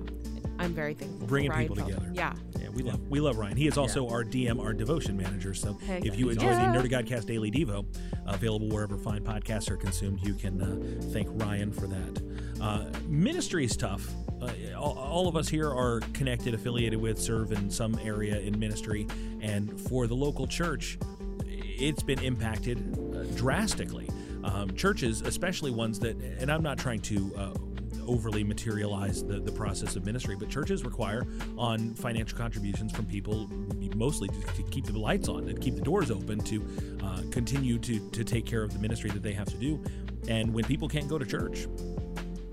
I'm 0.58 0.72
very 0.72 0.94
thankful. 0.94 1.26
bringing 1.26 1.50
for 1.50 1.56
Ryan 1.56 1.68
people 1.68 1.76
Felton. 1.76 1.94
together. 1.94 2.12
Yeah. 2.14 2.34
Yeah, 2.74 2.84
we 2.84 2.90
love 2.90 3.08
we 3.08 3.20
love 3.20 3.38
Ryan. 3.38 3.56
He 3.56 3.66
is 3.66 3.78
also 3.78 4.08
our 4.08 4.24
DM, 4.24 4.60
our 4.60 4.72
devotion 4.72 5.16
manager. 5.16 5.54
So 5.54 5.74
Heck 5.86 6.04
if 6.04 6.18
you 6.18 6.30
enjoy 6.30 6.50
Yeah. 6.50 6.72
the 6.72 6.78
Nerdy 6.78 6.90
Godcast 6.90 7.26
Daily 7.26 7.50
Devo, 7.50 7.84
available 8.26 8.68
wherever 8.68 8.96
fine 8.96 9.22
podcasts 9.22 9.70
are 9.70 9.76
consumed, 9.76 10.20
you 10.22 10.34
can 10.34 10.60
uh, 10.60 11.02
thank 11.12 11.28
Ryan 11.32 11.72
for 11.72 11.86
that. 11.86 12.22
Uh, 12.60 12.84
ministry 13.08 13.64
is 13.64 13.76
tough. 13.76 14.08
Uh, 14.40 14.50
all, 14.76 14.98
all 14.98 15.28
of 15.28 15.36
us 15.36 15.48
here 15.48 15.70
are 15.70 16.00
connected, 16.12 16.54
affiliated 16.54 17.00
with, 17.00 17.20
serve 17.20 17.52
in 17.52 17.70
some 17.70 17.98
area 18.02 18.38
in 18.40 18.58
ministry, 18.58 19.06
and 19.40 19.80
for 19.82 20.06
the 20.06 20.14
local 20.14 20.46
church, 20.46 20.98
it's 21.46 22.02
been 22.02 22.18
impacted 22.20 22.78
uh, 23.14 23.22
drastically. 23.36 24.08
Um, 24.44 24.74
churches, 24.74 25.20
especially 25.22 25.70
ones 25.70 26.00
that, 26.00 26.16
and 26.16 26.50
I'm 26.50 26.62
not 26.64 26.76
trying 26.76 27.00
to 27.02 27.32
uh, 27.36 27.54
overly 28.06 28.44
materialize 28.44 29.24
the, 29.24 29.40
the 29.40 29.52
process 29.52 29.96
of 29.96 30.04
ministry, 30.04 30.36
but 30.36 30.48
churches 30.48 30.84
require 30.84 31.26
on 31.56 31.94
financial 31.94 32.36
contributions 32.36 32.92
from 32.92 33.06
people, 33.06 33.48
mostly 33.94 34.28
to, 34.28 34.40
to 34.40 34.62
keep 34.64 34.86
the 34.86 34.98
lights 34.98 35.28
on, 35.28 35.46
to 35.46 35.54
keep 35.54 35.74
the 35.74 35.82
doors 35.82 36.10
open, 36.10 36.40
to 36.40 36.64
uh, 37.02 37.22
continue 37.30 37.78
to, 37.78 38.10
to 38.10 38.24
take 38.24 38.46
care 38.46 38.62
of 38.62 38.72
the 38.72 38.78
ministry 38.78 39.10
that 39.10 39.22
they 39.22 39.32
have 39.32 39.48
to 39.48 39.56
do. 39.56 39.82
And 40.28 40.52
when 40.54 40.64
people 40.64 40.88
can't 40.88 41.08
go 41.08 41.18
to 41.18 41.26
church, 41.26 41.66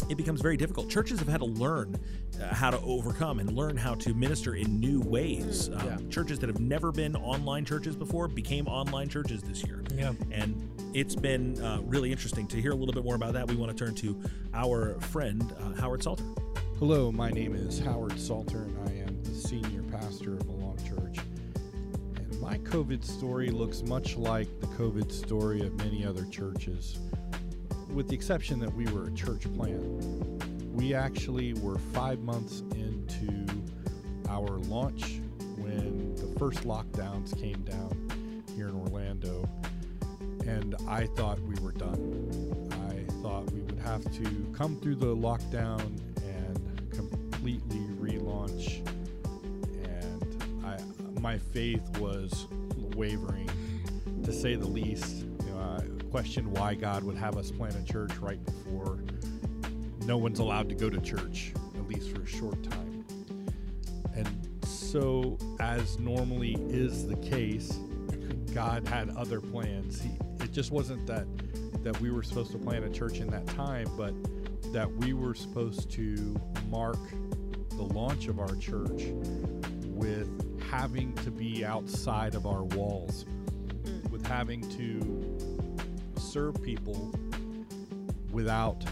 it 0.09 0.17
becomes 0.17 0.41
very 0.41 0.57
difficult. 0.57 0.89
Churches 0.89 1.19
have 1.19 1.27
had 1.27 1.39
to 1.39 1.45
learn 1.45 1.95
uh, 2.41 2.53
how 2.53 2.71
to 2.71 2.79
overcome 2.81 3.39
and 3.39 3.51
learn 3.51 3.77
how 3.77 3.93
to 3.95 4.13
minister 4.13 4.55
in 4.55 4.79
new 4.79 4.99
ways. 5.01 5.69
Um, 5.69 6.09
Churches 6.09 6.39
that 6.39 6.47
have 6.47 6.59
never 6.59 6.91
been 6.91 7.15
online 7.15 7.63
churches 7.63 7.95
before 7.95 8.27
became 8.27 8.67
online 8.67 9.07
churches 9.07 9.43
this 9.43 9.63
year. 9.63 9.83
Yeah. 9.95 10.13
And 10.31 10.67
it's 10.93 11.15
been 11.15 11.61
uh, 11.61 11.81
really 11.83 12.11
interesting 12.11 12.47
to 12.47 12.59
hear 12.59 12.71
a 12.71 12.75
little 12.75 12.93
bit 12.93 13.03
more 13.03 13.15
about 13.15 13.33
that. 13.33 13.47
We 13.47 13.55
want 13.55 13.77
to 13.77 13.85
turn 13.85 13.93
to 13.95 14.19
our 14.55 14.99
friend, 15.01 15.53
uh, 15.59 15.79
Howard 15.79 16.01
Salter. 16.01 16.23
Hello, 16.79 17.11
my 17.11 17.29
name 17.29 17.53
is 17.53 17.79
Howard 17.79 18.19
Salter, 18.19 18.63
and 18.63 18.89
I 18.89 18.93
am 18.93 19.21
the 19.23 19.35
senior 19.35 19.83
pastor 19.83 20.33
of 20.33 20.39
Belong 20.39 20.77
Church. 20.87 21.19
And 22.15 22.41
my 22.41 22.57
COVID 22.59 23.03
story 23.03 23.51
looks 23.51 23.83
much 23.83 24.15
like 24.15 24.47
the 24.59 24.67
COVID 24.67 25.11
story 25.11 25.61
of 25.61 25.75
many 25.75 26.05
other 26.05 26.25
churches, 26.25 26.97
with 27.93 28.07
the 28.07 28.15
exception 28.15 28.59
that 28.59 28.73
we 28.73 28.85
were 28.87 29.07
a 29.07 29.11
church 29.11 29.51
plant. 29.55 29.83
We 30.73 30.93
actually 30.93 31.53
were 31.53 31.77
five 31.93 32.19
months 32.19 32.63
into 32.75 33.45
our 34.29 34.47
launch 34.47 35.21
when 35.57 36.15
the 36.15 36.39
first 36.39 36.63
lockdowns 36.63 37.37
came 37.39 37.61
down 37.63 38.43
here 38.55 38.69
in 38.69 38.75
Orlando, 38.75 39.49
and 40.45 40.75
I 40.87 41.07
thought 41.07 41.39
we 41.41 41.55
were 41.61 41.71
done. 41.71 42.69
I 42.89 43.11
thought 43.21 43.51
we 43.51 43.61
would 43.61 43.79
have 43.79 44.03
to 44.13 44.53
come 44.53 44.79
through 44.79 44.95
the 44.95 45.15
lockdown 45.15 45.99
and 46.23 46.91
completely 46.91 47.81
relaunch, 47.99 48.85
and 49.83 50.65
I 50.65 50.77
my 51.19 51.37
faith 51.37 51.97
was 51.97 52.47
wavering, 52.95 53.49
to 54.23 54.31
say 54.31 54.55
the 54.55 54.67
least. 54.67 55.25
You 55.45 55.51
know, 55.51 55.59
I 55.59 55.98
questioned 56.09 56.57
why 56.57 56.75
God 56.75 57.03
would 57.03 57.17
have 57.17 57.37
us 57.37 57.51
plant 57.51 57.75
a 57.75 57.83
church 57.83 58.15
right 58.17 58.43
before 58.45 58.99
no 60.05 60.17
one's 60.17 60.39
allowed 60.39 60.67
to 60.69 60.75
go 60.75 60.89
to 60.89 60.99
church, 61.01 61.53
at 61.75 61.87
least 61.87 62.09
for 62.09 62.23
a 62.23 62.25
short 62.25 62.63
time. 62.63 63.05
And 64.15 64.27
so, 64.65 65.37
as 65.59 65.99
normally 65.99 66.55
is 66.67 67.05
the 67.05 67.15
case, 67.17 67.77
God 68.55 68.87
had 68.87 69.11
other 69.11 69.39
plans. 69.39 70.01
He, 70.01 70.09
it 70.43 70.51
just 70.51 70.71
wasn't 70.71 71.05
that 71.05 71.27
that 71.83 72.01
we 72.01 72.09
were 72.09 72.23
supposed 72.23 72.51
to 72.51 72.57
plant 72.57 72.83
a 72.83 72.89
church 72.89 73.19
in 73.19 73.27
that 73.27 73.45
time, 73.47 73.87
but 73.95 74.13
that 74.73 74.91
we 74.91 75.13
were 75.13 75.35
supposed 75.35 75.89
to 75.91 76.35
mark 76.69 76.99
the 77.69 77.83
launch 77.83 78.27
of 78.27 78.39
our 78.39 78.55
church 78.55 79.13
with 79.85 80.29
having 80.69 81.13
to 81.17 81.31
be 81.31 81.63
outside 81.63 82.35
of 82.35 82.45
our 82.45 82.63
walls, 82.63 83.25
mm. 83.83 84.09
with 84.09 84.25
having 84.25 84.61
to 84.71 85.18
serve 86.29 86.61
people 86.61 87.11
without 88.31 88.85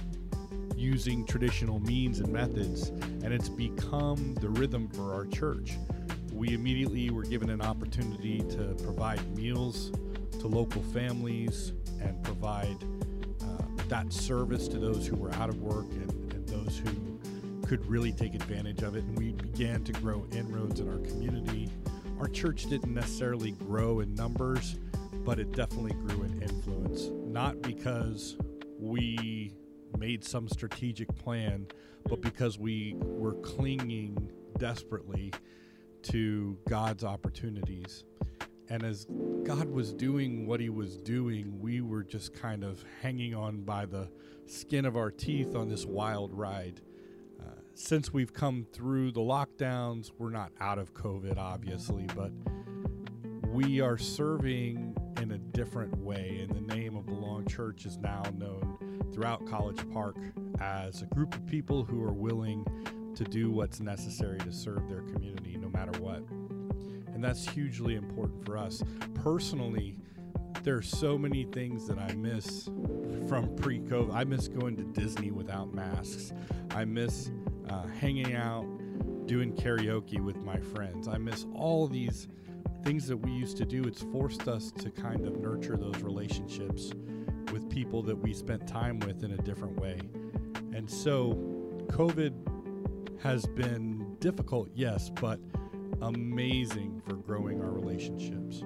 using 0.75 1.23
traditional 1.25 1.79
means 1.79 2.19
and 2.19 2.33
methods, 2.33 2.89
and 2.89 3.25
it's 3.25 3.49
become 3.49 4.33
the 4.35 4.49
rhythm 4.49 4.87
for 4.87 5.13
our 5.13 5.25
church. 5.25 5.77
We 6.33 6.53
immediately 6.53 7.11
were 7.11 7.23
given 7.23 7.49
an 7.49 7.61
opportunity 7.61 8.39
to 8.39 8.75
provide 8.83 9.19
meals 9.35 9.91
to 10.39 10.47
local 10.47 10.81
families 10.81 11.73
and 12.01 12.21
provide 12.23 12.77
uh, 13.41 13.63
that 13.87 14.11
service 14.11 14.67
to 14.69 14.79
those 14.79 15.05
who 15.05 15.15
were 15.15 15.33
out 15.33 15.49
of 15.49 15.61
work 15.61 15.89
and, 15.91 16.33
and 16.33 16.47
those 16.49 16.79
who 16.79 17.67
could 17.67 17.85
really 17.87 18.11
take 18.11 18.33
advantage 18.33 18.81
of 18.81 18.95
it. 18.95 19.03
And 19.03 19.17
we 19.17 19.31
began 19.33 19.83
to 19.83 19.91
grow 19.93 20.25
inroads 20.31 20.79
in 20.79 20.89
our 20.89 20.99
community. 21.07 21.69
Our 22.19 22.27
church 22.27 22.65
didn't 22.65 22.93
necessarily 22.93 23.51
grow 23.51 23.99
in 23.99 24.15
numbers, 24.15 24.77
but 25.27 25.39
it 25.39 25.51
definitely 25.51 25.91
grew 25.91 26.23
in 26.23 26.41
influence. 26.41 27.11
Not 27.25 27.61
because 27.61 28.37
we 28.79 29.51
made 29.97 30.23
some 30.23 30.47
strategic 30.47 31.13
plan, 31.17 31.67
but 32.05 32.21
because 32.21 32.57
we 32.57 32.95
were 32.97 33.33
clinging 33.33 34.31
desperately 34.57 35.33
to 36.03 36.57
God's 36.69 37.03
opportunities. 37.03 38.05
And 38.69 38.83
as 38.83 39.05
God 39.43 39.69
was 39.69 39.91
doing 39.91 40.47
what 40.47 40.61
He 40.61 40.69
was 40.69 40.95
doing, 40.95 41.59
we 41.59 41.81
were 41.81 42.03
just 42.03 42.33
kind 42.33 42.63
of 42.63 42.85
hanging 43.01 43.35
on 43.35 43.63
by 43.63 43.85
the 43.85 44.09
skin 44.45 44.85
of 44.85 44.95
our 44.95 45.11
teeth 45.11 45.55
on 45.55 45.67
this 45.67 45.85
wild 45.85 46.33
ride. 46.33 46.79
Uh, 47.37 47.49
since 47.73 48.13
we've 48.13 48.31
come 48.31 48.65
through 48.71 49.11
the 49.11 49.19
lockdowns, 49.19 50.09
we're 50.17 50.29
not 50.29 50.53
out 50.61 50.79
of 50.79 50.93
COVID, 50.93 51.37
obviously, 51.37 52.07
but 52.15 52.31
we 53.49 53.81
are 53.81 53.97
serving 53.97 54.95
in 55.21 55.31
a 55.31 55.37
different 55.37 55.97
way. 55.97 56.39
And 56.41 56.49
the 56.49 56.75
name 56.75 56.95
of 56.95 57.05
Belong 57.05 57.45
Church 57.45 57.85
is 57.85 57.97
now 57.97 58.23
known 58.37 58.77
throughout 59.13 59.45
College 59.47 59.79
Park 59.91 60.17
as 60.59 61.01
a 61.01 61.05
group 61.05 61.33
of 61.33 61.45
people 61.45 61.83
who 61.83 62.03
are 62.03 62.13
willing 62.13 62.65
to 63.15 63.23
do 63.23 63.49
what's 63.49 63.79
necessary 63.79 64.37
to 64.39 64.51
serve 64.51 64.87
their 64.87 65.01
community 65.01 65.57
no 65.57 65.69
matter 65.69 65.99
what. 65.99 66.23
And 67.13 67.23
that's 67.23 67.49
hugely 67.49 67.95
important 67.95 68.45
for 68.45 68.57
us. 68.57 68.83
Personally, 69.15 69.97
there 70.63 70.75
are 70.75 70.83
so 70.83 71.17
many 71.17 71.45
things 71.45 71.87
that 71.87 71.97
I 71.97 72.13
miss 72.13 72.65
from 73.27 73.55
pre 73.55 73.79
COVID. 73.79 74.13
I 74.13 74.23
miss 74.23 74.47
going 74.47 74.75
to 74.77 74.83
Disney 74.83 75.31
without 75.31 75.73
masks. 75.73 76.31
I 76.71 76.85
miss 76.85 77.31
uh, 77.69 77.87
hanging 77.99 78.35
out, 78.35 78.65
doing 79.25 79.53
karaoke 79.55 80.19
with 80.19 80.37
my 80.43 80.59
friends. 80.59 81.07
I 81.07 81.17
miss 81.17 81.45
all 81.55 81.87
these 81.87 82.27
things 82.87 83.05
that 83.05 83.17
we 83.17 83.31
used 83.31 83.57
to 83.57 83.65
do. 83.65 83.83
It's 83.83 84.01
forced 84.01 84.47
us 84.47 84.71
to 84.71 84.89
kind 84.89 85.27
of 85.27 85.37
nurture 85.41 85.75
those 85.75 86.01
relationships 86.01 86.93
with 87.51 87.69
people 87.69 88.01
that 88.03 88.15
we 88.15 88.33
spent 88.33 88.65
time 88.65 88.99
with 88.99 89.23
in 89.25 89.33
a 89.33 89.37
different 89.37 89.77
way. 89.77 89.99
And 90.73 90.89
so, 90.89 91.33
COVID 91.87 92.33
has 93.21 93.45
been 93.45 94.15
difficult, 94.21 94.69
yes, 94.73 95.09
but 95.09 95.37
amazing 96.01 97.01
for 97.05 97.15
growing 97.15 97.61
our 97.61 97.71
relationships. 97.71 98.63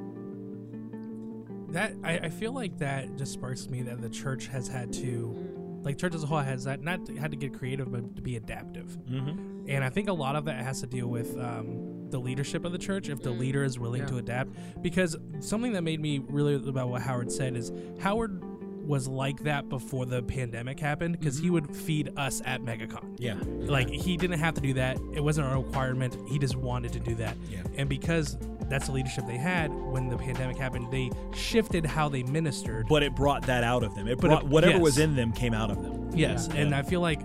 That 1.70 1.96
I, 2.04 2.20
I 2.20 2.30
feel 2.30 2.52
like 2.52 2.78
that 2.78 3.16
just 3.16 3.34
sparks 3.34 3.70
me 3.70 3.82
that 3.82 4.02
the 4.02 4.10
church 4.10 4.46
has 4.48 4.68
had 4.68 4.94
to, 4.94 5.80
like 5.82 5.98
church 5.98 6.14
as 6.14 6.24
a 6.24 6.28
whole 6.28 6.38
has 6.38 6.66
that 6.66 6.84
not 6.84 7.08
had 7.18 7.32
to 7.32 7.38
get 7.38 7.58
creative 7.58 7.92
but 7.92 8.16
to 8.18 8.22
be 8.22 8.36
adaptive. 8.36 9.00
Mm-hmm. 9.10 9.68
And 9.68 9.84
I 9.84 9.90
think 9.90 10.10
a 10.10 10.14
lot 10.14 10.36
of 10.36 10.46
that 10.46 10.64
has 10.64 10.82
to 10.82 10.88
deal 10.88 11.08
with 11.08 11.36
um, 11.40 11.91
the 12.12 12.20
leadership 12.20 12.66
of 12.66 12.72
the 12.72 12.78
church. 12.78 13.10
If 13.10 13.22
the 13.22 13.32
leader 13.32 13.64
is 13.64 13.80
willing 13.80 14.02
Yeah. 14.02 14.08
to 14.08 14.18
adapt, 14.18 14.52
because 14.82 15.16
something 15.40 15.74
that 15.74 15.84
made 15.84 16.00
me 16.00 16.20
really 16.20 16.56
about 16.56 16.90
what 16.90 17.02
Howard 17.02 17.32
said 17.32 17.56
is 17.56 17.72
Howard 18.00 18.44
was 18.86 19.08
like 19.08 19.40
that 19.44 19.70
before 19.70 20.06
the 20.06 20.22
pandemic 20.24 20.80
happened 20.80 21.18
because 21.20 21.38
he 21.38 21.46
mm-hmm. 21.46 21.54
would 21.54 21.76
feed 21.76 22.12
us 22.18 22.42
at 22.46 22.62
MegaCon. 22.62 23.16
Yeah. 23.18 23.38
Like 23.46 23.90
he 23.90 24.18
didn't 24.18 24.40
have 24.40 24.54
to 24.56 24.62
do 24.62 24.74
that. 24.74 24.98
It 25.14 25.24
wasn't 25.24 25.52
a 25.52 25.58
requirement. 25.58 26.18
He 26.28 26.40
just 26.40 26.56
wanted 26.56 26.92
to 26.94 27.00
do 27.00 27.16
that. 27.16 27.38
Yeah. 27.50 27.60
And 27.78 27.88
because 27.88 28.38
that's 28.70 28.88
the 28.88 28.94
leadership 28.94 29.28
they 29.28 29.38
had 29.38 29.72
when 29.72 30.10
the 30.10 30.18
pandemic 30.18 30.58
happened, 30.58 30.92
they 30.92 31.12
shifted 31.34 31.86
how 31.86 32.10
they 32.10 32.24
ministered. 32.24 32.88
But 32.88 33.04
it 33.04 33.16
brought 33.16 33.44
that 33.44 33.64
out 33.64 33.84
of 33.84 33.96
them. 33.96 34.08
It 34.08 34.20
brought 34.20 34.44
it- 34.44 34.50
whatever 34.50 34.74
yes. 34.74 34.82
was 34.82 34.98
in 34.98 35.16
them 35.16 35.32
came 35.32 35.54
out 35.54 35.70
of 35.70 35.82
them. 35.82 36.10
Yes, 36.14 36.50
Yeah. 36.52 36.62
and 36.62 36.76
I 36.76 36.82
feel 36.82 37.02
like 37.02 37.22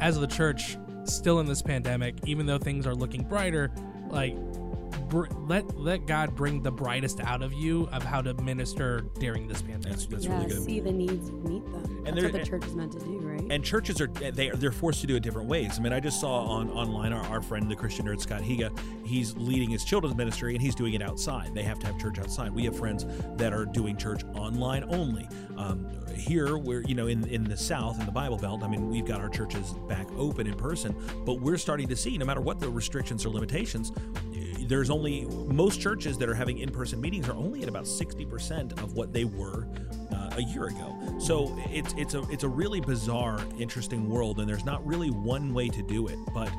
as 0.00 0.18
the 0.18 0.26
church 0.26 0.76
still 1.04 1.40
in 1.40 1.46
this 1.46 1.62
pandemic, 1.62 2.16
even 2.26 2.46
though 2.46 2.58
things 2.58 2.86
are 2.86 2.94
looking 2.94 3.22
brighter, 3.22 3.70
like 4.10 4.36
br- 5.08 5.26
let 5.46 5.78
let 5.78 6.06
God 6.06 6.34
bring 6.34 6.62
the 6.62 6.70
brightest 6.72 7.20
out 7.20 7.42
of 7.42 7.52
you 7.52 7.88
of 7.92 8.02
how 8.02 8.20
to 8.22 8.34
minister 8.34 9.06
during 9.18 9.46
this 9.48 9.62
pandemic. 9.62 9.84
That's, 9.90 10.06
that's 10.06 10.24
yeah, 10.26 10.36
really 10.38 10.48
good. 10.48 10.64
see 10.64 10.80
the 10.80 10.92
needs, 10.92 11.30
meet 11.30 11.64
them. 11.72 11.84
And 12.06 12.16
That's 12.16 12.24
what 12.24 12.32
there- 12.32 12.42
the 12.44 12.48
church 12.50 12.64
is 12.66 12.74
meant 12.74 12.92
to 12.92 12.98
do, 13.00 13.18
right? 13.18 13.38
and 13.50 13.64
churches 13.64 14.00
are 14.00 14.06
they 14.08 14.50
they're 14.50 14.72
forced 14.72 15.00
to 15.02 15.06
do 15.06 15.16
it 15.16 15.22
different 15.22 15.48
ways. 15.48 15.78
I 15.78 15.82
mean, 15.82 15.92
I 15.92 16.00
just 16.00 16.20
saw 16.20 16.40
on 16.44 16.70
online 16.70 17.12
our, 17.12 17.24
our 17.28 17.40
friend 17.40 17.70
the 17.70 17.76
Christian 17.76 18.06
nerd 18.06 18.20
Scott 18.20 18.42
Higa, 18.42 18.76
he's 19.06 19.34
leading 19.36 19.70
his 19.70 19.84
children's 19.84 20.16
ministry 20.16 20.54
and 20.54 20.60
he's 20.62 20.74
doing 20.74 20.94
it 20.94 21.02
outside. 21.02 21.54
They 21.54 21.62
have 21.62 21.78
to 21.80 21.86
have 21.86 21.98
church 21.98 22.18
outside. 22.18 22.50
We 22.52 22.64
have 22.64 22.76
friends 22.76 23.06
that 23.36 23.52
are 23.52 23.64
doing 23.64 23.96
church 23.96 24.22
online 24.34 24.84
only. 24.92 25.28
Um, 25.56 25.86
here, 26.14 26.58
we're 26.58 26.82
you 26.82 26.94
know 26.94 27.06
in 27.06 27.26
in 27.28 27.44
the 27.44 27.56
South 27.56 27.98
in 28.00 28.06
the 28.06 28.12
Bible 28.12 28.36
Belt. 28.36 28.62
I 28.62 28.68
mean, 28.68 28.88
we've 28.88 29.06
got 29.06 29.20
our 29.20 29.28
churches 29.28 29.74
back 29.88 30.06
open 30.16 30.46
in 30.46 30.54
person, 30.54 30.94
but 31.24 31.40
we're 31.40 31.58
starting 31.58 31.88
to 31.88 31.96
see 31.96 32.16
no 32.18 32.24
matter 32.24 32.40
what 32.40 32.60
the 32.60 32.68
restrictions 32.68 33.24
or 33.24 33.30
limitations. 33.30 33.92
There's 34.66 34.90
only 34.90 35.24
most 35.24 35.80
churches 35.80 36.18
that 36.18 36.28
are 36.28 36.34
having 36.34 36.58
in-person 36.58 37.00
meetings 37.00 37.26
are 37.30 37.34
only 37.34 37.62
at 37.62 37.70
about 37.70 37.84
60% 37.84 38.82
of 38.82 38.92
what 38.92 39.14
they 39.14 39.24
were 39.24 39.66
uh, 40.12 40.28
a 40.36 40.42
year 40.42 40.66
ago. 40.66 40.94
So 41.18 41.58
it's 41.70 41.94
it's 41.96 42.14
a 42.14 42.22
it's 42.30 42.44
a 42.44 42.48
really 42.48 42.80
bizarre, 42.80 43.40
interesting 43.58 44.08
world, 44.08 44.40
and 44.40 44.48
there's 44.48 44.66
not 44.66 44.86
really 44.86 45.10
one 45.10 45.54
way 45.54 45.68
to 45.68 45.82
do 45.82 46.06
it. 46.08 46.18
But 46.34 46.50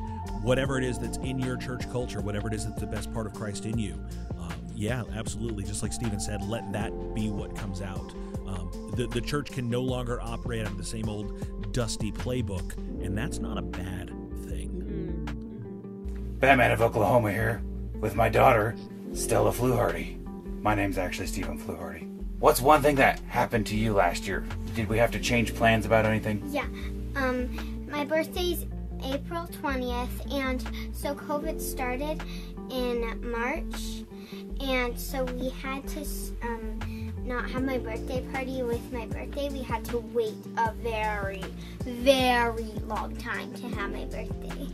whatever 0.42 0.76
it 0.76 0.84
is 0.84 0.98
that's 0.98 1.18
in 1.18 1.38
your 1.38 1.56
church 1.56 1.90
culture, 1.90 2.20
whatever 2.20 2.48
it 2.48 2.54
is 2.54 2.66
that's 2.66 2.80
the 2.80 2.86
best 2.86 3.12
part 3.12 3.26
of 3.26 3.34
Christ 3.34 3.64
in 3.64 3.78
you, 3.78 3.94
um, 4.38 4.52
yeah, 4.74 5.04
absolutely. 5.14 5.64
Just 5.64 5.82
like 5.82 5.92
Stephen 5.92 6.20
said, 6.20 6.42
let 6.42 6.72
that 6.72 6.90
be 7.14 7.28
what 7.28 7.54
comes 7.54 7.80
out. 7.80 8.12
Um, 8.50 8.92
the 8.96 9.06
the 9.06 9.20
church 9.20 9.50
can 9.50 9.70
no 9.70 9.80
longer 9.80 10.20
operate 10.20 10.62
out 10.62 10.72
of 10.72 10.78
the 10.78 10.84
same 10.84 11.08
old 11.08 11.72
dusty 11.72 12.10
playbook, 12.10 12.76
and 13.04 13.16
that's 13.16 13.38
not 13.38 13.58
a 13.58 13.62
bad 13.62 14.08
thing. 14.44 15.26
Batman 16.40 16.72
of 16.72 16.82
Oklahoma 16.82 17.32
here 17.32 17.62
with 18.00 18.14
my 18.16 18.28
daughter, 18.28 18.74
Stella 19.12 19.52
Fluharty. 19.52 20.16
My 20.62 20.74
name's 20.74 20.98
actually 20.98 21.26
Stephen 21.26 21.58
Fluharty. 21.58 22.08
What's 22.40 22.60
one 22.60 22.82
thing 22.82 22.96
that 22.96 23.20
happened 23.20 23.66
to 23.66 23.76
you 23.76 23.92
last 23.92 24.26
year? 24.26 24.44
Did 24.74 24.88
we 24.88 24.98
have 24.98 25.10
to 25.12 25.20
change 25.20 25.54
plans 25.54 25.86
about 25.86 26.06
anything? 26.06 26.42
Yeah. 26.46 26.66
Um, 27.14 27.86
my 27.88 28.04
birthday's 28.04 28.66
April 29.04 29.46
20th, 29.62 30.32
and 30.32 30.62
so 30.94 31.14
COVID 31.14 31.60
started 31.60 32.22
in 32.70 33.30
March, 33.30 34.04
and 34.60 34.98
so 34.98 35.24
we 35.24 35.50
had 35.50 35.86
to 35.88 36.00
um, 36.42 36.79
not 37.30 37.48
have 37.48 37.62
my 37.62 37.78
birthday 37.78 38.20
party 38.32 38.60
with 38.64 38.92
my 38.92 39.06
birthday. 39.06 39.48
We 39.48 39.62
had 39.62 39.84
to 39.86 39.98
wait 39.98 40.34
a 40.56 40.72
very, 40.72 41.44
very 41.84 42.72
long 42.86 43.14
time 43.16 43.54
to 43.54 43.68
have 43.68 43.92
my 43.92 44.04
birthday. 44.06 44.66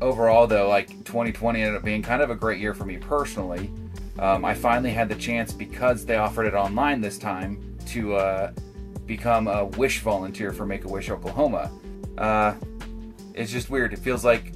Overall, 0.00 0.46
though, 0.46 0.70
like 0.70 0.88
2020 1.04 1.60
ended 1.60 1.76
up 1.76 1.84
being 1.84 2.00
kind 2.00 2.22
of 2.22 2.30
a 2.30 2.34
great 2.34 2.60
year 2.60 2.72
for 2.72 2.86
me 2.86 2.96
personally. 2.96 3.70
Um, 4.18 4.42
I 4.42 4.54
finally 4.54 4.90
had 4.90 5.10
the 5.10 5.16
chance 5.16 5.52
because 5.52 6.06
they 6.06 6.16
offered 6.16 6.46
it 6.46 6.54
online 6.54 7.02
this 7.02 7.18
time 7.18 7.76
to 7.88 8.16
uh, 8.16 8.52
become 9.04 9.46
a 9.46 9.66
Wish 9.66 10.00
volunteer 10.00 10.54
for 10.54 10.64
Make 10.64 10.86
a 10.86 10.88
Wish 10.88 11.10
Oklahoma. 11.10 11.70
Uh, 12.16 12.54
it's 13.34 13.52
just 13.52 13.68
weird. 13.68 13.92
It 13.92 13.98
feels 13.98 14.24
like 14.24 14.54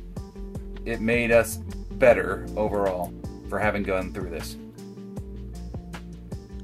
it 0.86 1.02
made 1.02 1.32
us 1.32 1.56
better 1.98 2.46
overall 2.56 3.12
for 3.50 3.58
having 3.58 3.82
gone 3.82 4.14
through 4.14 4.30
this. 4.30 4.56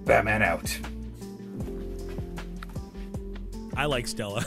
Batman 0.06 0.42
out. 0.42 0.78
I 3.76 3.86
like 3.86 4.06
Stella. 4.06 4.44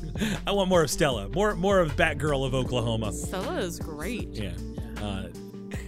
I 0.46 0.50
want 0.50 0.68
more 0.70 0.82
of 0.82 0.90
Stella. 0.90 1.28
More 1.28 1.54
more 1.54 1.78
of 1.80 1.94
Batgirl 1.96 2.44
of 2.46 2.54
Oklahoma. 2.54 3.12
Stella 3.12 3.58
is 3.58 3.78
great. 3.78 4.30
Yeah. 4.30 4.54
Uh, 5.00 5.28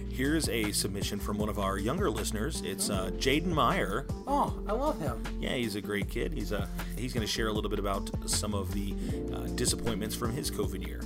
here's 0.09 0.47
a 0.49 0.71
submission 0.71 1.19
from 1.19 1.39
one 1.39 1.49
of 1.49 1.57
our 1.57 1.79
younger 1.79 2.09
listeners. 2.11 2.61
It's 2.61 2.91
uh, 2.91 3.09
Jaden 3.15 3.47
Meyer. 3.47 4.05
Oh, 4.27 4.57
I 4.67 4.73
love 4.73 4.99
him. 5.01 5.21
Yeah, 5.41 5.55
he's 5.55 5.75
a 5.75 5.81
great 5.81 6.07
kid. 6.07 6.31
He's 6.31 6.53
uh, 6.53 6.67
he's 6.95 7.11
going 7.11 7.25
to 7.25 7.31
share 7.31 7.47
a 7.47 7.51
little 7.51 7.69
bit 7.69 7.79
about 7.79 8.11
some 8.29 8.53
of 8.53 8.71
the 8.73 8.93
uh, 9.33 9.47
disappointments 9.55 10.15
from 10.15 10.31
his 10.33 10.51
COVID 10.51 10.85
year. 10.85 11.01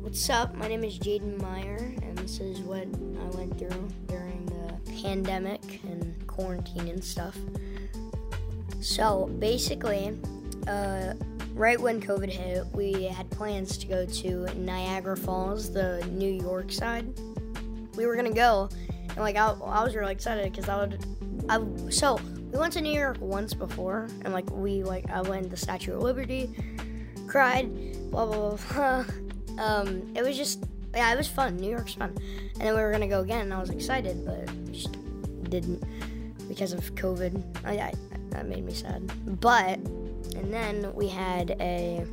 What's 0.00 0.30
up? 0.30 0.54
My 0.54 0.68
name 0.68 0.84
is 0.84 0.98
Jaden 0.98 1.42
Meyer, 1.42 1.92
and 2.02 2.16
this 2.16 2.40
is 2.40 2.60
what 2.60 2.86
I 2.86 3.36
went 3.36 3.58
through 3.58 3.88
during 4.06 4.46
the 4.46 5.02
pandemic 5.02 5.80
and 5.84 6.07
quarantine 6.38 6.86
and 6.86 7.02
stuff. 7.02 7.36
So 8.80 9.26
basically, 9.40 10.16
uh, 10.68 11.14
right 11.54 11.80
when 11.80 12.00
COVID 12.00 12.30
hit, 12.30 12.64
we 12.72 13.04
had 13.04 13.28
plans 13.30 13.76
to 13.78 13.86
go 13.88 14.06
to 14.06 14.46
Niagara 14.54 15.16
Falls, 15.16 15.72
the 15.72 16.06
New 16.12 16.30
York 16.30 16.70
side. 16.70 17.12
We 17.96 18.06
were 18.06 18.14
gonna 18.14 18.32
go, 18.32 18.68
and 19.08 19.18
like 19.18 19.34
I, 19.34 19.48
I 19.48 19.82
was 19.82 19.96
really 19.96 20.12
excited 20.12 20.50
because 20.52 20.68
I 20.68 20.76
would. 20.78 21.04
I 21.48 21.60
so 21.90 22.20
we 22.52 22.58
went 22.58 22.72
to 22.74 22.80
New 22.80 22.96
York 22.96 23.16
once 23.20 23.52
before, 23.52 24.06
and 24.24 24.32
like 24.32 24.48
we 24.52 24.84
like 24.84 25.10
I 25.10 25.22
went 25.22 25.42
to 25.44 25.48
the 25.48 25.56
Statue 25.56 25.96
of 25.96 26.02
Liberty, 26.02 26.54
cried, 27.26 27.68
blah 28.10 28.26
blah 28.26 28.56
blah. 28.56 29.04
Um, 29.58 30.12
it 30.14 30.22
was 30.22 30.36
just 30.36 30.62
yeah, 30.94 31.12
it 31.12 31.16
was 31.16 31.26
fun. 31.26 31.56
New 31.56 31.68
York's 31.68 31.94
fun, 31.94 32.16
and 32.20 32.60
then 32.60 32.76
we 32.76 32.80
were 32.80 32.92
gonna 32.92 33.08
go 33.08 33.22
again, 33.22 33.40
and 33.40 33.52
I 33.52 33.58
was 33.58 33.70
excited, 33.70 34.24
but 34.24 34.46
just 34.70 34.96
didn't 35.50 35.82
because 36.58 36.72
of 36.72 36.92
COVID. 36.96 37.40
I, 37.64 37.74
I, 37.74 37.92
that 38.30 38.48
made 38.48 38.64
me 38.64 38.74
sad. 38.74 39.08
But 39.40 39.78
and 39.78 40.52
then 40.52 40.92
we 40.92 41.06
had 41.06 41.52
a, 41.60 42.04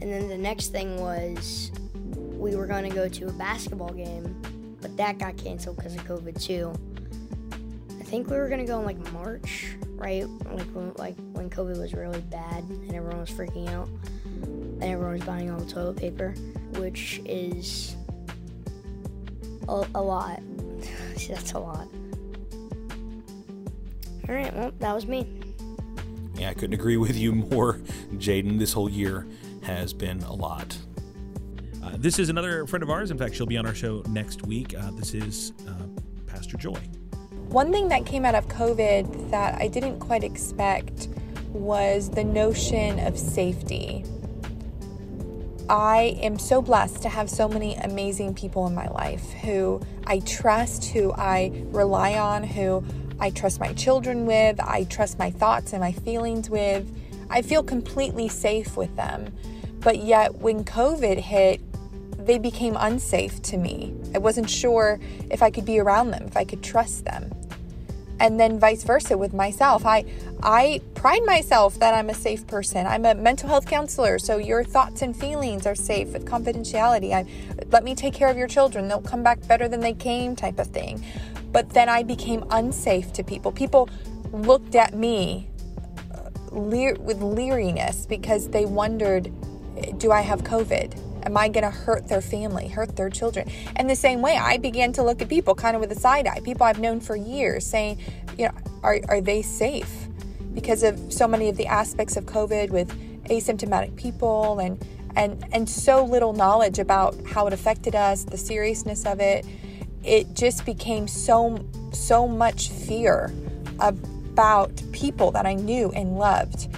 and 0.00 0.10
then 0.10 0.28
the 0.28 0.38
next 0.38 0.68
thing 0.68 1.00
was 1.00 1.72
we 2.14 2.54
were 2.54 2.66
gonna 2.66 2.88
go 2.88 3.08
to 3.08 3.26
a 3.26 3.32
basketball 3.32 3.92
game, 3.92 4.40
but 4.80 4.96
that 4.96 5.18
got 5.18 5.36
canceled 5.36 5.76
because 5.76 5.96
of 5.96 6.04
COVID 6.04 6.40
too. 6.40 6.72
I 7.98 8.04
think 8.04 8.30
we 8.30 8.36
were 8.36 8.48
gonna 8.48 8.64
go 8.64 8.78
in 8.78 8.86
like 8.86 9.12
March, 9.12 9.74
right? 9.96 10.26
Like 10.52 10.68
when, 10.72 10.92
like 10.94 11.16
when 11.32 11.50
COVID 11.50 11.76
was 11.76 11.92
really 11.92 12.20
bad 12.20 12.62
and 12.62 12.94
everyone 12.94 13.18
was 13.18 13.30
freaking 13.30 13.68
out 13.68 13.88
and 14.44 14.84
everyone 14.84 15.14
was 15.14 15.24
buying 15.24 15.50
all 15.50 15.58
the 15.58 15.70
toilet 15.70 15.96
paper, 15.96 16.34
which 16.74 17.20
is 17.24 17.96
a, 19.68 19.84
a 19.96 20.00
lot. 20.00 20.40
That's 21.28 21.52
a 21.52 21.58
lot. 21.58 21.88
All 24.30 24.36
right, 24.36 24.54
well, 24.54 24.70
that 24.78 24.94
was 24.94 25.08
me. 25.08 25.26
Yeah, 26.36 26.50
I 26.50 26.54
couldn't 26.54 26.74
agree 26.74 26.96
with 26.96 27.16
you 27.16 27.32
more, 27.50 27.80
Jaden. 28.14 28.60
This 28.60 28.72
whole 28.72 28.88
year 28.88 29.26
has 29.64 29.92
been 29.92 30.22
a 30.22 30.32
lot. 30.32 30.78
Uh, 31.82 31.96
this 31.96 32.20
is 32.20 32.28
another 32.28 32.64
friend 32.68 32.84
of 32.84 32.90
ours. 32.90 33.10
In 33.10 33.18
fact, 33.18 33.34
she'll 33.34 33.44
be 33.46 33.56
on 33.56 33.66
our 33.66 33.74
show 33.74 34.04
next 34.08 34.46
week. 34.46 34.72
Uh, 34.78 34.92
this 34.92 35.14
is 35.14 35.52
uh, 35.66 35.72
Pastor 36.28 36.56
Joy. 36.56 36.78
One 37.48 37.72
thing 37.72 37.88
that 37.88 38.06
came 38.06 38.24
out 38.24 38.36
of 38.36 38.46
COVID 38.46 39.32
that 39.32 39.60
I 39.60 39.66
didn't 39.66 39.98
quite 39.98 40.22
expect 40.22 41.08
was 41.48 42.08
the 42.08 42.22
notion 42.22 43.00
of 43.00 43.18
safety. 43.18 44.04
I 45.68 46.18
am 46.22 46.38
so 46.38 46.62
blessed 46.62 47.02
to 47.02 47.08
have 47.08 47.28
so 47.28 47.48
many 47.48 47.74
amazing 47.76 48.34
people 48.34 48.68
in 48.68 48.76
my 48.76 48.88
life 48.88 49.32
who 49.32 49.80
I 50.06 50.20
trust, 50.20 50.84
who 50.86 51.12
I 51.12 51.64
rely 51.70 52.14
on, 52.14 52.44
who 52.44 52.84
I 53.20 53.30
trust 53.30 53.60
my 53.60 53.72
children 53.74 54.26
with, 54.26 54.58
I 54.60 54.84
trust 54.84 55.18
my 55.18 55.30
thoughts 55.30 55.72
and 55.72 55.80
my 55.80 55.92
feelings 55.92 56.48
with. 56.48 56.90
I 57.28 57.42
feel 57.42 57.62
completely 57.62 58.28
safe 58.28 58.76
with 58.76 58.94
them. 58.96 59.32
But 59.80 59.98
yet, 59.98 60.36
when 60.36 60.64
COVID 60.64 61.18
hit, 61.18 61.60
they 62.26 62.38
became 62.38 62.76
unsafe 62.78 63.40
to 63.42 63.56
me. 63.56 63.94
I 64.14 64.18
wasn't 64.18 64.50
sure 64.50 65.00
if 65.30 65.42
I 65.42 65.50
could 65.50 65.64
be 65.64 65.78
around 65.78 66.10
them, 66.10 66.24
if 66.26 66.36
I 66.36 66.44
could 66.44 66.62
trust 66.62 67.04
them. 67.04 67.32
And 68.18 68.38
then 68.38 68.58
vice 68.58 68.82
versa 68.84 69.16
with 69.16 69.32
myself. 69.32 69.86
I 69.86 70.04
I 70.42 70.82
pride 70.94 71.24
myself 71.24 71.78
that 71.78 71.94
I'm 71.94 72.10
a 72.10 72.14
safe 72.14 72.46
person. 72.46 72.86
I'm 72.86 73.06
a 73.06 73.14
mental 73.14 73.48
health 73.48 73.66
counselor, 73.66 74.18
so 74.18 74.36
your 74.36 74.62
thoughts 74.62 75.00
and 75.00 75.16
feelings 75.16 75.66
are 75.66 75.74
safe 75.74 76.08
with 76.12 76.26
confidentiality. 76.26 77.12
I 77.12 77.24
let 77.70 77.82
me 77.82 77.94
take 77.94 78.12
care 78.12 78.28
of 78.28 78.36
your 78.36 78.48
children. 78.48 78.88
They'll 78.88 79.00
come 79.00 79.22
back 79.22 79.46
better 79.48 79.68
than 79.68 79.80
they 79.80 79.94
came 79.94 80.36
type 80.36 80.58
of 80.58 80.66
thing. 80.66 81.02
But 81.52 81.70
then 81.70 81.88
I 81.88 82.02
became 82.02 82.44
unsafe 82.50 83.12
to 83.14 83.24
people. 83.24 83.52
People 83.52 83.88
looked 84.32 84.74
at 84.74 84.94
me 84.94 85.48
uh, 86.14 86.30
leer- 86.50 86.96
with 87.00 87.20
leeriness 87.20 88.06
because 88.06 88.48
they 88.48 88.64
wondered, 88.64 89.32
do 89.98 90.12
I 90.12 90.20
have 90.20 90.42
COVID? 90.42 91.24
Am 91.24 91.36
I 91.36 91.48
going 91.48 91.64
to 91.64 91.70
hurt 91.70 92.08
their 92.08 92.20
family, 92.20 92.68
hurt 92.68 92.96
their 92.96 93.10
children? 93.10 93.50
And 93.76 93.90
the 93.90 93.96
same 93.96 94.22
way, 94.22 94.36
I 94.36 94.56
began 94.56 94.92
to 94.94 95.02
look 95.02 95.20
at 95.20 95.28
people 95.28 95.54
kind 95.54 95.76
of 95.76 95.80
with 95.80 95.92
a 95.92 96.00
side 96.00 96.26
eye, 96.26 96.40
people 96.40 96.64
I've 96.64 96.80
known 96.80 97.00
for 97.00 97.16
years, 97.16 97.66
saying, 97.66 97.98
you 98.38 98.46
know, 98.46 98.52
are, 98.82 99.00
are 99.08 99.20
they 99.20 99.42
safe? 99.42 99.92
Because 100.54 100.82
of 100.82 101.12
so 101.12 101.28
many 101.28 101.48
of 101.48 101.56
the 101.56 101.66
aspects 101.66 102.16
of 102.16 102.24
COVID 102.26 102.70
with 102.70 102.90
asymptomatic 103.24 103.94
people 103.96 104.58
and, 104.60 104.82
and, 105.14 105.44
and 105.52 105.68
so 105.68 106.04
little 106.04 106.32
knowledge 106.32 106.78
about 106.78 107.14
how 107.26 107.46
it 107.46 107.52
affected 107.52 107.94
us, 107.94 108.24
the 108.24 108.38
seriousness 108.38 109.04
of 109.04 109.20
it, 109.20 109.44
it 110.04 110.34
just 110.34 110.64
became 110.64 111.06
so, 111.06 111.64
so 111.92 112.26
much 112.26 112.68
fear 112.68 113.32
about 113.78 114.70
people 114.92 115.30
that 115.32 115.46
I 115.46 115.54
knew 115.54 115.90
and 115.92 116.18
loved 116.18 116.68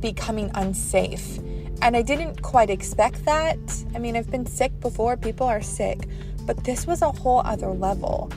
becoming 0.00 0.50
unsafe. 0.54 1.38
And 1.82 1.96
I 1.96 2.02
didn't 2.02 2.42
quite 2.42 2.70
expect 2.70 3.24
that. 3.24 3.58
I 3.94 3.98
mean, 3.98 4.16
I've 4.16 4.30
been 4.30 4.46
sick 4.46 4.78
before, 4.80 5.16
people 5.16 5.46
are 5.46 5.62
sick. 5.62 6.08
But 6.46 6.64
this 6.64 6.86
was 6.86 7.02
a 7.02 7.10
whole 7.10 7.40
other 7.40 7.68
level. 7.68 8.30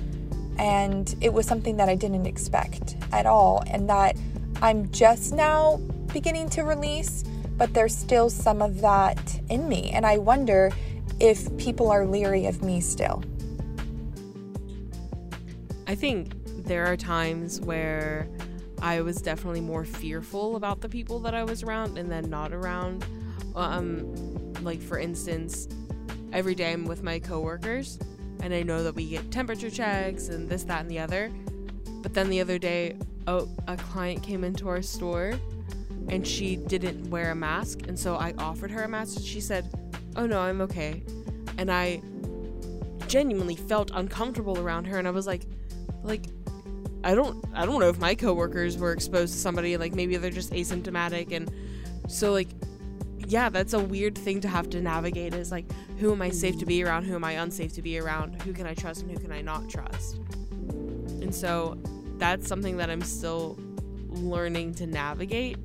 And 0.58 1.14
it 1.22 1.32
was 1.32 1.46
something 1.46 1.78
that 1.78 1.90
I 1.90 1.96
didn't 1.96 2.26
expect 2.26 2.98
at 3.12 3.26
all, 3.26 3.64
and 3.68 3.90
that 3.90 4.18
I'm 4.62 4.90
just 4.92 5.34
now 5.34 5.78
beginning 6.12 6.50
to 6.52 6.64
release, 6.64 7.24
but 7.58 7.74
there's 7.74 7.96
still 7.96 8.30
some 8.30 8.62
of 8.62 8.82
that 8.82 9.40
in 9.50 9.70
me. 9.70 9.92
And 9.92 10.06
I 10.06 10.18
wonder 10.18 10.72
if 11.20 11.56
people 11.58 11.92
are 11.92 12.06
leery 12.06 12.48
of 12.48 12.64
me 12.64 12.82
still. 12.82 13.24
I 15.88 15.96
think 15.96 16.34
there 16.66 16.86
are 16.86 16.98
times 16.98 17.62
where 17.62 18.28
I 18.82 19.00
was 19.02 19.22
definitely 19.22 19.62
more 19.62 19.86
fearful 19.86 20.58
about 20.58 20.82
the 20.82 20.90
people 20.90 21.20
that 21.22 21.34
I 21.34 21.46
was 21.46 21.64
around 21.64 21.98
and 21.98 22.12
then 22.12 22.30
not 22.30 22.52
around. 22.52 23.06
Um, 23.56 24.54
like 24.64 24.82
for 24.82 25.00
instance, 25.00 25.70
every 26.34 26.56
day 26.56 26.74
I'm 26.74 26.86
with 26.86 27.04
my 27.04 27.20
coworkers, 27.20 28.00
and 28.42 28.54
I 28.54 28.64
know 28.64 28.84
that 28.84 28.96
we 28.96 29.10
get 29.10 29.32
temperature 29.32 29.70
checks 29.70 30.28
and 30.28 30.50
this, 30.50 30.64
that, 30.66 30.82
and 30.82 30.92
the 30.92 31.00
other. 31.00 31.32
But 32.02 32.14
then 32.14 32.30
the 32.30 32.42
other 32.42 32.60
day, 32.60 32.98
a 33.26 33.78
client 33.78 34.24
came 34.24 34.44
into 34.44 34.68
our 34.68 34.82
store, 34.82 35.34
and 36.10 36.28
she 36.28 36.58
didn't 36.58 37.10
wear 37.10 37.32
a 37.32 37.36
mask, 37.36 37.88
and 37.88 37.98
so 37.98 38.16
I 38.16 38.34
offered 38.38 38.72
her 38.72 38.84
a 38.84 38.88
mask, 38.90 39.18
and 39.18 39.26
she 39.26 39.42
said, 39.42 39.70
"Oh 40.16 40.26
no, 40.26 40.40
I'm 40.40 40.62
okay," 40.62 41.04
and 41.58 41.72
I 41.72 42.02
genuinely 43.08 43.56
felt 43.56 43.92
uncomfortable 43.94 44.60
around 44.60 44.86
her, 44.86 45.00
and 45.00 45.08
I 45.08 45.12
was 45.12 45.28
like, 45.28 45.44
like 46.08 46.26
I 47.04 47.14
don't 47.16 47.44
I 47.54 47.66
don't 47.66 47.80
know 47.80 47.90
if 47.90 48.00
my 48.00 48.16
coworkers 48.16 48.78
were 48.78 48.92
exposed 48.92 49.34
to 49.34 49.40
somebody 49.40 49.78
like 49.78 49.94
maybe 49.94 50.18
they're 50.18 50.32
just 50.32 50.52
asymptomatic 50.52 51.32
and 51.32 51.52
so 52.08 52.32
like 52.32 52.50
yeah, 53.28 53.50
that's 53.50 53.74
a 53.74 53.80
weird 53.80 54.18
thing 54.18 54.40
to 54.42 54.48
have 54.48 54.70
to 54.70 54.82
navigate 54.82 55.34
is 55.34 55.52
like 55.52 55.66
who 56.00 56.12
am 56.14 56.22
I 56.22 56.30
safe 56.30 56.58
to 56.60 56.66
be 56.66 56.84
around, 56.84 57.04
who 57.04 57.16
am 57.16 57.24
I 57.24 57.34
unsafe 57.34 57.74
to 57.74 57.82
be 57.82 58.00
around, 58.00 58.42
who 58.44 58.54
can 58.54 58.66
I 58.66 58.74
trust 58.74 59.02
and 59.02 59.12
who 59.12 59.18
can 59.20 59.32
I 59.32 59.42
not 59.42 59.70
trust. 59.70 60.20
And 61.22 61.34
so 61.36 61.78
that's 62.18 62.48
something 62.48 62.78
that 62.78 62.90
I'm 62.90 63.02
still 63.02 63.58
learning 64.08 64.76
to 64.76 64.88
navigate. 64.88 65.58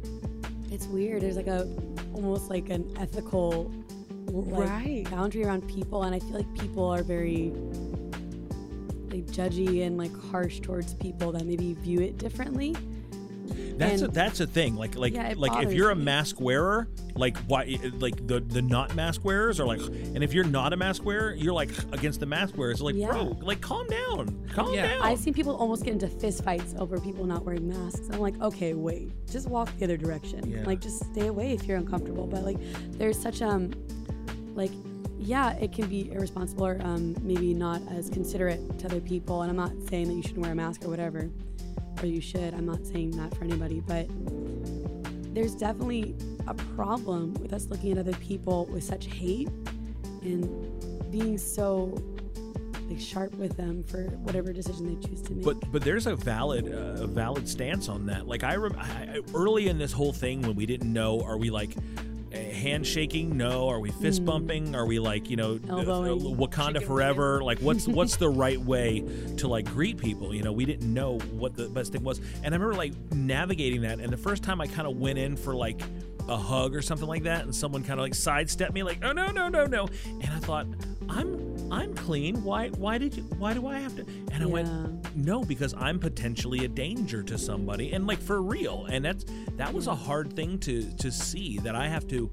It's 0.72 0.86
weird. 0.86 1.22
There's 1.22 1.36
like 1.36 1.46
a 1.46 1.68
almost 2.14 2.50
like 2.50 2.68
an 2.68 2.92
ethical 2.98 3.72
like, 4.26 4.68
Right. 4.68 5.10
boundary 5.10 5.44
around 5.44 5.68
people, 5.68 6.02
and 6.02 6.14
I 6.14 6.18
feel 6.18 6.32
like 6.32 6.54
people 6.54 6.86
are 6.86 7.02
very 7.02 7.52
like 9.12 9.26
judgy 9.26 9.86
and 9.86 9.98
like 9.98 10.12
harsh 10.30 10.60
towards 10.60 10.94
people 10.94 11.32
that 11.32 11.44
maybe 11.44 11.74
view 11.74 12.00
it 12.00 12.18
differently. 12.18 12.74
That's 13.76 14.02
a, 14.02 14.08
that's 14.08 14.40
a 14.40 14.46
thing. 14.46 14.76
Like 14.76 14.96
like 14.96 15.14
Yeah, 15.14 15.34
like 15.36 15.64
if 15.64 15.72
you're 15.72 15.90
a 15.90 15.96
me. 15.96 16.04
mask 16.04 16.40
wearer, 16.40 16.88
like 17.14 17.36
why 17.48 17.78
like 17.98 18.26
the 18.26 18.40
the 18.40 18.62
not 18.62 18.94
mask 18.94 19.24
wearers 19.24 19.58
are 19.60 19.66
like, 19.66 19.80
and 19.80 20.22
if 20.22 20.32
you're 20.32 20.44
not 20.44 20.72
a 20.72 20.76
mask 20.76 21.04
wearer, 21.04 21.34
you're 21.34 21.52
like 21.54 21.70
against 21.92 22.20
the 22.20 22.26
mask 22.26 22.56
wearers. 22.56 22.80
Like 22.80 22.94
Yeah. 22.94 23.08
bro, 23.10 23.36
like 23.42 23.60
calm 23.60 23.86
down, 23.88 24.46
calm 24.52 24.72
yeah, 24.74 24.88
down. 24.88 25.02
I've 25.02 25.18
seen 25.18 25.34
people 25.34 25.56
almost 25.56 25.84
get 25.84 25.92
into 25.94 26.06
fist 26.06 26.44
fights 26.44 26.74
over 26.78 27.00
people 27.00 27.24
not 27.24 27.44
wearing 27.44 27.66
masks. 27.68 28.08
I'm 28.12 28.20
like, 28.20 28.40
okay, 28.40 28.74
wait, 28.74 29.10
just 29.30 29.48
walk 29.48 29.68
the 29.78 29.84
other 29.84 29.96
direction. 29.96 30.48
Yeah. 30.48 30.64
Like, 30.64 30.80
just 30.80 31.04
stay 31.12 31.26
away 31.26 31.52
if 31.52 31.64
you're 31.64 31.78
uncomfortable. 31.78 32.26
But 32.26 32.44
like, 32.44 32.58
there's 32.98 33.18
such 33.18 33.42
um, 33.42 33.72
like, 34.54 34.70
yeah, 35.22 35.52
it 35.52 35.72
can 35.72 35.86
be 35.86 36.10
irresponsible 36.10 36.66
or 36.66 36.80
um, 36.82 37.16
maybe 37.22 37.54
not 37.54 37.80
as 37.90 38.10
considerate 38.10 38.78
to 38.80 38.86
other 38.86 39.00
people. 39.00 39.42
And 39.42 39.50
I'm 39.50 39.56
not 39.56 39.72
saying 39.88 40.08
that 40.08 40.14
you 40.14 40.22
shouldn't 40.22 40.40
wear 40.40 40.52
a 40.52 40.54
mask 40.54 40.84
or 40.84 40.88
whatever, 40.88 41.30
or 42.00 42.06
you 42.06 42.20
should. 42.20 42.54
I'm 42.54 42.66
not 42.66 42.84
saying 42.84 43.12
that 43.12 43.34
for 43.36 43.44
anybody, 43.44 43.80
but 43.80 44.08
there's 45.34 45.54
definitely 45.54 46.14
a 46.46 46.54
problem 46.54 47.34
with 47.34 47.52
us 47.52 47.66
looking 47.66 47.92
at 47.92 47.98
other 47.98 48.14
people 48.14 48.66
with 48.66 48.84
such 48.84 49.06
hate 49.06 49.48
and 50.22 51.10
being 51.10 51.38
so 51.38 51.96
like 52.88 53.00
sharp 53.00 53.34
with 53.36 53.56
them 53.56 53.84
for 53.84 54.02
whatever 54.18 54.52
decision 54.52 54.86
they 54.86 55.06
choose 55.06 55.22
to 55.22 55.34
make. 55.34 55.44
But 55.44 55.70
but 55.70 55.82
there's 55.82 56.06
a 56.06 56.16
valid 56.16 56.72
uh, 56.72 57.02
a 57.02 57.06
valid 57.06 57.48
stance 57.48 57.88
on 57.88 58.06
that. 58.06 58.26
Like 58.26 58.42
I, 58.42 58.56
rem- 58.56 58.76
I 58.78 59.20
early 59.34 59.68
in 59.68 59.78
this 59.78 59.92
whole 59.92 60.12
thing 60.12 60.42
when 60.42 60.56
we 60.56 60.66
didn't 60.66 60.92
know, 60.92 61.20
are 61.22 61.38
we 61.38 61.50
like 61.50 61.76
handshaking? 62.32 63.36
No. 63.36 63.68
Are 63.68 63.80
we 63.80 63.90
fist 63.90 64.22
Mm. 64.22 64.26
bumping? 64.26 64.74
Are 64.74 64.86
we 64.86 64.98
like 64.98 65.28
you 65.30 65.36
know 65.36 65.58
uh, 65.68 65.74
uh, 65.74 65.78
Elbowing. 65.80 66.36
Wakanda 66.36 66.82
forever? 66.82 67.42
Like 67.42 67.58
what's 67.60 67.86
what's 67.98 68.16
the 68.16 68.28
right 68.28 68.60
way 68.60 69.04
to 69.38 69.48
like 69.48 69.66
greet 69.66 69.98
people? 69.98 70.34
You 70.34 70.42
know, 70.42 70.52
we 70.52 70.64
didn't 70.64 70.92
know 70.92 71.18
what 71.32 71.56
the 71.56 71.68
best 71.68 71.92
thing 71.92 72.02
was, 72.02 72.18
and 72.42 72.54
I 72.54 72.56
remember 72.56 72.74
like 72.74 72.92
navigating 73.12 73.82
that. 73.82 74.00
And 74.00 74.12
the 74.12 74.16
first 74.16 74.42
time 74.42 74.60
I 74.60 74.66
kind 74.66 74.86
of 74.86 74.96
went 74.96 75.18
in 75.18 75.36
for 75.36 75.54
like 75.54 75.80
a 76.28 76.36
hug 76.36 76.74
or 76.74 76.82
something 76.82 77.08
like 77.08 77.24
that, 77.24 77.44
and 77.44 77.54
someone 77.54 77.82
kind 77.82 77.98
of 77.98 78.04
like 78.04 78.14
sidestepped 78.14 78.74
me, 78.74 78.82
like 78.82 78.98
oh 79.02 79.12
no 79.12 79.28
no 79.28 79.48
no 79.48 79.66
no, 79.66 79.88
and 80.06 80.30
I 80.30 80.38
thought 80.38 80.66
I'm 81.08 81.72
I'm 81.72 81.94
clean. 81.94 82.42
Why 82.42 82.68
why 82.70 82.98
did 82.98 83.16
you 83.16 83.22
why 83.38 83.54
do 83.54 83.66
I 83.66 83.78
have 83.78 83.96
to? 83.96 84.06
And 84.32 84.42
I 84.42 84.46
went 84.46 85.16
no 85.16 85.42
because 85.44 85.74
I'm 85.74 85.98
potentially 85.98 86.64
a 86.64 86.68
danger 86.68 87.22
to 87.22 87.38
somebody 87.38 87.92
and 87.92 88.06
like 88.06 88.20
for 88.20 88.42
real. 88.42 88.86
And 88.86 89.04
that's 89.04 89.24
that 89.56 89.72
was 89.72 89.86
a 89.86 89.94
hard 89.94 90.34
thing 90.34 90.58
to 90.60 90.90
to 90.98 91.10
see 91.10 91.58
that 91.58 91.74
I 91.74 91.88
have 91.88 92.06
to 92.08 92.30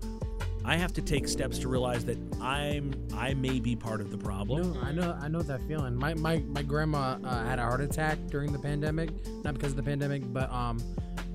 I 0.65 0.75
have 0.75 0.93
to 0.93 1.01
take 1.01 1.27
steps 1.27 1.57
to 1.59 1.67
realize 1.67 2.05
that 2.05 2.17
I'm 2.41 2.93
I 3.13 3.33
may 3.33 3.59
be 3.59 3.75
part 3.75 4.01
of 4.01 4.11
the 4.11 4.17
problem. 4.17 4.73
No, 4.73 4.81
I 4.81 4.91
know, 4.91 5.17
I 5.19 5.27
know 5.27 5.41
that 5.41 5.61
feeling. 5.67 5.95
My 5.95 6.13
my 6.13 6.43
my 6.47 6.61
grandma 6.61 7.17
uh, 7.23 7.43
had 7.45 7.59
a 7.59 7.63
heart 7.63 7.81
attack 7.81 8.19
during 8.27 8.51
the 8.51 8.59
pandemic, 8.59 9.09
not 9.43 9.53
because 9.53 9.71
of 9.71 9.77
the 9.77 9.83
pandemic, 9.83 10.31
but 10.31 10.51
um, 10.51 10.79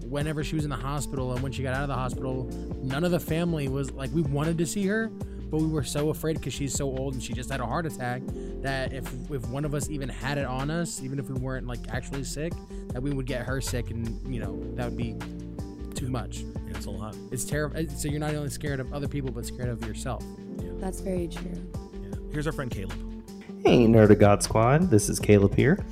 whenever 0.08 0.44
she 0.44 0.54
was 0.54 0.64
in 0.64 0.70
the 0.70 0.76
hospital 0.76 1.32
and 1.32 1.42
when 1.42 1.52
she 1.52 1.62
got 1.62 1.74
out 1.74 1.82
of 1.82 1.88
the 1.88 1.94
hospital, 1.94 2.44
none 2.82 3.04
of 3.04 3.10
the 3.10 3.20
family 3.20 3.68
was 3.68 3.90
like 3.92 4.10
we 4.12 4.22
wanted 4.22 4.58
to 4.58 4.66
see 4.66 4.86
her, 4.86 5.08
but 5.50 5.58
we 5.58 5.66
were 5.66 5.84
so 5.84 6.10
afraid 6.10 6.34
because 6.34 6.52
she's 6.52 6.74
so 6.74 6.86
old 6.86 7.14
and 7.14 7.22
she 7.22 7.32
just 7.32 7.50
had 7.50 7.60
a 7.60 7.66
heart 7.66 7.86
attack 7.86 8.22
that 8.62 8.92
if 8.92 9.06
if 9.30 9.46
one 9.48 9.64
of 9.64 9.74
us 9.74 9.90
even 9.90 10.08
had 10.08 10.38
it 10.38 10.44
on 10.44 10.70
us, 10.70 11.02
even 11.02 11.18
if 11.18 11.28
we 11.28 11.34
weren't 11.34 11.66
like 11.66 11.80
actually 11.90 12.24
sick, 12.24 12.52
that 12.88 13.02
we 13.02 13.12
would 13.12 13.26
get 13.26 13.44
her 13.46 13.60
sick 13.60 13.90
and 13.90 14.20
you 14.32 14.40
know 14.40 14.62
that 14.74 14.86
would 14.86 14.96
be 14.96 15.16
too 15.94 16.08
much. 16.08 16.44
It's 16.68 16.86
a 16.86 16.90
lot. 16.90 17.16
It's 17.30 17.44
terrible. 17.44 17.78
Uh, 17.78 17.88
so 17.88 18.08
you're 18.08 18.20
not 18.20 18.34
only 18.34 18.50
scared 18.50 18.80
of 18.80 18.92
other 18.92 19.06
people, 19.08 19.30
but 19.30 19.46
scared 19.46 19.68
of 19.68 19.84
yourself. 19.86 20.24
That's 20.80 21.00
very 21.00 21.28
true. 21.28 21.70
Here's 22.32 22.46
our 22.46 22.52
friend 22.52 22.70
Caleb. 22.70 23.13
Hey, 23.66 23.86
Nerd 23.86 24.10
of 24.10 24.18
God 24.18 24.42
Squad. 24.42 24.90
This 24.90 25.08
is 25.08 25.18
Caleb 25.18 25.54
here. 25.54 25.82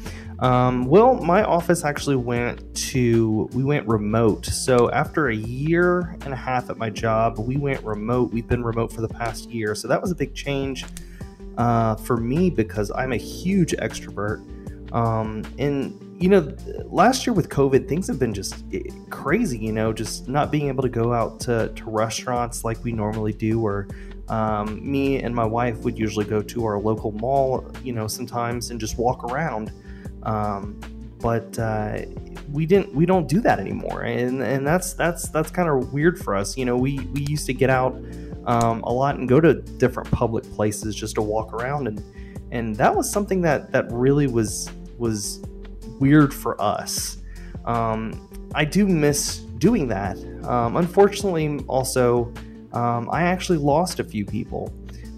Um, 0.40 0.84
well, 0.84 1.14
my 1.14 1.42
office 1.42 1.86
actually 1.86 2.16
went 2.16 2.76
to, 2.90 3.48
we 3.54 3.64
went 3.64 3.88
remote. 3.88 4.44
So 4.44 4.90
after 4.90 5.28
a 5.28 5.34
year 5.34 6.18
and 6.26 6.34
a 6.34 6.36
half 6.36 6.68
at 6.68 6.76
my 6.76 6.90
job, 6.90 7.38
we 7.38 7.56
went 7.56 7.82
remote. 7.82 8.30
We've 8.30 8.46
been 8.46 8.62
remote 8.62 8.92
for 8.92 9.00
the 9.00 9.08
past 9.08 9.50
year. 9.50 9.74
So 9.74 9.88
that 9.88 10.02
was 10.02 10.10
a 10.10 10.14
big 10.14 10.34
change 10.34 10.84
uh, 11.56 11.94
for 11.94 12.18
me 12.18 12.50
because 12.50 12.92
I'm 12.94 13.12
a 13.12 13.16
huge 13.16 13.72
extrovert. 13.72 14.44
Um, 14.92 15.42
and, 15.58 15.98
you 16.22 16.28
know, 16.28 16.54
last 16.84 17.26
year 17.26 17.32
with 17.32 17.48
COVID, 17.48 17.88
things 17.88 18.06
have 18.06 18.18
been 18.18 18.34
just 18.34 18.62
eh, 18.74 18.82
crazy, 19.08 19.56
you 19.56 19.72
know, 19.72 19.94
just 19.94 20.28
not 20.28 20.50
being 20.50 20.68
able 20.68 20.82
to 20.82 20.90
go 20.90 21.14
out 21.14 21.40
to, 21.40 21.72
to 21.74 21.90
restaurants 21.90 22.64
like 22.64 22.84
we 22.84 22.92
normally 22.92 23.32
do 23.32 23.64
or 23.64 23.88
um, 24.28 24.80
me 24.88 25.22
and 25.22 25.34
my 25.34 25.44
wife 25.44 25.78
would 25.78 25.98
usually 25.98 26.24
go 26.24 26.42
to 26.42 26.64
our 26.64 26.78
local 26.78 27.12
mall, 27.12 27.70
you 27.82 27.92
know, 27.92 28.06
sometimes 28.06 28.70
and 28.70 28.80
just 28.80 28.98
walk 28.98 29.24
around. 29.24 29.72
Um, 30.22 30.80
but 31.20 31.58
uh, 31.58 32.02
we 32.50 32.66
didn't, 32.66 32.94
we 32.94 33.06
don't 33.06 33.28
do 33.28 33.40
that 33.40 33.60
anymore, 33.60 34.02
and 34.02 34.42
and 34.42 34.66
that's 34.66 34.92
that's 34.94 35.28
that's 35.28 35.50
kind 35.50 35.68
of 35.68 35.92
weird 35.92 36.18
for 36.18 36.34
us. 36.34 36.56
You 36.56 36.64
know, 36.64 36.76
we 36.76 36.98
we 37.12 37.24
used 37.28 37.46
to 37.46 37.54
get 37.54 37.70
out 37.70 37.94
um, 38.46 38.82
a 38.82 38.92
lot 38.92 39.16
and 39.16 39.28
go 39.28 39.40
to 39.40 39.54
different 39.54 40.10
public 40.10 40.44
places 40.52 40.96
just 40.96 41.14
to 41.14 41.22
walk 41.22 41.52
around, 41.52 41.86
and 41.86 42.02
and 42.50 42.76
that 42.76 42.94
was 42.94 43.10
something 43.10 43.40
that 43.42 43.70
that 43.70 43.90
really 43.92 44.26
was 44.26 44.68
was 44.98 45.40
weird 46.00 46.34
for 46.34 46.60
us. 46.60 47.18
Um, 47.64 48.28
I 48.54 48.64
do 48.64 48.86
miss 48.86 49.38
doing 49.38 49.86
that. 49.88 50.18
Um, 50.44 50.76
unfortunately, 50.76 51.60
also, 51.68 52.32
um, 52.72 53.08
I 53.12 53.22
actually 53.22 53.58
lost 53.58 54.00
a 54.00 54.04
few 54.04 54.24
people. 54.24 54.72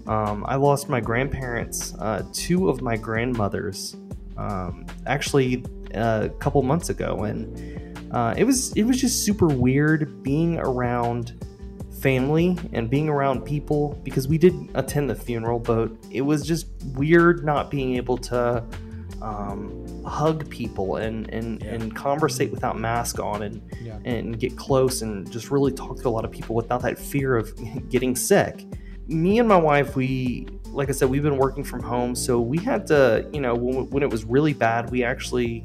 Um, 0.07 0.45
I 0.47 0.55
lost 0.55 0.87
my 0.89 0.99
grandparents, 0.99 1.95
uh, 1.95 2.23
two 2.31 2.69
of 2.69 2.81
my 2.81 2.95
grandmothers, 2.95 3.95
um, 4.37 4.85
actually 5.07 5.65
uh, 5.95 6.25
a 6.25 6.29
couple 6.29 6.61
months 6.61 6.89
ago, 6.89 7.23
and 7.23 8.11
uh, 8.11 8.35
it 8.37 8.43
was 8.43 8.71
it 8.73 8.83
was 8.83 9.01
just 9.01 9.25
super 9.25 9.47
weird 9.47 10.21
being 10.21 10.59
around 10.59 11.33
family 12.01 12.55
and 12.73 12.87
being 12.87 13.09
around 13.09 13.43
people 13.43 13.99
because 14.03 14.27
we 14.27 14.37
did 14.37 14.53
attend 14.75 15.09
the 15.09 15.15
funeral, 15.15 15.57
but 15.57 15.91
it 16.11 16.21
was 16.21 16.45
just 16.45 16.67
weird 16.93 17.43
not 17.43 17.71
being 17.71 17.95
able 17.95 18.17
to 18.17 18.63
um, 19.25 20.03
hug 20.05 20.47
people 20.49 20.97
and 20.97 21.27
and, 21.33 21.63
and 21.63 21.95
conversate 21.95 22.51
without 22.51 22.79
mask 22.79 23.19
on 23.19 23.41
and 23.41 23.61
Yeah. 23.81 23.97
and 24.05 24.39
get 24.39 24.55
close 24.55 25.01
and 25.01 25.29
just 25.31 25.49
really 25.49 25.71
talk 25.71 25.97
to 26.01 26.07
a 26.07 26.09
lot 26.11 26.25
of 26.25 26.31
people 26.31 26.55
without 26.55 26.81
that 26.83 26.99
fear 26.99 27.35
of 27.35 27.51
getting 27.89 28.15
sick. 28.15 28.65
Me 29.07 29.39
and 29.39 29.47
my 29.47 29.57
wife, 29.57 29.95
we 29.95 30.47
like 30.67 30.89
I 30.89 30.91
said, 30.91 31.09
we've 31.09 31.23
been 31.23 31.37
working 31.37 31.63
from 31.63 31.81
home, 31.81 32.15
so 32.15 32.39
we 32.41 32.57
had 32.57 32.85
to, 32.87 33.25
you 33.31 33.39
know, 33.39 33.55
when, 33.55 33.89
when 33.89 34.03
it 34.03 34.09
was 34.09 34.25
really 34.25 34.53
bad, 34.53 34.89
we 34.91 35.03
actually 35.03 35.63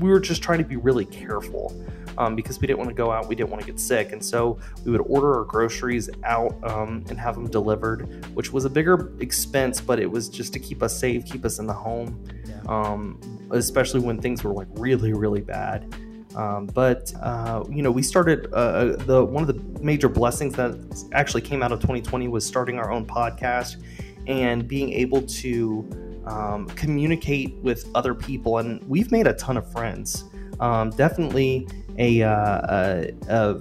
we 0.00 0.10
were 0.10 0.20
just 0.20 0.42
trying 0.42 0.58
to 0.58 0.64
be 0.64 0.76
really 0.76 1.04
careful. 1.06 1.72
Um, 2.18 2.34
because 2.36 2.60
we 2.60 2.66
didn't 2.66 2.78
want 2.78 2.90
to 2.90 2.94
go 2.94 3.10
out, 3.10 3.28
we 3.28 3.34
didn't 3.34 3.50
want 3.50 3.62
to 3.62 3.66
get 3.66 3.80
sick, 3.80 4.12
and 4.12 4.24
so 4.24 4.58
we 4.84 4.92
would 4.92 5.02
order 5.06 5.38
our 5.38 5.44
groceries 5.44 6.10
out 6.24 6.52
um, 6.64 7.04
and 7.08 7.18
have 7.18 7.34
them 7.34 7.48
delivered, 7.48 8.24
which 8.34 8.52
was 8.52 8.64
a 8.64 8.70
bigger 8.70 9.12
expense, 9.20 9.80
but 9.80 9.98
it 9.98 10.10
was 10.10 10.28
just 10.28 10.52
to 10.52 10.58
keep 10.58 10.82
us 10.82 10.98
safe, 10.98 11.24
keep 11.24 11.44
us 11.44 11.58
in 11.58 11.66
the 11.66 11.72
home, 11.72 12.22
um, 12.68 13.20
especially 13.50 14.00
when 14.00 14.20
things 14.20 14.44
were 14.44 14.52
like 14.52 14.68
really, 14.72 15.12
really 15.12 15.40
bad. 15.40 15.94
Um, 16.36 16.66
but 16.66 17.12
uh, 17.20 17.64
you 17.68 17.82
know, 17.82 17.90
we 17.90 18.02
started 18.02 18.52
uh, 18.52 18.96
the 18.96 19.24
one 19.24 19.42
of 19.42 19.48
the 19.48 19.82
major 19.82 20.08
blessings 20.08 20.54
that 20.54 20.74
actually 21.12 21.42
came 21.42 21.62
out 21.62 21.72
of 21.72 21.80
2020 21.80 22.28
was 22.28 22.46
starting 22.46 22.78
our 22.78 22.90
own 22.90 23.04
podcast 23.04 23.82
and 24.26 24.68
being 24.68 24.92
able 24.92 25.22
to 25.22 25.88
um, 26.26 26.66
communicate 26.68 27.56
with 27.56 27.88
other 27.94 28.14
people. 28.14 28.58
And 28.58 28.82
we've 28.88 29.10
made 29.10 29.26
a 29.26 29.34
ton 29.34 29.56
of 29.56 29.70
friends. 29.72 30.24
Um, 30.60 30.90
definitely 30.90 31.66
a, 32.00 32.22
uh, 32.22 32.60
a, 32.68 33.12
a, 33.28 33.60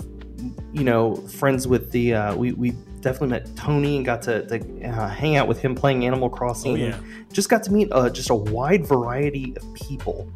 you 0.71 0.83
know 0.83 1.15
friends 1.15 1.67
with 1.67 1.91
the 1.91 2.13
uh, 2.13 2.35
we 2.35 2.53
we 2.53 2.71
definitely 3.01 3.29
met 3.29 3.55
Tony 3.55 3.97
and 3.97 4.05
got 4.05 4.21
to, 4.23 4.45
to 4.47 4.87
uh, 4.87 5.07
hang 5.07 5.35
out 5.35 5.47
with 5.47 5.59
him 5.59 5.75
playing 5.75 6.05
Animal 6.05 6.29
Crossing. 6.29 6.73
Oh, 6.73 6.75
yeah. 6.75 6.99
just 7.31 7.49
got 7.49 7.63
to 7.63 7.71
meet 7.71 7.87
uh, 7.91 8.09
just 8.09 8.29
a 8.29 8.35
wide 8.35 8.85
variety 8.85 9.55
of 9.55 9.73
people. 9.73 10.29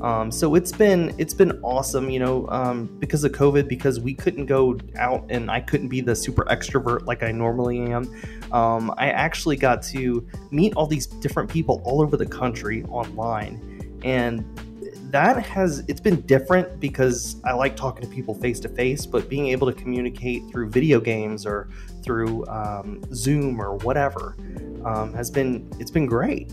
Um, 0.00 0.30
so 0.30 0.54
it's 0.54 0.70
been 0.70 1.12
it's 1.18 1.34
been 1.34 1.58
awesome, 1.62 2.08
you 2.08 2.20
know, 2.20 2.48
um, 2.50 2.86
because 3.00 3.24
of 3.24 3.32
COVID, 3.32 3.68
because 3.68 3.98
we 3.98 4.14
couldn't 4.14 4.46
go 4.46 4.78
out 4.96 5.24
and 5.28 5.50
I 5.50 5.60
couldn't 5.60 5.88
be 5.88 6.00
the 6.00 6.14
super 6.14 6.44
extrovert 6.44 7.06
like 7.06 7.24
I 7.24 7.32
normally 7.32 7.80
am. 7.80 8.04
Um, 8.52 8.94
I 8.96 9.10
actually 9.10 9.56
got 9.56 9.82
to 9.84 10.26
meet 10.52 10.74
all 10.74 10.86
these 10.86 11.06
different 11.06 11.50
people 11.50 11.82
all 11.84 12.00
over 12.00 12.16
the 12.16 12.26
country 12.26 12.84
online, 12.84 14.00
and 14.04 14.44
that 15.10 15.42
has 15.42 15.84
it's 15.88 16.00
been 16.00 16.20
different 16.22 16.80
because 16.80 17.40
I 17.44 17.52
like 17.52 17.76
talking 17.76 18.02
to 18.02 18.08
people 18.08 18.34
face 18.34 18.60
to 18.60 18.68
face, 18.68 19.06
but 19.06 19.28
being 19.28 19.48
able 19.48 19.66
to 19.66 19.72
communicate 19.72 20.42
through 20.50 20.70
video 20.70 21.00
games 21.00 21.46
or 21.46 21.68
through 22.02 22.46
um, 22.46 23.02
Zoom 23.14 23.60
or 23.60 23.76
whatever 23.76 24.36
um, 24.84 25.12
has 25.14 25.30
been 25.30 25.68
it's 25.78 25.90
been 25.90 26.06
great. 26.06 26.52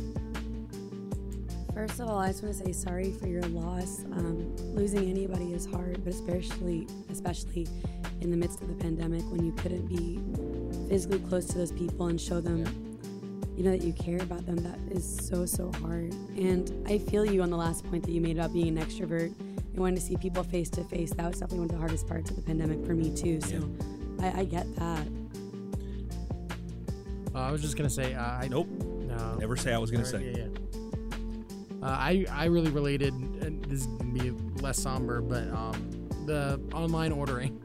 First 1.73 1.99
of 1.99 2.07
all, 2.07 2.17
I 2.17 2.29
just 2.29 2.41
want 2.41 2.55
to 2.57 2.65
say 2.65 2.71
sorry 2.71 3.11
for 3.11 3.27
your 3.27 3.43
loss. 3.43 4.05
Um, 4.13 4.55
losing 4.73 5.09
anybody 5.09 5.53
is 5.53 5.65
hard, 5.65 6.03
but 6.03 6.13
especially 6.13 6.87
especially 7.11 7.67
in 8.21 8.31
the 8.31 8.37
midst 8.37 8.61
of 8.61 8.69
the 8.69 8.75
pandemic 8.75 9.21
when 9.29 9.45
you 9.45 9.51
couldn't 9.53 9.87
be 9.87 10.19
physically 10.87 11.19
close 11.27 11.45
to 11.47 11.57
those 11.57 11.71
people 11.71 12.07
and 12.07 12.19
show 12.19 12.39
them, 12.39 12.63
you 13.55 13.63
know, 13.63 13.71
that 13.71 13.83
you 13.83 13.93
care 13.93 14.21
about 14.21 14.45
them. 14.45 14.57
That 14.57 14.77
is 14.91 15.03
so 15.27 15.45
so 15.45 15.71
hard. 15.81 16.13
And 16.37 16.71
I 16.87 16.97
feel 16.97 17.25
you 17.25 17.41
on 17.41 17.49
the 17.49 17.57
last 17.57 17.85
point 17.89 18.03
that 18.03 18.11
you 18.11 18.21
made 18.21 18.37
about 18.37 18.53
being 18.53 18.77
an 18.77 18.83
extrovert 18.85 19.33
and 19.39 19.77
wanting 19.77 19.95
to 19.95 20.01
see 20.01 20.17
people 20.17 20.43
face 20.43 20.69
to 20.71 20.83
face. 20.83 21.11
That 21.13 21.25
was 21.27 21.39
definitely 21.39 21.59
one 21.59 21.65
of 21.69 21.71
the 21.71 21.77
hardest 21.79 22.07
parts 22.07 22.29
of 22.29 22.35
the 22.35 22.41
pandemic 22.41 22.85
for 22.85 22.93
me 22.93 23.15
too. 23.15 23.39
So 23.41 23.69
I, 24.21 24.41
I 24.41 24.45
get 24.45 24.73
that. 24.75 25.07
Uh, 27.33 27.39
I 27.39 27.51
was 27.51 27.61
just 27.61 27.75
gonna 27.77 27.89
say, 27.89 28.13
uh, 28.13 28.21
I 28.23 28.47
nope. 28.49 28.67
No, 28.69 29.35
Never 29.35 29.55
say 29.55 29.73
I 29.73 29.77
was 29.77 29.91
gonna 29.91 30.03
Or- 30.03 30.07
say. 30.07 30.31
Yeah, 30.35 30.45
yeah. 30.45 30.47
Uh, 31.83 31.89
I 31.89 32.25
I 32.31 32.45
really 32.45 32.71
related, 32.71 33.13
and 33.13 33.63
this 33.65 33.81
is 33.81 33.85
gonna 33.87 34.11
be 34.13 34.31
less 34.61 34.79
somber, 34.79 35.21
but 35.21 35.47
um, 35.49 35.91
the 36.25 36.59
online 36.73 37.11
ordering 37.11 37.59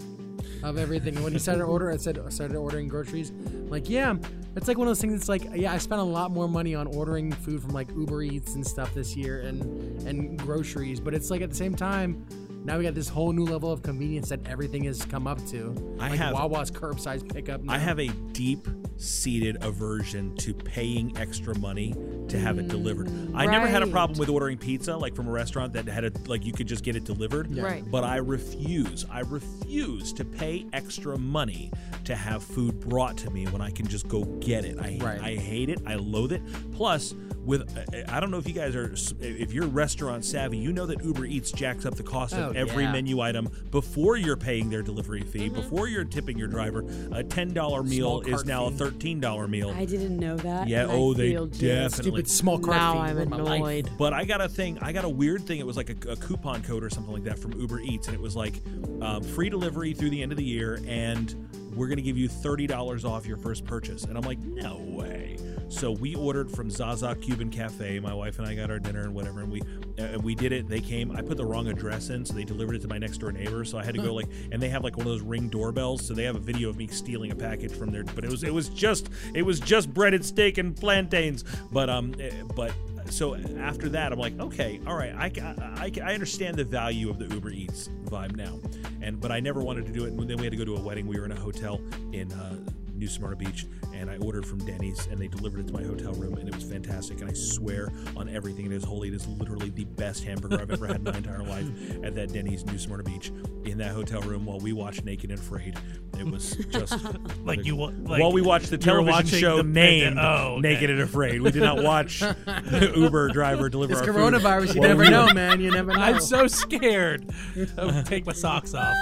of 0.63 0.79
everything. 0.79 1.17
And 1.17 1.25
When 1.25 1.33
you 1.33 1.39
started 1.39 1.65
order, 1.65 1.91
I 1.91 1.97
said 1.97 2.19
I 2.19 2.29
started 2.31 2.57
ordering 2.57 2.89
groceries. 2.89 3.33
Like, 3.69 3.89
yeah, 3.89 4.15
it's 4.57 4.69
like 4.69 4.79
one 4.79 4.87
of 4.87 4.91
those 4.91 5.01
things. 5.01 5.15
It's 5.15 5.29
like, 5.29 5.45
yeah, 5.55 5.73
I 5.73 5.79
spent 5.79 6.01
a 6.01 6.05
lot 6.05 6.31
more 6.31 6.49
money 6.49 6.75
on 6.75 6.87
ordering 6.89 7.33
food 7.33 7.63
from 7.63 7.71
like 7.71 7.89
Uber 7.91 8.23
Eats 8.23 8.55
and 8.55 8.67
stuff 8.67 8.93
this 8.95 9.17
year, 9.17 9.41
and 9.41 9.63
and 10.07 10.39
groceries. 10.39 11.01
But 11.01 11.15
it's 11.15 11.31
like 11.31 11.41
at 11.41 11.51
the 11.51 11.57
same 11.57 11.75
time. 11.75 12.27
Now 12.63 12.77
we 12.79 12.85
got 12.85 12.95
this 12.95 13.09
whole 13.09 13.33
new 13.33 13.45
level 13.45 13.73
of 13.73 13.83
convenience 13.83 14.29
that 14.29 14.47
everything 14.47 14.85
has 14.85 15.03
come 15.05 15.27
up 15.27 15.45
to. 15.47 15.75
I 15.99 16.11
like 16.11 16.19
have- 16.19 16.35
Wawa's 16.35 16.71
curbside 16.71 17.33
pickup. 17.33 17.63
Now. 17.63 17.73
I 17.73 17.79
have 17.79 17.99
a 17.99 18.09
deep 18.33 18.69
seated 18.97 19.63
aversion 19.65 20.37
to 20.37 20.53
paying 20.53 21.17
extra 21.17 21.59
money 21.59 21.95
to 22.29 22.39
have 22.39 22.59
it 22.59 22.69
delivered. 22.69 23.09
I 23.35 23.47
never 23.47 23.67
had 23.67 23.83
a 23.83 23.87
problem 23.87 24.19
with 24.19 24.29
ordering 24.29 24.59
pizza 24.59 24.95
like 24.95 25.15
from 25.17 25.27
a 25.27 25.31
restaurant 25.31 25.73
that 25.73 25.87
had 25.89 26.05
a 26.05 26.13
like 26.27 26.45
you 26.45 26.53
could 26.53 26.67
just 26.69 26.85
get 26.85 26.97
it 26.97 27.05
delivered. 27.05 27.51
Yeah. 27.51 27.63
Right. 27.63 27.91
But 27.91 28.05
I 28.05 28.17
refuse. 28.17 29.07
I 29.11 29.21
refuse 29.21 30.13
to 30.13 30.25
pay 30.25 30.67
extra 30.75 31.17
money 31.19 31.73
to 32.05 32.15
have 32.15 32.43
food 32.43 32.79
brought 32.79 33.17
to 33.19 33.31
me 33.31 33.47
when 33.47 33.63
I 33.63 33.71
can 33.71 33.87
just 33.87 34.07
go 34.07 34.25
get 34.25 34.67
it. 34.67 34.79
I 34.79 34.99
Right. 35.01 35.21
I 35.21 35.35
hate 35.37 35.71
it. 35.71 35.81
I 35.87 35.95
loathe 35.95 36.33
it. 36.33 36.43
Plus 36.73 37.15
with 37.47 37.75
I 38.07 38.21
don't 38.21 38.31
know 38.31 38.37
if 38.37 38.47
you 38.47 38.53
guys 38.53 38.77
are 38.77 38.95
if 39.19 39.53
you're 39.55 39.67
restaurant 39.67 40.27
savvy, 40.27 40.59
you 40.59 40.75
know 40.75 40.85
that 40.85 41.03
Uber 41.03 41.25
Eats 41.25 41.51
jacks 41.51 41.87
up 41.87 41.95
the 41.95 42.03
cost 42.03 42.35
Oh, 42.35 42.50
of 42.50 42.50
every 42.57 42.85
yeah. 42.85 42.93
menu 42.93 43.21
item 43.21 43.49
before 43.71 44.17
you're 44.17 44.37
paying 44.37 44.71
their 44.71 44.83
delivery 44.83 45.23
fee, 45.23 45.49
before 45.49 45.89
you're 45.89 46.05
tipping 46.05 46.39
your 46.39 46.49
driver. 46.49 46.85
A 47.13 47.23
ten 47.23 47.53
dollar 47.53 47.83
meal 47.83 48.21
is 48.21 48.35
cart 48.35 48.47
now 48.47 48.67
a 48.67 48.71
thirteen 48.71 49.21
dollar 49.21 49.49
meal. 49.49 49.71
I 49.71 49.85
didn't 49.85 50.19
know 50.19 50.37
that. 50.37 50.69
Yeah, 50.69 50.83
and 50.83 50.93
I 50.93 50.95
oh, 50.95 51.15
they 51.15 51.33
definitely. 51.33 51.89
Stupid 51.91 52.29
small 52.29 52.59
cart 52.59 52.77
now 52.77 52.93
fee. 52.95 52.99
I'm 52.99 53.17
Ruined 53.17 53.35
annoyed. 53.35 53.91
But 53.99 54.13
I 54.13 54.25
got 54.25 54.41
a 54.41 54.49
thing. 54.49 54.79
I 54.81 54.93
got 54.93 55.05
a 55.05 55.09
weird 55.09 55.47
thing. 55.47 55.61
It 55.61 55.67
was 55.67 55.77
like 55.77 55.91
a, 55.91 56.11
a 56.11 56.17
coupon 56.17 56.63
code 56.63 56.85
or 56.85 56.91
something 56.91 57.13
like 57.13 57.25
that 57.25 57.39
from 57.39 57.53
Uber 57.59 57.81
Eats, 57.81 58.07
and 58.07 58.15
it 58.15 58.21
was 58.21 58.37
like 58.37 58.55
um, 59.01 59.23
free 59.23 59.49
delivery 59.51 59.93
through 59.93 60.11
the 60.11 60.23
end 60.23 60.33
of 60.33 60.39
the 60.39 60.45
year, 60.45 60.81
and 60.87 61.35
we're 61.75 61.89
gonna 61.89 62.01
give 62.01 62.17
you 62.17 62.29
thirty 62.29 62.67
dollars 62.67 63.05
off 63.05 63.27
your 63.27 63.37
first 63.37 63.65
purchase. 63.65 64.05
And 64.05 64.17
I'm 64.17 64.25
like, 64.25 64.41
no 64.41 64.79
way. 64.79 65.37
So 65.69 65.93
we 65.93 66.17
ordered 66.17 66.51
from 66.51 66.69
Zaza 66.69 67.15
Cuban 67.21 67.49
Cafe. 67.49 68.01
My 68.01 68.13
wife 68.13 68.41
and 68.41 68.49
I 68.49 68.57
got 68.57 68.71
our 68.71 68.81
dinner 68.81 69.03
and 69.03 69.15
whatever, 69.15 69.41
and 69.41 69.53
we 69.53 69.63
uh, 70.01 70.19
we 70.19 70.35
did 70.35 70.53
it. 70.53 70.69
They 70.69 70.81
came. 70.81 71.13
I 71.13 71.23
put 71.23 71.37
the 71.37 71.47
wrong 71.47 71.69
address 71.69 72.11
in, 72.11 72.25
so 72.25 72.35
they 72.35 72.45
delivered 72.45 72.75
it 72.75 72.83
to 72.83 72.89
my 72.89 72.99
next 72.99 73.19
door 73.19 73.31
neighbor. 73.31 73.65
So 73.65 73.79
I 73.79 73.85
had 73.85 73.95
to 73.95 74.03
go 74.03 74.13
like, 74.13 74.27
and 74.51 74.61
they 74.61 74.69
have 74.69 74.83
like 74.83 74.97
one 74.97 75.07
of 75.07 75.13
those 75.13 75.23
ring 75.23 75.49
doorbells, 75.49 76.05
so 76.05 76.13
they 76.13 76.25
have 76.25 76.35
a 76.37 76.41
video 76.41 76.71
of 76.71 76.77
me 76.77 76.89
stealing 76.89 77.31
a 77.31 77.37
package 77.37 77.73
from 77.73 77.91
there. 77.91 78.03
But 78.03 78.25
it 78.25 78.31
was 78.31 78.43
it 78.43 78.53
was 78.53 78.69
just 78.69 79.11
it 79.33 79.43
was 79.43 79.61
just 79.61 79.95
breaded 79.95 80.25
steak 80.25 80.59
and 80.59 80.77
plantains. 80.77 81.45
But 81.71 81.89
um, 81.89 82.15
eh, 82.19 82.31
but 82.57 82.73
so 83.11 83.37
after 83.59 83.89
that, 83.91 84.13
I'm 84.13 84.19
like, 84.19 84.39
okay, 84.39 84.81
all 84.87 84.97
right, 84.97 85.15
I, 85.15 85.31
I, 85.77 85.93
I 86.03 86.15
understand 86.15 86.57
the 86.57 86.65
value 86.65 87.11
of 87.11 87.19
the 87.19 87.27
Uber 87.27 87.51
Eats 87.51 87.89
vibe 88.05 88.37
now, 88.37 88.61
and 89.03 89.21
but 89.21 89.33
I 89.33 89.41
never 89.41 89.63
wanted 89.63 89.87
to 89.87 89.93
do 89.93 90.05
it. 90.05 90.13
And 90.13 90.29
then 90.29 90.37
we 90.37 90.45
had 90.45 90.53
to 90.53 90.57
go 90.57 90.65
to 90.65 90.77
a 90.77 90.81
wedding. 90.81 91.07
We 91.07 91.19
were 91.19 91.25
in 91.25 91.33
a 91.33 91.41
hotel 91.41 91.81
in 92.13 92.33
uh, 92.33 92.57
New 92.95 93.09
Smyrna 93.09 93.37
Beach, 93.37 93.67
and 94.01 94.11
I 94.11 94.17
ordered 94.17 94.47
from 94.47 94.59
Denny's, 94.65 95.07
and 95.11 95.19
they 95.21 95.29
delivered 95.29 95.61
it 95.61 95.67
to 95.69 95.73
my 95.75 95.83
hotel 95.83 96.13
room, 96.15 96.35
and 96.39 96.49
it 96.49 96.55
was 96.55 96.65
fantastic. 96.65 97.21
And 97.21 97.29
I 97.29 97.35
swear 97.35 97.93
on 98.17 98.29
everything, 98.31 98.65
it 98.67 98.73
is 98.73 98.83
holy. 98.83 99.09
It 99.09 99.15
is 99.15 99.27
literally 99.27 99.69
the 99.69 99.85
best 99.85 100.25
hamburger 100.25 100.59
I've 100.61 100.71
ever 100.71 100.87
had 100.87 100.97
in 100.97 101.05
my 101.05 101.17
entire 101.17 101.43
life 101.43 101.67
at 102.03 102.15
that 102.15 102.33
Denny's 102.33 102.65
New 102.65 102.79
Smyrna 102.79 103.03
Beach 103.03 103.31
in 103.65 103.77
that 103.79 103.93
hotel 103.93 104.23
room 104.23 104.47
while 104.47 104.59
we 104.59 104.73
watched 104.73 105.05
Naked 105.05 105.31
and 105.31 105.39
Afraid. 105.39 105.77
It 106.19 106.25
was 106.27 106.57
just 106.71 106.97
Like 107.45 107.65
you 107.65 107.77
like 107.77 108.21
while 108.21 108.33
we 108.33 108.41
watched 108.41 108.71
the 108.71 108.79
television 108.79 109.27
show 109.27 109.59
the- 109.59 109.65
named 109.65 110.17
oh, 110.19 110.55
okay. 110.59 110.61
Naked 110.61 110.91
and 110.91 111.01
Afraid. 111.03 111.43
We 111.43 111.51
did 111.51 111.63
not 111.63 111.83
watch 111.83 112.21
the 112.47 112.93
Uber 112.97 113.29
driver 113.29 113.69
deliver 113.69 113.93
It's 113.93 114.01
our 114.03 114.07
food 114.09 114.17
coronavirus. 114.35 114.75
You 114.77 114.81
never 114.81 115.03
we 115.03 115.11
know, 115.11 115.27
were- 115.27 115.35
man. 115.35 115.61
You 115.61 115.71
never 115.71 115.93
know. 115.93 116.01
I'm 116.01 116.21
so 116.21 116.47
scared. 116.47 117.31
I'll 117.77 118.03
take 118.05 118.25
my 118.25 118.33
socks 118.33 118.73
off. 118.75 118.95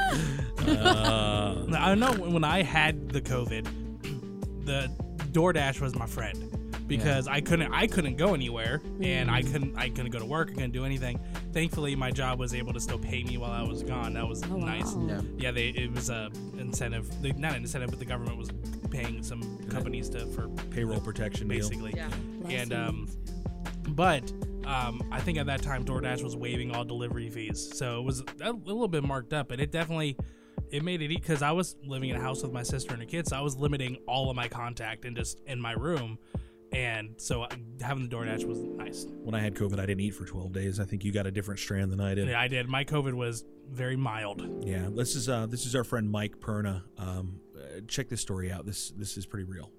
Uh, 0.67 1.67
I 1.77 1.95
know 1.95 2.13
when 2.15 2.43
I 2.45 2.63
had 2.63 3.11
the 3.11 3.21
COVID, 3.21 3.67
the 4.69 4.93
DoorDash 5.33 5.81
was 5.81 5.95
my 5.95 6.07
friend 6.07 6.55
because 6.87 7.27
I 7.27 7.41
couldn't 7.41 7.73
I 7.73 7.87
couldn't 7.87 8.17
go 8.17 8.35
anywhere 8.35 8.83
and 9.03 9.31
I 9.31 9.43
couldn't 9.43 9.77
I 9.77 9.89
couldn't 9.89 10.11
go 10.11 10.19
to 10.19 10.27
work. 10.27 10.51
I 10.51 10.55
couldn't 10.55 10.73
do 10.73 10.85
anything. 10.85 11.19
Thankfully, 11.53 11.97
my 11.97 12.11
job 12.11 12.39
was 12.39 12.55
able 12.55 12.73
to 12.75 12.81
still 12.81 12.99
pay 12.99 13.25
me 13.25 13.39
while 13.39 13.51
I 13.51 13.63
was 13.63 13.83
gone. 13.83 14.15
That 14.15 14.29
was 14.29 14.47
nice. 14.47 14.95
Yeah. 14.95 15.21
Yeah, 15.39 15.51
they 15.53 15.69
it 15.69 15.93
was 15.93 16.11
a 16.11 16.31
incentive. 16.59 17.11
They, 17.23 17.33
not 17.33 17.53
an 17.53 17.63
incentive, 17.63 17.91
but 17.91 17.99
the 17.99 18.05
government 18.05 18.37
was 18.37 18.51
paying 18.91 19.23
some 19.23 19.59
companies 19.69 20.09
to 20.11 20.27
for 20.27 20.49
Payroll 20.71 21.01
protection 21.01 21.49
deal. 21.49 21.59
basically. 21.59 21.95
Yeah. 21.97 22.11
And 22.49 22.73
um, 22.75 23.09
but 23.89 24.31
um, 24.67 25.03
I 25.11 25.21
think 25.21 25.39
at 25.39 25.47
that 25.47 25.63
time 25.63 25.85
DoorDash 25.85 26.23
was 26.23 26.37
waiving 26.37 26.75
all 26.75 26.85
delivery 26.85 27.31
fees, 27.31 27.71
so 27.75 28.01
it 28.01 28.05
was 28.05 28.23
a, 28.41 28.51
a 28.51 28.53
little 28.53 28.89
bit 28.89 29.03
marked 29.03 29.33
up, 29.33 29.49
but 29.49 29.61
it 29.61 29.73
definitely 29.73 30.17
it 30.71 30.83
made 30.83 31.03
it 31.03 31.09
because 31.09 31.43
I 31.43 31.53
was 31.53 31.77
living 31.85 32.11
in 32.11 32.17
a 32.17 32.21
house 32.21 32.43
with 32.43 32.53
my 32.53 32.63
sister 32.63 32.93
and 32.93 33.03
her 33.03 33.09
kids, 33.09 33.31
so 33.31 33.37
I 33.37 33.41
was 33.41 33.57
limiting 33.57 33.99
all 34.07 34.31
of 34.31 34.37
my 34.37 34.49
contact 34.49 35.05
and 35.05 35.17
just 35.17 35.41
in 35.47 35.61
my 35.61 35.73
room, 35.73 36.19
and 36.73 37.15
so 37.17 37.43
uh, 37.43 37.49
having 37.81 38.09
the 38.09 38.15
DoorDash 38.15 38.45
was 38.45 38.59
nice. 38.59 39.07
When 39.23 39.35
I 39.35 39.41
had 39.41 39.55
COVID, 39.55 39.79
I 39.79 39.87
didn't 39.87 40.01
eat 40.01 40.15
for 40.15 40.25
12 40.25 40.53
days. 40.53 40.81
I 40.81 40.85
think 40.85 41.05
you 41.05 41.13
got 41.13 41.27
a 41.27 41.31
different 41.31 41.61
strand 41.61 41.91
than 41.91 42.01
I 42.01 42.15
did. 42.15 42.29
Yeah, 42.29 42.41
I 42.41 42.49
did. 42.49 42.69
My 42.69 42.85
COVID 42.85 43.15
was 43.15 43.45
very 43.71 43.97
mild. 43.97 44.65
Yeah, 44.67 44.89
this 44.91 45.15
is 45.15 45.29
uh, 45.29 45.47
this 45.47 45.67
is 45.67 45.75
our 45.75 45.85
friend 45.85 46.11
Mike 46.11 46.39
Perna. 46.41 46.83
Um, 46.99 47.41
uh, 47.57 47.81
check 47.87 48.09
this 48.09 48.21
story 48.21 48.51
out. 48.51 48.67
This 48.67 48.91
this 48.91 49.17
is 49.17 49.27
pretty 49.27 49.45
real. 49.45 49.71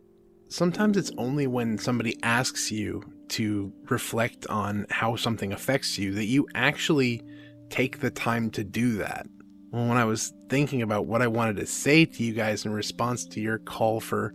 Sometimes 0.48 0.98
it's 0.98 1.12
only 1.18 1.46
when 1.46 1.78
somebody 1.78 2.18
asks 2.24 2.72
you 2.72 3.04
to 3.30 3.72
reflect 3.90 4.48
on 4.48 4.88
how 4.90 5.16
something 5.16 5.54
affects 5.54 6.00
you 6.00 6.12
that 6.16 6.26
you 6.26 6.48
actually 6.56 7.22
take 7.70 8.00
the 8.00 8.10
time 8.10 8.50
to 8.52 8.64
do 8.64 8.98
that. 8.98 9.28
When 9.72 9.97
I 9.97 10.05
was 10.05 10.34
thinking 10.49 10.82
about 10.82 11.05
what 11.05 11.22
I 11.22 11.28
wanted 11.28 11.57
to 11.57 11.65
say 11.67 12.05
to 12.05 12.24
you 12.24 12.34
guys 12.34 12.65
in 12.65 12.74
response 12.74 13.26
to 13.28 13.39
your 13.39 13.59
call 13.59 13.99
for 13.99 14.34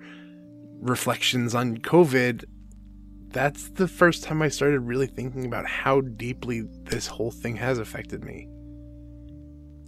reflections 0.81 1.55
on 1.55 1.79
COVID, 1.79 2.45
that's 3.31 3.71
the 3.71 3.89
first 3.89 4.23
time 4.23 4.43
I 4.43 4.49
started 4.49 4.81
really 4.81 5.09
thinking 5.09 5.45
about 5.45 5.67
how 5.67 6.03
deeply 6.03 6.63
this 6.85 7.09
whole 7.09 7.33
thing 7.33 7.57
has 7.57 7.79
affected 7.79 8.23
me. 8.25 8.49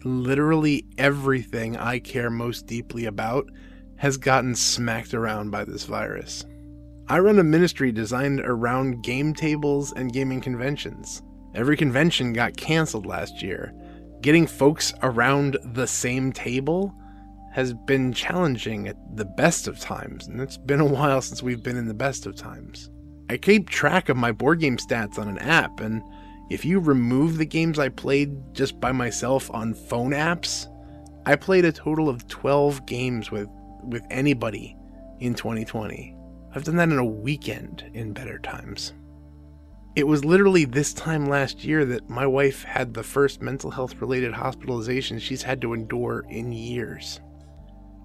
literally 0.05 0.87
everything 0.99 1.77
I 1.77 1.99
care 1.99 2.31
most 2.31 2.67
deeply 2.67 3.07
about 3.07 3.51
has 3.97 4.17
gotten 4.17 4.55
smacked 4.55 5.15
around 5.15 5.51
by 5.51 5.65
this 5.65 5.85
virus. 5.85 6.45
I 7.09 7.19
run 7.19 7.39
a 7.39 7.45
ministry 7.45 7.93
designed 7.93 8.41
around 8.41 9.03
game 9.03 9.35
tables 9.35 9.93
and 9.93 10.13
gaming 10.13 10.41
conventions. 10.41 11.23
Every 11.55 11.77
convention 11.77 12.33
got 12.33 12.57
canceled 12.57 13.07
last 13.07 13.43
year. 13.43 13.73
Getting 14.21 14.47
folks 14.47 14.93
around 15.03 15.57
the 15.63 15.87
same 15.87 16.33
table 16.33 16.95
has 17.53 17.73
been 17.73 18.13
challenging 18.13 18.89
at 18.89 18.97
the 19.17 19.25
best 19.25 19.67
of 19.67 19.79
times, 19.79 20.27
and 20.27 20.41
it's 20.41 20.57
been 20.59 20.81
a 20.81 20.85
while 20.85 21.23
since 21.23 21.43
we've 21.43 21.63
been 21.63 21.77
in 21.77 21.87
the 21.87 21.95
best 21.95 22.27
of 22.27 22.35
times. 22.35 22.91
I 23.31 23.37
keep 23.37 23.69
track 23.69 24.09
of 24.09 24.17
my 24.17 24.33
board 24.33 24.61
game 24.61 24.77
stats 24.77 25.19
on 25.19 25.29
an 25.29 25.39
app, 25.39 25.81
and 25.81 26.03
if 26.51 26.65
you 26.65 26.79
remove 26.79 27.39
the 27.39 27.47
games 27.47 27.79
I 27.79 27.89
played 27.89 28.55
just 28.55 28.79
by 28.81 28.93
myself 28.93 29.51
on 29.53 29.75
phone 29.75 30.13
apps, 30.13 30.67
I 31.25 31.35
played 31.35 31.65
a 31.65 31.73
total 31.73 32.09
of 32.09 32.29
12 32.29 32.87
games 32.87 33.31
with, 33.31 33.49
with 33.83 34.05
anybody 34.11 34.77
in 35.19 35.35
2020. 35.35 36.17
I've 36.55 36.65
done 36.65 36.77
that 36.77 36.89
in 36.89 36.99
a 36.99 37.05
weekend 37.05 37.91
in 37.95 38.13
better 38.13 38.39
times. 38.39 38.93
It 39.97 40.07
was 40.07 40.27
literally 40.27 40.67
this 40.67 40.93
time 40.93 41.25
last 41.25 41.65
year 41.65 41.87
that 41.87 42.11
my 42.11 42.27
wife 42.27 42.65
had 42.65 42.93
the 42.93 43.03
first 43.03 43.41
mental 43.41 43.71
health 43.71 43.95
related 43.95 44.35
hospitalization 44.35 45.19
she's 45.19 45.43
had 45.43 45.63
to 45.63 45.73
endure 45.73 46.27
in 46.29 46.53
years. 46.53 47.23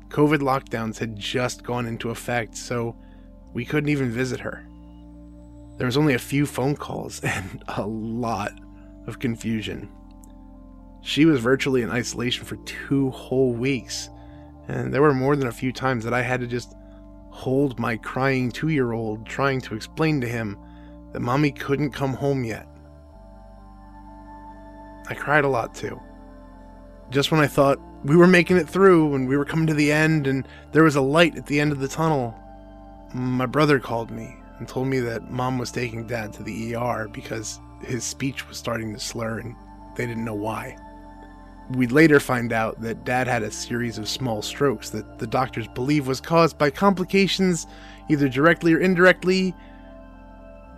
COVID 0.07 0.39
lockdowns 0.39 0.99
had 0.99 1.17
just 1.17 1.63
gone 1.63 1.85
into 1.85 2.09
effect, 2.09 2.55
so 2.55 2.95
we 3.53 3.65
couldn't 3.65 3.89
even 3.89 4.09
visit 4.09 4.39
her. 4.39 4.65
There 5.77 5.85
was 5.85 5.97
only 5.97 6.13
a 6.13 6.19
few 6.19 6.45
phone 6.45 6.77
calls 6.77 7.19
and 7.25 7.61
a 7.67 7.85
lot 7.85 8.53
of 9.05 9.19
confusion. 9.19 9.89
She 11.01 11.25
was 11.25 11.41
virtually 11.41 11.81
in 11.81 11.89
isolation 11.89 12.45
for 12.45 12.55
two 12.57 13.09
whole 13.09 13.51
weeks, 13.51 14.09
and 14.69 14.93
there 14.93 15.01
were 15.01 15.13
more 15.13 15.35
than 15.35 15.49
a 15.49 15.51
few 15.51 15.73
times 15.73 16.05
that 16.05 16.13
I 16.13 16.21
had 16.21 16.39
to 16.39 16.47
just 16.47 16.73
hold 17.31 17.79
my 17.79 17.97
crying 17.97 18.49
two 18.49 18.69
year 18.69 18.93
old, 18.93 19.25
trying 19.25 19.59
to 19.59 19.75
explain 19.75 20.21
to 20.21 20.27
him 20.27 20.57
that 21.14 21.20
mommy 21.20 21.51
couldn't 21.51 21.91
come 21.91 22.14
home 22.14 22.43
yet. 22.43 22.68
I 25.07 25.14
cried 25.14 25.43
a 25.43 25.49
lot 25.49 25.76
too. 25.76 25.99
Just 27.09 27.32
when 27.32 27.41
I 27.41 27.47
thought 27.47 27.80
we 28.03 28.16
were 28.16 28.28
making 28.28 28.57
it 28.57 28.70
through 28.70 29.14
and 29.14 29.28
we 29.28 29.38
were 29.38 29.45
coming 29.45 29.68
to 29.68 29.74
the 29.74 29.91
end 29.91 30.28
and 30.28 30.47
there 30.72 30.84
was 30.84 30.95
a 30.95 31.01
light 31.01 31.38
at 31.38 31.45
the 31.45 31.59
end 31.59 31.72
of 31.72 31.80
the 31.80 31.88
tunnel, 31.88 32.36
my 33.14 33.45
brother 33.45 33.80
called 33.80 34.09
me 34.09 34.36
and 34.57 34.68
told 34.68 34.88
me 34.88 34.99
that 34.99 35.30
mom 35.30 35.57
was 35.57 35.72
taking 35.72 36.07
dad 36.07 36.32
to 36.34 36.43
the 36.43 36.76
ER 36.76 37.09
because 37.12 37.59
his 37.82 38.03
speech 38.03 38.47
was 38.47 38.57
starting 38.57 38.93
to 38.93 38.99
slur 38.99 39.39
and 39.39 39.55
they 39.95 40.05
didn't 40.05 40.26
know 40.26 40.36
why. 40.36 40.78
We'd 41.72 41.91
later 41.91 42.20
find 42.20 42.51
out 42.51 42.82
that 42.82 43.05
dad 43.05 43.28
had 43.28 43.43
a 43.43 43.51
series 43.51 43.97
of 43.97 44.07
small 44.07 44.41
strokes 44.41 44.89
that 44.91 45.20
the 45.20 45.28
doctors 45.28 45.68
believe 45.70 46.07
was 46.07 46.22
caused 46.22 46.57
by 46.57 46.70
complications, 46.70 47.66
either 48.09 48.28
directly 48.28 48.74
or 48.74 48.80
indirectly, 48.80 49.55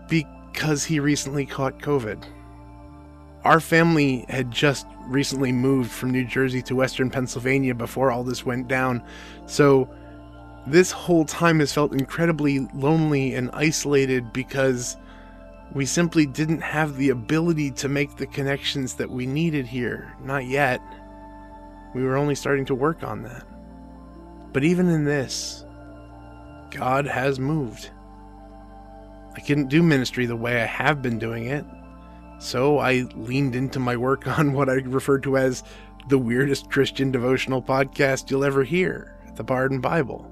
because 0.10 0.84
he 0.84 1.00
recently 1.00 1.46
caught 1.46 1.80
COVID. 1.80 2.24
Our 3.44 3.60
family 3.60 4.26
had 4.30 4.52
just 4.52 4.88
recently 5.08 5.52
moved 5.52 5.92
from 5.92 6.12
New 6.12 6.26
Jersey 6.26 6.62
to 6.64 6.76
Western 6.76 7.10
Pennsylvania 7.10 7.76
before 7.76 8.12
all 8.12 8.24
this 8.24 8.46
went 8.46 8.68
down, 8.68 9.04
so 9.46 9.90
this 10.66 10.92
whole 10.92 11.26
time 11.26 11.60
has 11.60 11.74
felt 11.74 11.94
incredibly 11.94 12.60
lonely 12.74 13.36
and 13.36 13.50
isolated 13.52 14.32
because 14.32 14.96
we 15.74 15.86
simply 15.86 16.26
didn't 16.26 16.62
have 16.62 16.96
the 16.98 17.10
ability 17.10 17.72
to 17.72 17.90
make 17.90 18.16
the 18.16 18.28
connections 18.28 18.94
that 18.96 19.10
we 19.10 19.26
needed 19.26 19.66
here. 19.66 20.16
Not 20.24 20.46
yet. 20.46 20.80
We 21.94 22.04
were 22.04 22.16
only 22.16 22.36
starting 22.36 22.66
to 22.66 22.76
work 22.76 23.04
on 23.04 23.24
that. 23.24 23.46
But 24.54 24.64
even 24.64 24.88
in 24.88 25.04
this, 25.04 25.66
God 26.70 27.06
has 27.06 27.40
moved. 27.40 27.90
I 29.36 29.40
couldn't 29.40 29.70
do 29.70 29.82
ministry 29.82 30.26
the 30.26 30.36
way 30.36 30.62
I 30.62 30.66
have 30.66 31.02
been 31.02 31.20
doing 31.20 31.46
it, 31.46 31.66
so 32.40 32.80
I 32.80 33.06
leaned 33.16 33.56
into 33.56 33.80
my 33.80 33.96
work 33.98 34.28
on 34.40 34.54
what 34.54 34.70
I 34.70 34.74
refer 34.74 35.20
to 35.20 35.38
as 35.38 35.64
the 36.08 36.18
weirdest 36.18 36.70
Christian 36.70 37.12
devotional 37.12 37.62
podcast 37.62 38.30
you'll 38.30 38.44
ever 38.44 38.64
hear 38.64 39.16
the 39.36 39.44
Barden 39.44 39.80
Bible. 39.80 40.30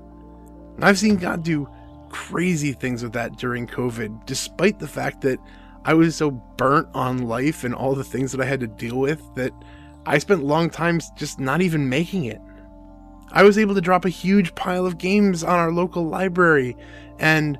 And 0.76 0.86
I've 0.86 0.99
seen 0.99 1.16
God 1.16 1.43
do 1.43 1.68
crazy 2.10 2.74
things 2.74 3.04
with 3.04 3.14
that 3.14 3.38
during 3.38 3.68
COVID, 3.68 4.26
despite 4.26 4.80
the 4.80 4.88
fact 4.88 5.22
that 5.22 5.39
I 5.86 5.93
was 5.93 6.16
so 6.16 6.32
burnt 6.32 6.88
on 6.93 7.28
life 7.28 7.64
and 7.64 7.74
all 7.74 7.95
the 7.95 8.04
things 8.04 8.32
that 8.32 8.41
I 8.41 8.45
had 8.45 8.60
to 8.60 8.68
deal 8.68 8.99
with 8.99 9.22
that 9.36 9.54
I 10.06 10.18
spent 10.18 10.43
long 10.43 10.70
times 10.70 11.12
just 11.16 11.39
not 11.39 11.62
even 11.62 11.89
making 11.89 12.26
it. 12.26 12.41
I 13.32 13.43
was 13.43 13.58
able 13.58 13.76
to 13.76 13.82
drop 13.82 14.06
a 14.06 14.10
huge 14.10 14.54
pile 14.56 14.86
of 14.86 14.97
games 14.97 15.43
on 15.43 15.58
our 15.58 15.72
local 15.72 16.06
library, 16.06 16.76
and 17.18 17.58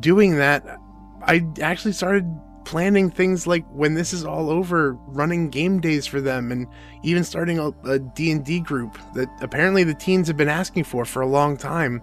doing 0.00 0.36
that, 0.36 0.78
I 1.22 1.46
actually 1.60 1.92
started 1.92 2.26
planning 2.64 3.10
things 3.10 3.46
like 3.46 3.66
when 3.70 3.94
this 3.94 4.12
is 4.12 4.24
all 4.24 4.50
over 4.50 4.92
running 5.06 5.50
game 5.50 5.80
days 5.80 6.06
for 6.06 6.20
them 6.20 6.52
and 6.52 6.66
even 7.02 7.24
starting 7.24 7.58
a, 7.58 7.68
a 7.84 7.98
d&d 7.98 8.60
group 8.60 8.96
that 9.14 9.28
apparently 9.40 9.84
the 9.84 9.94
teens 9.94 10.28
have 10.28 10.36
been 10.36 10.48
asking 10.48 10.84
for 10.84 11.04
for 11.04 11.22
a 11.22 11.26
long 11.26 11.56
time. 11.56 12.02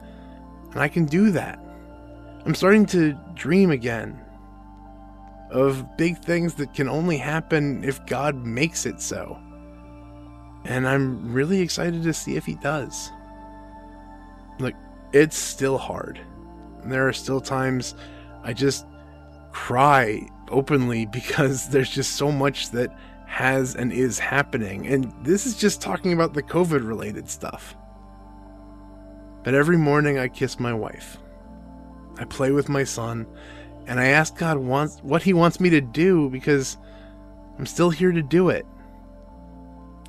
And 0.71 0.81
i 0.81 0.87
can 0.87 1.05
do 1.05 1.31
that. 1.31 1.59
I'm 2.45 2.55
starting 2.55 2.85
to 2.87 3.17
dream 3.33 3.71
again 3.71 4.23
of 5.51 5.97
big 5.97 6.17
things 6.19 6.53
that 6.55 6.73
can 6.73 6.87
only 6.87 7.17
happen 7.17 7.83
if 7.83 8.05
god 8.05 8.35
makes 8.35 8.85
it 8.85 9.01
so. 9.01 9.39
And 10.65 10.87
i'm 10.87 11.33
really 11.33 11.61
excited 11.61 12.03
to 12.03 12.13
see 12.13 12.35
if 12.35 12.45
he 12.45 12.55
does. 12.55 13.11
Look 14.59 14.75
it's 15.13 15.37
still 15.37 15.77
hard 15.77 16.19
there 16.85 17.07
are 17.07 17.13
still 17.13 17.41
times 17.41 17.95
i 18.43 18.53
just 18.53 18.85
cry 19.51 20.27
openly 20.49 21.05
because 21.11 21.69
there's 21.69 21.89
just 21.89 22.15
so 22.15 22.31
much 22.31 22.71
that 22.71 22.95
has 23.29 23.75
and 23.75 23.93
is 23.93 24.17
happening. 24.17 24.87
And 24.87 25.13
this 25.23 25.45
is 25.45 25.55
just 25.55 25.81
talking 25.81 26.13
about 26.13 26.33
the 26.33 26.41
COVID 26.41 26.85
related 26.85 27.29
stuff. 27.29 27.75
But 29.43 29.53
every 29.53 29.77
morning 29.77 30.17
I 30.17 30.27
kiss 30.27 30.59
my 30.59 30.73
wife. 30.73 31.17
I 32.17 32.25
play 32.25 32.51
with 32.51 32.67
my 32.67 32.83
son 32.83 33.27
and 33.87 33.99
I 33.99 34.07
ask 34.07 34.35
God 34.35 34.57
wants 34.57 34.97
what 35.03 35.21
he 35.21 35.33
wants 35.33 35.59
me 35.59 35.69
to 35.69 35.79
do 35.79 36.29
because 36.29 36.75
I'm 37.57 37.67
still 37.67 37.91
here 37.91 38.11
to 38.11 38.21
do 38.21 38.49
it. 38.49 38.65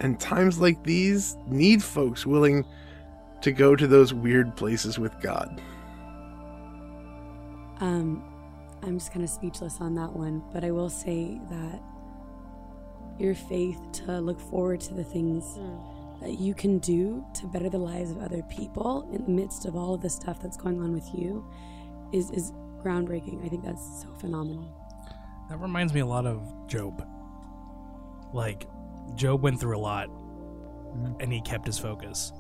And 0.00 0.18
times 0.18 0.58
like 0.58 0.82
these 0.82 1.36
need 1.46 1.84
folks 1.84 2.24
willing 2.24 2.64
to 3.42 3.52
go 3.52 3.76
to 3.76 3.86
those 3.86 4.14
weird 4.14 4.56
places 4.56 4.98
with 4.98 5.20
God. 5.20 5.60
Um, 7.80 8.22
I'm 8.82 8.98
just 8.98 9.12
kind 9.12 9.22
of 9.24 9.30
speechless 9.30 9.80
on 9.80 9.94
that 9.96 10.12
one, 10.12 10.42
but 10.52 10.64
I 10.64 10.70
will 10.70 10.90
say 10.90 11.40
that 11.50 11.80
your 13.18 13.34
faith 13.34 13.78
to 13.92 14.20
look 14.20 14.40
forward 14.40 14.80
to 14.80 14.94
the 14.94 15.04
things 15.04 15.44
Mm. 15.58 16.20
that 16.20 16.38
you 16.40 16.54
can 16.54 16.78
do 16.78 17.24
to 17.34 17.46
better 17.46 17.68
the 17.68 17.78
lives 17.78 18.10
of 18.10 18.18
other 18.22 18.42
people 18.44 19.08
in 19.12 19.24
the 19.24 19.30
midst 19.30 19.66
of 19.66 19.76
all 19.76 19.94
of 19.94 20.00
the 20.00 20.08
stuff 20.10 20.40
that's 20.40 20.56
going 20.56 20.80
on 20.82 20.92
with 20.92 21.14
you 21.14 21.44
is 22.12 22.30
is 22.30 22.52
groundbreaking. 22.82 23.44
I 23.44 23.48
think 23.48 23.62
that's 23.64 24.02
so 24.02 24.08
phenomenal. 24.14 24.64
That 25.50 25.60
reminds 25.60 25.92
me 25.92 26.00
a 26.00 26.06
lot 26.06 26.26
of 26.26 26.66
Job. 26.66 27.06
Like, 28.32 28.66
Job 29.16 29.42
went 29.42 29.58
through 29.60 29.76
a 29.76 29.80
lot, 29.80 30.08
and 31.20 31.32
he 31.32 31.40
kept 31.40 31.66
his 31.66 31.78
focus 31.78 32.32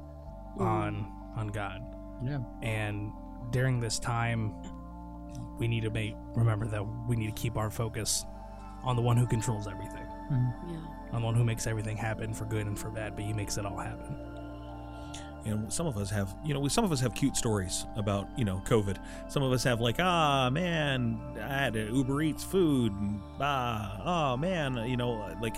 Mhm. 0.56 0.66
on 0.66 1.12
on 1.36 1.48
God. 1.48 1.82
Yeah. 2.22 2.40
And 2.62 3.12
during 3.50 3.80
this 3.80 3.98
time, 3.98 4.54
we 5.58 5.68
need 5.68 5.82
to 5.82 5.90
make 5.90 6.14
remember 6.34 6.66
that 6.66 6.82
we 7.08 7.16
need 7.16 7.26
to 7.34 7.40
keep 7.42 7.56
our 7.56 7.70
focus 7.70 8.24
on 8.82 8.96
the 8.96 9.02
one 9.02 9.16
who 9.16 9.26
controls 9.26 9.66
everything, 9.66 10.06
Yeah. 10.30 10.76
on 11.12 11.20
the 11.20 11.26
one 11.26 11.34
who 11.34 11.44
makes 11.44 11.66
everything 11.66 11.96
happen 11.96 12.32
for 12.32 12.46
good 12.46 12.66
and 12.66 12.78
for 12.78 12.88
bad, 12.90 13.14
but 13.14 13.24
he 13.24 13.32
makes 13.32 13.58
it 13.58 13.66
all 13.66 13.76
happen. 13.76 14.16
And 15.46 15.72
some 15.72 15.86
of 15.86 15.96
us 15.96 16.10
have, 16.10 16.36
you 16.44 16.52
know, 16.52 16.68
some 16.68 16.84
of 16.84 16.92
us 16.92 17.00
have 17.00 17.14
cute 17.14 17.34
stories 17.34 17.86
about, 17.96 18.28
you 18.36 18.44
know, 18.44 18.62
COVID. 18.66 18.98
Some 19.28 19.42
of 19.42 19.52
us 19.52 19.64
have 19.64 19.80
like, 19.80 19.96
ah, 19.98 20.50
man, 20.50 21.18
I 21.42 21.48
had 21.48 21.72
to 21.74 21.90
Uber 21.94 22.20
Eats 22.22 22.44
food. 22.44 22.92
And, 22.92 23.20
ah, 23.40 24.32
oh 24.34 24.36
man, 24.36 24.76
you 24.88 24.96
know, 24.98 25.12
like, 25.40 25.56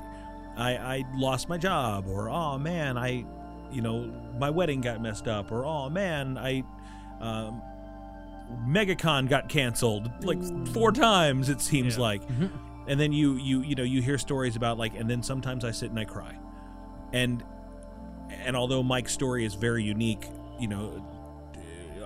I 0.57 0.77
I 0.77 1.05
lost 1.16 1.49
my 1.49 1.59
job, 1.59 2.07
or 2.07 2.29
oh 2.31 2.59
man, 2.59 2.97
I, 2.97 3.25
you 3.73 3.83
know, 3.83 4.12
my 4.39 4.51
wedding 4.51 4.81
got 4.83 5.01
messed 5.03 5.27
up, 5.27 5.51
or 5.51 5.64
oh 5.64 5.89
man, 5.91 6.39
I, 6.39 6.62
um, 7.20 7.61
MegaCon 8.67 9.29
got 9.29 9.49
canceled 9.49 10.11
like 10.25 10.41
four 10.69 10.93
times. 10.93 11.49
It 11.49 11.61
seems 11.61 11.99
like, 11.99 12.23
and 12.87 12.99
then 12.99 13.13
you 13.13 13.35
you 13.37 13.63
you 13.63 13.75
know 13.75 13.83
you 13.83 14.03
hear 14.03 14.19
stories 14.19 14.57
about 14.57 14.79
like, 14.79 14.95
and 14.95 15.09
then 15.09 15.23
sometimes 15.23 15.65
I 15.65 15.71
sit 15.71 15.91
and 15.91 15.99
I 15.99 16.05
cry, 16.05 16.39
and 17.13 17.45
and 18.31 18.57
although 18.57 18.83
Mike's 18.83 19.13
story 19.13 19.45
is 19.45 19.55
very 19.55 19.83
unique, 19.83 20.27
you 20.59 20.69
know, 20.69 21.05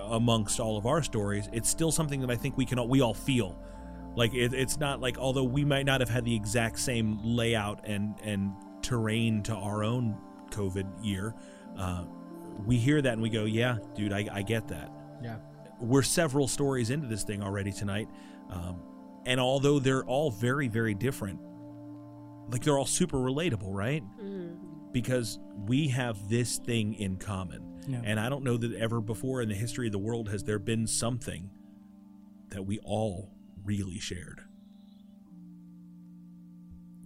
amongst 0.09 0.59
all 0.59 0.77
of 0.77 0.85
our 0.85 1.01
stories, 1.03 1.49
it's 1.51 1.69
still 1.69 1.91
something 1.91 2.21
that 2.21 2.29
I 2.29 2.35
think 2.35 2.57
we 2.57 2.65
can 2.65 2.79
all, 2.79 2.87
we 2.87 3.01
all 3.01 3.13
feel. 3.13 3.57
Like 4.15 4.33
it, 4.33 4.53
it's 4.53 4.79
not 4.79 4.99
like 4.99 5.17
although 5.17 5.43
we 5.43 5.63
might 5.63 5.85
not 5.85 6.01
have 6.01 6.09
had 6.09 6.25
the 6.25 6.35
exact 6.35 6.79
same 6.79 7.19
layout 7.23 7.85
and 7.85 8.15
and 8.23 8.51
terrain 8.81 9.43
to 9.43 9.53
our 9.53 9.83
own 9.83 10.17
COVID 10.49 10.87
year, 11.03 11.35
uh, 11.77 12.03
we 12.65 12.77
hear 12.77 13.01
that 13.01 13.13
and 13.13 13.21
we 13.21 13.29
go, 13.29 13.45
"Yeah, 13.45 13.77
dude, 13.93 14.11
I, 14.11 14.27
I 14.31 14.41
get 14.41 14.67
that." 14.69 14.91
Yeah. 15.21 15.37
We're 15.79 16.03
several 16.03 16.47
stories 16.47 16.89
into 16.89 17.07
this 17.07 17.23
thing 17.23 17.43
already 17.43 17.71
tonight, 17.71 18.07
um, 18.49 18.81
and 19.25 19.39
although 19.39 19.79
they're 19.79 20.05
all 20.05 20.31
very, 20.31 20.67
very 20.67 20.93
different, 20.93 21.39
like 22.49 22.63
they're 22.63 22.77
all 22.77 22.85
super 22.85 23.17
relatable, 23.17 23.73
right? 23.73 24.03
Because 24.91 25.37
we 25.67 25.89
have 25.89 26.29
this 26.29 26.57
thing 26.57 26.95
in 26.95 27.17
common, 27.17 27.61
Yeah. 27.87 28.01
and 28.03 28.19
I 28.19 28.29
don't 28.29 28.43
know 28.43 28.57
that 28.57 28.73
ever 28.73 29.01
before 29.01 29.41
in 29.41 29.49
the 29.49 29.55
history 29.55 29.87
of 29.87 29.91
the 29.91 29.99
world 29.99 30.29
has 30.29 30.43
there 30.43 30.59
been 30.59 30.87
something 30.87 31.51
that 32.49 32.65
we 32.65 32.79
all 32.83 33.29
really 33.63 33.99
shared. 33.99 34.41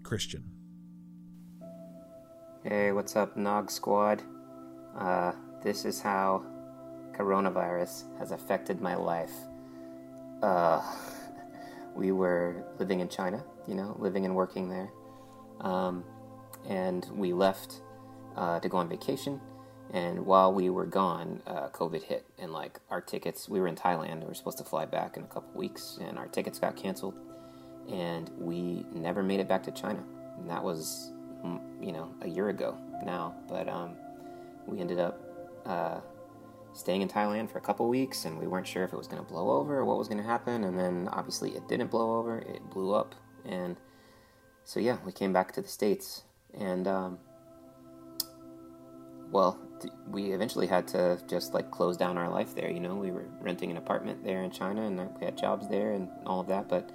Christian. 0.03 0.43
Hey, 2.63 2.91
what's 2.91 3.15
up, 3.15 3.35
Nog 3.35 3.71
Squad? 3.71 4.21
Uh, 4.95 5.31
this 5.63 5.83
is 5.85 5.99
how 6.01 6.45
coronavirus 7.21 8.03
has 8.17 8.31
affected 8.31 8.81
my 8.81 8.95
life. 8.95 9.33
Uh, 10.41 10.81
we 11.95 12.11
were 12.11 12.63
living 12.79 12.99
in 12.99 13.09
China, 13.09 13.43
you 13.67 13.75
know, 13.75 13.95
living 13.99 14.25
and 14.25 14.35
working 14.35 14.69
there. 14.69 14.89
Um, 15.59 16.03
and 16.67 17.05
we 17.13 17.33
left 17.33 17.81
uh, 18.35 18.59
to 18.59 18.69
go 18.69 18.77
on 18.77 18.89
vacation. 18.89 19.39
And 19.93 20.25
while 20.25 20.53
we 20.53 20.69
were 20.69 20.85
gone, 20.85 21.41
uh, 21.45 21.69
COVID 21.69 22.01
hit. 22.01 22.25
And, 22.39 22.53
like, 22.53 22.79
our 22.89 23.01
tickets, 23.01 23.49
we 23.49 23.59
were 23.59 23.67
in 23.67 23.75
Thailand. 23.75 24.21
We 24.21 24.25
were 24.25 24.33
supposed 24.33 24.57
to 24.59 24.63
fly 24.63 24.85
back 24.85 25.17
in 25.17 25.23
a 25.23 25.27
couple 25.27 25.51
weeks. 25.53 25.99
And 26.01 26.17
our 26.17 26.27
tickets 26.27 26.59
got 26.59 26.75
canceled. 26.75 27.13
And 27.91 28.31
we 28.37 28.85
never 28.93 29.21
made 29.21 29.41
it 29.41 29.49
back 29.49 29.63
to 29.63 29.71
China. 29.71 30.01
And 30.37 30.49
that 30.49 30.63
was, 30.63 31.11
mm, 31.45 31.59
you 31.85 31.91
know, 31.91 32.09
a 32.21 32.27
year 32.27 32.49
ago 32.49 32.77
now. 33.05 33.35
But 33.49 33.67
um, 33.67 33.95
we 34.65 34.79
ended 34.79 34.99
up 34.99 35.19
uh, 35.65 35.99
staying 36.73 37.01
in 37.01 37.09
Thailand 37.09 37.49
for 37.49 37.57
a 37.57 37.61
couple 37.61 37.87
weeks. 37.87 38.25
And 38.25 38.37
we 38.37 38.47
weren't 38.47 38.67
sure 38.67 38.83
if 38.83 38.93
it 38.93 38.97
was 38.97 39.07
going 39.07 39.23
to 39.23 39.27
blow 39.27 39.49
over 39.51 39.77
or 39.77 39.85
what 39.85 39.97
was 39.97 40.07
going 40.07 40.21
to 40.21 40.27
happen. 40.27 40.63
And 40.63 40.77
then 40.77 41.09
obviously 41.11 41.51
it 41.51 41.67
didn't 41.67 41.91
blow 41.91 42.17
over, 42.17 42.39
it 42.39 42.61
blew 42.69 42.93
up. 42.93 43.15
And 43.45 43.77
so, 44.63 44.79
yeah, 44.79 44.97
we 45.05 45.11
came 45.11 45.33
back 45.33 45.51
to 45.53 45.61
the 45.61 45.67
States. 45.67 46.23
And, 46.53 46.87
um, 46.87 47.17
well, 49.31 49.57
we 50.07 50.33
eventually 50.33 50.67
had 50.67 50.87
to 50.89 51.19
just 51.27 51.53
like 51.53 51.71
close 51.71 51.97
down 51.97 52.17
our 52.17 52.29
life 52.29 52.53
there. 52.53 52.69
You 52.69 52.79
know, 52.79 52.95
we 52.95 53.11
were 53.11 53.25
renting 53.39 53.71
an 53.71 53.77
apartment 53.77 54.23
there 54.23 54.43
in 54.43 54.51
China, 54.51 54.83
and 54.83 54.99
we 55.19 55.25
had 55.25 55.37
jobs 55.37 55.67
there 55.69 55.93
and 55.93 56.09
all 56.25 56.41
of 56.41 56.47
that. 56.47 56.67
But 56.67 56.91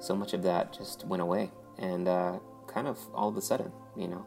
so 0.00 0.16
much 0.16 0.32
of 0.32 0.42
that 0.42 0.72
just 0.72 1.04
went 1.06 1.22
away, 1.22 1.50
and 1.78 2.08
uh, 2.08 2.38
kind 2.66 2.88
of 2.88 2.98
all 3.14 3.28
of 3.28 3.36
a 3.36 3.42
sudden, 3.42 3.70
you 3.96 4.08
know, 4.08 4.24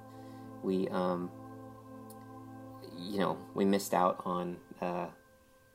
we, 0.63 0.87
um, 0.89 1.31
you 2.97 3.19
know, 3.19 3.37
we 3.53 3.65
missed 3.65 3.93
out 3.93 4.21
on 4.25 4.57
uh, 4.81 5.07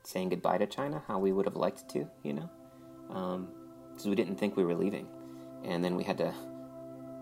saying 0.03 0.29
goodbye 0.29 0.57
to 0.57 0.67
China 0.67 1.03
how 1.07 1.19
we 1.19 1.31
would 1.31 1.45
have 1.45 1.55
liked 1.55 1.89
to. 1.89 2.07
You 2.23 2.33
know, 2.33 3.47
because 3.91 4.05
we 4.05 4.15
didn't 4.15 4.35
think 4.35 4.57
we 4.57 4.63
were 4.63 4.75
leaving, 4.75 5.07
and 5.63 5.83
then 5.83 5.95
we 5.95 6.03
had 6.03 6.17
to 6.17 6.33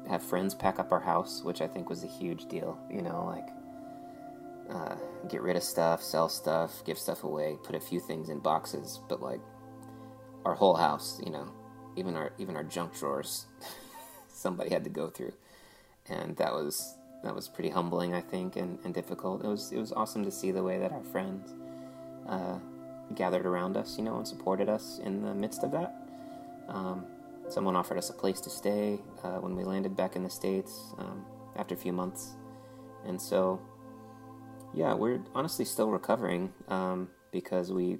have 0.09 0.23
friends 0.23 0.55
pack 0.55 0.79
up 0.79 0.91
our 0.91 0.99
house, 0.99 1.43
which 1.43 1.61
I 1.61 1.67
think 1.67 1.89
was 1.89 2.03
a 2.03 2.07
huge 2.07 2.47
deal. 2.47 2.77
You 2.89 3.01
know, 3.01 3.25
like 3.25 3.47
uh, 4.73 4.95
get 5.27 5.41
rid 5.41 5.55
of 5.55 5.63
stuff, 5.63 6.01
sell 6.01 6.29
stuff, 6.29 6.83
give 6.85 6.97
stuff 6.97 7.23
away, 7.23 7.57
put 7.63 7.75
a 7.75 7.79
few 7.79 7.99
things 7.99 8.29
in 8.29 8.39
boxes, 8.39 8.99
but 9.09 9.21
like 9.21 9.41
our 10.45 10.55
whole 10.55 10.75
house, 10.75 11.19
you 11.23 11.31
know, 11.31 11.51
even 11.95 12.15
our 12.15 12.31
even 12.37 12.55
our 12.55 12.63
junk 12.63 12.97
drawers, 12.97 13.45
somebody 14.27 14.69
had 14.69 14.83
to 14.83 14.89
go 14.89 15.09
through, 15.09 15.33
and 16.07 16.35
that 16.37 16.53
was 16.53 16.95
that 17.23 17.35
was 17.35 17.47
pretty 17.47 17.69
humbling, 17.69 18.13
I 18.13 18.21
think, 18.21 18.55
and, 18.55 18.79
and 18.83 18.93
difficult. 18.93 19.43
It 19.43 19.47
was 19.47 19.71
it 19.71 19.79
was 19.79 19.91
awesome 19.91 20.23
to 20.23 20.31
see 20.31 20.51
the 20.51 20.63
way 20.63 20.79
that 20.79 20.91
our 20.91 21.03
friends 21.03 21.53
uh, 22.27 22.57
gathered 23.15 23.45
around 23.45 23.77
us, 23.77 23.97
you 23.97 24.03
know, 24.03 24.17
and 24.17 24.27
supported 24.27 24.69
us 24.69 24.99
in 25.03 25.21
the 25.21 25.33
midst 25.33 25.63
of 25.63 25.71
that. 25.71 25.95
Um, 26.67 27.05
someone 27.49 27.75
offered 27.75 27.97
us 27.97 28.09
a 28.09 28.13
place 28.13 28.39
to 28.41 28.49
stay 28.49 28.99
uh, 29.23 29.39
when 29.39 29.55
we 29.55 29.63
landed 29.63 29.95
back 29.95 30.15
in 30.15 30.23
the 30.23 30.29
states 30.29 30.93
um, 30.97 31.25
after 31.55 31.75
a 31.75 31.77
few 31.77 31.91
months, 31.91 32.35
and 33.05 33.21
so 33.21 33.59
yeah, 34.73 34.93
we're 34.93 35.19
honestly 35.35 35.65
still 35.65 35.89
recovering 35.89 36.53
um, 36.69 37.09
because 37.31 37.71
we 37.71 37.97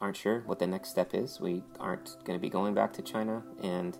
aren't 0.00 0.16
sure 0.16 0.40
what 0.46 0.58
the 0.58 0.66
next 0.66 0.88
step 0.88 1.14
is. 1.14 1.40
We 1.40 1.62
aren't 1.78 2.16
going 2.24 2.38
to 2.38 2.42
be 2.42 2.48
going 2.48 2.74
back 2.74 2.92
to 2.94 3.02
China, 3.02 3.42
and 3.62 3.96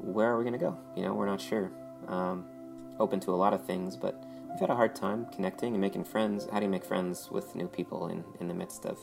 where 0.00 0.30
are 0.30 0.38
we 0.38 0.44
going 0.44 0.58
to 0.58 0.58
go? 0.58 0.78
You 0.96 1.02
know, 1.02 1.14
we're 1.14 1.26
not 1.26 1.40
sure. 1.40 1.70
Um, 2.06 2.44
open 3.00 3.20
to 3.20 3.32
a 3.32 3.36
lot 3.36 3.52
of 3.52 3.64
things, 3.64 3.96
but 3.96 4.24
we've 4.48 4.60
had 4.60 4.70
a 4.70 4.74
hard 4.74 4.94
time 4.94 5.26
connecting 5.34 5.74
and 5.74 5.80
making 5.80 6.04
friends. 6.04 6.48
How 6.50 6.58
do 6.58 6.64
you 6.64 6.70
make 6.70 6.84
friends 6.84 7.30
with 7.30 7.54
new 7.54 7.68
people 7.68 8.08
in, 8.08 8.24
in 8.40 8.48
the 8.48 8.54
midst 8.54 8.86
of 8.86 8.98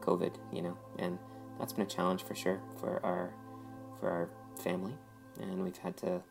COVID? 0.00 0.34
You 0.52 0.62
know, 0.62 0.78
and 0.98 1.18
that's 1.58 1.72
been 1.72 1.84
a 1.84 1.88
challenge 1.88 2.22
for 2.24 2.34
sure 2.34 2.60
for 2.80 3.04
our 3.04 3.34
for 3.98 4.10
our 4.10 4.30
family, 4.62 4.94
and 5.40 5.62
we've 5.62 5.76
had 5.76 5.96
to 5.98 6.22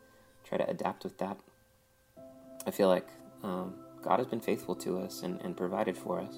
try 0.44 0.58
to 0.58 0.70
adapt 0.70 1.04
with 1.04 1.18
that. 1.20 1.38
I 2.66 2.72
feel 2.72 2.88
like 2.88 3.08
um, 3.44 3.76
God 4.02 4.20
has 4.20 4.28
been 4.28 4.40
faithful 4.40 4.76
to 4.76 5.00
us 5.00 5.24
and, 5.24 5.40
and 5.42 5.56
provided 5.56 5.96
for 5.98 6.20
us, 6.20 6.36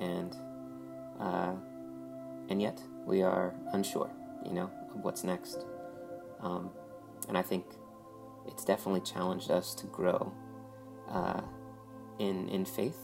and 0.00 0.34
uh, 1.20 1.52
and 2.48 2.60
yet 2.60 2.82
we 3.06 3.22
are 3.22 3.54
unsure, 3.72 4.10
you 4.44 4.52
know, 4.52 4.70
of 4.94 5.04
what's 5.04 5.24
next. 5.24 5.66
Um, 6.40 6.70
and 7.28 7.36
I 7.36 7.42
think 7.42 7.64
it's 8.46 8.64
definitely 8.64 9.02
challenged 9.02 9.50
us 9.50 9.74
to 9.74 9.86
grow 9.86 10.32
uh, 11.10 11.40
in 12.18 12.48
in 12.48 12.64
faith. 12.64 12.98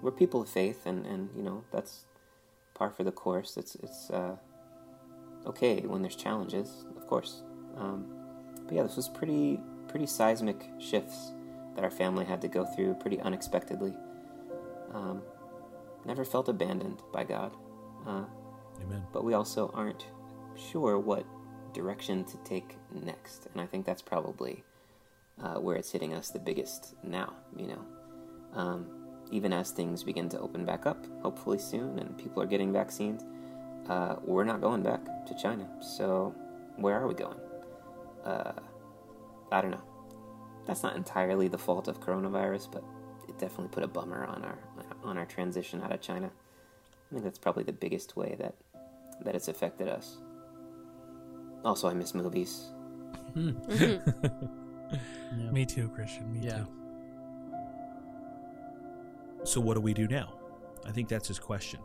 We're 0.00 0.10
people 0.10 0.42
of 0.42 0.48
faith, 0.48 0.86
and, 0.86 1.06
and 1.06 1.30
you 1.36 1.42
know 1.42 1.64
that's 1.70 2.04
par 2.74 2.90
for 2.90 3.04
the 3.04 3.12
course. 3.12 3.56
It's 3.56 3.76
it's 3.76 4.10
uh, 4.10 4.36
okay 5.46 5.80
when 5.80 6.02
there's 6.02 6.16
challenges, 6.16 6.84
of 6.96 7.06
course. 7.06 7.42
Um, 7.76 8.06
but 8.66 8.74
yeah, 8.74 8.82
this 8.82 8.96
was 8.96 9.08
pretty 9.08 9.60
pretty 9.88 10.06
seismic 10.06 10.68
shifts 10.78 11.32
that 11.74 11.84
our 11.84 11.90
family 11.90 12.24
had 12.24 12.40
to 12.42 12.48
go 12.48 12.64
through 12.64 12.94
pretty 12.94 13.20
unexpectedly. 13.20 13.94
Um, 14.92 15.22
never 16.04 16.24
felt 16.24 16.48
abandoned 16.48 17.02
by 17.12 17.24
God. 17.24 17.52
Uh, 18.06 18.24
Amen. 18.82 19.04
But 19.12 19.24
we 19.24 19.34
also 19.34 19.70
aren't 19.74 20.06
sure 20.56 20.98
what 20.98 21.24
direction 21.72 22.24
to 22.24 22.36
take 22.38 22.76
next, 22.92 23.48
and 23.52 23.60
I 23.60 23.66
think 23.66 23.86
that's 23.86 24.02
probably 24.02 24.64
uh, 25.40 25.54
where 25.54 25.76
it's 25.76 25.90
hitting 25.90 26.14
us 26.14 26.30
the 26.30 26.38
biggest 26.38 26.94
now. 27.02 27.34
You 27.56 27.68
know, 27.68 27.84
um, 28.54 28.86
even 29.30 29.52
as 29.52 29.70
things 29.70 30.02
begin 30.02 30.28
to 30.30 30.40
open 30.40 30.64
back 30.64 30.86
up, 30.86 31.06
hopefully 31.22 31.58
soon, 31.58 31.98
and 31.98 32.16
people 32.18 32.42
are 32.42 32.46
getting 32.46 32.72
vaccines, 32.72 33.24
uh, 33.88 34.16
we're 34.22 34.44
not 34.44 34.60
going 34.60 34.82
back 34.82 35.00
to 35.26 35.34
China. 35.34 35.68
So, 35.80 36.34
where 36.76 36.96
are 36.96 37.06
we 37.06 37.14
going? 37.14 37.38
Uh, 38.24 38.52
I 39.50 39.60
don't 39.60 39.70
know. 39.70 39.82
That's 40.66 40.82
not 40.82 40.96
entirely 40.96 41.48
the 41.48 41.58
fault 41.58 41.88
of 41.88 42.00
coronavirus, 42.00 42.70
but 42.70 42.84
it 43.28 43.38
definitely 43.38 43.68
put 43.68 43.82
a 43.82 43.88
bummer 43.88 44.24
on 44.24 44.44
our 44.44 44.58
on 45.02 45.18
our 45.18 45.26
transition 45.26 45.82
out 45.82 45.92
of 45.92 46.00
China. 46.00 46.30
I 47.10 47.14
think 47.14 47.24
that's 47.24 47.38
probably 47.38 47.64
the 47.64 47.72
biggest 47.72 48.16
way 48.16 48.36
that 48.38 48.54
that 49.24 49.34
it's 49.34 49.48
affected 49.48 49.88
us. 49.88 50.18
Also, 51.64 51.88
I 51.88 51.94
miss 51.94 52.14
movies. 52.14 52.70
Me 55.52 55.64
too, 55.64 55.88
Christian. 55.88 56.32
Me 56.32 56.48
too. 56.48 56.66
So 59.44 59.60
what 59.60 59.74
do 59.74 59.80
we 59.80 59.94
do 59.94 60.06
now? 60.06 60.34
I 60.86 60.90
think 60.90 61.08
that's 61.08 61.28
his 61.28 61.38
question. 61.38 61.80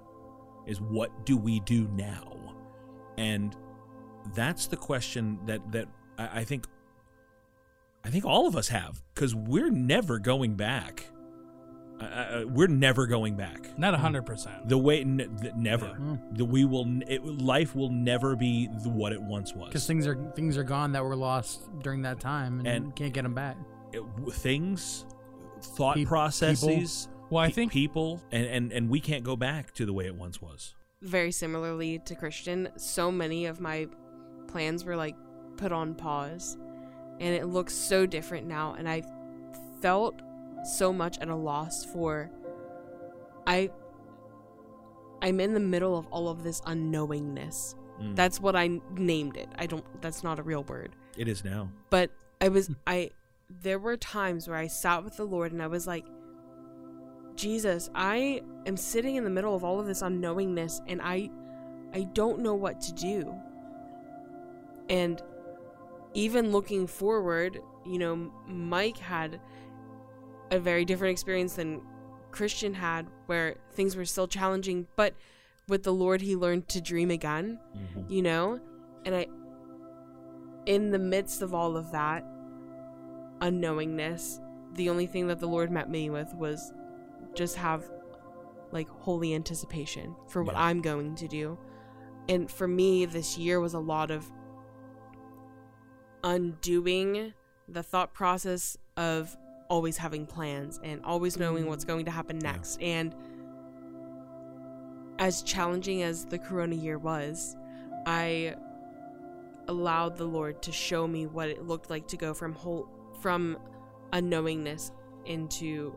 Is 0.65 0.81
what 0.81 1.25
do 1.25 1.37
we 1.37 1.59
do 1.61 1.87
now? 1.93 2.33
And 3.17 3.55
that's 4.35 4.67
the 4.67 4.77
question 4.77 5.39
that 5.45 5.71
that 5.71 5.87
I, 6.17 6.39
I 6.39 6.43
think 6.43 6.65
I 8.03 8.09
think 8.09 8.25
all 8.25 8.47
of 8.47 8.55
us 8.55 8.67
have 8.67 9.01
because 9.13 9.33
we're 9.35 9.69
never 9.69 10.19
going 10.19 10.55
back. 10.55 11.05
Uh, 11.99 12.03
uh, 12.03 12.43
we're 12.47 12.67
never 12.67 13.07
going 13.07 13.35
back. 13.35 13.77
Not 13.77 13.95
hundred 13.95 14.23
percent. 14.25 14.69
The 14.69 14.77
way 14.77 15.01
n- 15.01 15.35
th- 15.41 15.55
never. 15.55 15.97
The 16.33 16.45
we 16.45 16.63
will 16.63 16.85
n- 16.85 17.03
it, 17.07 17.25
life 17.25 17.75
will 17.75 17.89
never 17.89 18.35
be 18.35 18.67
the, 18.83 18.89
what 18.89 19.13
it 19.13 19.21
once 19.21 19.55
was. 19.55 19.69
because 19.69 19.87
things 19.87 20.05
are 20.05 20.15
things 20.35 20.57
are 20.57 20.63
gone 20.63 20.91
that 20.91 21.03
were 21.03 21.15
lost 21.15 21.61
during 21.81 22.03
that 22.03 22.19
time, 22.19 22.59
and, 22.59 22.67
And- 22.67 22.95
can't 22.95 23.13
get 23.13 23.23
them 23.23 23.33
back. 23.33 23.57
it- 23.93 24.03
things, 24.33 25.05
thought 25.61 25.95
Pe- 25.95 26.05
processes. 26.05 27.09
Well, 27.31 27.43
I 27.43 27.47
pe- 27.47 27.53
think- 27.53 27.71
people, 27.71 28.21
and, 28.31 28.45
and 28.45 28.71
and 28.71 28.89
we 28.89 28.99
can't 28.99 29.23
go 29.23 29.35
back 29.35 29.73
to 29.73 29.85
the 29.85 29.93
way 29.93 30.05
it 30.05 30.15
once 30.15 30.39
was. 30.41 30.75
very 31.01 31.31
similarly 31.31 31.99
to 32.05 32.13
Christian, 32.15 32.69
so 32.75 33.11
many 33.11 33.45
of 33.47 33.59
my 33.59 33.87
plans 34.47 34.85
were 34.85 34.95
like 34.95 35.15
put 35.57 35.71
on 35.71 35.95
pause. 35.95 36.57
And 37.19 37.33
it 37.33 37.47
looks 37.47 37.73
so 37.73 38.05
different 38.05 38.45
now 38.45 38.75
and 38.77 38.87
I 38.87 39.01
felt 39.81 40.21
so 40.67 40.91
much 40.91 41.17
at 41.19 41.29
a 41.29 41.35
loss 41.35 41.85
for 41.85 42.29
I 43.45 43.69
I'm 45.21 45.39
in 45.39 45.53
the 45.53 45.59
middle 45.59 45.97
of 45.97 46.05
all 46.07 46.27
of 46.29 46.43
this 46.43 46.61
unknowingness. 46.61 47.75
Mm. 47.99 48.15
That's 48.15 48.39
what 48.39 48.55
I 48.55 48.79
named 48.91 49.37
it. 49.37 49.49
I 49.57 49.65
don't 49.65 49.83
that's 50.01 50.23
not 50.23 50.39
a 50.39 50.43
real 50.43 50.63
word. 50.63 50.95
It 51.17 51.27
is 51.27 51.43
now. 51.43 51.69
But 51.89 52.11
I 52.41 52.49
was 52.49 52.69
I 52.85 53.11
there 53.49 53.79
were 53.79 53.97
times 53.97 54.47
where 54.47 54.57
I 54.57 54.67
sat 54.67 55.03
with 55.03 55.17
the 55.17 55.23
Lord 55.23 55.53
and 55.53 55.63
I 55.63 55.67
was 55.67 55.87
like, 55.87 56.05
Jesus, 57.35 57.89
I 57.95 58.41
am 58.65 58.77
sitting 58.77 59.15
in 59.15 59.23
the 59.23 59.29
middle 59.29 59.55
of 59.55 59.63
all 59.63 59.79
of 59.79 59.87
this 59.87 60.01
unknowingness 60.01 60.81
and 60.87 61.01
I 61.01 61.29
I 61.93 62.03
don't 62.13 62.39
know 62.39 62.53
what 62.53 62.81
to 62.81 62.93
do. 62.93 63.33
And 64.89 65.21
even 66.13 66.51
looking 66.51 66.87
forward, 66.87 67.59
you 67.85 67.99
know, 67.99 68.31
Mike 68.47 68.97
had 68.97 69.39
a 70.51 70.59
very 70.59 70.85
different 70.85 71.11
experience 71.11 71.55
than 71.55 71.81
Christian 72.31 72.73
had 72.73 73.07
where 73.25 73.55
things 73.73 73.95
were 73.95 74.05
still 74.05 74.27
challenging, 74.27 74.87
but 74.95 75.13
with 75.67 75.83
the 75.83 75.93
Lord 75.93 76.21
he 76.21 76.35
learned 76.35 76.67
to 76.69 76.81
dream 76.81 77.11
again, 77.11 77.59
Mm-hmm. 77.75 78.11
you 78.11 78.21
know? 78.21 78.59
And 79.05 79.15
I 79.15 79.27
in 80.65 80.91
the 80.91 80.99
midst 80.99 81.41
of 81.41 81.53
all 81.53 81.77
of 81.77 81.91
that 81.91 82.25
unknowingness, 83.41 84.39
the 84.73 84.89
only 84.89 85.07
thing 85.07 85.27
that 85.27 85.39
the 85.39 85.47
Lord 85.47 85.71
met 85.71 85.89
me 85.89 86.09
with 86.09 86.33
was 86.35 86.73
just 87.33 87.55
have 87.55 87.89
like 88.71 88.89
holy 88.89 89.33
anticipation 89.33 90.13
for 90.27 90.43
what 90.43 90.55
Yeah. 90.55 90.63
I'm 90.63 90.81
going 90.81 91.15
to 91.15 91.27
do. 91.27 91.57
And 92.27 92.51
for 92.51 92.67
me, 92.67 93.05
this 93.05 93.37
year 93.37 93.61
was 93.61 93.73
a 93.73 93.79
lot 93.79 94.11
of 94.11 94.29
undoing 96.23 97.33
the 97.67 97.83
thought 97.83 98.13
process 98.13 98.77
of 98.95 99.35
always 99.69 99.97
having 99.97 100.25
plans 100.25 100.79
and 100.83 101.01
always 101.03 101.37
knowing 101.37 101.65
what's 101.67 101.85
mm. 101.85 101.89
going 101.89 102.05
to 102.05 102.11
happen 102.11 102.39
next. 102.39 102.81
And 102.81 103.15
as 105.19 105.41
challenging 105.41 106.03
as 106.03 106.25
the 106.25 106.37
corona 106.37 106.75
year 106.75 106.97
was, 106.97 107.55
I 108.05 108.55
allowed 109.67 110.17
the 110.17 110.25
Lord 110.25 110.61
to 110.63 110.71
show 110.71 111.07
me 111.07 111.25
what 111.25 111.49
it 111.49 111.65
looked 111.65 111.89
like 111.89 112.07
to 112.07 112.17
go 112.17 112.33
from 112.33 112.53
whole 112.53 112.89
from 113.21 113.57
unknowingness 114.13 114.91
into 115.25 115.93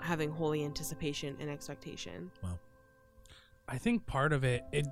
having 0.00 0.30
holy 0.30 0.64
anticipation 0.64 1.36
and 1.40 1.50
expectation. 1.50 2.30
Well, 2.42 2.58
I 3.68 3.78
think 3.78 4.06
part 4.06 4.32
of 4.32 4.44
it, 4.44 4.64
it 4.72 4.86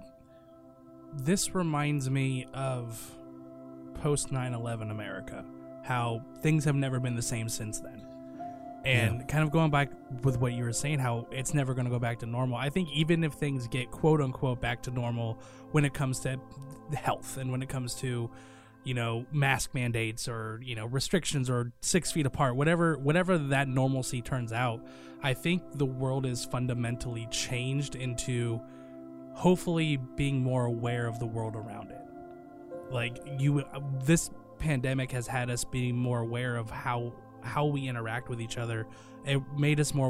this 1.12 1.54
reminds 1.54 2.08
me 2.08 2.46
of 2.54 3.16
post 3.94 4.30
9/11 4.32 4.90
America, 4.90 5.44
how 5.82 6.22
things 6.42 6.64
have 6.64 6.74
never 6.74 7.00
been 7.00 7.16
the 7.16 7.22
same 7.22 7.48
since 7.48 7.80
then. 7.80 8.06
And 8.84 9.28
kind 9.28 9.44
of 9.44 9.50
going 9.50 9.70
back 9.70 9.90
with 10.22 10.38
what 10.38 10.54
you 10.54 10.64
were 10.64 10.72
saying, 10.72 11.00
how 11.00 11.26
it's 11.30 11.52
never 11.52 11.74
going 11.74 11.84
to 11.84 11.90
go 11.90 11.98
back 11.98 12.18
to 12.20 12.26
normal. 12.26 12.56
I 12.56 12.70
think 12.70 12.88
even 12.92 13.24
if 13.24 13.34
things 13.34 13.68
get 13.68 13.90
quote 13.90 14.22
unquote 14.22 14.60
back 14.60 14.82
to 14.84 14.90
normal 14.90 15.38
when 15.72 15.84
it 15.84 15.92
comes 15.92 16.20
to 16.20 16.40
health 16.94 17.36
and 17.36 17.50
when 17.50 17.62
it 17.62 17.68
comes 17.68 17.94
to, 17.96 18.30
you 18.84 18.94
know, 18.94 19.26
mask 19.32 19.74
mandates 19.74 20.28
or 20.28 20.60
you 20.64 20.74
know 20.74 20.86
restrictions 20.86 21.50
or 21.50 21.72
six 21.82 22.10
feet 22.10 22.24
apart, 22.24 22.56
whatever 22.56 22.96
whatever 22.96 23.36
that 23.36 23.68
normalcy 23.68 24.22
turns 24.22 24.50
out, 24.50 24.80
I 25.22 25.34
think 25.34 25.62
the 25.74 25.86
world 25.86 26.24
is 26.24 26.46
fundamentally 26.46 27.28
changed 27.30 27.96
into 27.96 28.62
hopefully 29.34 29.98
being 30.16 30.42
more 30.42 30.64
aware 30.64 31.06
of 31.06 31.18
the 31.18 31.26
world 31.26 31.54
around 31.54 31.90
it. 31.90 32.00
Like 32.90 33.18
you, 33.38 33.60
uh, 33.60 33.80
this 34.04 34.30
pandemic 34.60 35.10
has 35.12 35.26
had 35.26 35.50
us 35.50 35.64
being 35.64 35.96
more 35.96 36.20
aware 36.20 36.56
of 36.56 36.70
how 36.70 37.12
how 37.42 37.64
we 37.64 37.88
interact 37.88 38.28
with 38.28 38.40
each 38.40 38.58
other. 38.58 38.86
It 39.24 39.40
made 39.56 39.80
us 39.80 39.94
more 39.94 40.08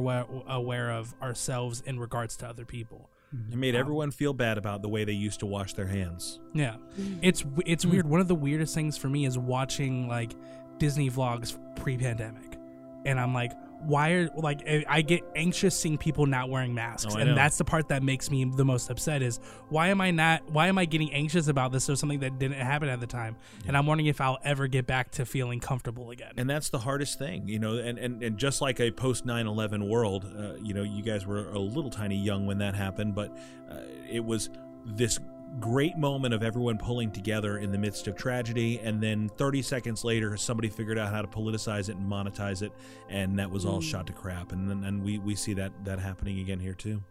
aware, 0.49 0.91
of 0.91 1.15
ourselves 1.23 1.83
in 1.87 1.99
regards 1.99 2.37
to 2.39 2.49
other 2.49 2.65
people. 2.65 3.09
It 3.51 3.57
made 3.57 3.75
um, 3.77 3.81
everyone 3.81 4.11
feel 4.11 4.33
bad 4.33 4.59
about 4.59 4.83
the 4.83 4.89
way 4.89 5.05
they 5.05 5.13
used 5.13 5.41
to 5.41 5.47
wash 5.47 5.73
their 5.75 5.87
hands. 5.87 6.41
Yeah, 6.53 6.77
it's 7.23 7.45
it's 7.65 7.87
weird. 7.87 8.07
One 8.07 8.21
of 8.21 8.29
the 8.29 8.35
weirdest 8.35 8.75
things 8.75 8.97
for 8.97 9.09
me 9.09 9.25
is 9.25 9.39
watching 9.39 10.09
like 10.09 10.33
Disney 10.79 11.09
vlogs 11.09 11.57
pre-pandemic, 11.77 12.59
and 13.07 13.21
I'm 13.21 13.33
like, 13.33 13.53
why 13.83 14.11
are 14.13 14.29
like 14.37 14.61
I- 14.69 14.85
I 14.89 15.03
get 15.03 15.23
anxious 15.35 15.79
seeing 15.79 15.99
people 15.99 16.27
not 16.27 16.49
wearing 16.51 16.75
masks, 16.75 17.15
Oh, 17.15 17.19
and 17.19 17.37
that's 17.37 17.59
the 17.59 17.65
part 17.65 17.89
that 17.89 18.03
makes 18.03 18.31
me 18.31 18.45
the 18.45 18.65
most 18.65 18.91
upset. 18.91 19.23
Is 19.23 19.41
why 19.69 19.89
am 19.89 20.01
I 20.01 20.11
not? 20.11 20.51
Why 20.51 20.69
am 20.69 20.79
I 20.79 20.85
getting 20.85 21.13
anxious 21.13 21.49
about 21.49 21.73
this 21.73 21.89
or 21.89 21.97
something 21.97 22.21
that 22.21 22.39
didn't 22.39 22.59
happen 22.59 22.89
at 22.89 23.01
the 23.01 23.07
time? 23.07 23.37
And 23.67 23.77
I'm 23.77 23.87
wondering 23.87 24.07
if 24.07 24.21
I'll 24.21 24.39
ever 24.45 24.67
get 24.67 24.87
back 24.87 25.11
to 25.13 25.25
feeling 25.27 25.61
comfortable 25.61 26.11
again. 26.11 26.33
And 26.37 26.49
that's 26.49 26.69
the 26.71 26.79
hardest 26.79 27.19
thing, 27.19 27.49
you 27.49 27.59
know. 27.59 27.77
And, 27.79 27.99
and, 27.99 28.23
and 28.23 28.39
just 28.39 28.61
like 28.61 28.81
a 28.81 28.91
post 28.91 29.25
9 29.27 29.47
11 29.47 29.89
world, 29.89 30.25
uh, 30.39 30.55
you 30.63 30.75
know, 30.75 30.83
you 30.83 31.03
guys 31.03 31.27
were 31.27 31.49
a 31.51 31.59
little 31.59 31.91
tiny 31.91 32.17
young 32.17 32.47
when 32.47 32.59
that 32.59 32.75
happened, 32.75 33.15
but 33.15 33.37
uh, 33.71 33.77
it 34.11 34.25
was 34.25 34.51
this 34.85 35.19
great 35.59 35.99
moment 35.99 36.33
of 36.33 36.43
everyone 36.43 36.79
pulling 36.79 37.11
together 37.11 37.59
in 37.59 37.73
the 37.73 37.79
midst 37.79 38.07
of 38.07 38.17
tragedy. 38.17 38.79
And 38.79 39.03
then 39.03 39.29
30 39.37 39.63
seconds 39.63 40.05
later, 40.05 40.37
somebody 40.37 40.69
figured 40.69 40.99
out 40.99 41.13
how 41.13 41.23
to 41.23 41.29
politicize 41.29 41.89
it 41.89 41.97
and 41.97 42.11
monetize 42.11 42.63
it. 42.63 42.73
And 43.09 43.39
that 43.39 43.51
was 43.51 43.67
all 43.67 43.81
Mm. 43.81 43.91
shot 43.91 44.07
to 44.07 44.13
crap. 44.13 44.53
And 44.53 44.71
then 44.71 44.85
and 44.85 45.03
we, 45.03 45.19
we 45.19 45.35
see 45.35 45.55
that, 45.55 45.73
that 45.85 45.99
happening 45.99 46.39
again 46.39 46.61
here, 46.61 46.75
too. 46.75 47.03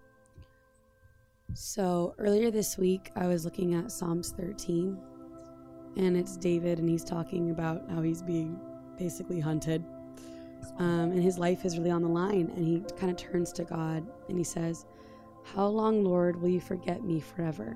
So 1.54 2.16
earlier 2.18 2.52
this 2.52 2.78
week, 2.78 3.12
I 3.16 3.28
was 3.28 3.44
looking 3.44 3.74
at 3.74 3.92
Psalms 3.92 4.32
13, 4.38 4.98
and 5.98 6.16
it's 6.16 6.38
David, 6.38 6.80
and 6.80 6.88
he's 6.88 7.04
talking 7.04 7.50
about 7.50 7.90
how 7.90 8.02
he's 8.02 8.22
being 8.22 8.60
basically 8.98 9.40
hunted. 9.40 9.84
Um, 10.78 11.12
and 11.12 11.24
his 11.24 11.40
life 11.40 11.66
is 11.66 11.78
really 11.78 11.90
on 11.90 12.04
the 12.04 12.10
line, 12.10 12.52
and 12.56 12.66
he 12.66 12.84
kind 12.98 13.10
of 13.12 13.18
turns 13.18 13.52
to 13.54 13.64
God 13.64 14.06
and 14.28 14.38
he 14.38 14.44
says, 14.44 14.86
How 15.44 15.66
long, 15.68 16.04
Lord, 16.04 16.40
will 16.40 16.50
you 16.50 16.60
forget 16.60 17.04
me 17.04 17.20
forever? 17.20 17.76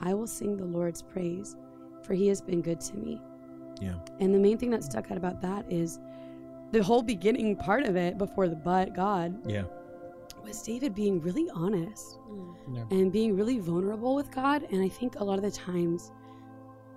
I 0.00 0.14
will 0.14 0.26
sing 0.26 0.56
the 0.56 0.64
Lord's 0.64 1.02
praise, 1.02 1.56
for 2.02 2.14
he 2.14 2.28
has 2.28 2.40
been 2.40 2.62
good 2.62 2.80
to 2.80 2.96
me. 2.96 3.20
Yeah. 3.80 3.94
And 4.20 4.34
the 4.34 4.38
main 4.38 4.58
thing 4.58 4.70
that 4.70 4.82
stuck 4.84 5.10
out 5.10 5.16
about 5.16 5.40
that 5.42 5.70
is 5.70 5.98
the 6.72 6.82
whole 6.82 7.02
beginning 7.02 7.56
part 7.56 7.84
of 7.84 7.96
it 7.96 8.16
before 8.18 8.48
the 8.48 8.56
but 8.56 8.94
God 8.94 9.38
Yeah. 9.48 9.64
was 10.42 10.62
David 10.62 10.94
being 10.94 11.20
really 11.20 11.48
honest 11.50 12.18
mm. 12.30 12.54
Yeah. 12.72 12.84
and 12.90 13.12
being 13.12 13.36
really 13.36 13.58
vulnerable 13.58 14.14
with 14.14 14.30
God. 14.30 14.66
And 14.70 14.82
I 14.82 14.88
think 14.88 15.18
a 15.18 15.24
lot 15.24 15.36
of 15.36 15.42
the 15.42 15.50
times 15.50 16.12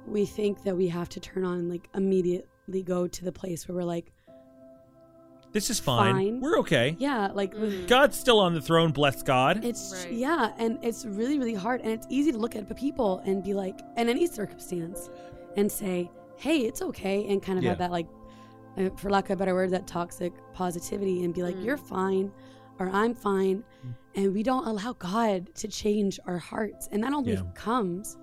we 0.05 0.25
think 0.25 0.63
that 0.63 0.75
we 0.75 0.87
have 0.89 1.09
to 1.09 1.19
turn 1.19 1.43
on, 1.43 1.69
like, 1.69 1.89
immediately 1.95 2.83
go 2.83 3.07
to 3.07 3.25
the 3.25 3.31
place 3.31 3.67
where 3.67 3.75
we're 3.75 3.83
like, 3.83 4.12
This 5.53 5.69
is 5.69 5.79
fine. 5.79 6.15
Fine. 6.15 6.41
We're 6.41 6.57
okay. 6.59 6.95
yeah, 6.99 7.29
like, 7.33 7.53
mm. 7.53 7.87
God's 7.87 8.17
still 8.17 8.39
on 8.39 8.53
the 8.53 8.61
throne, 8.61 8.91
bless 8.91 9.21
God. 9.23 9.63
it's, 9.63 10.05
yeah, 10.11 10.51
and 10.57 10.79
it's 10.81 11.05
really, 11.05 11.37
really 11.37 11.53
hard. 11.53 11.81
And 11.81 11.91
it's 11.91 12.07
easy 12.09 12.31
to 12.31 12.37
look 12.37 12.55
at 12.55 12.75
people 12.75 13.19
and 13.25 13.43
be 13.43 13.53
like, 13.53 13.79
in 13.95 14.09
any 14.09 14.25
circumstance, 14.27 15.09
and 15.55 15.71
say, 15.71 16.09
hey, 16.37 16.61
it's 16.61 16.81
okay. 16.81 17.27
And 17.27 17.41
kind 17.41 17.57
of 17.59 17.63
Yeah. 17.63 17.69
have 17.71 17.77
that, 17.79 17.91
like, 17.91 18.07
uh, 18.77 18.89
for 18.97 19.11
lack 19.11 19.29
of 19.29 19.31
a 19.31 19.37
better 19.37 19.53
word, 19.53 19.69
that 19.69 19.85
toxic 19.85 20.33
positivity 20.53 21.23
and 21.23 21.33
be 21.33 21.43
like, 21.43 21.55
mm. 21.55 21.63
you're 21.63 21.77
fine 21.77 22.31
or 22.79 22.89
I'm 22.89 23.13
fine. 23.13 23.63
Mm. 23.85 23.93
And 24.15 24.33
we 24.33 24.41
don't 24.41 24.65
allow 24.65 24.93
God 24.93 25.53
to 25.55 25.67
change 25.67 26.19
our 26.25 26.39
hearts. 26.39 26.89
And 26.91 27.03
that 27.03 27.13
only 27.13 27.33
Yeah. 27.33 27.43
comes 27.53 28.17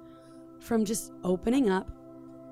from 0.58 0.84
just 0.84 1.12
opening 1.22 1.70
up 1.70 1.88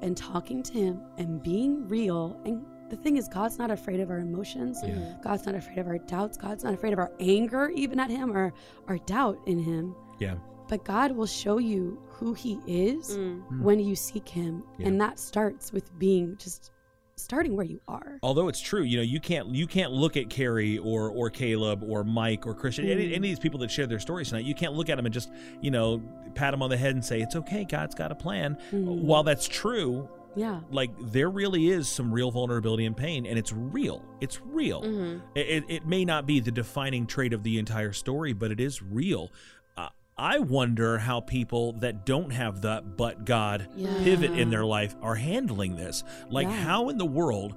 and 0.02 0.16
talking 0.16 0.62
to 0.62 0.72
Him 0.72 1.00
and 1.18 1.42
being 1.42 1.88
real. 1.88 2.40
And 2.44 2.64
the 2.90 2.96
thing 2.96 3.16
is, 3.16 3.28
God's 3.28 3.58
not 3.58 3.70
afraid 3.70 4.00
of 4.00 4.10
our 4.10 4.18
emotions. 4.18 4.80
Yeah. 4.84 5.14
God's 5.22 5.46
not 5.46 5.54
afraid 5.54 5.78
of 5.78 5.86
our 5.86 5.98
doubts. 5.98 6.36
God's 6.36 6.64
not 6.64 6.74
afraid 6.74 6.92
of 6.92 6.98
our 6.98 7.12
anger, 7.20 7.70
even 7.74 8.00
at 8.00 8.10
Him, 8.10 8.34
or 8.36 8.52
our 8.88 8.98
doubt 8.98 9.38
in 9.46 9.58
Him. 9.58 9.94
Yeah. 10.18 10.36
But 10.68 10.84
God 10.84 11.12
will 11.12 11.26
show 11.26 11.58
you 11.58 11.98
who 12.08 12.34
He 12.34 12.60
is 12.66 13.16
Mm. 13.16 13.60
when 13.62 13.80
you 13.80 13.94
seek 13.96 14.28
Him. 14.28 14.62
And 14.80 15.00
that 15.00 15.18
starts 15.18 15.72
with 15.72 15.96
being 15.98 16.36
just 16.38 16.70
starting 17.16 17.56
where 17.56 17.64
you 17.66 17.80
are. 17.88 18.18
although 18.22 18.46
it's 18.46 18.60
true, 18.60 18.82
you 18.82 18.96
know, 18.96 19.02
you 19.02 19.18
can't 19.18 19.48
you 19.48 19.66
can't 19.66 19.90
look 19.90 20.16
at 20.16 20.30
Carrie 20.30 20.78
or 20.78 21.10
or 21.10 21.30
Caleb 21.30 21.82
or 21.82 22.04
Mike 22.04 22.46
or 22.46 22.54
Christian, 22.54 22.86
any, 22.88 23.04
Mm. 23.08 23.14
any 23.14 23.16
of 23.16 23.22
these 23.22 23.38
people 23.40 23.58
that 23.60 23.70
share 23.72 23.86
their 23.88 23.98
stories 23.98 24.28
tonight. 24.28 24.44
You 24.44 24.54
can't 24.54 24.74
look 24.74 24.88
at 24.88 24.96
them 24.96 25.04
and 25.06 25.12
just 25.12 25.28
you 25.60 25.70
know 25.72 26.00
pat 26.34 26.52
them 26.52 26.62
on 26.62 26.70
the 26.70 26.76
head 26.76 26.94
and 26.94 27.04
say 27.04 27.20
it's 27.20 27.34
okay, 27.34 27.64
God's 27.64 27.94
got 27.96 28.12
a 28.12 28.14
plan. 28.14 28.56
Mm. 28.70 29.00
While 29.02 29.24
that's 29.24 29.48
true, 29.48 30.08
Yeah. 30.36 30.60
like 30.70 30.90
there 31.00 31.30
really 31.30 31.68
is 31.70 31.88
some 31.88 32.12
real 32.12 32.30
vulnerability 32.30 32.84
and 32.86 32.96
pain, 32.96 33.26
and 33.26 33.38
it's 33.38 33.52
real. 33.52 34.04
It's 34.20 34.40
real. 34.42 34.82
Mhm. 34.82 35.20
It, 35.34 35.64
it, 35.68 35.86
may 35.86 36.04
not 36.04 36.26
be 36.26 36.38
the 36.40 36.52
defining 36.52 37.06
trait 37.06 37.32
of 37.32 37.42
the 37.42 37.58
entire 37.58 37.92
story, 37.92 38.32
but 38.32 38.50
it 38.52 38.60
is 38.60 38.80
real. 38.82 39.32
Uh, 39.76 39.88
I 40.16 40.38
wonder 40.38 40.98
how 40.98 41.20
people 41.20 41.72
that 41.80 42.06
don't 42.06 42.30
have 42.30 42.60
that 42.62 42.96
but 42.96 43.24
God 43.24 43.68
Yeah. 43.76 43.92
pivot 44.04 44.32
in 44.38 44.50
their 44.50 44.64
life 44.64 44.94
are 45.02 45.16
handling 45.16 45.74
this. 45.76 46.04
Like, 46.30 46.46
Yeah. 46.46 46.54
how 46.64 46.88
in 46.88 46.98
the 46.98 47.06
world 47.06 47.54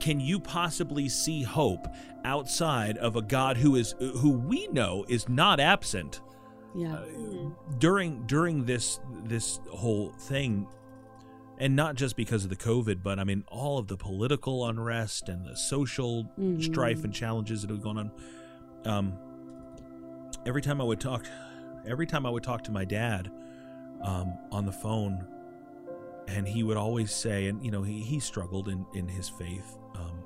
can 0.00 0.18
you 0.20 0.40
possibly 0.40 1.08
see 1.08 1.42
hope 1.44 1.86
outside 2.24 2.98
of 2.98 3.14
a 3.16 3.22
God 3.22 3.56
who 3.56 3.76
is 3.76 3.94
who 4.00 4.30
we 4.32 4.66
know 4.68 5.04
is 5.08 5.28
not 5.28 5.60
absent 5.60 6.20
Yeah. 6.74 6.98
during 7.78 8.26
during 8.26 8.64
this 8.64 9.00
this 9.24 9.60
whole 9.70 10.10
thing? 10.18 10.66
And 11.60 11.74
not 11.74 11.96
just 11.96 12.14
because 12.16 12.44
of 12.44 12.50
the 12.50 12.56
COVID, 12.56 13.02
but 13.02 13.18
I 13.18 13.24
mean 13.24 13.44
all 13.48 13.78
of 13.78 13.88
the 13.88 13.96
political 13.96 14.66
unrest 14.66 15.28
and 15.28 15.44
the 15.44 15.56
social 15.56 16.24
Mhm. 16.38 16.62
strife 16.62 17.02
and 17.04 17.12
challenges 17.12 17.62
that 17.62 17.70
have 17.70 17.82
gone 17.82 17.98
on. 17.98 18.10
Um, 18.84 19.18
every 20.46 20.62
time 20.62 20.80
I 20.80 20.84
would 20.84 21.00
talk, 21.00 21.26
every 21.84 22.06
time 22.06 22.24
I 22.24 22.30
would 22.30 22.44
talk 22.44 22.62
to 22.64 22.70
my 22.72 22.84
dad 22.84 23.30
um, 24.02 24.38
on 24.52 24.64
the 24.66 24.72
phone, 24.72 25.26
and 26.28 26.46
he 26.46 26.62
would 26.62 26.76
always 26.76 27.10
say, 27.10 27.48
and 27.48 27.64
you 27.64 27.72
know, 27.72 27.82
he, 27.82 28.02
he 28.02 28.20
struggled 28.20 28.68
in 28.68 28.86
in 28.94 29.08
his 29.08 29.28
faith. 29.28 29.76
Um, 29.96 30.22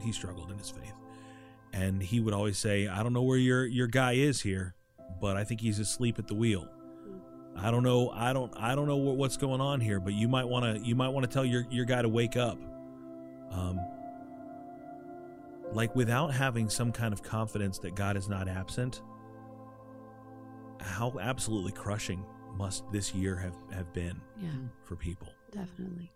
he 0.00 0.10
struggled 0.12 0.50
in 0.50 0.58
his 0.58 0.70
faith, 0.70 0.94
and 1.72 2.02
he 2.02 2.18
would 2.20 2.34
always 2.34 2.58
say, 2.58 2.88
"I 2.88 3.02
don't 3.04 3.12
know 3.12 3.22
where 3.22 3.38
your 3.38 3.66
your 3.66 3.86
guy 3.86 4.12
is 4.14 4.40
here, 4.40 4.74
but 5.20 5.36
I 5.36 5.44
think 5.44 5.60
he's 5.60 5.78
asleep 5.78 6.18
at 6.18 6.26
the 6.26 6.34
wheel." 6.34 6.66
I 7.62 7.70
don't 7.70 7.82
know. 7.82 8.10
I 8.10 8.32
don't. 8.32 8.52
I 8.56 8.74
don't 8.74 8.86
know 8.86 8.96
what, 8.96 9.16
what's 9.16 9.36
going 9.36 9.60
on 9.60 9.80
here, 9.80 10.00
but 10.00 10.12
you 10.14 10.28
might 10.28 10.44
want 10.44 10.64
to. 10.64 10.86
You 10.86 10.94
might 10.94 11.08
want 11.10 11.24
to 11.28 11.32
tell 11.32 11.44
your 11.44 11.66
your 11.70 11.84
guy 11.84 12.00
to 12.02 12.08
wake 12.08 12.36
up. 12.36 12.58
Um, 13.50 13.78
like 15.72 15.94
without 15.94 16.32
having 16.32 16.68
some 16.68 16.90
kind 16.92 17.12
of 17.12 17.22
confidence 17.22 17.78
that 17.80 17.94
God 17.94 18.16
is 18.16 18.28
not 18.28 18.48
absent, 18.48 19.02
how 20.80 21.14
absolutely 21.20 21.72
crushing 21.72 22.24
must 22.56 22.90
this 22.90 23.14
year 23.14 23.36
have, 23.36 23.54
have 23.72 23.92
been 23.92 24.20
Yeah. 24.40 24.50
for 24.84 24.96
people. 24.96 25.28
Definitely. 25.52 26.10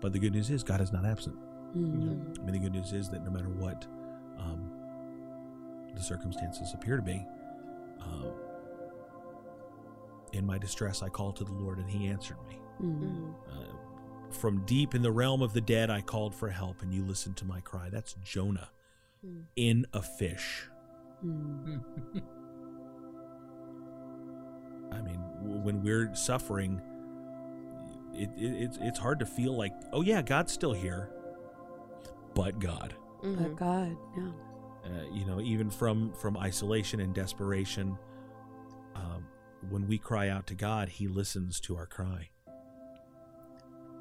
But 0.00 0.12
the 0.12 0.18
good 0.18 0.32
news 0.32 0.50
is 0.50 0.62
God 0.62 0.80
is 0.80 0.92
not 0.92 1.04
absent. 1.04 1.36
Mhm. 1.76 2.38
I 2.38 2.42
mean, 2.42 2.52
the 2.52 2.58
good 2.58 2.72
news 2.72 2.92
is 2.92 3.08
that 3.10 3.24
no 3.24 3.30
matter 3.30 3.48
what 3.48 3.86
um, 4.38 4.70
the 5.94 6.02
circumstances 6.02 6.72
appear 6.74 6.96
to 6.96 7.02
be, 7.02 7.24
um, 8.04 8.26
in 10.32 10.44
my 10.46 10.58
distress 10.58 11.02
I 11.02 11.08
called 11.08 11.36
to 11.36 11.44
the 11.44 11.52
Lord 11.52 11.78
and 11.78 11.88
He 11.90 12.06
answered 12.08 12.38
me. 12.48 12.58
Mhm. 12.82 13.34
Uh, 13.50 13.74
from 14.30 14.64
deep 14.66 14.94
in 14.94 15.02
the 15.02 15.12
realm 15.12 15.42
of 15.42 15.52
the 15.52 15.60
dead, 15.60 15.90
I 15.90 16.00
called 16.00 16.34
for 16.34 16.48
help, 16.48 16.82
and 16.82 16.92
you 16.92 17.04
listened 17.04 17.36
to 17.38 17.44
my 17.44 17.60
cry. 17.60 17.88
That's 17.90 18.14
Jonah 18.24 18.70
Mm. 19.24 19.44
in 19.56 19.86
a 19.92 20.02
fish. 20.02 20.68
Mm. 21.24 21.82
I 24.92 25.00
mean, 25.00 25.20
w- 25.42 25.60
when 25.60 25.82
we're 25.82 26.14
suffering, 26.14 26.80
it, 28.12 28.28
it, 28.36 28.62
it's 28.62 28.78
it's 28.80 28.98
hard 28.98 29.18
to 29.20 29.26
feel 29.26 29.56
like, 29.56 29.72
oh 29.92 30.02
yeah, 30.02 30.20
God's 30.22 30.52
still 30.52 30.72
here, 30.72 31.10
but 32.34 32.58
God. 32.58 32.94
But 33.22 33.56
God, 33.56 33.96
yeah. 34.16 34.30
Uh, 34.84 35.04
you 35.12 35.24
know, 35.24 35.40
even 35.40 35.70
from 35.70 36.12
from 36.12 36.36
isolation 36.36 37.00
and 37.00 37.14
desperation, 37.14 37.96
um, 38.94 39.26
when 39.70 39.86
we 39.86 39.96
cry 39.96 40.28
out 40.28 40.46
to 40.48 40.54
God, 40.54 40.88
He 40.88 41.08
listens 41.08 41.58
to 41.60 41.76
our 41.76 41.86
cry. 41.86 42.28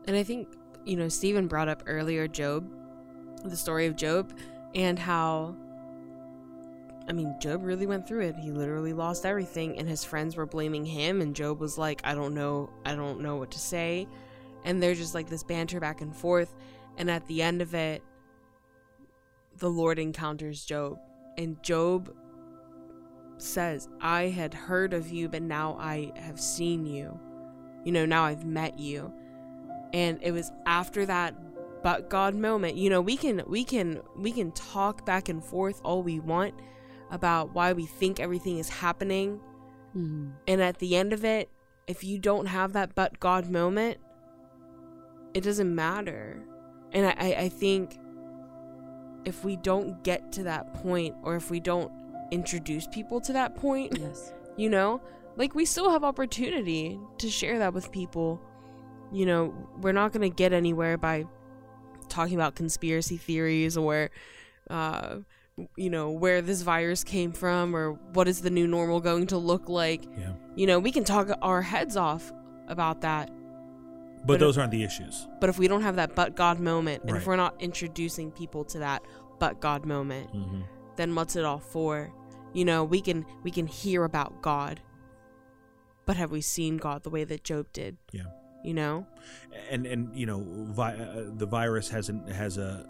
And 0.05 0.17
I 0.17 0.23
think, 0.23 0.49
you 0.83 0.97
know, 0.97 1.07
Stephen 1.07 1.47
brought 1.47 1.69
up 1.69 1.83
earlier 1.85 2.27
Job, 2.27 2.69
the 3.45 3.55
story 3.55 3.85
of 3.85 3.95
Job, 3.95 4.37
and 4.75 4.99
how, 4.99 5.55
I 7.07 7.13
mean, 7.13 7.33
Job 7.39 7.63
really 7.63 7.85
went 7.85 8.05
through 8.05 8.27
it. 8.27 8.35
He 8.35 8.51
literally 8.51 8.91
lost 8.91 9.25
everything, 9.25 9.77
and 9.77 9.87
his 9.87 10.03
friends 10.03 10.35
were 10.35 10.45
blaming 10.45 10.85
him, 10.85 11.21
and 11.21 11.33
Job 11.33 11.61
was 11.61 11.77
like, 11.77 12.01
I 12.03 12.13
don't 12.13 12.33
know, 12.33 12.69
I 12.85 12.95
don't 12.95 13.21
know 13.21 13.37
what 13.37 13.51
to 13.51 13.59
say. 13.59 14.07
And 14.65 14.83
they're 14.83 14.95
just 14.95 15.13
like 15.13 15.29
this 15.29 15.43
banter 15.43 15.79
back 15.79 16.01
and 16.01 16.13
forth. 16.13 16.53
And 16.97 17.09
at 17.09 17.25
the 17.27 17.41
end 17.41 17.61
of 17.61 17.73
it, 17.73 18.03
the 19.57 19.69
Lord 19.69 19.99
encounters 19.99 20.65
Job, 20.65 20.99
and 21.37 21.61
Job 21.63 22.13
says, 23.37 23.87
I 24.01 24.23
had 24.23 24.53
heard 24.53 24.93
of 24.93 25.09
you, 25.09 25.29
but 25.29 25.41
now 25.41 25.77
I 25.79 26.11
have 26.15 26.39
seen 26.39 26.85
you. 26.85 27.19
You 27.83 27.91
know, 27.91 28.05
now 28.05 28.23
I've 28.23 28.45
met 28.45 28.79
you. 28.79 29.11
And 29.91 30.19
it 30.21 30.31
was 30.31 30.51
after 30.65 31.05
that 31.05 31.35
but 31.83 32.09
God 32.09 32.33
moment. 32.33 32.77
You 32.77 32.89
know, 32.89 33.01
we 33.01 33.17
can 33.17 33.43
we 33.45 33.63
can 33.63 34.01
we 34.17 34.31
can 34.31 34.51
talk 34.53 35.05
back 35.05 35.29
and 35.29 35.43
forth 35.43 35.81
all 35.83 36.01
we 36.01 36.19
want 36.19 36.55
about 37.11 37.53
why 37.53 37.73
we 37.73 37.85
think 37.85 38.19
everything 38.19 38.57
is 38.57 38.69
happening. 38.69 39.39
Mhm. 39.95 40.31
And 40.47 40.61
at 40.61 40.79
the 40.79 40.95
end 40.95 41.13
of 41.13 41.25
it, 41.25 41.49
if 41.85 42.03
you 42.03 42.17
don't 42.17 42.45
have 42.45 42.73
that 42.73 42.95
but 42.95 43.19
God 43.19 43.49
moment, 43.51 43.97
it 45.33 45.41
doesn't 45.41 45.75
matter. 45.75 46.41
And 46.93 47.05
I, 47.05 47.15
I, 47.17 47.35
I 47.41 47.49
think 47.49 47.99
if 49.25 49.43
we 49.43 49.55
don't 49.55 50.03
get 50.03 50.31
to 50.33 50.43
that 50.43 50.73
point 50.75 51.15
or 51.23 51.35
if 51.35 51.49
we 51.49 51.59
don't 51.59 51.91
introduce 52.31 52.87
people 52.87 53.21
to 53.21 53.33
that 53.33 53.55
point, 53.55 53.97
yes. 53.99 54.33
you 54.57 54.69
know, 54.69 55.01
like 55.35 55.55
we 55.55 55.65
still 55.65 55.89
have 55.89 56.03
opportunity 56.03 56.99
to 57.19 57.29
share 57.29 57.59
that 57.59 57.73
with 57.73 57.91
people. 57.91 58.41
You 59.11 59.25
know, 59.25 59.53
we're 59.81 59.91
not 59.93 60.11
going 60.11 60.29
to 60.29 60.35
get 60.35 60.53
anywhere 60.53 60.97
by 60.97 61.25
talking 62.09 62.35
about 62.35 62.55
conspiracy 62.55 63.17
theories 63.17 63.77
or 63.77 64.09
uh 64.69 65.17
you 65.75 65.89
know 65.89 66.09
where 66.11 66.41
this 66.41 66.61
virus 66.61 67.03
came 67.03 67.31
from 67.31 67.75
or 67.75 67.93
what 68.13 68.27
is 68.27 68.41
the 68.41 68.49
new 68.49 68.67
normal 68.67 68.99
going 68.99 69.25
to 69.27 69.37
look 69.37 69.69
like 69.69 70.03
Yeah. 70.17 70.33
you 70.55 70.67
know 70.67 70.79
we 70.79 70.91
can 70.91 71.03
talk 71.03 71.29
our 71.41 71.61
heads 71.61 71.95
off 71.97 72.31
about 72.67 73.01
that 73.01 73.31
But, 74.25 74.35
But 74.35 74.39
those 74.39 74.57
aren't 74.57 74.71
the 74.71 74.83
issues. 74.83 75.27
but 75.41 75.49
if 75.49 75.59
we 75.59 75.67
don't 75.67 75.81
have 75.81 75.97
that 75.97 76.15
but 76.15 76.35
god 76.35 76.59
moment 76.59 77.03
and 77.05 77.17
if 77.17 77.27
we're 77.27 77.35
not 77.35 77.55
introducing 77.61 78.31
people 78.31 78.63
to 78.65 78.79
that 78.79 79.03
but 79.39 79.59
god 79.59 79.85
moment 79.85 80.33
Mhm. 80.33 80.63
then 80.95 81.13
what's 81.15 81.35
it 81.35 81.43
all 81.43 81.59
for 81.59 82.11
you 82.53 82.63
know 82.65 82.83
we 82.85 83.01
can 83.01 83.25
we 83.43 83.51
can 83.51 83.67
hear 83.67 84.03
about 84.05 84.41
god 84.41 84.79
but 86.05 86.15
have 86.15 86.31
we 86.31 86.39
seen 86.41 86.77
god 86.77 87.03
the 87.03 87.09
way 87.09 87.23
that 87.25 87.43
job 87.43 87.65
did 87.73 87.97
Yeah. 88.13 88.23
you 88.63 88.73
know 88.73 89.05
and 89.69 89.85
and 89.85 90.15
you 90.17 90.25
know 90.25 90.43
vi- 90.47 90.95
uh, 90.95 91.23
the 91.35 91.45
virus 91.45 91.89
has 91.89 92.07
an, 92.09 92.25
has 92.27 92.57
a 92.57 92.85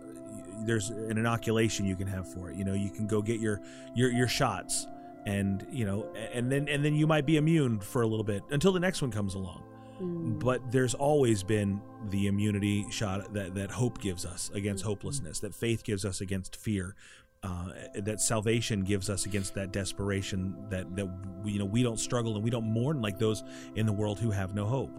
there's 0.65 0.89
an 0.91 1.17
inoculation 1.17 1.85
you 1.85 1.95
can 1.95 2.07
have 2.07 2.31
for 2.31 2.51
it 2.51 2.55
you 2.57 2.63
know 2.63 2.73
you 2.73 2.91
can 2.91 3.07
go 3.07 3.21
get 3.23 3.39
your 3.39 3.59
your 3.95 4.11
your 4.11 4.27
shots 4.27 4.87
and 5.25 5.65
you 5.71 5.85
know 5.85 6.05
and 6.33 6.51
then 6.51 6.67
and 6.67 6.85
then 6.85 6.93
you 6.93 7.07
might 7.07 7.25
be 7.25 7.37
immune 7.37 7.79
for 7.79 8.01
a 8.03 8.07
little 8.07 8.23
bit 8.23 8.43
until 8.51 8.71
the 8.71 8.79
next 8.79 9.01
one 9.01 9.09
comes 9.09 9.33
along 9.33 9.63
Mm. 10.01 10.39
but 10.39 10.71
there's 10.71 10.95
always 10.95 11.43
been 11.43 11.79
the 12.09 12.27
immunity 12.27 12.89
shot 12.89 13.33
that 13.33 13.53
that 13.55 13.69
hope 13.69 14.01
gives 14.01 14.25
us 14.25 14.49
against 14.53 14.83
hopelessness 14.83 15.39
that 15.41 15.53
faith 15.53 15.83
gives 15.83 16.03
us 16.03 16.19
against 16.19 16.55
fear 16.55 16.95
uh, 17.43 17.69
that 17.95 18.21
salvation 18.21 18.83
gives 18.83 19.09
us 19.09 19.25
against 19.25 19.53
that 19.53 19.71
desperation 19.71 20.55
that 20.69 20.95
that 20.95 21.05
we, 21.43 21.51
you 21.51 21.59
know 21.59 21.65
we 21.65 21.83
don't 21.83 21.99
struggle 21.99 22.35
and 22.35 22.43
we 22.43 22.49
don't 22.49 22.65
mourn 22.65 23.01
like 23.01 23.19
those 23.19 23.43
in 23.75 23.85
the 23.85 23.93
world 23.93 24.19
who 24.19 24.31
have 24.31 24.55
no 24.55 24.65
hope 24.65 24.91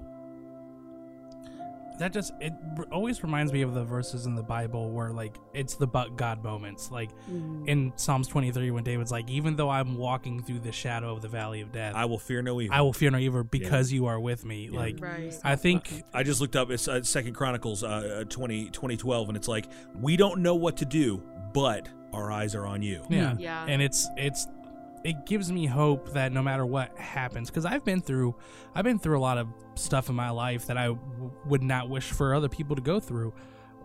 that 1.98 2.12
just 2.12 2.32
it 2.40 2.52
always 2.90 3.22
reminds 3.22 3.52
me 3.52 3.62
of 3.62 3.74
the 3.74 3.84
verses 3.84 4.26
in 4.26 4.34
the 4.34 4.42
Bible 4.42 4.90
where 4.90 5.10
like 5.12 5.36
it's 5.52 5.74
the 5.76 5.86
but 5.86 6.16
God 6.16 6.42
moments. 6.42 6.90
Like 6.90 7.10
Mhm. 7.30 7.68
in 7.68 7.92
Psalms 7.96 8.26
23 8.28 8.70
when 8.70 8.84
David's 8.84 9.12
like, 9.12 9.30
even 9.30 9.56
though 9.56 9.70
I'm 9.70 9.96
walking 9.96 10.42
through 10.42 10.60
the 10.60 10.72
shadow 10.72 11.12
of 11.12 11.22
the 11.22 11.28
valley 11.28 11.60
of 11.60 11.72
death, 11.72 11.94
I 11.94 12.04
will 12.06 12.18
fear 12.18 12.42
no 12.42 12.60
evil. 12.60 12.74
I 12.76 12.80
will 12.80 12.92
fear 12.92 13.10
no 13.10 13.18
evil 13.18 13.44
because 13.44 13.92
you 13.92 14.06
are 14.06 14.18
with 14.18 14.44
me. 14.44 14.68
Yeah. 14.72 14.78
Like 14.78 14.96
Right. 15.00 15.34
I 15.44 15.56
think 15.56 16.02
I 16.12 16.22
just 16.22 16.40
looked 16.40 16.56
up 16.56 16.70
it's 16.70 16.88
uh, 16.88 17.02
Second 17.02 17.34
Chronicles 17.34 17.84
uh, 17.84 18.24
20, 18.28 18.70
2012, 18.70 19.28
and 19.28 19.36
it's 19.36 19.48
like 19.48 19.66
we 20.00 20.16
don't 20.16 20.40
know 20.42 20.54
what 20.54 20.76
to 20.78 20.84
do, 20.84 21.22
but 21.52 21.88
our 22.12 22.30
eyes 22.32 22.54
are 22.54 22.66
on 22.66 22.82
you. 22.82 23.04
Yeah. 23.08 23.34
Yeah. 23.38 23.64
And 23.68 23.80
it's 23.82 24.08
it's 24.16 24.46
it 25.04 25.26
gives 25.26 25.52
me 25.52 25.66
hope 25.66 26.12
that 26.14 26.32
no 26.32 26.42
matter 26.42 26.64
what 26.64 26.96
happens 26.98 27.50
cuz 27.50 27.64
I've 27.64 27.84
been 27.84 28.00
through 28.00 28.34
I've 28.74 28.84
been 28.84 28.98
through 28.98 29.18
a 29.18 29.20
lot 29.20 29.38
of 29.38 29.48
stuff 29.74 30.08
in 30.08 30.14
my 30.16 30.30
life 30.30 30.66
that 30.66 30.76
I 30.78 30.86
w- 30.86 31.30
would 31.46 31.62
not 31.62 31.88
wish 31.90 32.10
for 32.10 32.34
other 32.34 32.48
people 32.48 32.74
to 32.76 32.82
go 32.82 32.98
through. 33.00 33.32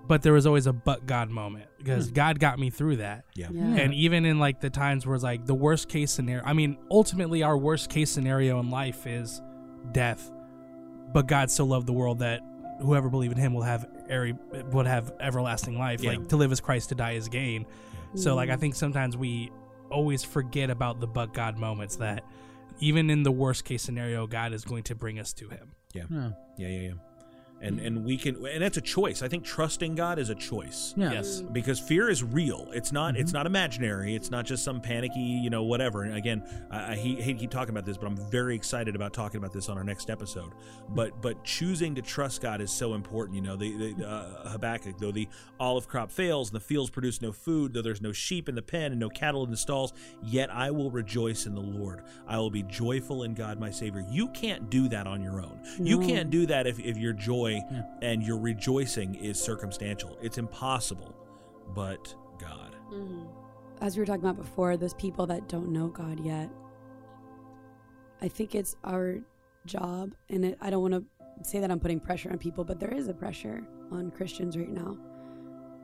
But 0.07 0.23
there 0.23 0.33
was 0.33 0.47
always 0.47 0.65
a 0.65 0.73
but 0.73 1.05
God 1.05 1.29
moment 1.29 1.65
because 1.77 2.07
Hmm. 2.07 2.13
God 2.15 2.39
got 2.39 2.57
me 2.57 2.71
through 2.71 2.95
that. 2.97 3.25
Yeah. 3.35 3.49
Yeah. 3.51 3.63
And 3.75 3.93
even 3.93 4.25
in 4.25 4.39
like 4.39 4.59
the 4.59 4.71
times 4.71 5.05
where 5.05 5.13
it's 5.13 5.23
like 5.23 5.45
the 5.45 5.53
worst 5.53 5.87
case 5.87 6.09
scenario, 6.11 6.43
I 6.45 6.53
mean, 6.53 6.77
ultimately 6.89 7.43
our 7.43 7.55
worst 7.57 7.89
case 7.91 8.09
scenario 8.09 8.59
in 8.59 8.71
life 8.71 9.05
is 9.05 9.39
death. 9.91 10.31
But 11.13 11.27
God 11.27 11.51
so 11.51 11.63
loved 11.65 11.85
the 11.85 11.93
world 11.93 12.19
that 12.19 12.41
whoever 12.81 13.09
believe 13.09 13.31
in 13.31 13.37
him 13.37 13.53
will 13.53 13.61
have 13.63 13.85
every 14.09 14.35
would 14.71 14.87
have 14.87 15.11
everlasting 15.19 15.77
life. 15.77 16.01
Yeah. 16.01 16.11
Like 16.11 16.27
to 16.29 16.37
live 16.37 16.51
as 16.51 16.59
Christ, 16.59 16.89
to 16.89 16.95
die 16.95 17.15
as 17.15 17.27
gain. 17.27 17.65
So 18.15 18.33
like 18.35 18.49
I 18.49 18.55
think 18.55 18.73
sometimes 18.73 19.15
we 19.15 19.51
always 19.89 20.23
forget 20.23 20.69
about 20.69 20.99
the 20.99 21.07
but 21.07 21.33
God 21.33 21.57
moments 21.57 21.97
that 21.97 22.23
even 22.79 23.09
in 23.09 23.23
the 23.23 23.31
worst 23.31 23.65
case 23.65 23.81
scenario, 23.81 24.27
God 24.27 24.53
is 24.53 24.63
going 24.63 24.83
to 24.83 24.95
bring 24.95 25.19
us 25.19 25.33
to 25.33 25.49
him. 25.49 25.71
Yeah. 25.93 26.03
Yeah. 26.09 26.31
Yeah, 26.57 26.67
yeah, 26.67 26.79
yeah. 26.79 26.93
And 27.61 27.79
and 27.79 28.05
we 28.05 28.17
can 28.17 28.45
and 28.45 28.61
that's 28.61 28.77
a 28.77 28.81
choice. 28.81 29.21
I 29.21 29.27
think 29.27 29.43
trusting 29.43 29.95
god 29.95 30.19
is 30.19 30.29
a 30.29 30.35
choice. 30.35 30.93
Yeah. 30.97 31.11
Yes. 31.11 31.41
because 31.41 31.79
fear 31.79 32.09
is 32.09 32.23
real. 32.23 32.67
It's 32.73 32.91
not 32.91 33.13
Mm-hmm. 33.13 33.21
it's 33.21 33.33
not 33.33 33.45
imaginary. 33.45 34.13
It's 34.15 34.29
not 34.29 34.45
just 34.45 34.63
some 34.63 34.81
panicky 34.81 35.19
you 35.19 35.49
know 35.49 35.63
whatever. 35.63 36.03
And 36.03 36.15
again 36.15 36.43
i, 36.71 36.93
I 36.93 36.95
hate, 36.95 37.19
hate 37.21 37.33
to 37.33 37.39
keep 37.39 37.51
talking 37.51 37.71
about 37.71 37.85
this 37.85 37.97
but 37.97 38.07
i'm 38.07 38.17
very 38.29 38.55
excited 38.55 38.95
about 38.95 39.13
talking 39.13 39.37
about 39.37 39.51
this 39.53 39.67
on 39.69 39.77
our 39.77 39.83
next 39.83 40.09
episode. 40.09 40.51
But 40.89 41.21
but 41.21 41.43
choosing 41.43 41.95
to 41.95 42.01
trust 42.01 42.41
god 42.41 42.61
is 42.61 42.71
so 42.71 42.93
important 42.93 43.35
you 43.35 43.41
know. 43.41 43.55
The, 43.55 43.93
the 43.93 44.07
uh, 44.07 44.49
habakkuk 44.49 44.97
though 44.99 45.11
the 45.11 45.27
olive 45.59 45.87
crop 45.87 46.11
fails 46.11 46.49
and 46.49 46.55
the 46.55 46.59
fields 46.65 46.89
produce 46.89 47.21
no 47.21 47.31
food 47.31 47.73
though 47.73 47.81
there's 47.81 48.01
no 48.01 48.11
sheep 48.11 48.47
in 48.49 48.55
the 48.55 48.61
pen 48.61 48.91
and 48.91 48.99
no 48.99 49.09
cattle 49.09 49.43
in 49.43 49.51
the 49.51 49.57
stalls 49.57 49.93
yet 50.23 50.49
i 50.53 50.71
will 50.71 50.91
rejoice 50.91 51.45
in 51.45 51.55
the 51.55 51.61
lord. 51.61 52.03
I 52.27 52.37
will 52.37 52.49
be 52.51 52.63
joyful 52.63 53.23
in 53.23 53.33
god 53.33 53.59
my 53.59 53.71
savior. 53.71 54.03
You 54.09 54.27
can't 54.29 54.69
do 54.69 54.87
that 54.89 55.07
on 55.07 55.21
your 55.21 55.41
own. 55.41 55.59
You 55.79 55.99
can't 55.99 56.29
do 56.29 56.45
that 56.45 56.67
if, 56.67 56.79
if 56.79 56.97
your 56.97 57.13
joy 57.13 57.48
and 58.01 58.23
your 58.23 58.37
rejoicing 58.37 59.15
is 59.15 59.39
circumstantial 59.39 60.17
it's 60.21 60.37
impossible 60.37 61.15
but 61.73 62.13
god 62.39 62.75
as 63.81 63.95
we 63.95 64.01
were 64.01 64.05
talking 64.05 64.23
about 64.23 64.37
before, 64.37 64.77
those 64.77 64.93
people 64.93 65.25
that 65.27 65.47
don't 65.47 65.71
know 65.71 65.87
God 65.87 66.19
yet, 66.19 66.49
I 68.21 68.27
think 68.27 68.55
it's 68.55 68.75
our 68.83 69.19
job, 69.65 70.13
and 70.29 70.43
it, 70.45 70.57
I 70.61 70.69
don't 70.69 70.81
want 70.81 70.93
to 70.93 71.03
say 71.49 71.59
that 71.59 71.71
I'm 71.71 71.79
putting 71.79 71.99
pressure 71.99 72.29
on 72.31 72.37
people, 72.37 72.63
but 72.63 72.79
there 72.79 72.93
is 72.93 73.07
a 73.07 73.13
pressure 73.13 73.63
on 73.91 74.11
Christians 74.11 74.57
right 74.57 74.69
now 74.69 74.97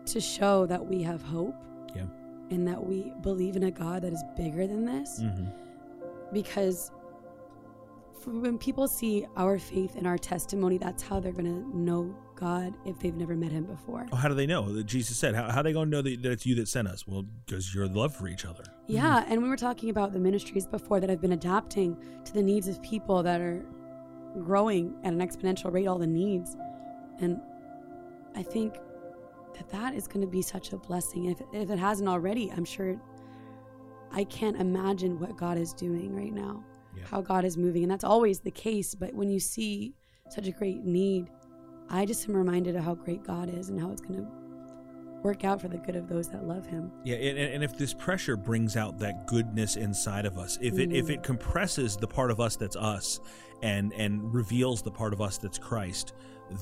to 0.08 0.20
show 0.20 0.66
that 0.66 0.86
we 0.86 1.02
have 1.02 1.24
hope 1.24 1.56
yeah 1.96 2.06
and 2.52 2.68
that 2.68 2.86
we 2.86 3.12
believe 3.24 3.56
in 3.56 3.64
a 3.64 3.72
God 3.72 4.04
that 4.04 4.14
is 4.14 4.24
bigger 4.38 4.68
than 4.68 4.86
this. 4.86 5.20
Mhm. 5.20 5.52
Because 6.32 6.92
for 6.92 6.95
when 8.26 8.58
people 8.58 8.88
see 8.88 9.26
our 9.38 9.58
faith 9.58 9.96
and 9.96 10.06
our 10.08 10.18
testimony, 10.18 10.78
that's 10.78 11.04
how 11.04 11.20
they're 11.20 11.32
going 11.32 11.46
to 11.46 11.78
know 11.78 12.16
God 12.36 12.74
if 12.86 13.00
they've 13.00 13.16
never 13.16 13.36
met 13.36 13.52
Him 13.52 13.64
before. 13.64 14.06
Oh, 14.12 14.16
how 14.16 14.28
do 14.28 14.36
they 14.36 14.46
know 14.46 14.72
that 14.74 14.86
jesus 14.86 15.16
said 15.18 15.36
how, 15.36 15.50
how 15.50 15.62
are 15.62 15.64
they 15.64 15.72
going 15.72 15.90
to 15.90 15.96
know 15.96 16.02
that, 16.02 16.22
that 16.22 16.32
it's 16.32 16.46
you 16.46 16.56
that 16.56 16.68
sent 16.68 16.88
us 16.88 17.08
well 17.08 17.24
because 17.46 17.74
your 17.74 17.88
love 17.88 18.14
for 18.14 18.28
each 18.28 18.46
other 18.46 18.64
Yeah, 18.88 19.24
and 19.28 19.42
we 19.42 19.48
were 19.48 19.56
talking 19.56 19.90
about 19.90 20.12
the 20.12 20.20
ministries 20.20 20.68
before 20.68 21.00
that 21.00 21.10
have 21.10 21.22
been 21.22 21.32
adapting 21.32 21.98
to 22.26 22.34
the 22.34 22.44
needs 22.44 22.68
of 22.68 22.82
people 22.82 23.24
that 23.24 23.40
are 23.40 23.66
growing 24.44 24.96
at 25.04 25.14
an 25.14 25.20
exponential 25.20 25.72
rate, 25.72 25.88
all 25.88 25.98
the 25.98 26.08
needs. 26.08 26.58
And 27.20 27.40
I 28.36 28.44
think 28.44 28.76
that 29.56 29.70
that 29.70 29.94
is 29.94 30.08
going 30.08 30.22
to 30.22 30.28
be 30.28 30.42
such 30.42 30.74
a 30.74 30.78
blessing. 30.78 31.26
If, 31.26 31.42
if 31.54 31.70
it 31.70 31.80
hasn't 31.80 32.10
already, 32.10 32.52
I'm 32.52 32.66
sure 32.66 33.00
I 34.12 34.26
can't 34.26 34.58
imagine 34.60 35.20
what 35.20 35.38
God 35.38 35.58
is 35.58 35.74
doing 35.74 36.16
right 36.16 36.34
now, 36.34 36.64
how 37.10 37.22
God 37.22 37.46
is 37.46 37.58
moving. 37.58 37.84
And 37.84 37.92
that's 37.92 38.04
always 38.04 38.40
the 38.40 38.52
case. 38.52 38.96
But 38.96 39.14
when 39.14 39.30
you 39.30 39.40
see 39.40 39.94
such 40.30 40.48
a 40.48 40.52
great 40.52 40.84
need, 40.84 41.30
I 41.90 42.06
just 42.06 42.28
am 42.28 42.36
reminded 42.36 42.76
of 42.76 42.84
how 42.84 42.96
great 42.96 43.24
God 43.24 43.50
is 43.50 43.70
and 43.70 43.80
how 43.80 43.92
it's 43.92 44.02
going 44.02 44.16
to 44.16 44.28
work 45.24 45.44
out 45.44 45.60
for 45.60 45.68
the 45.68 45.78
good 45.78 45.96
of 45.96 46.08
those 46.08 46.30
that 46.30 46.46
love 46.48 46.66
Him. 46.68 46.92
Yeah, 47.04 47.16
and, 47.16 47.38
and 47.38 47.64
if 47.64 47.78
this 47.78 47.94
pressure 47.94 48.38
brings 48.38 48.76
out 48.78 49.00
that 49.00 49.26
goodness 49.28 49.76
inside 49.76 50.26
of 50.26 50.38
us, 50.38 50.58
if 50.62 50.78
it 50.78 50.92
if 50.92 51.08
Mhm. 51.08 51.10
it 51.16 51.24
compresses 51.24 51.98
the 51.98 52.08
part 52.08 52.30
of 52.32 52.40
us 52.40 52.56
that's 52.56 52.76
us, 52.76 53.20
and 53.64 53.92
and 53.94 54.34
reveals 54.34 54.82
the 54.84 54.92
part 54.92 55.14
of 55.14 55.22
us 55.22 55.38
that's 55.40 55.58
Christ, 55.58 56.14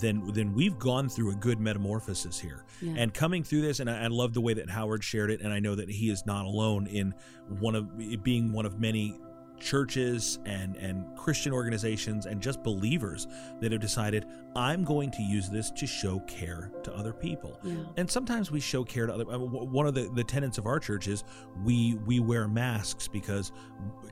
then 0.02 0.24
then 0.34 0.54
we've 0.54 0.80
gone 0.80 1.10
through 1.10 1.32
a 1.32 1.36
good 1.36 1.60
metamorphosis 1.60 2.40
here. 2.40 2.64
Yeah. 2.82 2.94
And 2.98 3.14
coming 3.14 3.44
through 3.44 3.62
this, 3.64 3.82
and 3.82 3.90
I, 3.90 4.04
I 4.04 4.08
love 4.08 4.34
the 4.34 4.40
way 4.42 4.54
that 4.54 4.70
Howard 4.70 5.04
shared 5.04 5.30
it, 5.32 5.42
and 5.42 5.52
I 5.52 5.60
know 5.60 5.76
that 5.76 5.90
he 5.90 6.10
is 6.10 6.26
not 6.26 6.46
alone 6.46 6.88
in 6.88 7.14
one 7.60 7.76
of 7.76 8.24
being 8.24 8.54
one 8.54 8.66
of 8.66 8.80
many 8.80 9.20
churches 9.64 10.40
and 10.46 10.76
and 10.76 11.06
Christian 11.18 11.54
organizations 11.54 12.26
and 12.26 12.42
just 12.42 12.62
believers 12.64 13.28
that 13.62 13.72
have 13.72 13.82
decided 13.82 14.26
I'm 14.56 14.84
going 14.84 15.10
to 15.12 15.24
use 15.24 15.50
this 15.50 15.72
to 15.72 15.88
show 15.88 16.20
care 16.22 16.72
to 16.84 16.94
other 16.94 17.14
people. 17.14 17.60
Yeah. 17.64 17.76
And 17.98 18.10
sometimes 18.10 18.52
we 18.52 18.60
show 18.60 18.84
care 18.84 19.08
to 19.08 19.14
other. 19.14 19.26
I 19.30 19.38
mean, 19.38 19.50
One 19.50 19.88
of 19.88 19.96
the, 19.96 20.12
the 20.14 20.24
tenets 20.24 20.58
of 20.58 20.68
our 20.68 20.80
church 20.80 21.08
is 21.08 21.24
we 21.64 21.96
we 22.06 22.20
wear 22.20 22.48
masks 22.48 23.08
because 23.08 23.52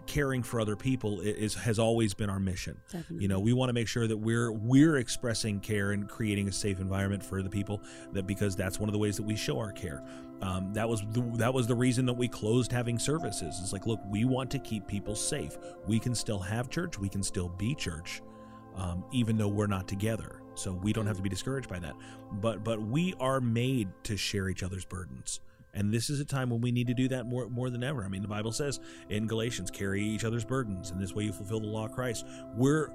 caring 0.08 0.42
for 0.42 0.60
other 0.60 0.76
people 0.76 1.20
is 1.22 1.54
has 1.56 1.78
always 1.80 2.14
been 2.14 2.30
our 2.30 2.40
mission. 2.40 2.78
Definitely. 2.92 3.24
You 3.24 3.28
know, 3.28 3.40
we 3.40 3.54
want 3.54 3.70
to 3.70 3.74
make 3.74 3.88
sure 3.88 4.08
that 4.08 4.18
we're 4.18 4.52
we're 4.52 4.98
expressing 4.98 5.60
care 5.60 5.92
and 5.92 6.08
creating 6.08 6.48
a 6.48 6.52
safe 6.52 6.80
environment 6.80 7.24
for 7.24 7.44
the 7.44 7.50
people 7.50 7.82
that 8.14 8.26
because 8.26 8.56
that's 8.56 8.80
one 8.80 8.90
of 8.90 8.94
the 8.94 9.00
ways 9.00 9.18
that 9.18 9.24
we 9.24 9.36
show 9.36 9.60
our 9.60 9.72
care. 9.72 10.04
Um, 10.42 10.74
that 10.74 10.90
was 10.90 11.04
the, 11.12 11.22
that 11.36 11.54
was 11.54 11.68
the 11.68 11.76
reason 11.76 12.06
that 12.08 12.14
we 12.14 12.28
closed 12.28 12.72
having 12.72 12.98
services. 12.98 13.60
It's 13.62 13.74
like, 13.74 13.86
look, 13.86 14.00
we 14.10 14.26
want 14.26 14.50
to 14.52 14.60
keep 14.60 14.88
people 14.88 15.16
safe. 15.16 15.58
We 15.88 16.00
can 16.00 16.16
still 16.16 16.40
have 16.40 16.70
church. 16.70 16.98
We 16.98 17.10
can 17.10 17.22
still 17.22 17.50
be 17.50 17.76
church 17.76 18.22
um, 18.76 19.04
even 19.12 19.38
though 19.38 19.48
we're 19.48 19.68
not 19.68 19.88
together. 19.88 20.42
So 20.56 20.74
we 20.74 20.94
don't 20.94 21.08
have 21.08 21.18
to 21.18 21.24
be 21.24 21.30
discouraged 21.30 21.70
by 21.70 21.80
that. 21.80 21.96
But 22.34 22.64
but 22.64 22.82
we 22.82 23.14
are 23.20 23.40
made 23.40 23.90
to 24.04 24.18
share 24.18 24.50
each 24.50 24.64
other's 24.64 24.86
burdens. 24.86 25.40
And 25.74 25.94
this 25.94 26.10
is 26.10 26.20
a 26.20 26.26
time 26.26 26.50
when 26.50 26.60
we 26.60 26.72
need 26.72 26.88
to 26.88 26.94
do 26.94 27.08
that 27.10 27.26
more 27.26 27.48
more 27.50 27.70
than 27.70 27.84
ever. 27.84 28.04
I 28.04 28.10
mean, 28.10 28.22
the 28.22 28.28
Bible 28.28 28.52
says 28.52 28.80
in 29.10 29.28
Galatians, 29.28 29.72
carry 29.72 30.04
each 30.04 30.26
other's 30.26 30.44
burdens, 30.44 30.92
and 30.92 31.02
this 31.02 31.14
way 31.14 31.24
you 31.24 31.34
fulfill 31.34 31.62
the 31.62 31.68
law 31.68 31.86
of 31.86 31.94
Christ. 31.94 32.26
We're 32.56 32.90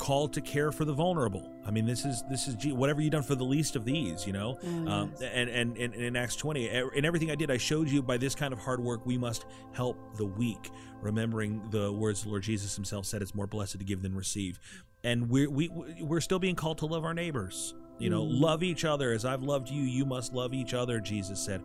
called 0.00 0.32
to 0.32 0.40
care 0.40 0.72
for 0.72 0.84
the 0.84 0.92
vulnerable. 0.92 1.52
I 1.66 1.70
mean, 1.70 1.86
this 1.86 2.04
is 2.04 2.24
this 2.28 2.48
is 2.48 2.56
whatever 2.74 3.00
you 3.00 3.10
done 3.10 3.22
for 3.22 3.34
the 3.36 3.44
least 3.44 3.76
of 3.76 3.84
these, 3.84 4.26
you 4.26 4.32
know. 4.32 4.58
Oh, 4.62 4.88
um, 4.88 5.14
and, 5.22 5.48
and 5.48 5.76
and 5.76 5.94
in 5.94 6.16
Acts 6.16 6.34
twenty, 6.36 6.68
in 6.68 7.04
everything 7.04 7.30
I 7.30 7.34
did, 7.36 7.50
I 7.50 7.56
showed 7.58 7.88
you 7.88 8.02
by 8.02 8.16
this 8.16 8.34
kind 8.34 8.52
of 8.52 8.58
hard 8.58 8.80
work 8.80 9.04
we 9.06 9.18
must 9.18 9.44
help 9.72 9.96
the 10.16 10.24
weak, 10.26 10.70
remembering 11.00 11.62
the 11.70 11.92
words 11.92 12.22
the 12.24 12.30
Lord 12.30 12.42
Jesus 12.42 12.74
Himself 12.74 13.06
said: 13.06 13.22
"It's 13.22 13.34
more 13.34 13.46
blessed 13.46 13.78
to 13.78 13.84
give 13.84 14.02
than 14.02 14.14
receive." 14.16 14.58
And 15.04 15.28
we're 15.30 15.50
we 15.50 15.68
we're 16.00 16.20
still 16.20 16.38
being 16.40 16.56
called 16.56 16.78
to 16.78 16.86
love 16.86 17.04
our 17.04 17.14
neighbors. 17.14 17.74
You 17.98 18.08
know, 18.10 18.22
Mm. 18.24 18.40
love 18.40 18.62
each 18.62 18.84
other 18.86 19.12
as 19.12 19.24
I've 19.26 19.42
loved 19.42 19.68
you. 19.68 19.82
You 19.82 20.06
must 20.06 20.32
love 20.32 20.54
each 20.54 20.72
other. 20.74 20.98
Jesus 21.00 21.38
said. 21.38 21.62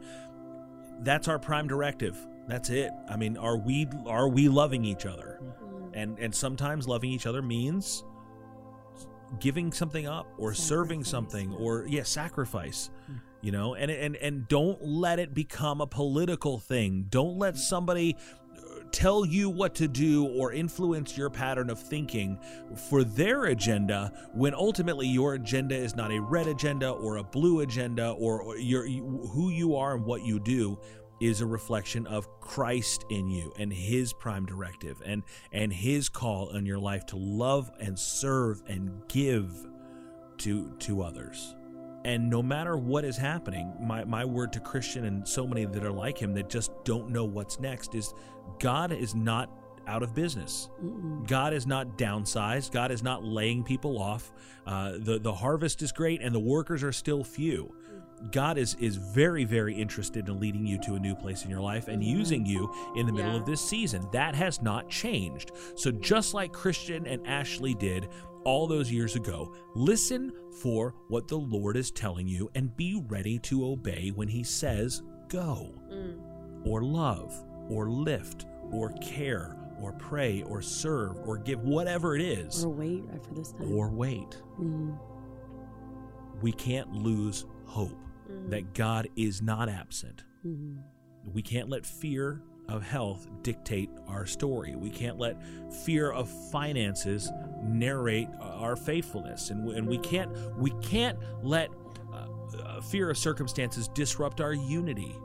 That's 1.02 1.28
our 1.28 1.40
prime 1.40 1.68
directive. 1.68 2.18
That's 2.48 2.70
it. 2.70 2.92
I 3.10 3.18
mean, 3.18 3.38
are 3.38 3.58
we 3.58 3.88
are 4.06 4.28
we 4.30 4.48
loving 4.50 4.86
each 4.86 5.06
other? 5.06 5.40
And 5.94 6.18
and 6.20 6.34
sometimes 6.36 6.88
loving 6.88 7.12
each 7.12 7.26
other 7.26 7.42
means 7.42 8.04
giving 9.40 9.72
something 9.72 10.08
up 10.08 10.28
or 10.38 10.54
serving 10.54 11.04
something 11.04 11.54
or 11.54 11.86
yeah 11.88 12.04
sacrifice 12.04 12.90
you 13.46 13.52
know? 13.52 13.76
And 13.76 13.92
and 13.92 14.16
and 14.16 14.48
don't 14.48 14.84
let 14.84 15.20
it 15.20 15.36
become 15.36 15.80
a 15.80 15.86
political 15.86 16.58
thing. 16.58 17.06
Don't 17.10 17.38
let 17.38 17.56
somebody 17.56 18.18
uh, 18.58 18.80
tell 18.92 19.24
you 19.24 19.52
what 19.52 19.76
to 19.76 19.88
do 19.88 20.26
or 20.30 20.52
influence 20.52 21.16
your 21.16 21.30
pattern 21.30 21.70
of 21.70 21.80
thinking 21.80 22.40
for 22.90 23.04
their 23.04 23.46
agenda 23.46 24.12
when 24.34 24.56
ultimately 24.56 25.08
your 25.08 25.36
agenda 25.36 25.76
is 25.76 25.96
not 25.96 26.12
a 26.12 26.20
red 26.20 26.48
agenda 26.48 26.90
or 26.90 27.18
a 27.18 27.24
blue 27.24 27.60
agenda 27.60 28.10
or, 28.14 28.42
or 28.42 28.58
your 28.58 28.88
who 28.88 29.52
you 29.52 29.76
are 29.76 29.94
and 29.94 30.04
what 30.04 30.24
you 30.24 30.40
do 30.40 30.80
is 31.20 31.42
a 31.42 31.46
reflection 31.46 32.06
of 32.08 32.28
Christ 32.42 33.06
in 33.10 33.30
you 33.30 33.54
and 33.58 33.72
his 33.72 34.14
prime 34.14 34.46
directive 34.46 35.02
and 35.06 35.24
and 35.52 35.72
his 35.72 36.10
call 36.10 36.56
on 36.56 36.66
your 36.66 36.80
life 36.80 37.06
to 37.08 37.18
love 37.18 37.72
and 37.80 37.98
serve 37.98 38.62
and 38.68 39.02
give 39.08 39.52
to 40.40 40.72
to 40.80 41.02
others. 41.02 41.56
And 42.04 42.30
no 42.30 42.44
matter 42.44 42.78
what 42.78 43.04
is 43.04 43.18
happening, 43.18 43.74
my, 43.82 44.04
my 44.04 44.24
word 44.26 44.54
to 44.54 44.60
Christian 44.60 45.06
and 45.06 45.28
so 45.28 45.48
many 45.48 45.66
that 45.66 45.84
are 45.84 45.92
like 45.92 46.20
him 46.20 46.36
that 46.36 46.50
just 46.50 46.72
don't 46.84 47.10
know 47.10 47.26
what's 47.26 47.60
next 47.60 47.96
is 47.96 48.14
God 48.60 48.92
is 48.92 49.16
not 49.16 49.50
out 49.88 50.04
of 50.04 50.14
business. 50.14 50.70
God 51.26 51.54
is 51.54 51.66
not 51.66 51.98
downsized. 51.98 52.72
God 52.72 52.92
is 52.92 53.02
not 53.02 53.24
laying 53.24 53.64
people 53.64 54.00
off. 54.00 54.32
Uh, 54.66 54.94
the 55.00 55.20
the 55.20 55.34
harvest 55.34 55.82
is 55.82 55.92
great, 55.92 56.22
and 56.22 56.34
the 56.34 56.40
workers 56.40 56.84
are 56.84 56.92
still 56.92 57.24
few. 57.24 57.74
God 58.32 58.58
is 58.58 58.76
is 58.80 58.96
very 58.96 59.44
very 59.44 59.74
interested 59.76 60.28
in 60.28 60.40
leading 60.40 60.66
you 60.66 60.80
to 60.84 60.96
a 60.96 61.00
new 61.00 61.16
place 61.16 61.44
in 61.44 61.50
your 61.52 61.60
life 61.62 61.88
and 61.88 62.04
using 62.04 62.46
you 62.46 62.72
in 62.96 63.06
the 63.06 63.12
middle 63.14 63.34
Yeah. 63.34 63.40
of 63.40 63.46
this 63.46 63.62
season. 63.62 64.08
That 64.12 64.34
has 64.36 64.62
not 64.62 64.90
changed. 64.90 65.52
So 65.76 65.92
just 65.92 66.34
like 66.34 66.52
Christian 66.54 67.06
and 67.06 67.26
Ashley 67.28 67.74
did 67.76 68.08
all 68.44 68.68
those 68.68 68.92
years 68.92 69.16
ago, 69.16 69.54
listen 69.76 70.32
for 70.62 70.94
what 71.10 71.28
the 71.28 71.38
Lord 71.38 71.76
is 71.78 71.92
telling 71.92 72.28
you 72.28 72.50
and 72.56 72.76
be 72.78 73.02
ready 73.08 73.38
to 73.40 73.66
obey 73.66 74.12
when 74.16 74.28
he 74.28 74.44
says 74.44 75.02
go 75.28 75.74
Mm. 75.92 76.18
or 76.66 76.84
love 76.84 77.34
or 77.70 77.90
lift 77.90 78.46
or 78.72 78.92
care 79.02 79.58
or 79.82 79.92
pray 79.94 80.42
or 80.44 80.62
serve 80.62 81.18
or 81.28 81.38
give 81.38 81.62
whatever 81.64 82.16
it 82.16 82.22
is 82.22 82.64
Or 82.64 82.70
wait 82.70 83.04
right 83.06 83.24
for 83.26 83.34
this 83.34 83.52
time. 83.52 83.72
or 83.76 83.90
wait. 83.90 84.42
Mm. 84.60 84.98
We 86.42 86.52
can't 86.52 86.92
lose 86.94 87.46
hope 87.66 87.98
that 88.50 88.74
God 88.74 89.08
is 89.16 89.42
not 89.42 89.70
absent. 89.70 90.24
Mhm. 90.46 90.78
We 91.34 91.42
can't 91.42 91.70
let 91.70 91.86
fear 91.86 92.42
of 92.68 92.82
health 92.84 93.28
dictate 93.44 93.90
our 94.08 94.26
story. 94.26 94.76
We 94.76 94.90
can't 94.90 95.18
let 95.20 95.38
fear 95.86 96.12
of 96.12 96.30
finances 96.52 97.32
narrate 97.64 98.30
our 98.40 98.76
faithfulness, 98.76 99.50
and 99.52 99.66
we, 99.66 99.76
and 99.76 99.88
we 99.88 99.98
can't 100.00 100.32
we 100.58 100.72
can't 100.82 101.18
let 101.44 101.70
uh, 102.12 102.28
uh, 102.58 102.82
fear 102.82 103.10
of 103.10 103.18
circumstances 103.18 103.88
disrupt 103.90 104.42
our 104.42 104.54
unity. 104.54 105.16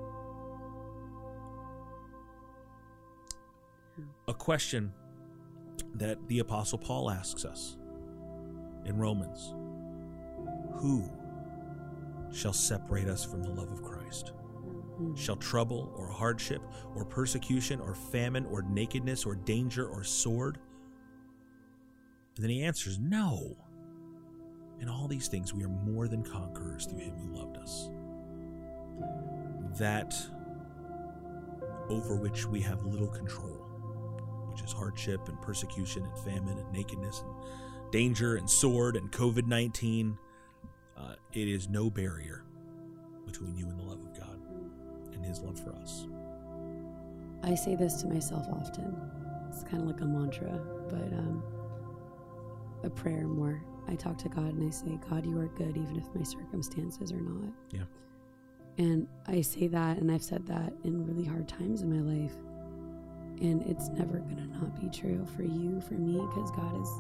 A 4.29 4.35
question 4.35 4.93
that 5.95 6.19
the 6.29 6.39
apostle 6.39 6.79
Paul 6.79 7.11
asks 7.11 7.45
us 7.45 7.77
in 8.85 8.97
Romans. 8.99 9.55
Who 10.81 11.11
shall 12.33 12.53
separate 12.53 13.09
us 13.09 13.25
from 13.25 13.43
the 13.43 13.51
love 13.51 13.71
of 13.71 13.83
Christ? 13.83 14.33
Shall 15.15 15.37
trouble 15.37 15.93
or 15.97 16.09
hardship 16.09 16.63
or 16.95 17.05
persecution 17.05 17.81
or 17.81 17.95
famine 17.95 18.47
or 18.47 18.63
nakedness 18.63 19.25
or 19.25 19.35
danger 19.35 19.87
or 19.87 20.05
sword? 20.05 20.59
And 22.37 22.45
then 22.45 22.51
he 22.51 22.63
answers, 22.63 22.99
No. 22.99 23.57
In 24.81 24.89
all 24.89 25.07
these 25.09 25.29
things, 25.29 25.53
we 25.53 25.63
are 25.63 25.69
more 25.69 26.09
than 26.09 26.23
conquerors 26.23 26.87
through 26.87 27.01
him 27.01 27.15
who 27.15 27.37
loved 27.37 27.59
us. 27.59 27.91
That 29.79 30.15
over 31.91 32.17
which 32.17 32.47
we 32.47 32.61
have 32.63 32.85
little 32.87 33.09
control, 33.09 33.67
which 34.51 34.63
is 34.63 34.73
hardship 34.73 35.29
and 35.29 35.41
persecution 35.43 36.05
and 36.05 36.19
famine 36.25 36.59
and 36.59 36.73
nakedness 36.73 37.23
and 37.23 37.93
danger 37.93 38.37
and 38.37 38.49
sword 38.49 38.97
and 38.97 39.11
COVID 39.13 39.47
19, 39.47 40.17
uh, 41.01 41.15
it 41.33 41.49
is 41.49 41.69
no 41.69 41.91
barrier 41.91 42.45
between 43.27 43.57
you 43.57 43.69
and 43.69 43.79
the 43.79 43.85
love 43.85 44.01
of 44.01 44.19
God 44.19 44.41
and 45.13 45.25
his 45.25 45.41
love 45.41 45.59
for 45.59 45.75
us. 45.77 46.07
I 47.43 47.55
say 47.55 47.75
this 47.75 48.03
to 48.03 48.09
myself 48.09 48.47
often. 48.53 48.97
It's 49.49 49.65
kind 49.65 49.83
of 49.83 49.89
like 49.89 50.01
a 50.01 50.05
mantra, 50.05 50.61
but 50.89 51.13
um, 51.13 51.43
a 52.85 52.91
prayer 52.91 53.27
more. 53.27 53.63
I 53.89 53.95
talk 53.95 54.19
to 54.19 54.29
God 54.29 54.55
and 54.55 54.67
I 54.67 54.71
say, 54.71 54.99
God, 55.09 55.27
you 55.27 55.39
are 55.39 55.49
good 55.49 55.77
even 55.77 55.97
if 55.97 56.15
my 56.15 56.23
circumstances 56.23 57.13
are 57.13 57.21
not. 57.21 57.53
Yeah. 57.73 57.85
And 58.79 59.09
I 59.27 59.41
say 59.41 59.67
that, 59.69 59.99
and 59.99 60.11
I've 60.11 60.23
said 60.23 60.47
that 60.47 60.73
in 60.85 61.05
really 61.07 61.25
hard 61.25 61.49
times 61.49 61.83
in 61.83 61.91
my 61.91 62.23
life. 62.23 62.35
And 63.41 63.63
it's 63.63 63.89
never 63.89 64.19
going 64.19 64.37
to 64.37 64.59
not 64.59 64.81
be 64.81 64.89
true 64.91 65.27
for 65.35 65.43
you, 65.43 65.81
for 65.81 65.95
me, 65.95 66.21
because 66.21 66.51
God 66.53 66.81
is 66.81 66.91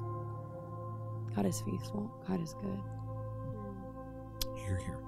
God 1.34 1.46
is 1.46 1.60
faithful. 1.60 2.10
God 2.26 2.42
is 2.42 2.54
good. 2.54 2.80
Here, 4.70 4.78
here. 4.86 4.98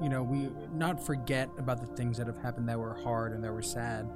you 0.00 0.08
know, 0.08 0.22
we 0.22 0.50
not 0.72 1.04
forget 1.04 1.48
about 1.58 1.80
the 1.80 1.86
things 1.96 2.16
that 2.18 2.26
have 2.26 2.38
happened 2.38 2.68
that 2.68 2.78
were 2.78 2.94
hard 2.94 3.32
and 3.32 3.42
that 3.42 3.52
were 3.52 3.62
sad, 3.62 4.08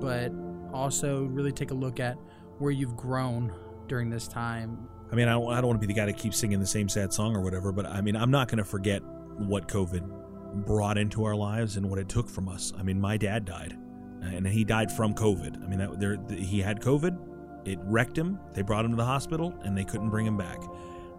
but 0.00 0.32
also 0.72 1.24
really 1.24 1.52
take 1.52 1.70
a 1.70 1.74
look 1.74 1.98
at 2.00 2.18
where 2.58 2.70
you've 2.70 2.96
grown 2.96 3.52
during 3.88 4.10
this 4.10 4.28
time. 4.28 4.86
I 5.10 5.14
mean, 5.14 5.28
I 5.28 5.32
don't, 5.32 5.50
I 5.50 5.56
don't 5.56 5.68
want 5.68 5.80
to 5.80 5.86
be 5.86 5.92
the 5.92 5.98
guy 5.98 6.06
that 6.06 6.18
keeps 6.18 6.36
singing 6.36 6.60
the 6.60 6.66
same 6.66 6.88
sad 6.88 7.12
song 7.12 7.34
or 7.34 7.40
whatever, 7.40 7.72
but 7.72 7.86
I 7.86 8.00
mean, 8.00 8.16
I'm 8.16 8.30
not 8.30 8.48
going 8.48 8.58
to 8.58 8.64
forget 8.64 9.02
what 9.38 9.66
COVID 9.66 10.66
brought 10.66 10.98
into 10.98 11.24
our 11.24 11.34
lives 11.34 11.76
and 11.76 11.88
what 11.88 11.98
it 11.98 12.08
took 12.08 12.28
from 12.28 12.48
us. 12.48 12.72
I 12.78 12.82
mean, 12.82 13.00
my 13.00 13.16
dad 13.16 13.44
died, 13.44 13.78
and 14.20 14.46
he 14.46 14.62
died 14.62 14.92
from 14.92 15.14
COVID. 15.14 15.64
I 15.64 15.66
mean, 15.66 15.78
that, 15.78 15.98
there, 15.98 16.18
he 16.36 16.60
had 16.60 16.80
COVID, 16.80 17.16
it 17.64 17.78
wrecked 17.84 18.16
him. 18.18 18.38
They 18.52 18.62
brought 18.62 18.84
him 18.84 18.90
to 18.90 18.96
the 18.96 19.04
hospital, 19.04 19.54
and 19.64 19.76
they 19.76 19.84
couldn't 19.84 20.10
bring 20.10 20.26
him 20.26 20.36
back. 20.36 20.60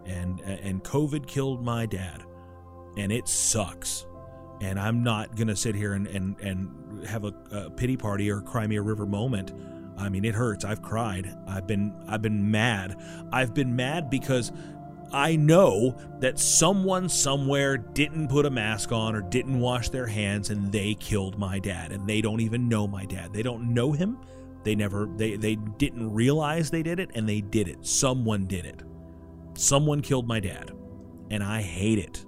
And 0.04 0.40
and 0.40 0.82
COVID 0.82 1.28
killed 1.28 1.64
my 1.64 1.86
dad, 1.86 2.24
and 2.96 3.12
it 3.12 3.28
sucks. 3.28 4.06
And 4.60 4.78
I'm 4.78 5.02
not 5.02 5.36
gonna 5.36 5.56
sit 5.56 5.74
here 5.74 5.94
and 5.94 6.06
and, 6.06 6.38
and 6.40 7.06
have 7.06 7.24
a, 7.24 7.34
a 7.50 7.70
pity 7.70 7.96
party 7.96 8.30
or 8.30 8.40
cry 8.40 8.66
me 8.66 8.76
a 8.76 8.82
river 8.82 9.06
moment. 9.06 9.52
I 9.98 10.08
mean, 10.08 10.24
it 10.24 10.34
hurts. 10.34 10.64
I've 10.64 10.82
cried. 10.82 11.36
I've 11.46 11.66
been 11.66 11.94
I've 12.08 12.22
been 12.22 12.50
mad. 12.50 12.96
I've 13.32 13.54
been 13.54 13.74
mad 13.74 14.10
because 14.10 14.52
I 15.12 15.36
know 15.36 15.96
that 16.20 16.38
someone 16.38 17.08
somewhere 17.08 17.76
didn't 17.76 18.28
put 18.28 18.46
a 18.46 18.50
mask 18.50 18.92
on 18.92 19.14
or 19.14 19.20
didn't 19.20 19.60
wash 19.60 19.90
their 19.90 20.06
hands 20.06 20.48
and 20.48 20.72
they 20.72 20.94
killed 20.94 21.38
my 21.38 21.58
dad 21.58 21.92
and 21.92 22.08
they 22.08 22.22
don't 22.22 22.40
even 22.40 22.68
know 22.68 22.86
my 22.86 23.04
dad. 23.04 23.32
They 23.32 23.42
don't 23.42 23.74
know 23.74 23.92
him. 23.92 24.18
They 24.64 24.74
never 24.74 25.08
they 25.16 25.36
they 25.36 25.56
didn't 25.56 26.12
realize 26.12 26.70
they 26.70 26.82
did 26.82 26.98
it 26.98 27.10
and 27.14 27.28
they 27.28 27.42
did 27.42 27.68
it. 27.68 27.84
Someone 27.86 28.46
did 28.46 28.64
it. 28.64 28.82
Someone 29.54 30.00
killed 30.00 30.26
my 30.26 30.40
dad 30.40 30.72
and 31.30 31.42
I 31.42 31.60
hate 31.60 31.98
it. 31.98 32.24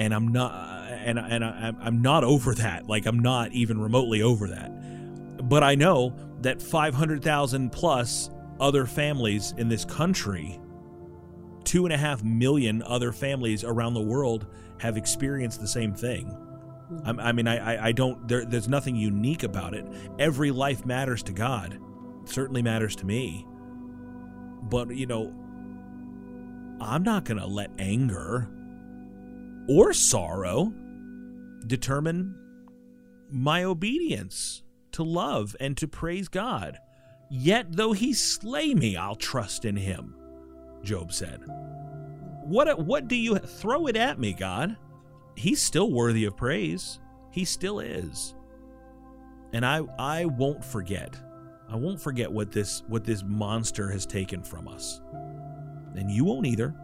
And 0.00 0.14
I'm 0.14 0.28
not 0.28 0.52
and 0.90 1.18
and 1.18 1.44
I, 1.44 1.72
I'm 1.80 2.00
not 2.00 2.24
over 2.24 2.54
that. 2.54 2.86
Like 2.86 3.06
I'm 3.06 3.18
not 3.18 3.52
even 3.52 3.78
remotely 3.80 4.22
over 4.22 4.48
that. 4.48 5.48
But 5.48 5.62
I 5.62 5.74
know 5.74 6.14
that 6.40 6.60
500,000 6.62 7.70
plus 7.70 8.30
other 8.58 8.86
families 8.86 9.52
in 9.56 9.68
this 9.68 9.84
country 9.84 10.58
two 11.64 11.84
and 11.84 11.92
a 11.92 11.98
half 11.98 12.24
million 12.24 12.82
other 12.82 13.12
families 13.12 13.62
around 13.62 13.94
the 13.94 14.00
world 14.00 14.46
have 14.78 14.96
experienced 14.96 15.60
the 15.60 15.68
same 15.68 15.92
thing. 15.94 16.26
Mm-hmm. 16.90 17.20
I, 17.20 17.28
I 17.28 17.32
mean, 17.32 17.46
I, 17.46 17.74
I, 17.74 17.86
I 17.88 17.92
don't. 17.92 18.26
There, 18.26 18.44
there's 18.44 18.68
nothing 18.68 18.96
unique 18.96 19.42
about 19.42 19.74
it. 19.74 19.86
Every 20.18 20.50
life 20.50 20.86
matters 20.86 21.22
to 21.24 21.32
God. 21.32 21.78
It 22.22 22.28
certainly 22.28 22.62
matters 22.62 22.96
to 22.96 23.06
me. 23.06 23.46
But 24.62 24.96
you 24.96 25.06
know, 25.06 25.34
I'm 26.80 27.02
not 27.02 27.24
going 27.24 27.38
to 27.38 27.46
let 27.46 27.70
anger 27.78 28.48
or 29.70 29.92
sorrow 29.92 30.72
determine 31.68 32.34
my 33.30 33.62
obedience 33.62 34.64
to 34.90 35.04
love 35.04 35.54
and 35.60 35.76
to 35.76 35.86
praise 35.86 36.26
God. 36.26 36.76
Yet 37.30 37.76
though 37.76 37.92
he 37.92 38.12
slay 38.12 38.74
me, 38.74 38.96
I'll 38.96 39.14
trust 39.14 39.64
in 39.64 39.76
him. 39.76 40.16
Job 40.82 41.12
said. 41.12 41.44
What 42.42 42.84
what 42.84 43.06
do 43.06 43.14
you 43.14 43.38
throw 43.38 43.86
it 43.86 43.96
at 43.96 44.18
me, 44.18 44.32
God? 44.32 44.76
He's 45.36 45.62
still 45.62 45.92
worthy 45.92 46.24
of 46.24 46.36
praise. 46.36 46.98
He 47.30 47.44
still 47.44 47.78
is. 47.78 48.34
And 49.52 49.64
I 49.64 49.82
I 50.00 50.24
won't 50.24 50.64
forget. 50.64 51.16
I 51.68 51.76
won't 51.76 52.00
forget 52.00 52.32
what 52.32 52.50
this 52.50 52.82
what 52.88 53.04
this 53.04 53.22
monster 53.22 53.88
has 53.88 54.04
taken 54.04 54.42
from 54.42 54.66
us. 54.66 55.00
And 55.94 56.10
you 56.10 56.24
won't 56.24 56.46
either. 56.46 56.74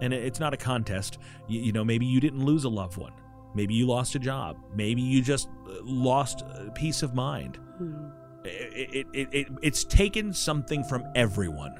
And 0.00 0.12
it's 0.12 0.38
not 0.38 0.54
a 0.54 0.56
contest. 0.56 1.18
You, 1.48 1.60
you 1.60 1.72
know, 1.72 1.84
maybe 1.84 2.06
you 2.06 2.20
didn't 2.20 2.44
lose 2.44 2.64
a 2.64 2.68
loved 2.68 2.96
one. 2.96 3.12
Maybe 3.54 3.74
you 3.74 3.86
lost 3.86 4.14
a 4.14 4.18
job. 4.18 4.58
Maybe 4.74 5.02
you 5.02 5.22
just 5.22 5.48
uh, 5.48 5.78
lost 5.82 6.44
uh, 6.44 6.70
peace 6.74 7.02
of 7.02 7.14
mind. 7.14 7.58
Hmm. 7.78 8.08
It, 8.44 8.94
it, 8.94 9.06
it, 9.12 9.28
it, 9.32 9.48
it's 9.62 9.84
taken 9.84 10.32
something 10.32 10.84
from 10.84 11.04
everyone. 11.14 11.74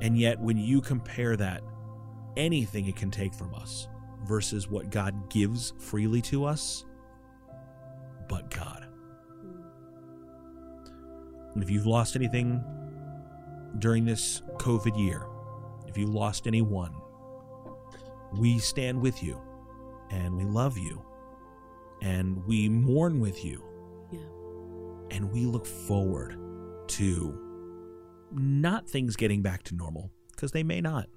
And 0.00 0.16
yet, 0.16 0.40
when 0.40 0.56
you 0.56 0.80
compare 0.80 1.36
that, 1.36 1.62
anything 2.36 2.86
it 2.86 2.96
can 2.96 3.10
take 3.10 3.34
from 3.34 3.54
us 3.54 3.88
versus 4.24 4.68
what 4.68 4.90
God 4.90 5.28
gives 5.30 5.74
freely 5.78 6.22
to 6.22 6.44
us, 6.44 6.86
but 8.28 8.50
God. 8.50 8.86
Hmm. 9.42 9.62
And 11.54 11.62
if 11.62 11.68
you've 11.70 11.86
lost 11.86 12.16
anything 12.16 12.64
during 13.78 14.04
this 14.04 14.42
COVID 14.56 14.98
year, 14.98 15.26
if 15.90 15.98
you 15.98 16.06
lost 16.06 16.46
anyone, 16.46 16.94
we 18.38 18.60
stand 18.60 19.00
with 19.00 19.24
you 19.24 19.40
and 20.10 20.36
we 20.36 20.44
love 20.44 20.78
you 20.78 21.02
and 22.00 22.46
we 22.46 22.68
mourn 22.68 23.18
with 23.18 23.44
you. 23.44 23.64
Yeah. 24.12 24.20
And 25.10 25.32
we 25.32 25.46
look 25.46 25.66
forward 25.66 26.38
to 26.88 27.36
not 28.30 28.88
things 28.88 29.16
getting 29.16 29.42
back 29.42 29.64
to 29.64 29.74
normal, 29.74 30.12
because 30.30 30.52
they 30.52 30.62
may 30.62 30.80
not, 30.80 31.08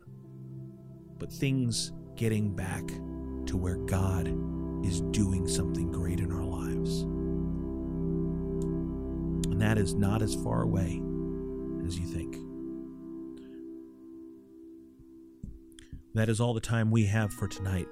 but 1.20 1.32
things 1.32 1.94
getting 2.16 2.56
back 2.56 2.88
to 3.46 3.56
where 3.56 3.78
God 3.78 4.28
is 4.84 5.02
doing 5.12 5.48
something 5.48 5.92
great 5.92 6.20
in 6.20 6.32
our 6.32 6.44
lives. 6.44 7.02
And 9.52 9.62
that 9.62 9.78
is 9.78 9.94
not 9.94 10.24
as 10.24 10.34
far 10.34 10.64
away 10.64 11.00
as 11.86 12.00
you 12.00 12.08
think. 12.08 12.38
That 16.16 16.30
is 16.30 16.40
all 16.40 16.54
the 16.54 16.62
time 16.62 16.92
we 16.92 17.06
have 17.08 17.34
for 17.34 17.48
tonight. 17.48 17.88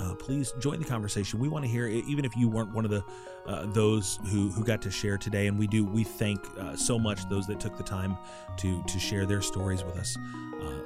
Uh, 0.00 0.14
please 0.14 0.52
join 0.60 0.78
the 0.78 0.84
conversation. 0.84 1.40
We 1.40 1.48
want 1.48 1.64
to 1.64 1.70
hear, 1.70 1.88
even 1.88 2.24
if 2.24 2.36
you 2.36 2.48
weren't 2.48 2.72
one 2.72 2.84
of 2.84 2.92
the 2.92 3.02
uh, 3.46 3.66
those 3.72 4.20
who 4.30 4.50
who 4.50 4.62
got 4.62 4.80
to 4.82 4.90
share 4.90 5.18
today, 5.18 5.48
and 5.48 5.58
we 5.58 5.66
do. 5.66 5.84
We 5.84 6.04
thank 6.04 6.38
uh, 6.56 6.76
so 6.76 6.98
much 6.98 7.28
those 7.28 7.46
that 7.48 7.58
took 7.58 7.76
the 7.76 7.82
time 7.82 8.16
to 8.58 8.82
to 8.84 8.98
share 9.00 9.26
their 9.26 9.42
stories 9.42 9.82
with 9.82 9.96
us. 9.96 10.16
Uh, 10.62 10.80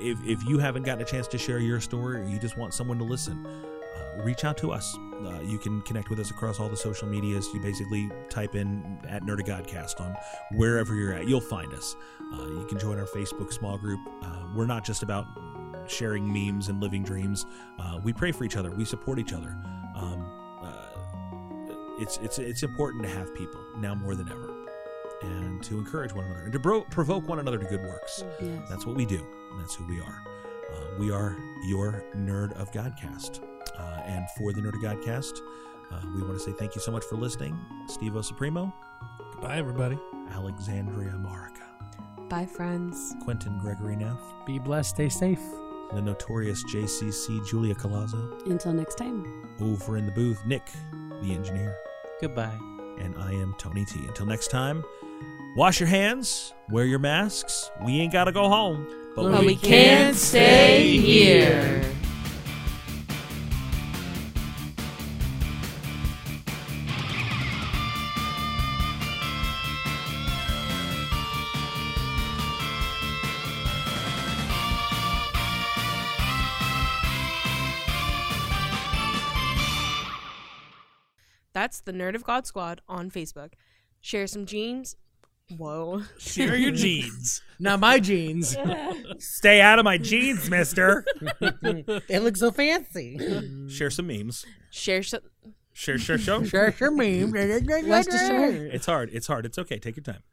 if 0.00 0.18
if 0.24 0.46
you 0.46 0.58
haven't 0.58 0.84
gotten 0.84 1.02
a 1.02 1.06
chance 1.06 1.26
to 1.28 1.38
share 1.38 1.58
your 1.58 1.80
story, 1.80 2.20
or 2.20 2.24
you 2.24 2.38
just 2.38 2.56
want 2.56 2.74
someone 2.74 2.98
to 2.98 3.04
listen, 3.04 3.44
uh, 3.44 4.22
reach 4.22 4.44
out 4.44 4.56
to 4.58 4.70
us. 4.70 4.96
Uh, 5.24 5.40
you 5.40 5.58
can 5.58 5.80
connect 5.82 6.10
with 6.10 6.20
us 6.20 6.30
across 6.30 6.60
all 6.60 6.68
the 6.68 6.76
social 6.76 7.08
medias. 7.08 7.48
You 7.52 7.60
basically 7.60 8.08
type 8.30 8.54
in 8.54 9.00
at 9.08 9.24
Nerd 9.24 9.40
of 9.40 9.46
Godcast 9.46 10.00
on 10.00 10.14
wherever 10.52 10.94
you're 10.94 11.14
at. 11.14 11.26
You'll 11.26 11.40
find 11.40 11.72
us. 11.74 11.96
you 12.30 12.66
can 12.68 12.78
join 12.78 12.98
our 13.00 13.06
Facebook 13.06 13.52
small 13.52 13.78
group. 13.78 14.00
we're 14.54 14.66
not 14.66 14.84
just 14.84 15.02
about 15.02 15.26
sharing 15.86 16.30
memes 16.32 16.68
and 16.68 16.80
living 16.80 17.02
dreams. 17.02 17.46
Uh, 17.78 17.98
we 18.02 18.12
pray 18.12 18.32
for 18.32 18.44
each 18.44 18.56
other. 18.56 18.70
We 18.70 18.84
support 18.84 19.18
each 19.18 19.32
other. 19.32 19.56
Um, 19.94 20.24
uh, 20.62 22.02
it's 22.02 22.18
it's 22.18 22.38
it's 22.38 22.62
important 22.62 23.02
to 23.04 23.10
have 23.10 23.34
people 23.34 23.60
now 23.78 23.94
more 23.94 24.14
than 24.14 24.28
ever, 24.28 24.50
and 25.22 25.62
to 25.64 25.78
encourage 25.78 26.12
one 26.12 26.24
another 26.24 26.42
and 26.42 26.52
to 26.52 26.58
bro- 26.58 26.84
provoke 26.90 27.28
one 27.28 27.38
another 27.38 27.58
to 27.58 27.66
good 27.66 27.82
works. 27.82 28.24
Yes. 28.40 28.66
That's 28.68 28.86
what 28.86 28.96
we 28.96 29.06
do. 29.06 29.24
And 29.50 29.60
that's 29.60 29.74
who 29.74 29.86
we 29.86 30.00
are. 30.00 30.22
Uh, 30.72 30.98
we 30.98 31.10
are 31.10 31.36
your 31.64 32.04
nerd 32.16 32.52
of 32.58 32.72
Godcast, 32.72 33.42
uh, 33.78 34.02
and 34.06 34.26
for 34.38 34.52
the 34.52 34.60
nerd 34.60 34.74
of 34.74 34.82
Godcast, 34.82 35.38
uh, 35.92 36.00
we 36.14 36.22
want 36.22 36.34
to 36.34 36.40
say 36.40 36.52
thank 36.52 36.74
you 36.74 36.80
so 36.80 36.90
much 36.90 37.04
for 37.04 37.16
listening, 37.16 37.58
Steve 37.88 38.16
O 38.16 38.22
Supremo. 38.22 38.72
Goodbye, 39.32 39.58
everybody. 39.58 39.98
Alexandria 40.30 41.12
Marica. 41.18 41.68
Bye, 42.30 42.46
friends. 42.46 43.14
Quentin 43.22 43.58
Gregory 43.58 43.96
Neff. 43.96 44.18
Be 44.46 44.58
blessed. 44.58 44.94
Stay 44.94 45.10
safe. 45.10 45.40
The 45.94 46.02
notorious 46.02 46.64
JCC 46.64 47.46
Julia 47.46 47.74
Colazzo. 47.74 48.46
Until 48.50 48.72
next 48.72 48.96
time. 48.96 49.48
Over 49.60 49.96
in 49.96 50.06
the 50.06 50.12
booth, 50.12 50.44
Nick, 50.46 50.66
the 51.22 51.32
engineer. 51.32 51.76
Goodbye. 52.20 52.58
And 52.98 53.16
I 53.18 53.32
am 53.32 53.54
Tony 53.58 53.84
T. 53.84 54.00
Until 54.06 54.26
next 54.26 54.48
time, 54.48 54.84
wash 55.56 55.80
your 55.80 55.88
hands, 55.88 56.54
wear 56.70 56.84
your 56.84 56.98
masks. 56.98 57.70
We 57.84 58.00
ain't 58.00 58.12
got 58.12 58.24
to 58.24 58.32
go 58.32 58.48
home, 58.48 58.86
but, 59.14 59.30
But 59.30 59.44
we 59.44 59.56
can't 59.56 60.16
stay 60.16 60.98
here. 60.98 61.84
That's 81.62 81.80
the 81.80 81.92
Nerd 81.92 82.16
of 82.16 82.24
God 82.24 82.44
Squad 82.44 82.80
on 82.88 83.08
Facebook. 83.08 83.52
Share 84.00 84.26
some 84.26 84.46
jeans. 84.46 84.96
Whoa. 85.56 86.02
Share 86.18 86.56
your 86.56 86.72
jeans. 86.84 87.40
Not 87.60 87.78
my 87.78 88.00
jeans. 88.00 88.56
Stay 89.20 89.60
out 89.60 89.78
of 89.78 89.84
my 89.84 89.96
jeans, 89.96 90.50
mister. 90.50 91.04
they 92.08 92.18
look 92.18 92.36
so 92.36 92.50
fancy. 92.50 93.16
Share 93.68 93.90
some 93.90 94.08
memes. 94.08 94.44
Share 94.72 95.04
some. 95.04 95.20
Share, 95.72 95.98
share, 95.98 96.18
show. 96.18 96.42
Share 96.44 96.72
some 96.76 96.96
memes. 96.96 97.32
Rest 97.32 98.08
assured. 98.08 98.54
It's 98.74 98.86
hard. 98.86 99.10
It's 99.12 99.28
hard. 99.28 99.46
It's 99.46 99.56
okay. 99.56 99.78
Take 99.78 99.94
your 99.96 100.02
time. 100.02 100.24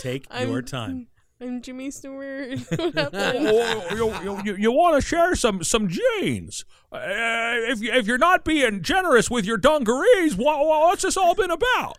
Take 0.00 0.26
I'm- 0.32 0.48
your 0.50 0.62
time. 0.62 1.06
I'm 1.40 1.62
Jimmy 1.62 1.90
Stewart. 1.90 2.58
what 2.68 2.94
Oh, 3.14 3.70
happened? 3.70 3.98
you, 3.98 4.14
you, 4.22 4.42
you, 4.44 4.56
you 4.56 4.72
want 4.72 5.00
to 5.00 5.06
share 5.06 5.34
some 5.34 5.64
some 5.64 5.88
jeans? 5.88 6.64
Uh, 6.92 6.98
if 7.00 7.80
you, 7.80 7.92
if 7.92 8.06
you're 8.06 8.18
not 8.18 8.44
being 8.44 8.82
generous 8.82 9.30
with 9.30 9.44
your 9.46 9.56
dungarees, 9.56 10.36
what, 10.36 10.58
what's 10.66 11.02
this 11.02 11.16
all 11.16 11.34
been 11.34 11.50
about? 11.50 11.96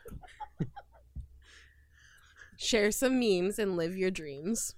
Share 2.57 2.91
some 2.91 3.19
memes 3.19 3.57
and 3.57 3.75
live 3.75 3.97
your 3.97 4.11
dreams. 4.11 4.75